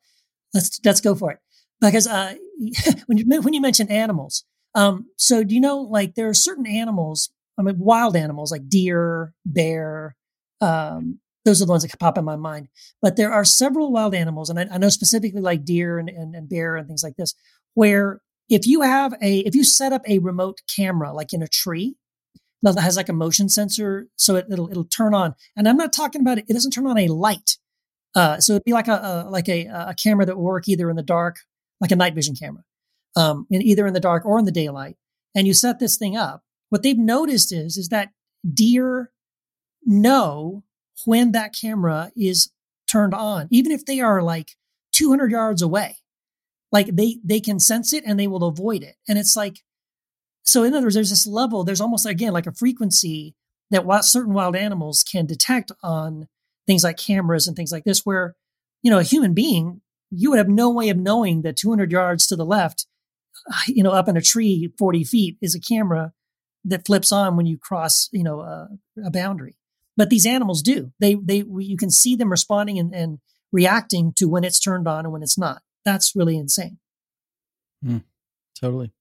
Let's 0.53 0.79
let's 0.83 1.01
go 1.01 1.13
for 1.13 1.31
it 1.31 1.39
because 1.81 2.07
uh, 2.07 2.33
when 3.05 3.17
you 3.17 3.41
when 3.41 3.53
you 3.53 3.61
mention 3.61 3.91
animals, 3.91 4.45
um, 4.76 5.07
so 5.18 5.43
do 5.43 5.55
you 5.55 5.61
know 5.61 5.80
like 5.80 6.15
there 6.15 6.30
are 6.30 6.34
certain 6.34 6.68
animals, 6.68 7.30
I 7.57 7.63
mean, 7.63 7.80
wild 7.80 8.15
animals 8.15 8.51
like 8.51 8.70
deer, 8.70 9.34
bear, 9.45 10.15
um, 10.61 11.20
those 11.47 11.61
are 11.61 11.65
the 11.65 11.72
ones 11.72 11.84
that 11.84 11.97
pop 11.99 12.18
in 12.18 12.26
my 12.26 12.36
mind. 12.36 12.68
But 13.01 13.15
there 13.15 13.32
are 13.32 13.45
several 13.45 13.91
wild 13.91 14.13
animals, 14.13 14.49
and 14.49 14.59
I, 14.59 14.68
I 14.70 14.78
know 14.78 14.89
specifically 14.89 15.41
like 15.41 15.63
deer 15.63 15.97
and, 15.97 16.09
and, 16.09 16.36
and 16.36 16.49
bear 16.49 16.76
and 16.76 16.88
things 16.88 17.03
like 17.03 17.15
this, 17.15 17.34
where 17.74 18.22
if 18.49 18.68
you 18.68 18.82
have 18.82 19.13
a 19.22 19.39
if 19.39 19.55
you 19.55 19.63
set 19.63 19.93
up 19.93 20.07
a 20.07 20.20
remote 20.20 20.61
camera 20.74 21.13
like 21.13 21.34
in 21.34 21.41
a 21.41 21.47
tree 21.47 21.95
that 22.63 22.80
has 22.80 22.97
like 22.97 23.09
a 23.09 23.13
motion 23.13 23.49
sensor, 23.49 24.07
so 24.18 24.36
it, 24.36 24.45
will 24.49 24.70
it'll 24.70 24.84
turn 24.84 25.13
on. 25.13 25.36
And 25.55 25.68
I'm 25.68 25.78
not 25.78 25.93
talking 25.93 26.22
about 26.22 26.38
it; 26.38 26.45
it 26.49 26.53
doesn't 26.53 26.72
turn 26.72 26.88
on 26.88 26.97
a 26.97 27.07
light. 27.07 27.57
Uh, 28.15 28.39
so 28.39 28.53
it'd 28.53 28.63
be 28.65 28.74
like 28.74 28.88
a, 28.88 29.26
a 29.28 29.30
like 29.30 29.47
a, 29.47 29.65
a 29.68 29.95
camera 30.01 30.26
that 30.26 30.36
will 30.36 30.43
work 30.43 30.68
either 30.68 30.89
in 30.89 30.95
the 30.95 31.03
dark, 31.03 31.38
like 31.80 31.91
a 31.91 31.95
night 31.95 32.13
vision 32.13 32.36
camera, 32.36 32.63
um, 33.18 33.47
in 33.49 33.61
either 33.61 33.86
in 33.86 33.93
the 33.93 33.99
dark 33.99 34.26
or 34.26 34.39
in 34.39 34.45
the 34.45 34.51
daylight. 34.51 34.95
And 35.36 35.45
you 35.45 35.53
set 35.53 35.80
this 35.80 35.97
thing 35.97 36.15
up. 36.15 36.43
What 36.70 36.84
they've 36.84 36.97
noticed 36.97 37.51
is 37.51 37.78
is 37.78 37.89
that 37.89 38.09
deer 38.47 39.11
know 39.86 40.63
when 41.05 41.32
that 41.34 41.55
camera 41.59 42.11
is 42.15 42.51
turned 42.89 43.13
on, 43.13 43.47
even 43.51 43.72
if 43.72 43.86
they 43.86 43.99
are 43.99 44.22
like 44.22 44.55
200 44.93 45.32
yards 45.32 45.61
away. 45.61 45.97
Like 46.72 46.88
they 46.95 47.20
they 47.24 47.39
can 47.39 47.59
sense 47.59 47.93
it 47.93 48.03
and 48.05 48.20
they 48.20 48.28
will 48.28 48.43
avoid 48.43 48.84
it. 48.84 48.95
And 49.07 49.18
it's 49.18 49.36
like 49.36 49.61
so 50.43 50.63
in 50.63 50.74
other 50.74 50.86
words, 50.86 50.95
there's 50.95 51.09
this 51.09 51.28
level, 51.28 51.63
there's 51.63 51.82
almost 51.82 52.05
again 52.05 52.34
like 52.34 52.47
a 52.47 52.53
frequency 52.53 53.36
that 53.70 53.86
certain 54.05 54.34
wild 54.34 54.55
animals 54.55 55.03
can 55.03 55.26
detect 55.26 55.72
on 55.84 56.28
things 56.65 56.84
like 56.84 56.97
cameras 56.97 57.47
and 57.47 57.55
things 57.55 57.72
like 57.72 57.84
this, 57.84 58.05
where, 58.05 58.36
you 58.82 58.91
know, 58.91 58.99
a 58.99 59.03
human 59.03 59.34
being, 59.34 59.82
you 60.09 60.30
would 60.30 60.38
have 60.38 60.49
no 60.49 60.70
way 60.70 60.89
of 60.89 60.97
knowing 60.97 61.41
that 61.41 61.57
200 61.57 61.91
yards 61.91 62.28
to 62.28 62.36
the 62.36 62.45
left, 62.45 62.86
you 63.67 63.83
know, 63.83 63.91
up 63.91 64.07
in 64.07 64.17
a 64.17 64.21
tree 64.21 64.71
40 64.77 65.03
feet 65.03 65.37
is 65.41 65.55
a 65.55 65.59
camera 65.59 66.13
that 66.65 66.85
flips 66.85 67.11
on 67.11 67.37
when 67.37 67.45
you 67.45 67.57
cross, 67.57 68.09
you 68.11 68.23
know, 68.23 68.41
a, 68.41 68.69
a 69.05 69.11
boundary. 69.11 69.55
But 69.95 70.09
these 70.09 70.25
animals 70.25 70.61
do. 70.61 70.91
They, 70.99 71.15
they, 71.15 71.43
you 71.57 71.77
can 71.77 71.89
see 71.89 72.15
them 72.15 72.29
responding 72.29 72.77
and, 72.77 72.93
and 72.93 73.19
reacting 73.51 74.13
to 74.17 74.25
when 74.25 74.43
it's 74.43 74.59
turned 74.59 74.87
on 74.87 75.05
and 75.05 75.13
when 75.13 75.23
it's 75.23 75.37
not. 75.37 75.61
That's 75.85 76.15
really 76.15 76.37
insane. 76.37 76.77
Mm, 77.83 78.03
Totally. 78.59 78.91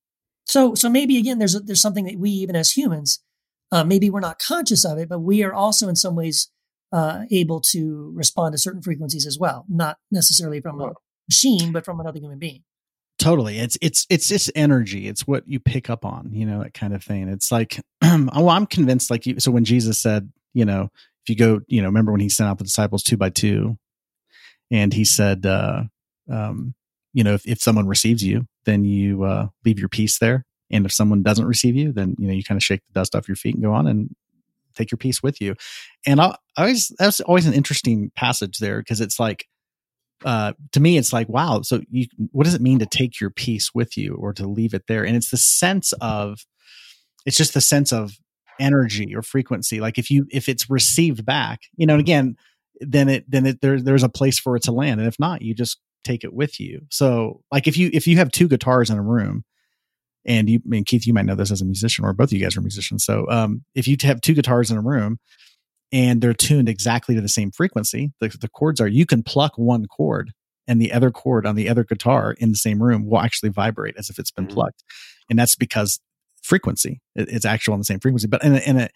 So, 0.46 0.74
so 0.74 0.88
maybe 0.88 1.18
again, 1.18 1.38
there's 1.38 1.54
a, 1.54 1.60
there's 1.60 1.80
something 1.80 2.04
that 2.04 2.18
we 2.18 2.30
even 2.30 2.56
as 2.56 2.70
humans, 2.70 3.20
uh, 3.72 3.84
maybe 3.84 4.10
we're 4.10 4.20
not 4.20 4.38
conscious 4.38 4.84
of 4.84 4.98
it, 4.98 5.08
but 5.08 5.18
we 5.18 5.42
are 5.42 5.52
also 5.52 5.88
in 5.88 5.96
some 5.96 6.14
ways 6.14 6.50
uh, 6.92 7.24
able 7.30 7.60
to 7.60 8.12
respond 8.14 8.52
to 8.52 8.58
certain 8.58 8.80
frequencies 8.80 9.26
as 9.26 9.38
well, 9.38 9.64
not 9.68 9.98
necessarily 10.10 10.60
from 10.60 10.80
a 10.80 10.92
machine, 11.28 11.72
but 11.72 11.84
from 11.84 11.98
another 11.98 12.20
human 12.20 12.38
being. 12.38 12.62
Totally. 13.26 13.58
It's 13.58 13.76
it's 13.82 14.06
it's 14.08 14.28
just 14.28 14.52
energy. 14.54 15.08
It's 15.08 15.26
what 15.26 15.48
you 15.48 15.58
pick 15.58 15.90
up 15.90 16.04
on, 16.04 16.30
you 16.32 16.46
know, 16.46 16.62
that 16.62 16.74
kind 16.74 16.94
of 16.94 17.02
thing. 17.02 17.28
It's 17.28 17.50
like 17.50 17.80
oh, 18.04 18.48
I'm 18.48 18.66
convinced 18.66 19.10
like 19.10 19.26
you 19.26 19.40
so 19.40 19.50
when 19.50 19.64
Jesus 19.64 19.98
said, 19.98 20.30
you 20.54 20.64
know, 20.64 20.90
if 21.24 21.28
you 21.28 21.34
go, 21.34 21.58
you 21.66 21.82
know, 21.82 21.88
remember 21.88 22.12
when 22.12 22.20
he 22.20 22.28
sent 22.28 22.48
out 22.48 22.58
the 22.58 22.62
disciples 22.62 23.02
two 23.02 23.16
by 23.16 23.30
two 23.30 23.78
and 24.70 24.92
he 24.92 25.04
said 25.04 25.44
uh 25.44 25.82
um 26.30 26.76
you 27.14 27.24
know, 27.24 27.34
if, 27.34 27.44
if 27.48 27.60
someone 27.60 27.88
receives 27.88 28.22
you, 28.22 28.46
then 28.64 28.84
you 28.84 29.24
uh 29.24 29.48
leave 29.64 29.80
your 29.80 29.88
peace 29.88 30.20
there. 30.20 30.46
And 30.70 30.86
if 30.86 30.92
someone 30.92 31.24
doesn't 31.24 31.46
receive 31.46 31.74
you, 31.74 31.90
then 31.90 32.14
you 32.20 32.28
know, 32.28 32.32
you 32.32 32.44
kind 32.44 32.56
of 32.56 32.62
shake 32.62 32.82
the 32.86 33.00
dust 33.00 33.16
off 33.16 33.26
your 33.26 33.34
feet 33.34 33.56
and 33.56 33.64
go 33.64 33.72
on 33.72 33.88
and 33.88 34.14
take 34.76 34.92
your 34.92 34.98
peace 34.98 35.20
with 35.20 35.40
you. 35.40 35.56
And 36.06 36.20
I, 36.20 36.36
I 36.56 36.60
always 36.60 36.92
that's 36.96 37.18
always 37.22 37.46
an 37.46 37.54
interesting 37.54 38.12
passage 38.14 38.58
there 38.58 38.78
because 38.78 39.00
it's 39.00 39.18
like 39.18 39.48
uh, 40.24 40.52
to 40.72 40.80
me, 40.80 40.96
it's 40.96 41.12
like, 41.12 41.28
wow. 41.28 41.62
So, 41.62 41.80
you, 41.90 42.06
what 42.32 42.44
does 42.44 42.54
it 42.54 42.62
mean 42.62 42.78
to 42.78 42.86
take 42.86 43.20
your 43.20 43.30
peace 43.30 43.70
with 43.74 43.96
you 43.96 44.14
or 44.14 44.32
to 44.34 44.46
leave 44.46 44.74
it 44.74 44.84
there? 44.88 45.04
And 45.04 45.16
it's 45.16 45.30
the 45.30 45.36
sense 45.36 45.92
of, 46.00 46.40
it's 47.24 47.36
just 47.36 47.54
the 47.54 47.60
sense 47.60 47.92
of 47.92 48.12
energy 48.58 49.14
or 49.14 49.22
frequency. 49.22 49.80
Like 49.80 49.98
if 49.98 50.10
you, 50.10 50.26
if 50.30 50.48
it's 50.48 50.70
received 50.70 51.24
back, 51.26 51.60
you 51.76 51.86
know, 51.86 51.94
and 51.94 52.00
again, 52.00 52.36
then 52.80 53.08
it, 53.08 53.30
then 53.30 53.46
it, 53.46 53.60
there, 53.60 53.80
there's 53.80 54.02
a 54.02 54.08
place 54.08 54.38
for 54.38 54.56
it 54.56 54.62
to 54.64 54.72
land. 54.72 55.00
And 55.00 55.08
if 55.08 55.18
not, 55.18 55.42
you 55.42 55.54
just 55.54 55.78
take 56.06 56.24
it 56.24 56.32
with 56.32 56.60
you. 56.60 56.80
So 56.90 57.42
like 57.50 57.66
if 57.66 57.76
you 57.76 57.90
if 57.92 58.06
you 58.06 58.16
have 58.18 58.30
two 58.30 58.48
guitars 58.48 58.90
in 58.90 58.96
a 58.96 59.02
room 59.02 59.44
and 60.24 60.48
you 60.48 60.60
I 60.64 60.68
mean 60.68 60.84
Keith, 60.84 61.06
you 61.06 61.12
might 61.12 61.26
know 61.26 61.34
this 61.34 61.50
as 61.50 61.60
a 61.60 61.66
musician, 61.66 62.04
or 62.04 62.12
both 62.12 62.28
of 62.28 62.32
you 62.32 62.40
guys 62.40 62.56
are 62.56 62.60
musicians. 62.60 63.04
So 63.04 63.26
um 63.28 63.64
if 63.74 63.88
you 63.88 63.96
have 64.02 64.20
two 64.20 64.34
guitars 64.34 64.70
in 64.70 64.76
a 64.76 64.82
room 64.82 65.18
and 65.92 66.20
they're 66.20 66.34
tuned 66.34 66.68
exactly 66.68 67.14
to 67.14 67.20
the 67.20 67.28
same 67.28 67.50
frequency, 67.50 68.12
the, 68.20 68.28
the 68.40 68.48
chords 68.48 68.80
are 68.80 68.88
you 68.88 69.06
can 69.06 69.22
pluck 69.22 69.56
one 69.56 69.86
chord 69.86 70.32
and 70.66 70.80
the 70.80 70.92
other 70.92 71.10
chord 71.10 71.46
on 71.46 71.54
the 71.54 71.68
other 71.68 71.84
guitar 71.84 72.34
in 72.38 72.50
the 72.50 72.56
same 72.58 72.82
room 72.82 73.06
will 73.06 73.20
actually 73.20 73.50
vibrate 73.50 73.94
as 73.96 74.10
if 74.10 74.18
it's 74.18 74.30
been 74.32 74.46
Mhm. 74.48 74.52
plucked. 74.54 74.82
And 75.30 75.38
that's 75.38 75.54
because 75.56 76.00
frequency, 76.42 77.00
it- 77.14 77.28
it's 77.28 77.44
actual 77.44 77.74
on 77.74 77.80
the 77.80 77.84
same 77.84 78.00
frequency. 78.00 78.26
But 78.26 78.42
in 78.44 78.54
a, 78.54 78.58
in 78.58 78.76
a 78.80 78.88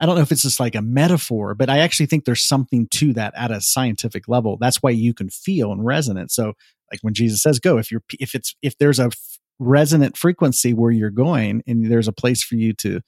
I 0.00 0.06
don't 0.06 0.16
know 0.16 0.22
if 0.22 0.32
it's 0.32 0.42
just 0.42 0.58
like 0.60 0.74
a 0.74 0.82
metaphor, 0.82 1.54
but 1.54 1.70
I 1.70 1.78
actually 1.78 2.06
think 2.06 2.24
there's 2.24 2.46
something 2.46 2.88
to 2.90 3.12
that 3.14 3.32
at 3.36 3.52
a 3.52 3.60
scientific 3.60 4.26
level. 4.28 4.56
That's 4.60 4.82
why 4.82 4.90
you 4.90 5.14
can 5.14 5.30
feel 5.30 5.70
and 5.72 5.80
resonate. 5.82 6.30
So, 6.32 6.54
like 6.90 6.98
when 7.02 7.14
Jesus 7.14 7.40
says, 7.42 7.60
"Go," 7.60 7.78
if 7.78 7.90
you're 7.92 8.02
if 8.18 8.34
it's 8.34 8.54
if 8.60 8.76
there's 8.78 8.98
a 8.98 9.04
f- 9.06 9.38
resonant 9.60 10.16
frequency 10.16 10.74
where 10.74 10.90
you're 10.90 11.10
going, 11.10 11.62
and 11.66 11.90
there's 11.90 12.08
a 12.08 12.12
place 12.12 12.42
for 12.42 12.56
you 12.56 12.72
to, 12.74 13.00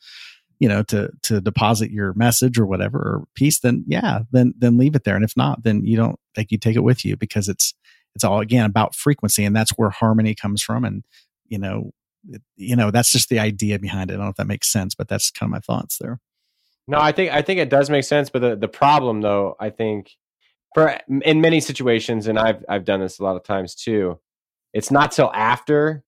you 0.59 0.69
know, 0.69 0.83
to 0.85 1.11
to 1.23 1.41
deposit 1.41 1.91
your 1.91 2.15
message 2.15 2.59
or 2.59 2.67
whatever 2.67 2.99
or 2.99 3.25
peace, 3.35 3.61
then 3.61 3.85
yeah, 3.87 4.21
then 4.31 4.55
then 4.57 4.79
leave 4.79 4.95
it 4.95 5.05
there. 5.05 5.17
And 5.17 5.25
if 5.25 5.37
not, 5.37 5.63
then 5.63 5.85
you 5.85 5.97
don't 5.97 6.19
like 6.37 6.51
you 6.51 6.59
take 6.59 6.77
it 6.77 6.85
with 6.85 7.05
you 7.05 7.17
because 7.17 7.49
it's 7.49 7.75
it's 8.15 8.25
all 8.25 8.41
again 8.41 8.65
about 8.65 8.95
frequency, 8.95 9.45
and 9.45 9.55
that's 9.55 9.73
where 9.73 9.91
harmony 9.91 10.35
comes 10.35 10.63
from. 10.63 10.85
And 10.85 11.05
you 11.47 11.59
know, 11.59 11.93
it, 12.29 12.43
you 12.57 12.77
know, 12.77 12.91
that's 12.91 13.13
just 13.13 13.29
the 13.29 13.39
idea 13.39 13.79
behind 13.79 14.11
it. 14.11 14.15
I 14.15 14.17
don't 14.17 14.27
know 14.27 14.31
if 14.31 14.37
that 14.37 14.47
makes 14.47 14.73
sense, 14.73 14.95
but 14.95 15.09
that's 15.09 15.31
kind 15.31 15.49
of 15.49 15.53
my 15.53 15.61
thoughts 15.61 15.99
there. 15.99 16.21
No, 16.89 16.99
I 16.99 17.13
think 17.13 17.33
I 17.33 17.43
think 17.43 17.61
it 17.61 17.69
does 17.69 17.91
make 17.91 18.05
sense, 18.05 18.31
but 18.31 18.41
the, 18.41 18.57
the 18.57 18.69
problem 18.69 19.21
though, 19.21 19.57
I 19.61 19.71
think 19.71 20.13
for 20.75 20.99
in 21.09 21.41
many 21.41 21.61
situations, 21.61 22.27
and 22.27 22.39
I've 22.39 22.65
I've 22.69 22.85
done 22.85 23.01
this 23.01 23.19
a 23.19 23.25
lot 23.25 23.37
of 23.37 23.45
times 23.45 23.75
too, 23.75 24.21
it's 24.73 24.91
not 24.91 25.13
till 25.13 25.31
after 25.35 26.05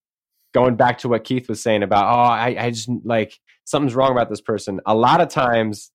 going 0.54 0.76
back 0.76 0.98
to 0.98 1.08
what 1.08 1.24
Keith 1.24 1.48
was 1.48 1.62
saying 1.62 1.82
about, 1.82 2.06
oh, 2.06 2.30
I, 2.32 2.56
I 2.58 2.70
just 2.70 2.88
like 3.04 3.38
something's 3.68 3.94
wrong 3.94 4.12
about 4.12 4.30
this 4.30 4.40
person. 4.40 4.80
A 4.86 4.94
lot 4.94 5.20
of 5.20 5.28
times 5.28 5.90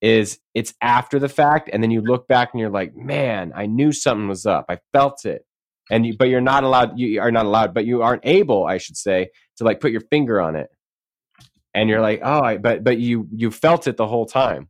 is 0.00 0.38
it's 0.54 0.74
after 0.80 1.18
the 1.18 1.28
fact, 1.28 1.68
and 1.72 1.82
then 1.82 1.90
you 1.90 2.00
look 2.00 2.26
back 2.26 2.50
and 2.52 2.60
you're 2.60 2.70
like, 2.70 2.94
man, 2.96 3.52
I 3.54 3.66
knew 3.66 3.92
something 3.92 4.28
was 4.28 4.46
up. 4.46 4.66
I 4.68 4.78
felt 4.92 5.24
it. 5.24 5.44
And 5.90 6.06
you, 6.06 6.16
but 6.16 6.28
you're 6.28 6.40
not 6.40 6.64
allowed, 6.64 6.98
you 6.98 7.20
are 7.20 7.32
not 7.32 7.46
allowed, 7.46 7.74
but 7.74 7.84
you 7.84 8.02
aren't 8.02 8.24
able, 8.24 8.64
I 8.64 8.78
should 8.78 8.96
say, 8.96 9.30
to 9.56 9.64
like 9.64 9.80
put 9.80 9.90
your 9.90 10.02
finger 10.02 10.40
on 10.40 10.56
it 10.56 10.70
and 11.74 11.88
you're 11.88 12.00
like, 12.00 12.20
oh, 12.22 12.40
I, 12.40 12.56
but 12.58 12.82
but 12.84 12.98
you 12.98 13.28
you 13.32 13.50
felt 13.50 13.86
it 13.86 13.96
the 13.96 14.06
whole 14.06 14.26
time. 14.26 14.68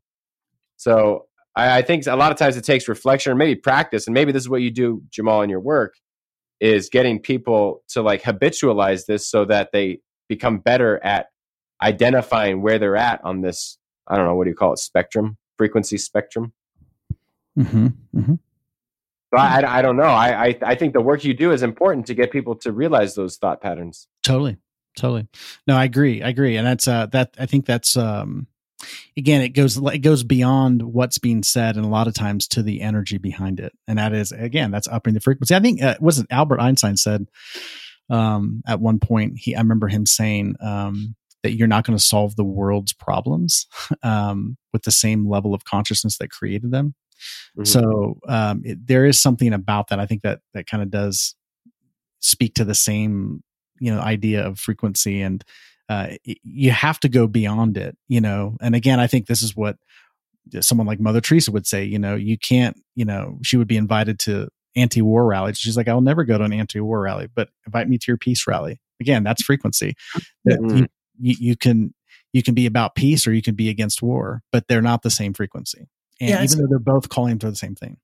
So 0.76 1.26
I, 1.57 1.78
I 1.78 1.83
think 1.83 2.07
a 2.07 2.16
lot 2.16 2.33
of 2.33 2.39
times 2.39 2.57
it 2.57 2.64
takes 2.64 2.89
reflection 2.89 3.33
or 3.33 3.37
maybe 3.37 3.55
practice, 3.57 4.07
and 4.07 4.14
maybe 4.14 4.33
this 4.33 4.43
is 4.43 4.49
what 4.49 4.62
you 4.62 4.70
do, 4.70 5.03
Jamal, 5.11 5.43
in 5.43 5.51
your 5.51 5.61
work, 5.61 5.95
is 6.61 6.89
getting 6.89 7.18
people 7.18 7.83
to 7.89 8.03
like 8.03 8.22
habitualize 8.22 9.07
this 9.07 9.28
so 9.28 9.45
that 9.47 9.70
they 9.72 10.01
become 10.28 10.59
better 10.59 11.03
at 11.05 11.26
identifying 11.83 12.62
where 12.62 12.78
they're 12.78 12.97
at 12.97 13.24
on 13.24 13.41
this. 13.41 13.78
I 14.07 14.16
don't 14.16 14.26
know 14.26 14.35
what 14.35 14.45
do 14.45 14.51
you 14.51 14.57
call 14.57 14.72
it, 14.72 14.78
spectrum, 14.78 15.39
frequency 15.57 15.99
spectrum. 15.99 16.53
Mm-hmm. 17.59 17.87
Mm-hmm. 18.16 18.35
So 19.33 19.39
I, 19.39 19.78
I, 19.78 19.83
don't 19.83 19.97
know. 19.97 20.03
I, 20.03 20.47
I 20.47 20.59
I 20.62 20.74
think 20.74 20.93
the 20.93 21.01
work 21.01 21.22
you 21.22 21.35
do 21.35 21.53
is 21.53 21.62
important 21.62 22.07
to 22.07 22.14
get 22.14 22.33
people 22.33 22.57
to 22.57 22.72
realize 22.72 23.14
those 23.14 23.37
thought 23.37 23.61
patterns. 23.61 24.09
Totally. 24.24 24.57
Totally. 24.97 25.28
No, 25.66 25.76
I 25.76 25.85
agree. 25.85 26.22
I 26.22 26.28
agree. 26.28 26.57
And 26.57 26.66
that's 26.66 26.89
uh 26.89 27.07
that 27.07 27.35
I 27.39 27.47
think 27.47 27.64
that's 27.64 27.97
um 27.97 28.49
again 29.16 29.41
it 29.41 29.51
goes 29.51 29.76
it 29.76 30.01
goes 30.01 30.24
beyond 30.24 30.83
what's 30.83 31.18
being 31.18 31.45
said 31.45 31.76
and 31.76 31.85
a 31.85 31.89
lot 31.89 32.09
of 32.09 32.14
times 32.14 32.49
to 32.49 32.62
the 32.62 32.81
energy 32.81 33.18
behind 33.18 33.61
it. 33.61 33.72
And 33.87 33.99
that 33.99 34.12
is 34.12 34.33
again 34.33 34.72
that's 34.72 34.89
upping 34.89 35.14
the 35.14 35.20
frequency. 35.20 35.55
I 35.55 35.61
think 35.61 35.81
uh, 35.81 35.95
was 36.01 36.18
it 36.18 36.26
Albert 36.31 36.61
Einstein 36.61 36.97
said 36.97 37.28
um 38.09 38.62
at 38.66 38.81
one 38.81 38.99
point 38.99 39.39
he 39.39 39.55
I 39.55 39.61
remember 39.61 39.87
him 39.87 40.07
saying 40.07 40.57
um 40.61 41.14
that 41.43 41.53
you're 41.53 41.68
not 41.68 41.84
going 41.84 41.97
to 41.99 42.03
solve 42.05 42.36
the 42.36 42.45
world's 42.45 42.93
problems 42.93 43.66
um 44.03 44.57
with 44.72 44.82
the 44.82 44.91
same 44.91 45.28
level 45.28 45.55
of 45.55 45.64
consciousness 45.64 46.18
that 46.18 46.30
created 46.30 46.70
them. 46.70 46.95
Mhm. 47.59 47.66
So 47.66 48.18
um, 48.28 48.62
it, 48.64 48.86
there 48.86 49.05
is 49.05 49.20
something 49.20 49.53
about 49.53 49.88
that. 49.88 50.01
I 50.01 50.07
think 50.07 50.22
that 50.22 50.41
that 50.55 50.66
kind 50.66 50.82
of 50.82 50.91
does 50.91 51.34
speak 52.20 52.55
to 52.55 52.64
the 52.64 52.74
same 52.74 53.43
you 53.78 53.93
know 53.93 54.01
idea 54.01 54.47
of 54.47 54.59
frequency, 54.59 55.20
and 55.22 55.43
uh, 55.88 56.09
y- 56.26 56.36
you 56.43 56.70
have 56.70 57.01
to 57.01 57.09
go 57.09 57.26
beyond 57.26 57.76
it. 57.76 57.97
You 58.09 58.20
know, 58.20 58.57
and 58.61 58.74
again, 58.74 59.01
I 59.01 59.07
think 59.07 59.26
this 59.26 59.43
is 59.43 59.57
what 59.57 59.76
someone 60.61 60.86
like 60.86 61.01
Mother 61.01 61.20
Teresa 61.20 61.51
would 61.53 61.66
say. 61.66 61.84
You 61.84 61.99
know, 61.99 62.14
you 62.14 62.38
can't. 62.38 62.76
You 62.95 63.05
know, 63.05 63.38
she 63.43 63.57
would 63.57 63.68
be 63.68 63.76
invited 63.76 64.18
to 64.20 64.49
anti-war 64.76 65.26
rallies. 65.26 65.59
She's 65.59 65.76
like, 65.76 65.88
I'll 65.88 66.01
never 66.01 66.24
go 66.24 66.38
to 66.38 66.45
an 66.45 66.53
anti-war 66.53 67.01
rally, 67.01 67.28
but 67.34 67.49
invite 67.66 67.88
me 67.88 67.99
to 67.99 68.05
your 68.09 68.16
peace 68.18 68.47
rally. 68.47 68.80
Again, 69.01 69.24
that's 69.24 69.43
frequency. 69.43 69.95
Mhm. 70.47 70.78
you, 70.80 70.86
you, 71.20 71.34
you 71.38 71.56
can 71.56 71.94
you 72.32 72.42
can 72.42 72.54
be 72.54 72.66
about 72.66 72.94
peace 72.94 73.26
or 73.26 73.32
you 73.32 73.42
can 73.42 73.54
be 73.54 73.68
against 73.68 74.02
war, 74.02 74.42
but 74.52 74.68
they're 74.68 74.82
not 74.82 75.02
the 75.02 75.10
same 75.10 75.32
frequency. 75.32 75.88
And 76.20 76.30
Yeah, 76.30 76.42
even 76.42 76.58
though 76.58 76.66
they're 76.68 76.78
both 76.78 77.08
calling 77.08 77.38
for 77.38 77.50
the 77.50 77.56
same 77.56 77.74
thing. 77.74 77.98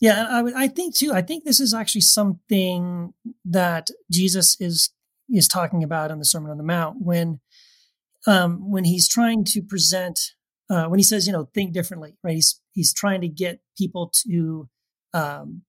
Yeah, 0.00 0.26
I, 0.28 0.64
I 0.64 0.68
think 0.68 0.94
too. 0.94 1.12
I 1.12 1.22
think 1.22 1.44
this 1.44 1.60
is 1.60 1.74
actually 1.74 2.00
something 2.00 3.12
that 3.44 3.88
Jesus 4.10 4.56
is 4.60 4.90
is 5.28 5.46
talking 5.46 5.84
about 5.84 6.10
in 6.10 6.18
the 6.18 6.24
Sermon 6.24 6.50
on 6.50 6.56
the 6.58 6.64
Mount 6.64 6.96
when 7.00 7.40
um, 8.26 8.70
when 8.70 8.84
he's 8.84 9.08
trying 9.08 9.44
to 9.44 9.62
present 9.62 10.18
uh, 10.70 10.86
when 10.86 10.98
he 10.98 11.04
says 11.04 11.26
you 11.26 11.32
know 11.32 11.50
think 11.54 11.72
differently, 11.72 12.16
right? 12.24 12.34
He's 12.34 12.60
he's 12.72 12.94
trying 12.94 13.20
to 13.20 13.28
get 13.28 13.60
people 13.76 14.10
to 14.26 14.68
um, 15.12 15.62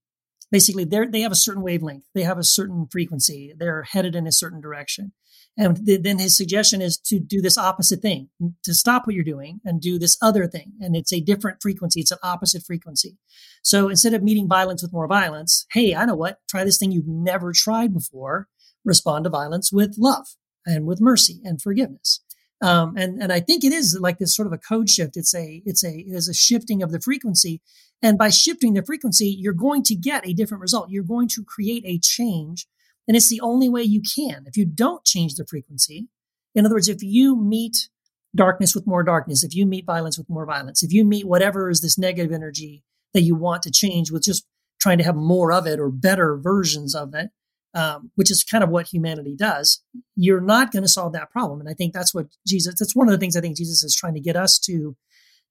basically 0.52 0.84
they 0.84 1.06
they 1.08 1.22
have 1.22 1.32
a 1.32 1.36
certain 1.36 1.64
wavelength, 1.64 2.06
they 2.14 2.24
have 2.24 2.38
a 2.38 2.44
certain 2.44 2.88
frequency, 2.92 3.54
they're 3.58 3.84
headed 3.84 4.16
in 4.16 4.28
a 4.28 4.32
certain 4.32 4.62
direction, 4.62 5.14
and 5.58 5.86
th- 5.86 6.02
then 6.02 6.20
his 6.20 6.36
suggestion 6.36 6.82
is 6.82 6.98
to 6.98 7.20
do 7.20 7.42
this 7.42 7.58
opposite 7.58 8.02
thing, 8.02 8.30
to 8.64 8.74
stop 8.74 9.06
what 9.06 9.16
you're 9.16 9.24
doing 9.24 9.60
and 9.64 9.82
do 9.82 9.98
this 9.98 10.18
other 10.22 10.48
thing, 10.48 10.74
and 10.80 10.96
it's 10.96 11.14
a 11.14 11.22
different 11.22 11.62
frequency, 11.62 12.02
it's 12.02 12.12
an 12.12 12.18
opposite 12.24 12.64
frequency. 12.64 13.18
So 13.64 13.90
instead 13.90 14.14
of 14.14 14.24
meeting 14.24 14.48
violence 14.48 14.82
with 14.82 14.94
more 14.94 15.08
violence, 15.08 15.66
hey, 15.72 15.96
I 15.96 16.06
know 16.06 16.16
what, 16.16 16.40
try 16.50 16.64
this 16.64 16.78
thing 16.78 16.92
you've 16.92 17.08
never 17.08 17.52
tried 17.52 17.94
before. 17.94 18.48
Respond 18.84 19.26
to 19.26 19.30
violence 19.30 19.72
with 19.72 19.96
love 19.98 20.36
and 20.66 20.88
with 20.88 21.00
mercy 21.00 21.40
and 21.44 21.62
forgiveness. 21.62 22.22
Um, 22.62 22.96
and 22.96 23.22
and 23.22 23.34
I 23.34 23.40
think 23.40 23.64
it 23.64 23.74
is 23.74 23.98
like 24.00 24.20
this 24.20 24.36
sort 24.36 24.48
of 24.48 24.54
a 24.54 24.58
code 24.58 24.90
shift. 24.90 25.18
It's 25.18 25.34
a 25.34 25.62
it's 25.66 25.84
a 25.84 25.92
it 25.92 26.14
is 26.14 26.30
a 26.30 26.34
shifting 26.34 26.84
of 26.84 26.92
the 26.92 27.02
frequency, 27.02 27.62
and 28.02 28.18
by 28.18 28.30
shifting 28.30 28.74
the 28.74 28.84
frequency, 28.84 29.28
you're 29.28 29.54
going 29.54 29.84
to 29.84 29.96
get 29.96 30.28
a 30.28 30.34
different 30.34 30.62
result. 30.62 30.92
You're 30.92 31.04
going 31.04 31.28
to 31.30 31.44
create 31.44 31.84
a 31.86 32.00
change, 32.00 32.68
and 33.08 33.18
it's 33.18 33.30
the 33.30 33.42
only 33.42 33.68
way 33.68 33.82
you 33.82 34.02
can. 34.02 34.44
If 34.46 34.58
you 34.58 34.66
don't 34.66 35.04
change 35.04 35.36
the 35.36 35.46
frequency, 35.46 36.08
in 36.54 36.66
other 36.66 36.76
words, 36.76 36.90
if 36.90 37.02
you 37.02 37.36
meet 37.36 37.90
darkness 38.36 38.76
with 38.76 38.88
more 38.88 39.04
darkness, 39.04 39.44
if 39.44 39.56
you 39.56 39.66
meet 39.66 39.86
violence 39.86 40.18
with 40.18 40.30
more 40.30 40.46
violence, 40.46 40.84
if 40.84 40.94
you 40.94 41.04
meet 41.04 41.28
whatever 41.28 41.70
is 41.70 41.82
this 41.82 41.98
negative 41.98 42.32
energy 42.32 42.84
that 43.14 43.22
you 43.22 43.36
want 43.36 43.64
to 43.64 43.72
change 43.72 44.12
with 44.12 44.24
just 44.24 44.46
trying 44.80 44.98
to 45.00 45.04
have 45.04 45.16
more 45.16 45.52
of 45.52 45.68
it 45.68 45.80
or 45.80 45.90
better 45.90 46.38
versions 46.38 46.96
of 46.96 47.14
it, 47.14 47.30
um, 47.74 48.12
which 48.16 48.32
is 48.32 48.44
kind 48.44 48.64
of 48.64 48.70
what 48.70 48.88
humanity 48.88 49.36
does, 49.36 49.84
you're 50.16 50.42
not 50.42 50.72
going 50.72 50.84
to 50.84 50.90
solve 50.90 51.14
that 51.14 51.32
problem. 51.32 51.60
And 51.60 51.70
I 51.70 51.74
think 51.74 51.94
that's 51.94 52.14
what 52.14 52.28
Jesus, 52.46 52.76
that's 52.80 52.96
one 52.96 53.08
of 53.08 53.14
the 53.14 53.18
things 53.18 53.36
I 53.36 53.42
think 53.42 53.58
Jesus 53.58 53.84
is 53.84 53.96
trying 53.96 54.14
to 54.16 54.20
get 54.20 54.36
us 54.36 54.60
to 54.60 54.96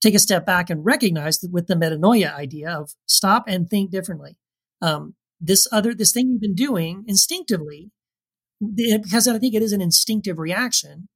take 0.03 0.15
a 0.15 0.19
step 0.19 0.47
back 0.47 0.71
and 0.71 0.85
recognize 0.85 1.41
that 1.41 1.53
with 1.53 1.67
the 1.67 1.75
metanoia 1.75 2.35
idea 2.35 2.71
of 2.71 2.95
stop 3.07 3.45
and 3.47 3.69
think 3.69 3.91
differently. 3.91 4.37
Um, 4.83 5.15
this 5.41 5.67
other, 5.73 5.95
this 5.95 6.13
thing 6.13 6.31
you've 6.31 6.41
been 6.41 6.55
doing 6.55 7.05
instinctively, 7.07 7.91
because 8.61 9.27
I 9.27 9.39
think 9.39 9.55
it 9.55 9.63
is 9.63 9.73
an 9.73 9.81
instinctive 9.81 10.39
reaction, 10.39 11.09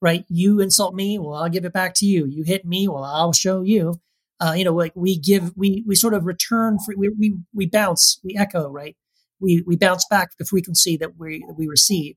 right? 0.00 0.24
You 0.28 0.60
insult 0.60 0.94
me, 0.94 1.18
well, 1.18 1.34
I'll 1.34 1.48
give 1.48 1.64
it 1.64 1.72
back 1.72 1.94
to 1.94 2.06
you. 2.06 2.26
You 2.26 2.42
hit 2.42 2.64
me, 2.64 2.88
well, 2.88 3.04
I'll 3.04 3.32
show 3.32 3.62
you. 3.62 4.00
Uh, 4.40 4.54
you 4.56 4.64
know, 4.64 4.72
like 4.72 4.92
we 4.94 5.18
give, 5.18 5.52
we 5.56 5.84
we 5.86 5.96
sort 5.96 6.14
of 6.14 6.24
return, 6.24 6.78
for, 6.78 6.94
we 6.96 7.08
we 7.08 7.38
we 7.52 7.66
bounce, 7.66 8.20
we 8.22 8.36
echo, 8.36 8.68
right? 8.68 8.96
We 9.40 9.62
we 9.66 9.76
bounce 9.76 10.06
back 10.08 10.30
the 10.38 10.44
frequency 10.44 10.96
that 10.96 11.16
we 11.18 11.44
that 11.46 11.54
we 11.54 11.66
receive. 11.66 12.16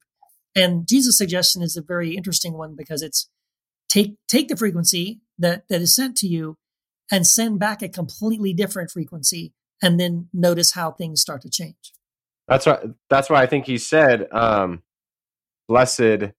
And 0.55 0.87
Jesus' 0.87 1.17
suggestion 1.17 1.61
is 1.61 1.77
a 1.77 1.81
very 1.81 2.15
interesting 2.15 2.53
one 2.53 2.75
because 2.75 3.01
it's 3.01 3.29
take 3.89 4.15
take 4.27 4.47
the 4.47 4.57
frequency 4.57 5.21
that 5.37 5.67
that 5.69 5.81
is 5.81 5.93
sent 5.93 6.17
to 6.17 6.27
you 6.27 6.57
and 7.11 7.27
send 7.27 7.59
back 7.59 7.81
a 7.81 7.89
completely 7.89 8.53
different 8.53 8.91
frequency, 8.91 9.53
and 9.81 9.99
then 9.99 10.29
notice 10.33 10.71
how 10.71 10.91
things 10.91 11.21
start 11.21 11.41
to 11.41 11.49
change. 11.49 11.93
That's 12.47 12.67
right. 12.67 12.79
That's 13.09 13.29
why 13.29 13.41
I 13.41 13.47
think 13.47 13.65
he 13.65 13.77
said, 13.77 14.27
um, 14.31 14.81
"Blessed 15.67 16.31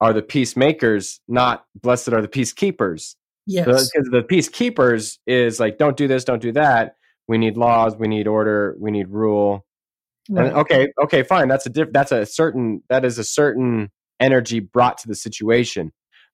are 0.00 0.12
the 0.12 0.22
peacemakers, 0.22 1.20
not 1.28 1.66
blessed 1.74 2.08
are 2.08 2.22
the 2.22 2.28
peacekeepers." 2.28 3.14
Yes, 3.46 3.66
Because 3.66 4.08
the 4.10 4.22
peacekeepers 4.22 5.18
is 5.26 5.60
like, 5.60 5.76
don't 5.76 5.96
do 5.96 6.08
this, 6.08 6.24
don't 6.24 6.40
do 6.40 6.52
that. 6.52 6.96
We 7.28 7.38
need 7.38 7.56
laws, 7.56 7.96
we 7.96 8.08
need 8.08 8.26
order, 8.26 8.74
we 8.78 8.90
need 8.90 9.08
rule. 9.08 9.66
Right. 10.30 10.46
And 10.46 10.56
okay, 10.56 10.92
okay, 11.02 11.22
fine. 11.22 11.48
That's 11.48 11.66
a 11.66 11.70
diff- 11.70 11.92
That's 11.92 12.12
a 12.12 12.26
certain. 12.26 12.82
That 12.88 13.04
is 13.04 13.18
a 13.18 13.24
certain 13.24 13.90
energy 14.20 14.60
brought 14.60 14.98
to 14.98 15.08
the 15.08 15.14
situation. 15.14 15.92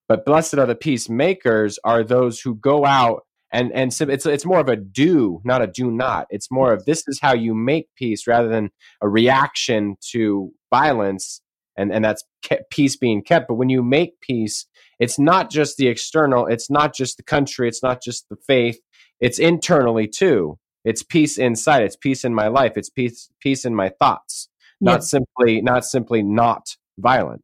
But 0.09 0.25
blessed 0.25 0.59
are 0.59 0.67
the 0.67 0.75
peacemakers 0.75 1.79
are 1.85 2.03
those 2.03 2.41
who 2.41 2.57
go 2.57 2.85
out 2.85 3.23
and 3.53 3.73
and 3.73 3.93
so 3.93 4.09
it's 4.09 4.27
it's 4.27 4.45
more 4.45 4.61
of 4.61 4.69
a 4.69 4.77
do, 4.77 5.41
not 5.45 5.63
a 5.63 5.67
do 5.67 5.91
not. 5.91 6.27
It's 6.31 6.51
more 6.51 6.73
of 6.73 6.85
this 6.85 7.03
is 7.09 7.19
how 7.21 7.35
you 7.35 7.55
make 7.55 7.89
peace 7.97 8.27
rather 8.27 8.49
than 8.49 8.71
a 9.01 9.09
reaction 9.09 9.97
to 10.13 10.53
violence, 10.73 11.41
and 11.77 11.93
and 11.93 12.05
that's 12.05 12.23
kept, 12.43 12.71
peace 12.71 12.97
being 12.97 13.23
kept. 13.23 13.49
But 13.49 13.55
when 13.55 13.69
you 13.69 13.83
make 13.83 14.21
peace, 14.21 14.67
it's 15.01 15.19
not 15.19 15.51
just 15.51 15.77
the 15.77 15.89
external, 15.89 16.47
it's 16.47 16.71
not 16.71 16.95
just 16.95 17.17
the 17.17 17.25
country, 17.25 17.67
it's 17.67 17.83
not 17.83 18.01
just 18.03 18.29
the 18.29 18.37
faith, 18.47 18.79
it's 19.19 19.41
internally 19.41 20.07
too. 20.07 20.59
It's 20.85 21.03
peace 21.03 21.39
inside. 21.39 21.83
It's 21.83 21.97
peace 21.97 22.25
in 22.25 22.35
my 22.35 22.49
life. 22.49 22.73
It's 22.77 22.91
peace 22.91 23.31
peace 23.41 23.65
in 23.65 23.75
my 23.75 23.91
thoughts. 24.01 24.49
Not 24.81 25.01
Yeah. 25.01 25.01
simply 25.01 25.61
not 25.61 25.85
simply 25.85 26.23
not 26.23 26.77
violent. 26.99 27.43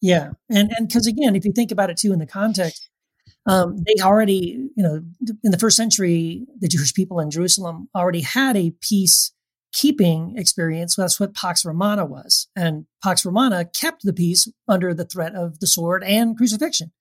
Yeah, 0.00 0.32
and 0.50 0.72
and 0.76 0.88
because 0.88 1.06
again, 1.06 1.36
if 1.36 1.44
you 1.44 1.52
think 1.52 1.70
about 1.70 1.90
it 1.90 1.96
too 1.96 2.12
in 2.12 2.18
the 2.18 2.26
context, 2.26 2.88
um, 3.46 3.76
they 3.86 4.02
already, 4.02 4.68
you 4.76 4.82
know, 4.82 5.02
in 5.44 5.50
the 5.50 5.58
first 5.58 5.76
century, 5.76 6.46
the 6.58 6.68
Jewish 6.68 6.94
people 6.94 7.20
in 7.20 7.30
Jerusalem 7.30 7.88
already 7.94 8.22
had 8.22 8.56
a 8.56 8.72
peace 8.80 9.32
keeping 9.72 10.34
experience. 10.36 10.96
That's 10.96 11.18
what 11.20 11.34
Pax 11.34 11.64
Romana 11.64 12.04
was, 12.04 12.48
and 12.56 12.86
Pax 13.02 13.24
Romana 13.24 13.64
kept 13.64 14.02
the 14.02 14.12
peace 14.12 14.48
under 14.66 14.92
the 14.94 15.04
threat 15.04 15.34
of 15.34 15.60
the 15.60 15.66
sword 15.66 16.02
and 16.04 16.36
crucifixion. 16.36 16.92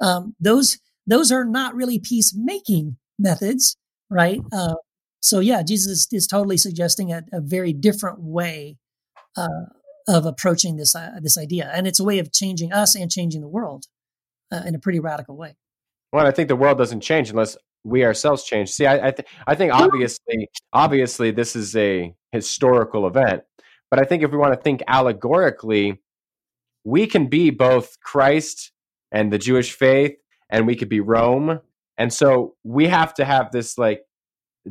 Um, 0.00 0.34
those 0.40 0.78
those 1.06 1.30
are 1.30 1.44
not 1.44 1.74
really 1.74 1.98
peacemaking 1.98 2.96
methods, 3.18 3.76
right? 4.10 4.40
Uh, 4.52 4.74
so 5.20 5.40
yeah, 5.40 5.62
Jesus 5.62 6.06
is 6.12 6.26
totally 6.26 6.56
suggesting 6.56 7.12
a, 7.12 7.22
a 7.32 7.40
very 7.40 7.72
different 7.72 8.20
way 8.20 8.76
uh, 9.36 9.66
of 10.06 10.26
approaching 10.26 10.76
this 10.76 10.94
uh, 10.94 11.10
this 11.20 11.36
idea, 11.36 11.70
and 11.74 11.86
it's 11.86 12.00
a 12.00 12.04
way 12.04 12.18
of 12.18 12.32
changing 12.32 12.72
us 12.72 12.94
and 12.94 13.10
changing 13.10 13.40
the 13.40 13.48
world 13.48 13.86
uh, 14.52 14.62
in 14.66 14.74
a 14.74 14.78
pretty 14.78 15.00
radical 15.00 15.36
way. 15.36 15.56
Well, 16.12 16.26
I 16.26 16.30
think 16.30 16.48
the 16.48 16.56
world 16.56 16.78
doesn't 16.78 17.00
change 17.00 17.30
unless 17.30 17.56
we 17.84 18.04
ourselves 18.04 18.44
change. 18.44 18.70
See, 18.70 18.86
I 18.86 19.08
I, 19.08 19.10
th- 19.10 19.28
I 19.46 19.54
think 19.54 19.72
obviously 19.72 20.48
obviously 20.72 21.30
this 21.30 21.56
is 21.56 21.76
a 21.76 22.14
historical 22.32 23.06
event, 23.06 23.42
but 23.90 24.00
I 24.00 24.04
think 24.04 24.22
if 24.22 24.30
we 24.30 24.38
want 24.38 24.54
to 24.54 24.60
think 24.60 24.82
allegorically, 24.86 26.00
we 26.84 27.06
can 27.06 27.26
be 27.26 27.50
both 27.50 27.98
Christ 28.00 28.72
and 29.10 29.32
the 29.32 29.38
Jewish 29.38 29.72
faith, 29.72 30.16
and 30.48 30.66
we 30.66 30.76
could 30.76 30.88
be 30.88 31.00
Rome, 31.00 31.60
and 31.96 32.12
so 32.12 32.54
we 32.62 32.86
have 32.86 33.14
to 33.14 33.24
have 33.24 33.50
this 33.50 33.76
like 33.76 34.02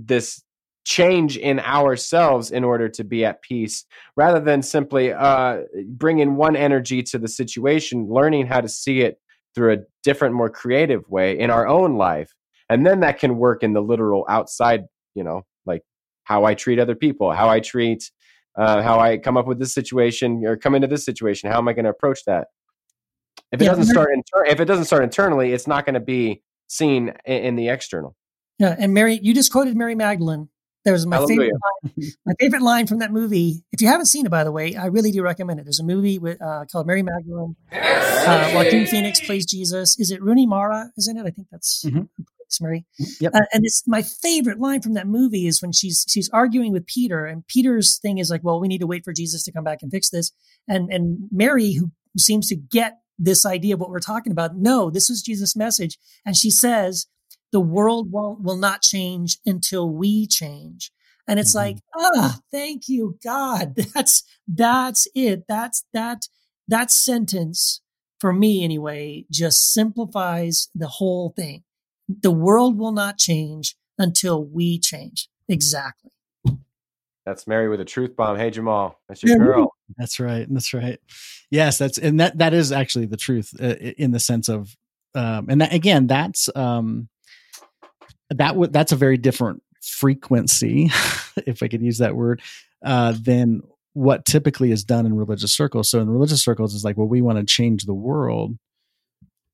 this 0.05 0.43
change 0.85 1.37
in 1.37 1.59
ourselves 1.59 2.51
in 2.51 2.63
order 2.63 2.87
to 2.87 3.03
be 3.03 3.25
at 3.25 3.41
peace 3.41 3.83
rather 4.15 4.39
than 4.39 4.61
simply 4.61 5.11
uh, 5.11 5.59
bringing 5.89 6.37
one 6.37 6.55
energy 6.55 7.03
to 7.03 7.17
the 7.17 7.27
situation 7.27 8.07
learning 8.07 8.47
how 8.47 8.61
to 8.61 8.69
see 8.69 9.01
it 9.01 9.19
through 9.53 9.73
a 9.73 9.77
different 10.03 10.33
more 10.33 10.49
creative 10.49 11.07
way 11.09 11.37
in 11.37 11.49
our 11.49 11.67
own 11.67 11.97
life. 11.97 12.33
And 12.69 12.85
then 12.85 13.01
that 13.01 13.19
can 13.19 13.37
work 13.37 13.63
in 13.63 13.73
the 13.73 13.81
literal 13.81 14.25
outside 14.29 14.85
you 15.17 15.23
know 15.23 15.41
like 15.65 15.81
how 16.23 16.45
i 16.45 16.53
treat 16.53 16.79
other 16.79 16.95
people 16.95 17.33
how 17.33 17.49
i 17.49 17.59
treat 17.59 18.09
uh, 18.57 18.81
how 18.81 18.99
i 18.99 19.17
come 19.17 19.35
up 19.35 19.47
with 19.47 19.59
this 19.59 19.73
situation 19.73 20.45
or 20.45 20.55
come 20.55 20.75
into 20.75 20.87
this 20.87 21.03
situation 21.03 21.51
how 21.51 21.57
am 21.57 21.67
i 21.67 21.73
going 21.73 21.85
to 21.85 21.91
approach 21.91 22.23
that? 22.25 22.47
If 23.51 23.61
it 23.61 23.65
Yeah, 23.65 23.71
doesn't 23.71 23.85
start 23.85 24.09
inter- 24.13 24.45
if 24.45 24.59
it 24.59 24.65
doesn't 24.65 24.85
start 24.85 25.03
internally 25.03 25.51
it's 25.51 25.67
not 25.67 25.85
going 25.85 25.95
to 25.95 25.99
be 25.99 26.41
seen 26.67 27.13
in, 27.25 27.43
in 27.43 27.55
the 27.55 27.69
external 27.69 28.15
Yeah, 28.59 28.75
and 28.77 28.93
Mary, 28.93 29.19
you 29.21 29.33
just 29.33 29.51
quoted 29.51 29.75
Mary 29.77 29.95
Magdalene. 29.95 30.49
There's 30.83 31.05
my 31.05 31.17
favorite, 31.25 31.51
line, 31.51 32.11
my 32.25 32.33
favorite 32.39 32.61
line 32.61 32.87
from 32.87 32.99
that 32.99 33.11
movie. 33.11 33.61
If 33.73 33.81
you 33.81 33.87
haven't 33.89 34.05
seen 34.05 34.25
it, 34.25 34.29
by 34.29 34.45
the 34.45 34.53
way, 34.53 34.75
I 34.77 34.85
really 34.85 35.11
do 35.11 35.21
recommend 35.21 35.59
it. 35.59 35.63
There's 35.63 35.81
a 35.81 35.83
movie 35.83 36.17
with 36.17 36.41
uh, 36.41 36.63
called 36.71 36.87
Mary 36.87 37.03
Magdalene. 37.03 37.57
Uh, 37.73 38.51
Joaquin 38.55 38.87
Phoenix 38.87 39.19
plays 39.19 39.45
Jesus. 39.45 39.99
Is 39.99 40.11
it 40.11 40.21
Rooney 40.21 40.47
Mara? 40.47 40.91
Isn't 40.97 41.17
it? 41.17 41.25
I 41.25 41.31
think 41.31 41.47
that's 41.51 41.83
Mhm. 41.85 42.07
Mary. 42.61 42.85
Yep. 43.19 43.35
Uh, 43.35 43.41
and 43.51 43.65
it's 43.65 43.83
my 43.85 44.01
favorite 44.01 44.59
line 44.61 44.81
from 44.81 44.93
that 44.93 45.07
movie 45.07 45.47
is 45.47 45.61
when 45.61 45.73
she's 45.73 46.05
she's 46.07 46.29
arguing 46.29 46.71
with 46.71 46.85
Peter, 46.87 47.25
and 47.25 47.45
Peter's 47.47 47.97
thing 47.97 48.17
is 48.19 48.29
like, 48.29 48.41
"Well, 48.41 48.61
we 48.61 48.69
need 48.69 48.79
to 48.79 48.87
wait 48.87 49.03
for 49.03 49.11
Jesus 49.11 49.43
to 49.43 49.51
come 49.51 49.65
back 49.65 49.79
and 49.81 49.91
fix 49.91 50.09
this." 50.09 50.31
And 50.69 50.89
and 50.91 51.27
Mary, 51.31 51.73
who 51.73 51.91
seems 52.17 52.47
to 52.47 52.55
get 52.55 52.99
this 53.19 53.45
idea 53.45 53.73
of 53.73 53.81
what 53.81 53.89
we're 53.89 53.99
talking 53.99 54.31
about, 54.31 54.55
no, 54.55 54.89
this 54.89 55.09
is 55.09 55.21
Jesus' 55.21 55.55
message, 55.55 55.97
and 56.25 56.37
she 56.37 56.49
says, 56.49 57.07
"The 57.51 57.59
world 57.61 58.11
won't 58.11 58.41
will 58.41 58.57
not 58.57 58.81
change 58.81 59.37
until 59.45 59.89
we 59.89 60.27
change." 60.27 60.91
And 61.27 61.39
it's 61.39 61.51
Mhm. 61.53 61.55
like, 61.55 61.77
ah, 61.97 62.39
thank 62.51 62.87
you, 62.87 63.17
God. 63.23 63.75
That's 63.93 64.23
that's 64.47 65.07
it. 65.13 65.43
That's 65.47 65.83
that 65.93 66.27
that 66.69 66.89
sentence 66.91 67.81
for 68.19 68.31
me 68.33 68.63
anyway 68.63 69.25
just 69.29 69.73
simplifies 69.73 70.69
the 70.73 70.87
whole 70.87 71.33
thing. 71.35 71.63
The 72.07 72.31
world 72.31 72.77
will 72.77 72.93
not 72.93 73.17
change 73.17 73.75
until 73.97 74.43
we 74.43 74.79
change. 74.79 75.29
Exactly. 75.49 76.11
that's 77.25 77.45
mary 77.47 77.67
with 77.67 77.81
a 77.81 77.85
truth 77.85 78.15
bomb 78.15 78.37
hey 78.37 78.49
jamal 78.49 79.01
that's 79.09 79.21
your 79.21 79.33
Yeah, 79.33 79.37
girl 79.45 79.75
That's 79.97 80.19
right. 80.19 80.45
That's 80.49 80.73
right. 80.73 80.99
Yes, 81.49 81.77
that's 81.77 81.97
and 81.97 82.19
that 82.19 82.37
that 82.37 82.53
is 82.53 82.71
actually 82.71 83.05
the 83.05 83.17
truth 83.17 83.53
uh, 83.61 83.75
in 83.97 84.11
the 84.11 84.19
sense 84.19 84.49
of 84.49 84.75
um 85.15 85.47
and 85.49 85.61
that, 85.61 85.73
again 85.73 86.07
that's 86.07 86.49
um 86.55 87.07
that 88.29 88.55
would 88.55 88.73
that's 88.73 88.91
a 88.91 88.97
very 88.97 89.17
different 89.17 89.61
frequency 89.81 90.85
if 91.45 91.63
I 91.63 91.67
could 91.67 91.81
use 91.81 91.99
that 91.99 92.15
word 92.15 92.41
uh 92.83 93.13
than 93.19 93.61
what 93.93 94.25
typically 94.25 94.71
is 94.71 94.83
done 94.83 95.05
in 95.05 95.15
religious 95.15 95.51
circles. 95.51 95.89
So 95.89 95.99
in 95.99 96.09
religious 96.09 96.43
circles 96.43 96.75
it's 96.75 96.83
like 96.83 96.97
well 96.97 97.07
we 97.07 97.21
want 97.21 97.39
to 97.39 97.45
change 97.45 97.85
the 97.85 97.93
world. 97.93 98.57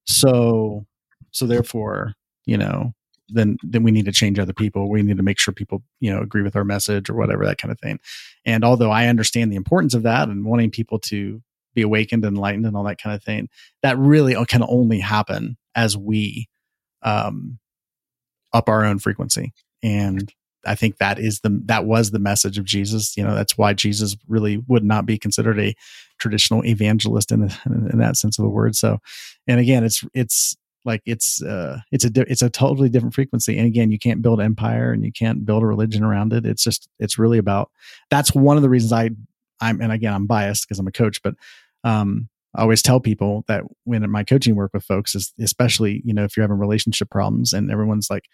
So 0.06 0.86
so 1.32 1.48
therefore, 1.48 2.14
you 2.45 2.58
know, 2.58 2.94
then 3.30 3.58
then 3.64 3.84
we 3.84 3.91
need 3.91 4.06
to 4.06 4.12
change 4.12 4.40
other 4.40 4.54
people. 4.54 4.90
We 4.90 5.02
need 5.02 5.18
to 5.18 5.24
make 5.24 5.40
sure 5.40 5.54
people, 5.54 5.84
you 6.00 6.14
know, 6.14 6.22
agree 6.22 6.44
with 6.44 6.56
our 6.56 6.64
message 6.64 7.10
or 7.10 7.16
whatever 7.16 7.45
that 7.45 7.58
kind 7.58 7.72
of 7.72 7.80
thing. 7.80 8.00
And 8.45 8.64
although 8.64 8.91
I 8.91 9.08
understand 9.08 9.52
the 9.52 9.58
importance 9.58 9.94
of 9.94 10.04
that 10.04 10.30
and 10.30 10.45
wanting 10.45 10.72
people 10.72 11.00
to 11.00 11.41
be 11.74 11.82
awakened 11.82 12.24
and 12.24 12.36
enlightened 12.36 12.66
and 12.66 12.78
all 12.78 12.84
that 12.84 13.02
kind 13.02 13.16
of 13.16 13.24
thing, 13.24 13.50
that 13.82 13.98
really 13.98 14.36
can 14.45 14.64
only 14.68 15.00
happen 15.00 15.58
as 15.76 15.98
we 15.98 16.48
um, 17.02 17.58
up 18.53 18.69
our 18.69 18.85
own 18.85 18.99
frequency. 18.99 19.53
And 19.81 20.34
I 20.65 20.75
think 20.75 20.97
that 20.97 21.19
is 21.19 21.41
the 21.41 21.61
that 21.65 21.85
was 21.85 22.11
the 22.11 22.19
message 22.19 22.57
of 22.57 22.65
Jesus. 22.65 23.17
You 23.17 23.23
know, 23.23 23.35
that's 23.35 23.57
why 23.57 23.73
Jesus 23.73 24.15
really 24.27 24.57
would 24.67 24.84
not 24.84 25.05
be 25.05 25.17
considered 25.17 25.59
a 25.59 25.75
traditional 26.19 26.65
evangelist 26.65 27.31
in, 27.31 27.41
the, 27.41 27.59
in 27.91 27.97
that 27.99 28.15
sense 28.15 28.39
of 28.39 28.43
the 28.43 28.49
word. 28.49 28.75
So, 28.75 28.99
and 29.47 29.59
again, 29.59 29.84
it's 29.84 30.05
it's 30.13 30.55
like 30.85 31.01
it's 31.05 31.41
uh 31.41 31.80
it's 31.91 32.05
a 32.05 32.11
it's 32.30 32.41
a 32.41 32.49
totally 32.49 32.89
different 32.89 33.13
frequency 33.15 33.57
and 33.57 33.65
again 33.65 33.91
you 33.91 33.99
can't 33.99 34.21
build 34.21 34.41
empire 34.41 34.91
and 34.91 35.05
you 35.05 35.11
can't 35.11 35.45
build 35.45 35.63
a 35.63 35.65
religion 35.65 36.03
around 36.03 36.34
it 36.34 36.45
it's 36.45 36.63
just 36.63 36.89
it's 36.99 37.17
really 37.17 37.38
about 37.38 37.71
that's 38.09 38.35
one 38.35 38.57
of 38.57 38.63
the 38.63 38.69
reasons 38.69 38.91
i 38.91 39.09
i'm 39.61 39.80
and 39.81 39.91
again 39.91 40.13
i'm 40.13 40.27
biased 40.27 40.67
because 40.67 40.80
i'm 40.80 40.88
a 40.88 40.91
coach 40.91 41.21
but 41.23 41.35
um 41.85 42.27
i 42.55 42.61
always 42.61 42.81
tell 42.81 42.99
people 42.99 43.43
that 43.47 43.63
when 43.84 44.03
in 44.03 44.11
my 44.11 44.23
coaching 44.23 44.55
work 44.55 44.71
with 44.73 44.84
folks 44.84 45.15
is 45.15 45.34
especially 45.39 46.01
you 46.05 46.13
know 46.13 46.23
if 46.23 46.35
you're 46.35 46.43
having 46.43 46.57
relationship 46.57 47.09
problems 47.09 47.53
and 47.53 47.71
everyone's 47.71 48.09
like 48.09 48.25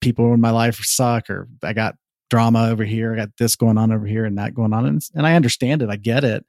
people 0.00 0.32
in 0.34 0.40
my 0.40 0.50
life 0.50 0.76
suck 0.82 1.30
or 1.30 1.48
i 1.62 1.72
got 1.72 1.94
drama 2.30 2.68
over 2.68 2.84
here 2.84 3.12
i 3.12 3.16
got 3.16 3.28
this 3.38 3.56
going 3.56 3.78
on 3.78 3.92
over 3.92 4.06
here 4.06 4.24
and 4.24 4.38
that 4.38 4.54
going 4.54 4.72
on 4.72 4.86
and, 4.86 5.02
and 5.14 5.26
i 5.26 5.34
understand 5.34 5.82
it 5.82 5.90
i 5.90 5.96
get 5.96 6.24
it 6.24 6.44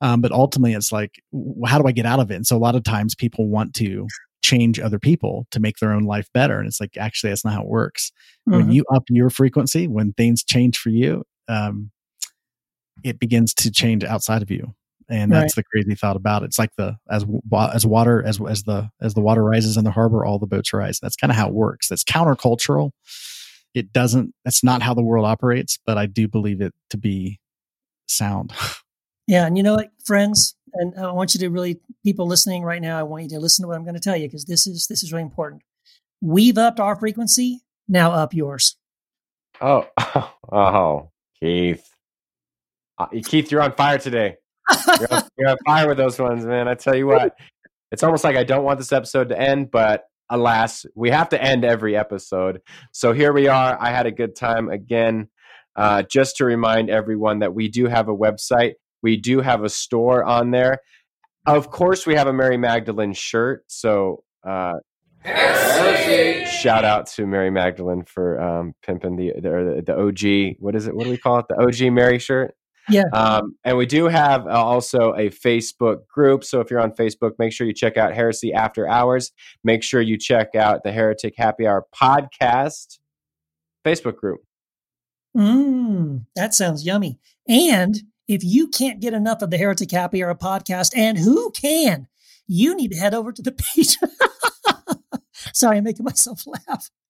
um, 0.00 0.20
but 0.20 0.32
ultimately 0.32 0.74
it's 0.74 0.92
like 0.92 1.22
how 1.66 1.80
do 1.80 1.86
i 1.88 1.92
get 1.92 2.04
out 2.04 2.20
of 2.20 2.30
it? 2.30 2.34
And 2.34 2.46
so 2.46 2.56
a 2.56 2.58
lot 2.58 2.74
of 2.74 2.82
times 2.82 3.14
people 3.14 3.48
want 3.48 3.74
to 3.76 4.06
change 4.42 4.78
other 4.78 4.98
people 4.98 5.46
to 5.50 5.60
make 5.60 5.78
their 5.78 5.92
own 5.92 6.04
life 6.04 6.28
better 6.34 6.58
and 6.58 6.66
it's 6.66 6.80
like 6.80 6.96
actually 6.98 7.30
that's 7.30 7.44
not 7.44 7.54
how 7.54 7.62
it 7.62 7.68
works. 7.68 8.12
When 8.44 8.66
Mhm. 8.66 8.74
you 8.74 8.84
up 8.94 9.04
your 9.08 9.30
frequency 9.30 9.88
when 9.88 10.12
things 10.12 10.44
change 10.44 10.76
for 10.78 10.90
you 10.90 11.24
um, 11.48 11.90
it 13.02 13.18
begins 13.18 13.54
to 13.54 13.70
change 13.70 14.04
outside 14.04 14.42
of 14.42 14.50
you 14.50 14.74
and 15.08 15.30
that's 15.30 15.54
the 15.54 15.62
crazy 15.62 15.94
thought 15.94 16.16
about 16.16 16.42
it. 16.42 16.46
It's 16.46 16.58
like 16.58 16.74
the 16.76 16.96
as 17.10 17.24
as 17.72 17.86
water 17.86 18.22
as 18.24 18.40
as 18.40 18.62
the 18.62 18.90
as 19.00 19.14
the 19.14 19.20
water 19.20 19.44
rises 19.44 19.76
in 19.76 19.84
the 19.84 19.90
harbor 19.90 20.24
all 20.24 20.38
the 20.38 20.46
boats 20.46 20.72
rise. 20.72 21.00
That's 21.00 21.16
kind 21.16 21.30
of 21.30 21.36
how 21.36 21.48
it 21.48 21.54
works. 21.54 21.88
That's 21.88 22.04
countercultural. 22.04 22.92
It 23.74 23.92
doesn't 23.92 24.34
that's 24.44 24.62
not 24.62 24.82
how 24.82 24.94
the 24.94 25.02
world 25.02 25.26
operates 25.26 25.80
but 25.84 25.98
i 25.98 26.06
do 26.06 26.28
believe 26.28 26.60
it 26.60 26.72
to 26.90 26.96
be 26.96 27.40
sound. 28.06 28.52
Yeah, 29.26 29.46
and 29.46 29.56
you 29.56 29.62
know 29.62 29.76
what, 29.76 29.90
friends, 30.04 30.54
and 30.74 30.94
I 30.98 31.10
want 31.12 31.32
you 31.34 31.40
to 31.40 31.48
really 31.48 31.80
people 32.04 32.26
listening 32.26 32.62
right 32.62 32.82
now, 32.82 32.98
I 32.98 33.04
want 33.04 33.22
you 33.22 33.30
to 33.30 33.40
listen 33.40 33.62
to 33.62 33.68
what 33.68 33.76
I'm 33.76 33.82
going 33.82 33.94
to 33.94 34.00
tell 34.00 34.16
you 34.16 34.28
because 34.28 34.44
this 34.44 34.66
is 34.66 34.86
this 34.86 35.02
is 35.02 35.12
really 35.12 35.22
important. 35.22 35.62
We've 36.20 36.58
upped 36.58 36.78
our 36.78 36.94
frequency, 36.94 37.62
now 37.88 38.12
up 38.12 38.34
yours. 38.34 38.76
oh 39.62 39.88
oh 40.52 41.10
keith. 41.40 41.88
Uh, 42.98 43.06
keith 43.24 43.50
you're 43.50 43.62
on 43.62 43.72
fire 43.72 43.96
today 43.96 44.36
you're 45.00 45.14
on, 45.14 45.22
you're 45.36 45.48
on 45.50 45.56
fire 45.66 45.88
with 45.88 45.98
those 45.98 46.18
ones, 46.18 46.44
man. 46.44 46.68
I 46.68 46.74
tell 46.74 46.94
you 46.94 47.06
what, 47.06 47.36
it's 47.90 48.02
almost 48.02 48.24
like 48.24 48.36
I 48.36 48.44
don't 48.44 48.64
want 48.64 48.78
this 48.78 48.92
episode 48.92 49.28
to 49.30 49.40
end, 49.40 49.70
but 49.70 50.04
alas, 50.30 50.86
we 50.94 51.10
have 51.10 51.28
to 51.30 51.42
end 51.42 51.64
every 51.64 51.96
episode. 51.96 52.60
So 52.92 53.12
here 53.12 53.32
we 53.32 53.48
are. 53.48 53.80
I 53.80 53.90
had 53.90 54.06
a 54.06 54.12
good 54.12 54.36
time 54.36 54.68
again. 54.68 55.28
Uh, 55.76 56.02
just 56.02 56.36
to 56.36 56.44
remind 56.44 56.88
everyone 56.88 57.40
that 57.40 57.54
we 57.54 57.68
do 57.68 57.86
have 57.86 58.08
a 58.08 58.16
website, 58.16 58.74
we 59.02 59.16
do 59.16 59.40
have 59.40 59.64
a 59.64 59.68
store 59.68 60.24
on 60.24 60.50
there. 60.50 60.78
Of 61.46 61.70
course, 61.70 62.06
we 62.06 62.14
have 62.14 62.26
a 62.26 62.32
Mary 62.32 62.56
Magdalene 62.56 63.12
shirt. 63.12 63.64
So 63.66 64.22
uh, 64.46 64.74
Shout 65.24 66.84
out 66.84 67.06
to 67.08 67.26
Mary 67.26 67.50
Magdalene 67.50 68.04
for 68.04 68.40
um, 68.40 68.74
pimping 68.82 69.16
the, 69.16 69.32
the 69.36 69.82
the 69.86 69.98
OG. 69.98 70.56
What 70.60 70.74
is 70.74 70.86
it? 70.86 70.94
What 70.94 71.04
do 71.04 71.10
we 71.10 71.16
call 71.16 71.38
it? 71.38 71.46
The 71.48 71.56
OG 71.56 71.92
Mary 71.92 72.18
shirt. 72.18 72.54
Yeah. 72.88 73.04
Um, 73.12 73.56
and 73.64 73.76
we 73.76 73.86
do 73.86 74.08
have 74.08 74.46
uh, 74.46 74.50
also 74.50 75.14
a 75.14 75.30
Facebook 75.30 76.06
group. 76.06 76.44
So 76.44 76.60
if 76.60 76.70
you're 76.70 76.80
on 76.80 76.92
Facebook, 76.92 77.32
make 77.38 77.52
sure 77.52 77.66
you 77.66 77.72
check 77.72 77.96
out 77.96 78.12
Heresy 78.14 78.52
After 78.52 78.88
Hours. 78.88 79.32
Make 79.62 79.82
sure 79.82 80.00
you 80.00 80.18
check 80.18 80.54
out 80.54 80.82
the 80.84 80.92
Heretic 80.92 81.34
Happy 81.36 81.66
Hour 81.66 81.86
podcast 81.94 82.98
Facebook 83.84 84.16
group. 84.16 84.40
Mmm, 85.36 86.26
that 86.36 86.54
sounds 86.54 86.84
yummy. 86.84 87.18
And 87.48 88.00
if 88.28 88.42
you 88.44 88.68
can't 88.68 89.00
get 89.00 89.14
enough 89.14 89.42
of 89.42 89.50
the 89.50 89.58
Heretic 89.58 89.90
Happy 89.90 90.22
Hour 90.22 90.34
podcast, 90.34 90.96
and 90.96 91.18
who 91.18 91.50
can, 91.50 92.08
you 92.46 92.74
need 92.74 92.92
to 92.92 92.98
head 92.98 93.14
over 93.14 93.32
to 93.32 93.42
the 93.42 93.52
page. 93.76 93.96
Sorry, 95.52 95.78
I'm 95.78 95.84
making 95.84 96.04
myself 96.04 96.42
laugh. 96.46 96.90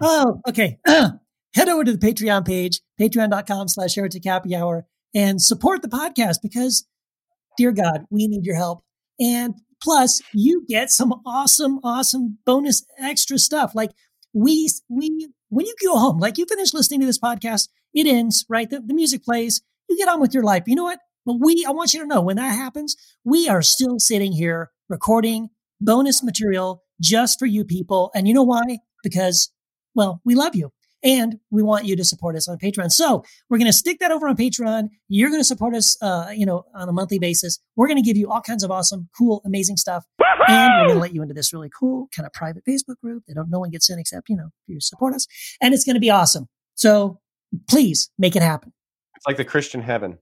Oh, 0.00 0.40
okay. 0.48 0.78
head 0.86 1.68
over 1.68 1.82
to 1.82 1.96
the 1.96 1.98
Patreon 1.98 2.46
page, 2.46 2.80
patreon.com 3.00 3.66
slash 3.66 3.96
heretic 3.96 4.24
happy 4.24 4.54
hour, 4.54 4.86
and 5.14 5.40
support 5.40 5.82
the 5.82 5.88
podcast 5.88 6.36
because, 6.42 6.86
dear 7.56 7.72
God, 7.72 8.04
we 8.10 8.26
need 8.28 8.44
your 8.44 8.56
help. 8.56 8.82
And 9.20 9.54
plus, 9.82 10.22
you 10.32 10.64
get 10.68 10.90
some 10.90 11.12
awesome, 11.26 11.80
awesome 11.84 12.38
bonus 12.46 12.84
extra 12.98 13.38
stuff. 13.38 13.74
Like 13.74 13.90
we, 14.32 14.68
we, 14.88 15.28
when 15.48 15.66
you 15.66 15.74
go 15.84 15.98
home, 15.98 16.18
like 16.18 16.38
you 16.38 16.46
finish 16.46 16.72
listening 16.72 17.00
to 17.00 17.06
this 17.06 17.18
podcast, 17.18 17.68
it 17.94 18.06
ends, 18.06 18.46
right? 18.48 18.68
The, 18.68 18.80
the 18.80 18.94
music 18.94 19.24
plays, 19.24 19.62
you 19.88 19.96
get 19.98 20.08
on 20.08 20.20
with 20.20 20.32
your 20.32 20.44
life. 20.44 20.64
You 20.66 20.76
know 20.76 20.84
what? 20.84 21.00
But 21.26 21.36
we, 21.40 21.64
I 21.66 21.72
want 21.72 21.94
you 21.94 22.00
to 22.00 22.06
know 22.06 22.20
when 22.20 22.36
that 22.36 22.54
happens, 22.54 22.96
we 23.24 23.48
are 23.48 23.62
still 23.62 23.98
sitting 23.98 24.32
here 24.32 24.70
recording 24.88 25.50
bonus 25.80 26.22
material 26.22 26.82
just 27.00 27.38
for 27.38 27.46
you 27.46 27.64
people. 27.64 28.10
And 28.14 28.26
you 28.26 28.34
know 28.34 28.42
why? 28.42 28.78
Because, 29.02 29.50
well, 29.94 30.20
we 30.24 30.34
love 30.34 30.56
you 30.56 30.72
and 31.02 31.38
we 31.50 31.62
want 31.62 31.84
you 31.84 31.96
to 31.96 32.04
support 32.04 32.36
us 32.36 32.48
on 32.48 32.58
Patreon. 32.58 32.90
So 32.92 33.24
we're 33.48 33.58
going 33.58 33.70
to 33.70 33.72
stick 33.72 33.98
that 34.00 34.10
over 34.10 34.28
on 34.28 34.36
Patreon. 34.36 34.88
You're 35.08 35.30
going 35.30 35.40
to 35.40 35.44
support 35.44 35.74
us, 35.74 35.96
uh, 36.00 36.30
you 36.34 36.46
know, 36.46 36.64
on 36.74 36.88
a 36.88 36.92
monthly 36.92 37.18
basis. 37.18 37.58
We're 37.76 37.88
going 37.88 38.02
to 38.02 38.02
give 38.02 38.16
you 38.16 38.30
all 38.30 38.40
kinds 38.40 38.62
of 38.62 38.70
awesome, 38.70 39.08
cool, 39.16 39.42
amazing 39.44 39.76
stuff. 39.76 40.04
And 40.48 40.72
we're 40.72 40.86
going 40.86 40.96
to 40.96 41.00
let 41.00 41.14
you 41.14 41.22
into 41.22 41.34
this 41.34 41.52
really 41.52 41.70
cool 41.70 42.08
kind 42.14 42.26
of 42.26 42.32
private 42.32 42.64
Facebook 42.68 42.98
group 43.02 43.24
that 43.26 43.34
don't, 43.34 43.50
no 43.50 43.58
one 43.58 43.70
gets 43.70 43.90
in 43.90 43.98
except, 43.98 44.28
you 44.28 44.36
know, 44.36 44.48
you 44.66 44.80
support 44.80 45.14
us. 45.14 45.26
And 45.60 45.74
it's 45.74 45.84
going 45.84 45.94
to 45.94 46.00
be 46.00 46.10
awesome. 46.10 46.48
So 46.74 47.20
please 47.68 48.10
make 48.18 48.36
it 48.36 48.42
happen. 48.42 48.72
It's 49.16 49.26
like 49.26 49.36
the 49.36 49.44
Christian 49.44 49.82
heaven. 49.82 50.18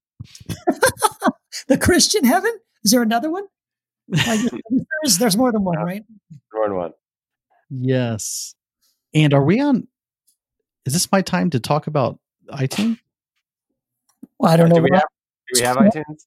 the 1.69 1.79
Christian 1.79 2.25
heaven? 2.25 2.53
Is 2.85 2.91
there 2.91 3.03
another 3.03 3.31
one? 3.31 3.45
Like, 4.09 4.41
there's, 5.03 5.19
there's 5.19 5.37
more 5.37 5.53
than 5.53 5.65
one, 5.65 5.79
right? 5.79 6.03
More 6.53 6.69
than 6.69 6.77
one. 6.77 6.93
Yes. 7.71 8.55
And 9.15 9.33
are 9.33 9.45
we 9.45 9.61
on? 9.61 9.87
Is 10.87 10.93
this 10.93 11.11
my 11.13 11.23
time 11.23 11.51
to 11.51 11.61
talk 11.61 11.87
about 11.87 12.19
iTunes? 12.49 12.99
Well, 14.39 14.51
I 14.53 14.57
don't 14.57 14.69
know. 14.71 14.77
Do 14.77 14.83
we 14.83 14.89
have, 14.93 15.05
do 15.53 15.61
we 15.61 15.67
have 15.67 15.77
iTunes? 15.77 16.27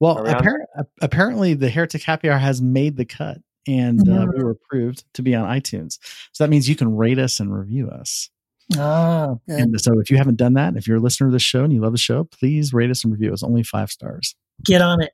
Well, 0.00 0.22
we 0.22 0.30
on 0.30 0.42
appar- 0.42 0.84
apparently, 1.00 1.54
the 1.54 1.70
Heretic 1.70 2.02
Happy 2.02 2.28
Hour 2.28 2.38
has 2.38 2.60
made 2.60 2.96
the 2.96 3.04
cut, 3.04 3.38
and 3.66 4.00
uh, 4.08 4.26
Mhm. 4.26 4.36
we 4.36 4.42
were 4.44 4.50
approved 4.50 5.04
to 5.14 5.22
be 5.22 5.34
on 5.34 5.48
iTunes. 5.48 5.98
So 6.32 6.44
that 6.44 6.50
means 6.50 6.68
you 6.68 6.76
can 6.76 6.94
rate 6.96 7.18
us 7.18 7.40
and 7.40 7.54
review 7.54 7.88
us. 7.88 8.28
Ah, 8.76 9.34
good. 9.48 9.58
And 9.60 9.80
so, 9.80 9.98
if 10.00 10.10
you 10.10 10.16
haven't 10.16 10.36
done 10.36 10.54
that, 10.54 10.76
if 10.76 10.86
you're 10.86 10.96
a 10.98 11.00
listener 11.00 11.28
to 11.28 11.32
the 11.32 11.38
show 11.38 11.64
and 11.64 11.72
you 11.72 11.80
love 11.80 11.92
the 11.92 11.98
show, 11.98 12.24
please 12.24 12.72
rate 12.72 12.90
us 12.90 13.04
and 13.04 13.12
review 13.12 13.32
us. 13.32 13.42
Only 13.42 13.62
five 13.62 13.90
stars. 13.90 14.34
Get 14.64 14.80
on 14.82 15.02
it. 15.02 15.12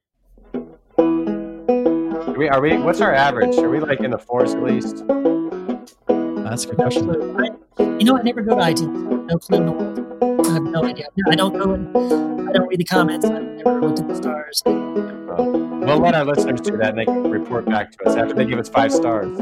Do 0.96 2.34
we, 2.36 2.48
are 2.48 2.60
we? 2.60 2.76
What's 2.78 3.00
our 3.00 3.12
average? 3.14 3.56
Are 3.58 3.68
we 3.70 3.80
like 3.80 4.00
in 4.00 4.10
the 4.12 4.18
fours 4.18 4.54
at 4.54 4.62
least? 4.62 4.98
That's 6.44 6.64
a 6.64 6.68
good 6.68 6.76
question. 6.76 7.10
I, 7.10 7.48
you 7.78 8.04
know, 8.04 8.16
I 8.18 8.22
never 8.22 8.42
go 8.42 8.56
to 8.56 8.62
iTunes. 8.62 9.26
No 9.26 9.38
clue 9.38 9.58
in 9.58 9.66
the 9.66 9.72
world. 9.72 10.46
I 10.46 10.52
have 10.52 10.62
no 10.62 10.84
idea. 10.84 11.06
I 11.28 11.34
don't 11.34 11.52
go 11.52 11.72
and 11.72 12.48
I 12.48 12.52
don't 12.52 12.66
read 12.68 12.80
the 12.80 12.84
comments. 12.84 13.24
I've 13.26 13.42
never 13.42 13.80
looked 13.80 14.00
at 14.00 14.08
the 14.08 14.14
stars. 14.14 14.62
Well, 14.66 16.00
let 16.00 16.14
our 16.14 16.24
listeners 16.24 16.60
do 16.60 16.76
that, 16.76 16.90
and 16.90 16.98
they 16.98 17.04
can 17.04 17.30
report 17.30 17.64
back 17.66 17.92
to 17.92 18.04
us 18.04 18.16
after 18.16 18.34
they 18.34 18.44
give 18.44 18.58
us 18.58 18.68
five 18.68 18.92
stars. 18.92 19.38